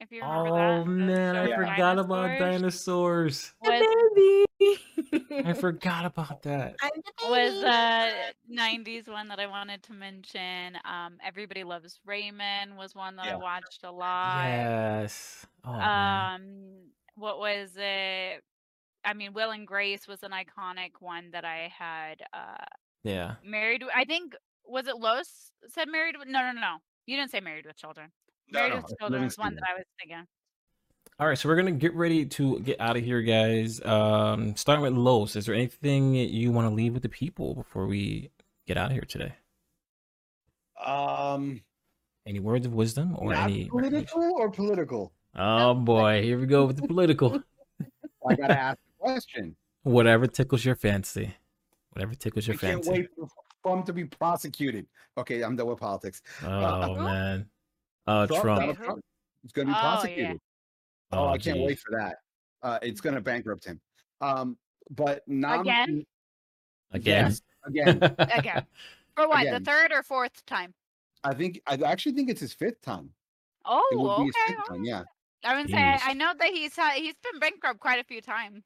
If 0.00 0.12
you 0.12 0.20
remember 0.22 0.50
that. 0.50 0.70
oh 0.80 0.84
the 0.84 0.90
man, 0.90 1.36
I 1.36 1.46
show 1.48 1.56
forgot 1.56 1.98
about 1.98 2.38
Dinosaurs 2.38 2.38
dinosaurs. 2.38 3.54
Was 3.62 4.44
Baby. 4.54 5.44
I 5.48 5.52
forgot 5.58 6.04
about 6.04 6.42
that. 6.42 6.76
I'm 6.82 7.30
was 7.30 7.54
baby. 7.54 7.66
uh 7.66 8.10
90s 8.52 9.08
one 9.08 9.26
that 9.28 9.40
I 9.40 9.46
wanted 9.48 9.82
to 9.84 9.92
mention. 9.92 10.76
Um 10.84 11.16
Everybody 11.26 11.64
Loves 11.64 11.98
Raymond 12.06 12.76
was 12.76 12.94
one 12.94 13.16
that 13.16 13.26
Yeah. 13.26 13.32
I 13.34 13.36
watched 13.38 13.82
a 13.82 13.90
lot. 13.90 14.44
Yes. 14.46 15.46
Oh 15.64 15.72
man. 15.72 16.34
Um 16.34 16.42
what 17.16 17.40
was 17.40 17.70
it? 17.76 18.44
I 19.04 19.14
mean 19.14 19.32
Will 19.32 19.50
and 19.50 19.66
Grace 19.66 20.06
was 20.06 20.22
an 20.22 20.30
iconic 20.30 20.92
one 21.00 21.30
that 21.32 21.44
I 21.44 21.72
had 21.76 22.22
uh 22.32 22.64
Yeah. 23.04 23.36
married 23.44 23.84
I 23.94 24.04
think 24.04 24.34
was 24.66 24.86
it 24.86 24.96
Los 24.96 25.50
said 25.68 25.88
married 25.88 26.16
with 26.18 26.28
no 26.28 26.40
no 26.40 26.52
no. 26.52 26.60
no. 26.60 26.76
You 27.06 27.16
didn't 27.16 27.30
say 27.30 27.40
married 27.40 27.64
with 27.66 27.76
children. 27.76 28.10
No, 28.50 28.60
Married 28.60 28.70
no, 28.70 28.76
with 28.76 28.98
children 28.98 29.12
Living 29.12 29.24
was 29.26 29.38
one 29.38 29.48
Single. 29.48 29.60
that 29.60 29.70
I 29.70 29.78
was 29.78 29.84
thinking. 29.98 30.26
All 31.20 31.26
right, 31.26 31.36
so 31.38 31.48
we're 31.48 31.56
gonna 31.56 31.72
get 31.72 31.94
ready 31.94 32.24
to 32.26 32.60
get 32.60 32.80
out 32.80 32.96
of 32.96 33.04
here, 33.04 33.22
guys. 33.22 33.84
Um, 33.84 34.54
starting 34.56 34.82
with 34.82 34.92
Los, 34.92 35.36
is 35.36 35.46
there 35.46 35.54
anything 35.54 36.14
you 36.14 36.52
want 36.52 36.68
to 36.68 36.74
leave 36.74 36.92
with 36.94 37.02
the 37.02 37.08
people 37.08 37.54
before 37.54 37.86
we 37.86 38.30
get 38.66 38.76
out 38.76 38.86
of 38.86 38.92
here 38.92 39.02
today? 39.08 39.34
Um, 40.84 41.62
Any 42.26 42.40
words 42.40 42.66
of 42.66 42.72
wisdom 42.72 43.16
or 43.18 43.32
not 43.32 43.44
any? 43.50 43.64
political 43.68 44.22
or 44.22 44.50
political? 44.50 45.12
Oh 45.34 45.74
boy, 45.74 46.22
here 46.22 46.38
we 46.38 46.46
go 46.46 46.66
with 46.66 46.76
the 46.76 46.86
political. 46.86 47.42
I 48.28 48.34
gotta 48.34 48.58
ask 48.58 48.78
a 48.78 49.02
question. 49.02 49.56
Whatever 49.82 50.26
tickles 50.26 50.64
your 50.64 50.76
fancy. 50.76 51.34
Whatever 51.92 52.14
tickles 52.14 52.46
your 52.46 52.54
I 52.56 52.58
can't 52.58 52.86
wait 52.86 53.08
for 53.62 53.76
him 53.76 53.82
to 53.84 53.92
be 53.92 54.04
prosecuted. 54.04 54.86
Okay, 55.16 55.42
I'm 55.42 55.56
done 55.56 55.66
with 55.66 55.78
politics. 55.78 56.22
Oh 56.44 56.94
man. 56.94 57.46
Oh 58.06 58.26
Trump, 58.26 58.42
Trump. 58.42 58.60
Donald 58.60 58.76
Trump 58.76 59.00
is 59.44 59.52
going 59.52 59.68
to 59.68 59.72
be 59.72 59.78
Oh, 59.78 59.82
yeah. 59.82 59.92
prosecuted. 59.94 60.40
Oh, 61.12 61.26
I 61.28 61.38
can't 61.38 61.56
geez. 61.58 61.66
wait 61.66 61.78
for 61.78 61.98
that. 61.98 62.16
Uh, 62.62 62.78
it's 62.82 63.00
going 63.00 63.14
to 63.14 63.20
bankrupt 63.20 63.64
him. 63.64 63.80
Um, 64.20 64.56
but 64.90 65.22
nom- 65.26 65.60
Again? 65.60 66.04
Again. 66.92 67.24
Yes, 67.26 67.42
again. 67.66 67.98
Again. 68.18 68.66
For 69.14 69.28
what? 69.28 69.42
Again. 69.42 69.62
The 69.62 69.70
third 69.70 69.92
or 69.92 70.02
fourth 70.02 70.44
time? 70.46 70.74
I 71.24 71.34
think 71.34 71.60
I 71.66 71.74
actually 71.74 72.12
think 72.12 72.30
it's 72.30 72.40
his 72.40 72.52
fifth 72.52 72.80
time. 72.82 73.10
Oh, 73.64 73.82
would 73.92 74.28
okay. 74.28 74.54
fifth 74.54 74.68
time. 74.68 74.84
Yeah. 74.84 75.02
I 75.44 75.60
would 75.60 75.70
say 75.70 75.76
I, 75.76 76.14
know 76.14 76.32
that 76.36 76.48
he's 76.48 76.74
had, 76.74 76.94
he's 76.94 77.14
been 77.22 77.38
bankrupt 77.38 77.78
quite 77.78 78.00
a 78.00 78.04
few 78.04 78.20
times, 78.20 78.62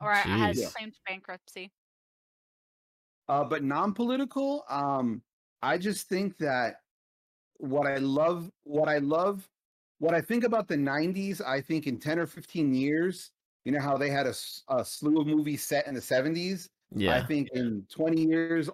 or 0.00 0.12
has 0.14 0.56
Jeez. 0.56 0.62
Yeah. 0.62 0.68
claimed 0.74 0.94
bankruptcy. 1.06 1.70
Uh, 3.28 3.44
but 3.44 3.64
non-political, 3.64 4.64
um, 4.68 5.22
I 5.62 5.78
just 5.78 6.08
think 6.08 6.36
that 6.38 6.76
what 7.58 7.86
I 7.86 7.96
love, 7.96 8.50
what 8.64 8.88
I 8.88 8.98
love, 8.98 9.48
what 9.98 10.14
I 10.14 10.20
think 10.20 10.44
about 10.44 10.68
the 10.68 10.76
'90s, 10.76 11.40
I 11.40 11.60
think 11.60 11.86
in 11.86 11.98
10 11.98 12.18
or 12.18 12.26
15 12.26 12.74
years, 12.74 13.32
you 13.64 13.72
know 13.72 13.80
how 13.80 13.96
they 13.96 14.10
had 14.10 14.26
a 14.26 14.84
slew 14.84 15.20
of 15.20 15.26
movies 15.26 15.64
set 15.64 15.86
in 15.86 15.94
the 15.94 16.00
'70s. 16.00 16.68
Yeah, 16.94 17.14
I 17.16 17.22
think 17.24 17.48
in 17.52 17.86
20 17.90 18.20
years, 18.26 18.70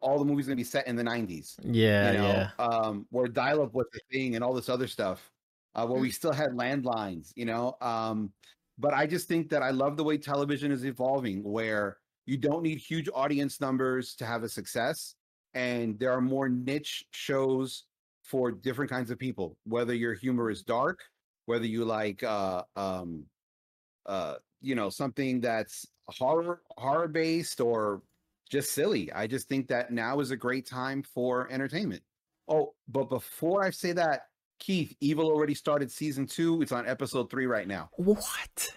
all 0.00 0.18
the 0.18 0.24
movies 0.24 0.46
gonna 0.46 0.56
be 0.56 0.64
set 0.64 0.86
in 0.86 0.96
the 0.96 1.02
'90s. 1.02 1.58
Yeah. 1.62 2.12
you 2.12 2.18
know, 2.18 2.28
Yeah. 2.28 2.50
um, 2.58 3.06
where 3.10 3.26
dial-up 3.28 3.74
was 3.74 3.86
the 3.92 4.00
thing 4.10 4.34
and 4.34 4.42
all 4.44 4.54
this 4.54 4.68
other 4.70 4.86
stuff, 4.86 5.30
uh, 5.74 5.86
where 5.86 6.00
we 6.00 6.10
still 6.10 6.32
had 6.32 6.50
landlines, 6.52 7.32
you 7.36 7.44
know. 7.44 7.76
Um, 7.82 8.32
but 8.78 8.94
I 8.94 9.06
just 9.06 9.28
think 9.28 9.50
that 9.50 9.62
I 9.62 9.70
love 9.72 9.96
the 9.98 10.04
way 10.04 10.16
television 10.16 10.72
is 10.72 10.84
evolving, 10.86 11.42
where 11.42 11.98
you 12.30 12.36
don't 12.36 12.62
need 12.62 12.78
huge 12.78 13.08
audience 13.12 13.60
numbers 13.60 14.14
to 14.14 14.24
have 14.24 14.44
a 14.44 14.48
success, 14.48 15.16
and 15.54 15.98
there 15.98 16.12
are 16.12 16.20
more 16.20 16.48
niche 16.48 17.04
shows 17.10 17.86
for 18.22 18.52
different 18.52 18.88
kinds 18.88 19.10
of 19.10 19.18
people. 19.18 19.56
Whether 19.64 19.94
your 19.94 20.14
humor 20.14 20.48
is 20.48 20.62
dark, 20.62 21.00
whether 21.46 21.66
you 21.66 21.84
like, 21.84 22.22
uh, 22.22 22.62
um, 22.76 23.24
uh, 24.06 24.36
you 24.60 24.76
know, 24.76 24.90
something 24.90 25.40
that's 25.40 25.88
horror 26.06 26.62
horror 26.78 27.08
based 27.08 27.60
or 27.60 28.00
just 28.48 28.74
silly. 28.74 29.12
I 29.12 29.26
just 29.26 29.48
think 29.48 29.66
that 29.66 29.92
now 29.92 30.20
is 30.20 30.30
a 30.30 30.36
great 30.36 30.66
time 30.66 31.02
for 31.02 31.50
entertainment. 31.50 32.02
Oh, 32.46 32.74
but 32.86 33.08
before 33.08 33.64
I 33.64 33.70
say 33.70 33.90
that, 33.90 34.26
Keith, 34.60 34.94
Evil 35.00 35.26
already 35.26 35.54
started 35.54 35.90
season 35.90 36.28
two. 36.28 36.62
It's 36.62 36.70
on 36.70 36.86
episode 36.86 37.28
three 37.28 37.46
right 37.46 37.66
now. 37.66 37.90
What? 37.94 38.68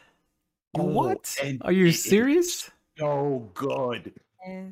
Oh, 0.76 0.86
what? 0.86 1.38
Are 1.62 1.72
you 1.72 1.88
it 1.88 1.94
serious? 1.94 2.72
So 2.98 3.49
good. 3.53 4.14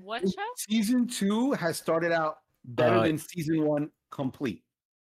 What 0.04 0.22
show? 0.28 0.42
Season 0.58 1.08
two 1.08 1.54
has 1.54 1.78
started 1.78 2.12
out 2.12 2.40
better 2.66 2.96
Uh, 2.98 3.04
than 3.04 3.18
season 3.18 3.66
one 3.66 3.90
complete. 4.10 4.64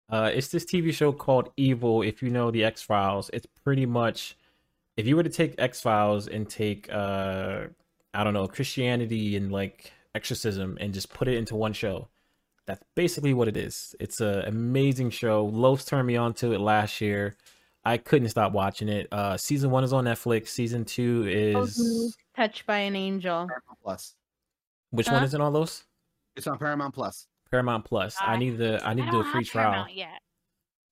Uh, 0.09 0.29
it's 0.33 0.49
this 0.49 0.65
TV 0.65 0.93
show 0.93 1.11
called 1.11 1.51
Evil. 1.57 2.01
If 2.03 2.21
you 2.21 2.29
know 2.29 2.51
the 2.51 2.63
X 2.63 2.81
Files, 2.81 3.29
it's 3.33 3.47
pretty 3.63 3.85
much 3.85 4.37
if 4.97 5.07
you 5.07 5.15
were 5.15 5.23
to 5.23 5.29
take 5.29 5.55
X 5.57 5.81
Files 5.81 6.27
and 6.27 6.47
take 6.49 6.91
uh, 6.91 7.67
I 8.13 8.23
don't 8.23 8.33
know 8.33 8.47
Christianity 8.47 9.35
and 9.35 9.51
like 9.51 9.91
exorcism 10.13 10.77
and 10.79 10.93
just 10.93 11.09
put 11.13 11.27
it 11.27 11.37
into 11.37 11.55
one 11.55 11.73
show. 11.73 12.07
That's 12.67 12.83
basically 12.95 13.33
what 13.33 13.47
it 13.47 13.57
is. 13.57 13.95
It's 13.99 14.21
an 14.21 14.41
amazing 14.45 15.09
show. 15.09 15.45
Los 15.45 15.83
turned 15.85 16.07
me 16.07 16.15
on 16.15 16.33
to 16.35 16.51
it 16.53 16.59
last 16.59 17.01
year. 17.01 17.35
I 17.83 17.97
couldn't 17.97 18.29
stop 18.29 18.51
watching 18.51 18.89
it. 18.89 19.07
Uh, 19.11 19.37
season 19.37 19.71
one 19.71 19.83
is 19.83 19.91
on 19.93 20.05
Netflix. 20.05 20.49
Season 20.49 20.85
two 20.85 21.25
is 21.27 22.15
touched 22.35 22.65
by 22.65 22.77
an 22.79 22.95
angel. 22.95 23.47
Paramount 23.47 23.79
Plus. 23.83 24.15
which 24.91 25.07
one 25.09 25.23
is 25.23 25.33
in 25.33 25.41
all 25.41 25.51
those? 25.51 25.83
It's 26.35 26.47
on 26.47 26.57
Paramount 26.59 26.93
Plus. 26.93 27.27
Paramount 27.49 27.85
Plus. 27.85 28.15
I 28.21 28.33
I- 28.33 28.37
need 28.37 28.57
to 28.59 28.85
I 28.85 28.93
need 28.93 29.05
to 29.05 29.11
do 29.11 29.19
a 29.21 29.23
free 29.25 29.43
trial. 29.43 29.71
Paramount 29.71 29.95
yet. 29.95 30.19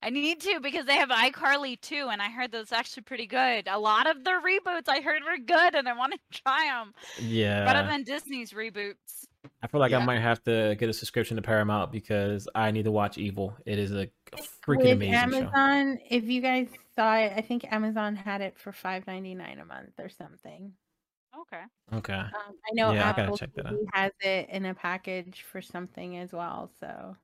I 0.01 0.09
need 0.11 0.39
to 0.41 0.61
because 0.61 0.85
they 0.85 0.95
have 0.95 1.09
iCarly 1.09 1.79
too, 1.79 2.07
and 2.09 2.21
I 2.21 2.29
heard 2.29 2.51
that's 2.53 2.71
actually 2.71 3.03
pretty 3.03 3.27
good. 3.27 3.67
A 3.67 3.77
lot 3.77 4.09
of 4.09 4.23
the 4.23 4.31
reboots 4.31 4.87
I 4.87 5.01
heard 5.01 5.23
were 5.25 5.37
good, 5.37 5.75
and 5.75 5.89
I 5.89 5.93
want 5.93 6.13
to 6.13 6.19
try 6.41 6.67
them 6.71 6.93
Yeah. 7.21 7.65
better 7.65 7.85
than 7.87 8.03
Disney's 8.03 8.51
reboots. 8.53 9.25
I 9.61 9.67
feel 9.67 9.79
like 9.79 9.93
I 9.93 10.03
might 10.03 10.19
have 10.21 10.43
to 10.43 10.75
get 10.79 10.89
a 10.89 10.93
subscription 10.93 11.35
to 11.37 11.41
Paramount 11.41 11.91
because 11.91 12.47
I 12.55 12.71
need 12.71 12.83
to 12.83 12.91
watch 12.91 13.17
Evil. 13.17 13.55
It 13.65 13.79
is 13.79 13.91
a 13.91 14.09
freaking 14.65 14.77
With 14.77 14.91
amazing 14.91 15.13
show. 15.13 15.37
Amazon, 15.37 15.99
if 16.09 16.25
you 16.25 16.41
guys 16.41 16.67
saw 16.95 17.15
it, 17.15 17.33
I 17.35 17.41
think 17.41 17.71
Amazon 17.71 18.15
had 18.15 18.41
it 18.41 18.57
for 18.57 18.71
five 18.71 19.05
ninety 19.07 19.35
nine 19.35 19.59
a 19.59 19.65
month 19.65 19.93
or 19.99 20.09
something. 20.09 20.73
Okay. 21.41 21.63
Okay. 21.93 22.13
Um, 22.13 22.31
I 22.33 22.73
know 22.73 22.91
Yeah, 22.91 23.09
I 23.09 23.11
gotta 23.11 23.21
Apple 23.23 23.37
check 23.37 23.53
that 23.55 23.65
out. 23.67 23.73
TV 23.73 23.85
has 23.93 24.11
it 24.21 24.49
in 24.49 24.65
a 24.65 24.73
package 24.73 25.45
for 25.49 25.61
something 25.61 26.17
as 26.17 26.33
well. 26.33 26.71
So 26.79 27.15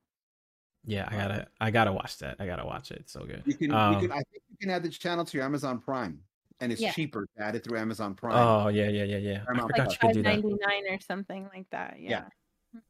Yeah, 0.84 1.08
I 1.10 1.16
gotta 1.16 1.48
I 1.60 1.70
gotta 1.70 1.92
watch 1.92 2.18
that. 2.18 2.36
I 2.38 2.46
gotta 2.46 2.64
watch 2.64 2.90
it. 2.92 2.98
It's 3.00 3.12
so 3.12 3.24
good. 3.24 3.42
You 3.44 3.54
can, 3.54 3.72
Um, 3.72 3.94
you 3.94 4.00
can, 4.00 4.12
I 4.12 4.22
think 4.22 4.42
you 4.48 4.56
can 4.60 4.70
add 4.70 4.82
the 4.82 4.88
channel 4.88 5.24
to 5.24 5.36
your 5.36 5.44
Amazon 5.44 5.80
Prime, 5.80 6.20
and 6.60 6.72
it's 6.72 6.80
Yeah. 6.80 6.92
cheaper 6.92 7.26
to 7.36 7.42
add 7.42 7.54
it 7.54 7.64
through 7.64 7.78
Amazon 7.78 8.14
Prime. 8.14 8.36
Oh 8.36 8.68
yeah, 8.68 8.88
yeah, 8.88 9.04
yeah, 9.04 9.16
yeah. 9.18 9.40
I 9.42 9.44
Paramount 9.44 9.70
forgot 9.70 9.84
Plus. 9.86 9.92
you 9.92 9.98
could 10.08 10.14
do 10.14 10.22
that. 10.22 10.94
or 10.94 11.00
something 11.00 11.48
like 11.54 11.68
that. 11.70 11.96
Yeah. 12.00 12.10
Yeah. 12.10 12.80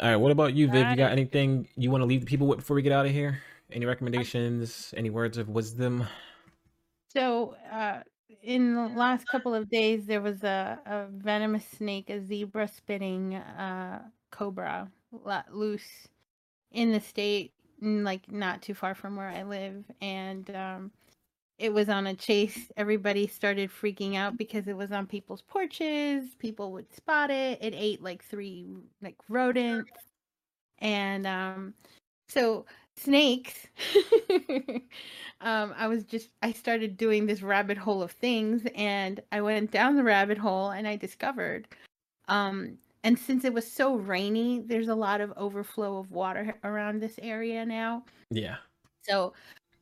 All 0.00 0.08
right, 0.10 0.16
what 0.16 0.32
about 0.32 0.54
you, 0.54 0.66
Viv? 0.66 0.90
You 0.90 0.96
Got 0.96 0.96
got 0.96 1.12
anything 1.12 1.66
you 1.76 1.90
want 1.90 2.02
to 2.02 2.06
leave 2.06 2.20
the 2.20 2.26
people 2.26 2.46
with 2.46 2.58
before 2.58 2.74
we 2.76 2.82
get 2.82 2.92
out 2.92 3.06
of 3.06 3.12
here? 3.12 3.40
Any 3.72 3.86
recommendations? 3.86 4.92
Any 4.96 5.10
words 5.10 5.38
of 5.38 5.48
wisdom? 5.48 6.06
So, 7.08 7.56
uh, 7.72 8.00
in 8.42 8.74
the 8.74 8.88
last 8.88 9.26
couple 9.26 9.54
of 9.54 9.68
days, 9.70 10.06
there 10.06 10.20
was 10.20 10.44
a, 10.44 10.78
a 10.86 11.06
venomous 11.10 11.64
snake, 11.76 12.10
a 12.10 12.24
zebra 12.24 12.68
spitting 12.68 13.34
uh, 13.34 14.02
cobra, 14.30 14.90
let 15.10 15.54
loose 15.54 16.06
in 16.70 16.92
the 16.92 17.00
state, 17.00 17.54
like 17.80 18.30
not 18.30 18.60
too 18.62 18.74
far 18.74 18.94
from 18.94 19.16
where 19.16 19.28
I 19.28 19.42
live, 19.42 19.84
and 20.02 20.48
um, 20.54 20.90
it 21.58 21.72
was 21.72 21.88
on 21.88 22.06
a 22.06 22.14
chase. 22.14 22.70
Everybody 22.76 23.26
started 23.26 23.70
freaking 23.70 24.16
out 24.16 24.36
because 24.36 24.68
it 24.68 24.76
was 24.76 24.92
on 24.92 25.06
people's 25.06 25.42
porches. 25.42 26.34
People 26.38 26.72
would 26.72 26.92
spot 26.94 27.30
it. 27.30 27.58
It 27.60 27.74
ate 27.76 28.02
like 28.02 28.24
three 28.24 28.66
like 29.02 29.16
rodents, 29.28 29.90
and 30.78 31.26
um, 31.26 31.74
so 32.28 32.64
snakes. 32.96 33.66
um, 35.40 35.74
I 35.76 35.88
was 35.88 36.04
just 36.04 36.30
I 36.42 36.52
started 36.52 36.96
doing 36.96 37.26
this 37.26 37.42
rabbit 37.42 37.78
hole 37.78 38.02
of 38.02 38.12
things, 38.12 38.62
and 38.74 39.20
I 39.32 39.40
went 39.40 39.70
down 39.70 39.96
the 39.96 40.04
rabbit 40.04 40.38
hole, 40.38 40.70
and 40.70 40.86
I 40.86 40.96
discovered. 40.96 41.66
Um, 42.28 42.78
and 43.04 43.18
since 43.18 43.44
it 43.44 43.54
was 43.54 43.70
so 43.70 43.96
rainy, 43.96 44.60
there's 44.60 44.88
a 44.88 44.94
lot 44.94 45.20
of 45.20 45.32
overflow 45.36 45.98
of 45.98 46.10
water 46.10 46.54
around 46.64 47.00
this 47.00 47.18
area 47.22 47.64
now. 47.64 48.04
Yeah. 48.30 48.56
So, 49.02 49.32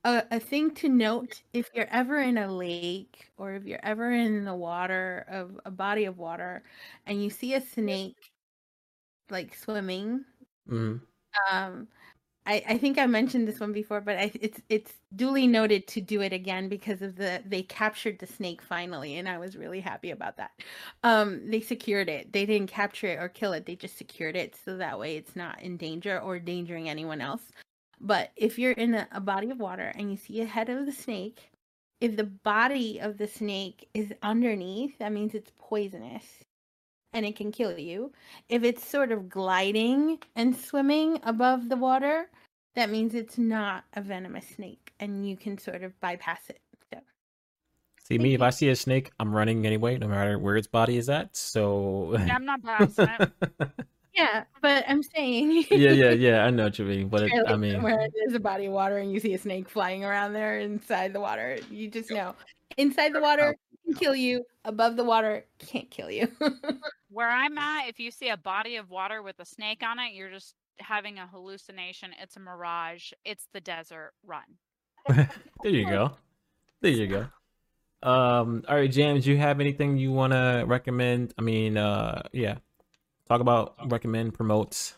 a, 0.07 0.25
a 0.33 0.41
thing 0.41 0.75
to 0.77 0.89
note 0.89 1.43
if 1.53 1.71
you're 1.75 1.89
ever 1.91 2.21
in 2.21 2.39
a 2.39 2.53
lake 2.53 3.31
or 3.39 3.55
if 3.55 3.65
you're 3.65 3.85
ever 3.85 4.13
in 4.13 4.45
the 4.45 4.55
water 4.55 5.27
of 5.29 5.61
a 5.67 5.71
body 5.73 6.07
of 6.07 6.19
water 6.19 6.65
and 7.07 7.23
you 7.23 7.31
see 7.31 7.55
a 7.55 7.61
snake 7.61 8.33
like 9.31 9.55
swimming, 9.55 10.25
hmm 10.69 10.97
um, 11.51 11.89
I, 12.47 12.65
I 12.69 12.79
think 12.79 12.99
I 12.99 13.07
mentioned 13.07 13.49
this 13.49 13.61
one 13.61 13.73
before, 13.73 14.01
but 14.01 14.17
I, 14.19 14.33
it's 14.41 14.61
it's 14.71 14.95
duly 15.17 15.47
noted 15.49 15.89
to 15.89 16.03
do 16.03 16.23
it 16.23 16.33
again 16.33 16.69
because 16.69 17.03
of 17.03 17.17
the 17.17 17.43
they 17.47 17.63
captured 17.63 18.19
the 18.21 18.27
snake 18.27 18.63
finally, 18.63 19.17
and 19.19 19.29
I 19.29 19.39
was 19.39 19.57
really 19.57 19.81
happy 19.81 20.11
about 20.13 20.39
that. 20.39 20.53
Um, 21.05 21.51
they 21.51 21.61
secured 21.63 22.09
it. 22.11 22.33
They 22.33 22.47
didn't 22.47 22.71
capture 22.71 23.09
it 23.09 23.21
or 23.21 23.29
kill 23.31 23.53
it. 23.55 23.67
They 23.67 23.77
just 23.77 23.99
secured 23.99 24.37
it 24.37 24.57
so 24.65 24.79
that 24.79 24.99
way 24.99 25.17
it's 25.17 25.37
not 25.37 25.63
in 25.63 25.79
danger 25.79 26.21
or 26.21 26.37
endangering 26.39 26.89
anyone 26.91 27.21
else. 27.23 27.43
But 28.01 28.31
if 28.37 28.59
you're 28.59 28.73
in 28.73 28.95
a, 28.95 29.09
a 29.13 29.21
body 29.21 29.51
of 29.51 29.59
water 29.59 29.93
and 29.95 30.11
you 30.11 30.17
see 30.17 30.41
a 30.41 30.47
head 30.47 30.69
of 30.69 30.87
the 30.87 30.93
snake, 30.93 31.51
if 32.01 32.17
the 32.17 32.25
body 32.25 32.99
of 33.01 33.19
the 33.19 33.27
snake 33.27 33.89
is 33.95 34.13
underneath, 34.23 34.99
that 34.99 35.13
means 35.13 35.35
it's 35.35 35.53
poisonous 35.59 36.25
and 37.13 37.25
it 37.25 37.37
can 37.37 37.51
kill 37.51 37.79
you. 37.79 38.13
If 38.49 38.63
it's 38.63 38.87
sort 38.87 39.13
of 39.13 39.29
gliding 39.29 40.19
and 40.35 40.55
swimming 40.55 41.19
above 41.23 41.69
the 41.69 41.77
water, 41.77 42.29
that 42.75 42.91
means 42.91 43.15
it's 43.15 43.39
not 43.39 43.85
a 43.95 44.03
venomous 44.03 44.47
snake 44.47 44.93
and 45.01 45.27
you 45.29 45.37
can 45.37 45.57
sort 45.57 45.83
of 45.83 45.99
bypass 46.01 46.51
it. 46.51 46.61
So, 46.93 47.01
See 48.05 48.19
me, 48.19 48.35
if 48.35 48.43
I 48.43 48.51
see 48.51 48.69
a 48.69 48.77
snake, 48.77 49.11
I'm 49.19 49.35
running 49.35 49.67
anyway, 49.67 49.97
no 49.97 50.09
matter 50.09 50.39
where 50.39 50.57
its 50.57 50.69
body 50.69 50.99
is 50.99 51.09
at. 51.09 51.35
So 51.35 52.17
Yeah, 52.27 52.37
I'm 52.37 52.45
not 52.45 52.63
blasting 52.63 53.09
it. 53.21 53.87
Yeah, 54.17 54.45
but 54.63 54.85
I'm 54.89 55.03
saying. 55.03 55.65
yeah, 55.71 55.91
yeah, 55.91 56.11
yeah. 56.11 56.45
I 56.45 56.51
know 56.51 56.65
what 56.65 56.79
you 56.79 56.85
mean, 56.85 57.09
but 57.09 57.23
it, 57.23 57.33
I 57.47 57.57
mean, 57.57 57.75
somewhere 57.75 58.09
there's 58.15 58.35
a 58.35 58.41
body 58.41 58.67
of 58.67 58.73
water 58.73 58.99
and 58.99 59.13
you 59.13 59.21
see 59.21 59.35
a 59.35 59.39
snake 59.39 59.69
flying 59.69 60.05
around 60.05 60.33
there 60.33 60.59
inside 60.59 61.13
the 61.13 61.21
water. 61.21 61.59
You 61.71 61.89
just 61.89 62.11
know 62.11 62.35
inside 62.77 63.13
the 63.13 63.21
water 63.21 63.57
can 63.85 63.95
kill 63.95 64.15
you. 64.15 64.45
Above 64.65 64.97
the 64.97 65.05
water 65.05 65.45
can't 65.59 65.91
kill 65.91 66.11
you. 66.11 66.29
Where 67.11 67.29
I'm 67.29 67.57
at, 67.59 67.89
if 67.89 68.01
you 68.01 68.11
see 68.11 68.29
a 68.29 68.37
body 68.37 68.77
of 68.77 68.91
water 68.91 69.23
with 69.23 69.39
a 69.39 69.45
snake 69.45 69.83
on 69.83 69.99
it, 69.99 70.13
you're 70.13 70.31
just 70.31 70.55
having 70.79 71.19
a 71.19 71.27
hallucination. 71.27 72.11
It's 72.21 72.37
a 72.37 72.41
mirage. 72.41 73.13
It's 73.25 73.49
the 73.53 73.61
desert. 73.61 74.13
Run. 74.25 74.43
there 75.09 75.73
you 75.73 75.87
go, 75.87 76.13
there 76.81 76.91
you 76.91 77.07
go. 77.07 77.27
Um, 78.03 78.65
all 78.69 78.77
right, 78.77 78.91
James, 78.91 79.25
do 79.25 79.33
you 79.33 79.39
have 79.39 79.61
anything 79.61 79.97
you 79.97 80.13
want 80.13 80.33
to 80.33 80.65
recommend? 80.67 81.33
I 81.39 81.43
mean, 81.43 81.77
uh, 81.77 82.23
yeah, 82.33 82.57
talk 83.29 83.41
about 83.41 83.75
recommend 83.91 84.35
promotes 84.35 84.95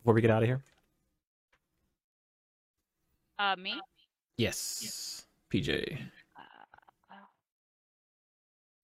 before 0.00 0.14
we 0.14 0.20
get 0.20 0.30
out 0.30 0.42
of 0.42 0.48
here. 0.48 0.62
Uh, 3.38 3.56
me? 3.56 3.80
Yes, 4.38 5.26
PJ. 5.52 5.98
Uh, 6.36 6.42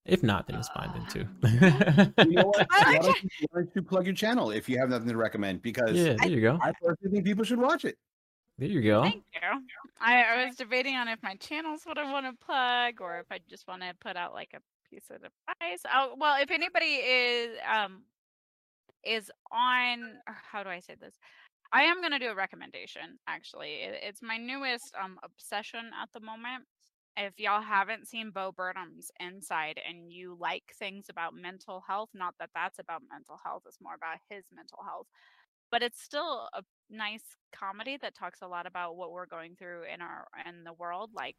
If 0.05 0.23
not, 0.23 0.47
then 0.47 0.57
it's 0.57 0.69
fine 0.69 0.91
then 0.93 1.07
too. 1.07 1.27
You 2.29 2.37
know 2.37 2.47
what? 2.47 2.67
Why 2.71 2.99
don't 2.99 3.23
you, 3.23 3.31
why 3.51 3.61
don't 3.63 3.71
you 3.75 3.83
plug 3.83 4.07
your 4.07 4.15
channel 4.15 4.51
if 4.51 4.69
you 4.69 4.79
have 4.79 4.91
nothing 4.91 5.09
to 5.09 5.17
recommend? 5.17 5.63
Because 5.63 5.97
yeah, 5.97 6.15
there 6.19 6.29
you 6.29 6.41
go. 6.41 6.59
I 6.61 6.73
personally 6.83 7.13
think 7.13 7.25
people 7.25 7.45
should 7.45 7.61
watch 7.61 7.85
it. 7.85 7.97
There 8.59 8.69
you 8.69 8.83
go. 8.83 9.03
Thank 9.03 9.25
you. 9.35 9.41
I, 10.01 10.23
I 10.23 10.45
was 10.47 10.57
debating 10.57 10.97
on 10.97 11.09
if 11.09 11.23
my 11.23 11.35
channel's 11.37 11.85
what 11.85 11.99
I 11.99 12.11
want 12.13 12.27
to 12.27 12.45
plug 12.45 13.01
or 13.01 13.19
if 13.19 13.27
I 13.31 13.39
just 13.49 13.67
want 13.67 13.83
to 13.83 13.95
put 14.01 14.17
out 14.17 14.35
like 14.35 14.55
a 14.55 14.61
piece 14.91 15.09
of 15.11 15.17
advice. 15.17 15.81
Oh, 15.93 16.15
well, 16.19 16.41
if 16.41 16.51
anybody 16.51 16.97
is 16.97 17.57
um 17.73 18.03
is 19.05 19.31
on 19.53 20.15
how 20.27 20.63
do 20.63 20.71
I 20.71 20.81
say 20.81 20.95
this? 21.01 21.15
I 21.73 21.83
am 21.85 22.03
gonna 22.03 22.19
do 22.19 22.31
a 22.31 22.35
recommendation. 22.35 23.19
Actually, 23.29 23.83
it, 23.83 24.01
it's 24.03 24.23
my 24.23 24.37
newest 24.39 24.95
um 25.03 25.19
obsession 25.25 25.91
at 26.03 26.11
the 26.15 26.21
moment. 26.21 26.65
If 27.17 27.39
y'all 27.39 27.63
haven't 27.63 28.09
seen 28.09 28.31
Bo 28.31 28.53
Burnham's 28.53 29.11
Inside 29.21 29.81
and 29.87 30.11
you 30.11 30.37
like 30.41 30.65
things 30.79 31.07
about 31.11 31.35
mental 31.35 31.83
health, 31.87 32.09
not 32.15 32.35
that 32.41 32.51
that's 32.55 32.79
about 32.79 33.03
mental 33.11 33.39
health, 33.45 33.65
it's 33.67 33.79
more 33.83 33.95
about 33.95 34.19
his 34.31 34.45
mental 34.55 34.79
health 34.87 35.07
but 35.71 35.83
it's 35.83 36.03
still 36.03 36.49
a 36.55 36.63
nice 36.91 37.25
comedy 37.55 37.97
that 38.01 38.15
talks 38.15 38.43
a 38.43 38.47
lot 38.47 38.67
about 38.67 38.97
what 38.97 39.11
we're 39.11 39.27
going 39.27 39.57
through 39.57 39.83
in 39.93 40.01
our 40.03 40.27
in 40.47 40.65
the 40.65 40.73
world 40.75 41.11
like 41.15 41.37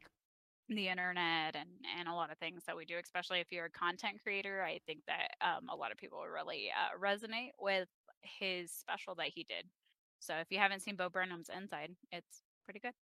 the 0.68 0.88
internet 0.88 1.54
and 1.56 1.68
and 1.98 2.08
a 2.08 2.12
lot 2.14 2.30
of 2.32 2.38
things 2.38 2.62
that 2.66 2.76
we 2.76 2.84
do 2.86 2.94
especially 3.02 3.38
if 3.40 3.46
you're 3.52 3.66
a 3.66 3.70
content 3.70 4.14
creator 4.22 4.62
i 4.62 4.78
think 4.86 5.00
that 5.06 5.28
um, 5.46 5.68
a 5.70 5.76
lot 5.76 5.92
of 5.92 5.98
people 5.98 6.18
really 6.32 6.68
uh, 6.72 6.98
resonate 6.98 7.50
with 7.60 7.88
his 8.22 8.72
special 8.72 9.14
that 9.14 9.26
he 9.34 9.44
did 9.44 9.66
so 10.20 10.34
if 10.36 10.46
you 10.50 10.58
haven't 10.58 10.80
seen 10.80 10.96
bo 10.96 11.08
burnham's 11.10 11.50
inside 11.54 11.90
it's 12.12 12.42
pretty 12.64 12.80
good 12.80 12.92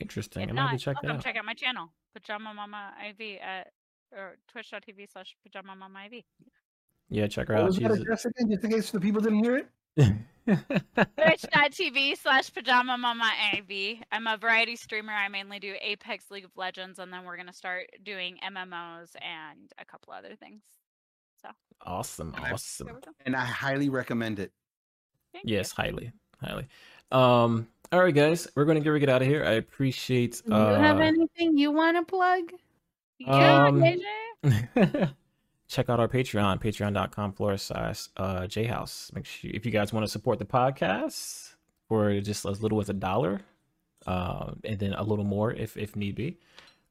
Interesting. 0.00 0.42
if 0.42 0.48
I'm 0.50 0.56
gonna 0.56 0.68
have 0.68 0.72
not 0.72 0.78
to 0.78 0.84
check 0.84 0.96
that 1.02 1.06
come 1.08 1.16
out. 1.16 1.22
check 1.24 1.36
out 1.36 1.44
my 1.44 1.54
channel 1.54 1.88
pajama 2.14 2.52
mama 2.54 2.92
iv 3.08 3.38
at 3.42 3.68
or 4.12 4.36
twitch.tv 4.52 5.10
slash 5.10 5.34
pajama 5.42 5.74
mama 5.76 6.00
iv 6.12 6.22
Yeah, 7.08 7.26
check 7.28 7.48
her 7.48 7.54
What 7.54 7.62
out. 7.62 7.66
was 7.66 7.76
that 7.78 7.90
She's 7.92 8.00
address 8.00 8.24
again, 8.26 8.50
just 8.50 8.64
in 8.64 8.70
case 8.70 8.90
the 8.90 9.00
people 9.00 9.20
didn't 9.22 9.42
hear 9.44 9.56
it? 9.56 9.68
twitch.tv 10.46 12.16
slash 12.18 12.52
pajama 12.52 12.96
mama 12.98 13.30
av 13.52 13.70
i'm 14.12 14.26
a 14.26 14.36
variety 14.36 14.76
streamer 14.76 15.12
i 15.12 15.28
mainly 15.28 15.58
do 15.58 15.74
apex 15.80 16.30
league 16.30 16.44
of 16.44 16.50
legends 16.56 16.98
and 16.98 17.12
then 17.12 17.24
we're 17.24 17.36
going 17.36 17.46
to 17.46 17.52
start 17.52 17.86
doing 18.04 18.36
mmos 18.46 19.10
and 19.22 19.72
a 19.78 19.84
couple 19.84 20.12
other 20.12 20.34
things 20.36 20.62
So 21.42 21.48
awesome, 21.84 22.34
awesome. 22.38 22.86
there 22.86 22.94
we 22.94 23.00
go 23.00 23.10
And 23.26 23.34
I 23.36 23.44
highly 23.44 23.88
recommend 23.88 24.38
it. 24.38 24.52
Thank 25.32 25.44
you. 25.48 25.56
Yes, 25.56 25.72
highly, 25.72 26.12
highly. 26.40 26.66
Um, 27.10 27.66
all 27.92 28.02
right, 28.02 28.14
guys, 28.14 28.46
we're 28.54 28.64
gonna 28.64 28.80
get 28.80 28.98
get 28.98 29.08
out 29.08 29.20
of 29.22 29.28
here. 29.28 29.44
I 29.44 29.52
appreciate. 29.52 30.42
Do 30.46 30.52
you 30.54 30.58
have 30.60 30.98
Uh, 30.98 31.04
anything 31.04 31.58
you 31.58 31.70
want 31.72 31.96
to 31.96 32.04
plug? 32.04 32.52
yeah, 33.18 33.66
Um, 33.66 33.80
JJ? 33.80 35.14
check 35.74 35.88
out 35.90 35.98
our 35.98 36.06
Patreon, 36.08 36.62
patreon.com 36.62 37.32
forward 37.32 37.58
slash 37.60 38.06
uh, 38.16 38.46
jhouse. 38.46 39.10
Make 39.14 39.26
sure 39.26 39.50
if 39.52 39.66
you 39.66 39.72
guys 39.72 39.92
want 39.92 40.06
to 40.06 40.10
support 40.10 40.38
the 40.38 40.44
podcast 40.44 41.54
for 41.88 42.20
just 42.20 42.46
as 42.46 42.62
little 42.62 42.80
as 42.80 42.88
a 42.88 42.94
dollar, 42.94 43.40
uh, 44.06 44.52
and 44.64 44.78
then 44.78 44.92
a 44.94 45.02
little 45.02 45.24
more 45.24 45.52
if 45.52 45.76
if 45.76 45.96
need 45.96 46.14
be. 46.14 46.38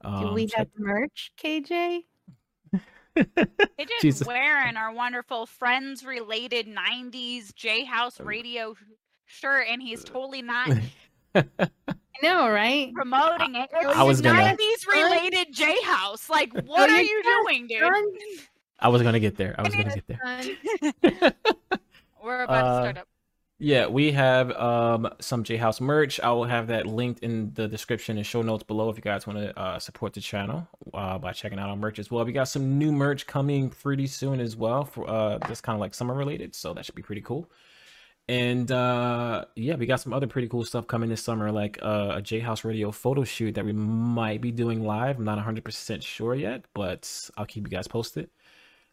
Do 0.03 0.09
Um, 0.09 0.33
we 0.33 0.47
check- 0.47 0.57
have 0.57 0.67
merch, 0.77 1.31
KJ? 1.41 2.03
JJ's 3.15 3.87
Jesus. 4.01 4.27
wearing 4.27 4.75
our 4.75 4.91
wonderful 4.91 5.45
friends 5.45 6.03
related 6.05 6.67
90s 6.67 7.53
J 7.55 7.85
House 7.85 8.19
Oh. 8.19 8.25
radio 8.25 8.75
shirt 9.25 9.67
and 9.69 9.81
he's 9.81 10.03
totally 10.03 10.41
not 10.41 10.69
I 11.35 11.45
know, 12.21 12.49
right? 12.49 12.93
promoting 12.93 13.55
it. 13.55 13.69
It's 13.73 13.95
I 13.95 14.03
was 14.03 14.19
gonna- 14.21 14.41
90s 14.57 14.87
related 14.91 15.53
J 15.53 15.81
House. 15.83 16.29
Like, 16.29 16.51
what 16.53 16.89
Oh, 16.89 16.93
are 16.93 17.01
you 17.01 17.07
you 17.09 17.43
doing, 17.45 17.67
dude? 17.67 18.47
I 18.79 18.89
was 18.89 19.01
gonna 19.01 19.19
get 19.19 19.37
there. 19.37 19.55
I 19.57 19.61
was 19.63 19.73
gonna 19.75 19.95
get 19.95 20.07
there. 20.07 21.33
We're 22.23 22.43
about 22.43 22.65
Uh, 22.65 22.69
to 22.69 22.81
start 22.83 22.97
up. 22.99 23.07
Yeah, 23.59 23.87
we 23.87 24.11
have 24.11 24.51
um 24.51 25.09
some 25.19 25.43
J 25.43 25.55
House 25.57 25.79
merch. 25.79 26.19
I 26.19 26.31
will 26.31 26.43
have 26.45 26.67
that 26.67 26.85
linked 26.85 27.21
in 27.21 27.53
the 27.53 27.67
description 27.67 28.17
and 28.17 28.25
show 28.25 28.41
notes 28.41 28.63
below 28.63 28.89
if 28.89 28.97
you 28.97 29.01
guys 29.03 29.25
want 29.25 29.39
to 29.39 29.57
uh, 29.57 29.79
support 29.79 30.13
the 30.13 30.19
channel 30.21 30.67
uh, 30.93 31.17
by 31.17 31.31
checking 31.31 31.59
out 31.59 31.69
our 31.69 31.75
merch 31.77 31.97
as 31.99 32.11
well. 32.11 32.25
We 32.25 32.33
got 32.33 32.49
some 32.49 32.77
new 32.77 32.91
merch 32.91 33.25
coming 33.25 33.69
pretty 33.69 34.07
soon 34.07 34.39
as 34.41 34.55
well 34.57 34.83
for 34.83 35.09
uh 35.09 35.39
just 35.47 35.63
kind 35.63 35.75
of 35.75 35.79
like 35.79 35.93
summer 35.93 36.13
related, 36.13 36.55
so 36.55 36.73
that 36.73 36.85
should 36.85 36.95
be 36.95 37.03
pretty 37.03 37.21
cool. 37.21 37.49
And 38.27 38.69
uh 38.71 39.45
yeah, 39.55 39.75
we 39.75 39.85
got 39.85 40.01
some 40.01 40.13
other 40.13 40.27
pretty 40.27 40.47
cool 40.49 40.65
stuff 40.65 40.87
coming 40.87 41.09
this 41.09 41.23
summer, 41.23 41.51
like 41.51 41.77
uh, 41.81 42.13
a 42.15 42.21
J 42.21 42.39
House 42.39 42.65
Radio 42.65 42.91
photo 42.91 43.23
shoot 43.23 43.55
that 43.55 43.65
we 43.65 43.73
might 43.73 44.41
be 44.41 44.51
doing 44.51 44.83
live. 44.83 45.17
I'm 45.19 45.25
not 45.25 45.37
100% 45.45 46.01
sure 46.01 46.33
yet, 46.35 46.65
but 46.73 47.29
I'll 47.37 47.45
keep 47.45 47.65
you 47.65 47.69
guys 47.71 47.87
posted. 47.87 48.29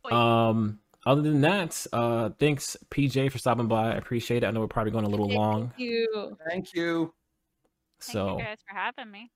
Wait. 0.05 0.13
Um, 0.13 0.79
other 1.07 1.23
than 1.23 1.41
that, 1.43 1.87
uh, 1.93 2.31
thanks 2.39 2.77
PJ 2.91 3.31
for 3.33 3.39
stopping 3.39 3.69
by. 3.69 3.89
I 3.93 3.95
appreciate 3.97 4.43
it. 4.43 4.47
I 4.47 4.51
know 4.51 4.61
we're 4.61 4.67
probably 4.69 4.93
going 4.93 5.05
a 5.07 5.09
little 5.09 5.29
long, 5.29 5.69
Thank 5.77 5.81
you. 5.81 6.37
Thank 6.49 6.75
you. 6.75 7.15
Thank 8.01 8.13
so 8.15 8.39
you 8.39 8.45
guys 8.45 8.59
for 8.69 8.75
having 8.77 9.11
me. 9.11 9.31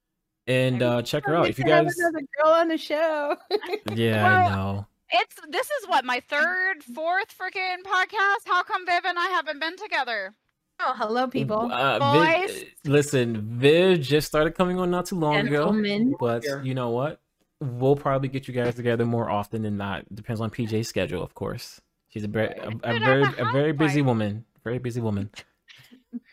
and 0.47 0.83
uh, 0.83 1.03
check 1.03 1.25
her 1.27 1.35
out 1.35 1.49
if 1.49 1.59
you 1.59 1.65
to 1.65 1.71
have 1.71 1.85
guys. 1.87 1.99
another 1.99 2.21
girl 2.43 2.53
on 2.53 2.69
the 2.69 2.79
show. 2.79 3.37
Yeah, 3.95 4.23
Well, 4.25 4.47
I 4.49 4.55
know. 4.55 4.87
It's 5.11 5.37
this 5.51 5.67
is 5.71 5.87
what 5.89 6.05
my 6.05 6.21
third, 6.29 6.83
fourth 6.83 7.29
freaking 7.39 7.77
podcast. 7.87 8.47
How 8.47 8.63
come 8.63 8.85
Viv 8.87 9.05
and 9.05 9.19
I 9.19 9.27
haven't 9.29 9.61
been 9.61 9.77
together? 9.77 10.35
oh, 10.81 10.95
hello, 10.97 11.29
people. 11.29 11.71
Uh, 11.73 12.13
Viv, 12.13 12.49
Boys. 12.51 12.65
listen, 12.85 13.59
Viv 13.59 14.01
just 14.01 14.27
started 14.27 14.55
coming 14.57 14.79
on 14.79 14.91
not 14.91 15.07
too 15.07 15.17
long 15.17 15.37
ago, 15.37 15.73
but 16.19 16.43
Here. 16.43 16.63
you 16.65 16.75
know 16.75 16.91
what? 16.91 17.21
We'll 17.65 17.97
probably 17.97 18.29
get 18.29 18.47
you 18.49 18.55
guys 18.55 18.75
together 18.75 19.05
more 19.07 19.31
often 19.31 19.63
than 19.63 19.77
not. 19.77 20.05
Depends 20.15 20.41
on 20.41 20.51
PJ's 20.51 20.89
schedule, 20.89 21.23
of 21.23 21.35
course. 21.35 21.81
She's 22.09 22.25
a 22.25 22.29
very, 22.29 22.49
a, 22.49 22.69
a 22.69 22.93
Dude, 22.93 23.03
very, 23.03 23.23
a 23.23 23.49
a 23.49 23.53
very 23.53 23.73
busy 23.73 24.03
woman. 24.03 24.45
Very 24.63 24.79
busy 24.79 25.01
woman. 25.01 25.31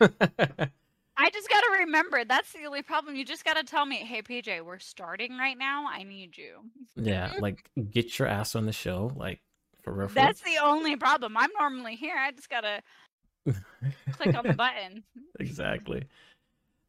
I 0.00 1.30
just 1.30 1.48
gotta 1.48 1.78
remember 1.80 2.24
that's 2.24 2.52
the 2.52 2.64
only 2.66 2.82
problem. 2.82 3.16
You 3.16 3.24
just 3.24 3.44
gotta 3.44 3.64
tell 3.64 3.84
me, 3.84 3.96
hey 3.96 4.22
PJ, 4.22 4.64
we're 4.64 4.78
starting 4.78 5.36
right 5.36 5.56
now. 5.58 5.86
I 5.88 6.02
need 6.04 6.36
you. 6.36 6.58
yeah, 6.96 7.32
like 7.40 7.68
get 7.90 8.18
your 8.18 8.28
ass 8.28 8.54
on 8.54 8.66
the 8.66 8.72
show, 8.72 9.12
like. 9.16 9.40
For 9.82 9.92
real. 9.92 10.08
That's 10.08 10.40
the 10.42 10.58
only 10.62 10.94
problem. 10.94 11.36
I'm 11.36 11.50
normally 11.58 11.96
here. 11.96 12.14
I 12.16 12.30
just 12.30 12.48
gotta 12.48 12.82
click 14.12 14.36
on 14.36 14.46
the 14.46 14.52
button. 14.52 15.02
exactly. 15.40 16.04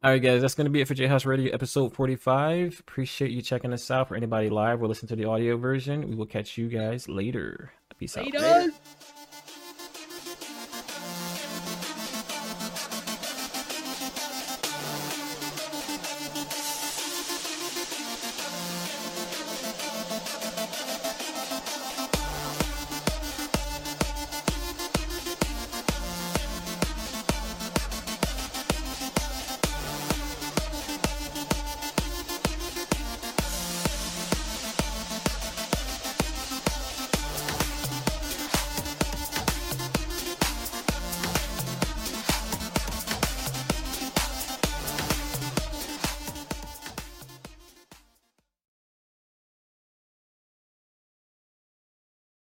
All 0.03 0.11
right, 0.11 0.21
guys, 0.21 0.41
that's 0.41 0.53
going 0.53 0.65
to 0.65 0.71
be 0.71 0.81
it 0.81 0.87
for 0.89 0.95
J 0.95 1.07
House 1.07 1.25
Radio 1.25 1.53
episode 1.53 1.93
45. 1.93 2.81
Appreciate 2.81 3.31
you 3.31 3.41
checking 3.41 3.71
us 3.71 3.89
out. 3.89 4.09
For 4.09 4.17
anybody 4.17 4.49
live 4.49 4.81
or 4.81 4.87
listen 4.89 5.07
to 5.07 5.15
the 5.15 5.23
audio 5.23 5.55
version, 5.55 6.09
we 6.09 6.15
will 6.15 6.25
catch 6.25 6.57
you 6.57 6.67
guys 6.67 7.07
later. 7.07 7.71
Peace 7.97 8.17
out. 8.17 8.25
Later. 8.25 8.73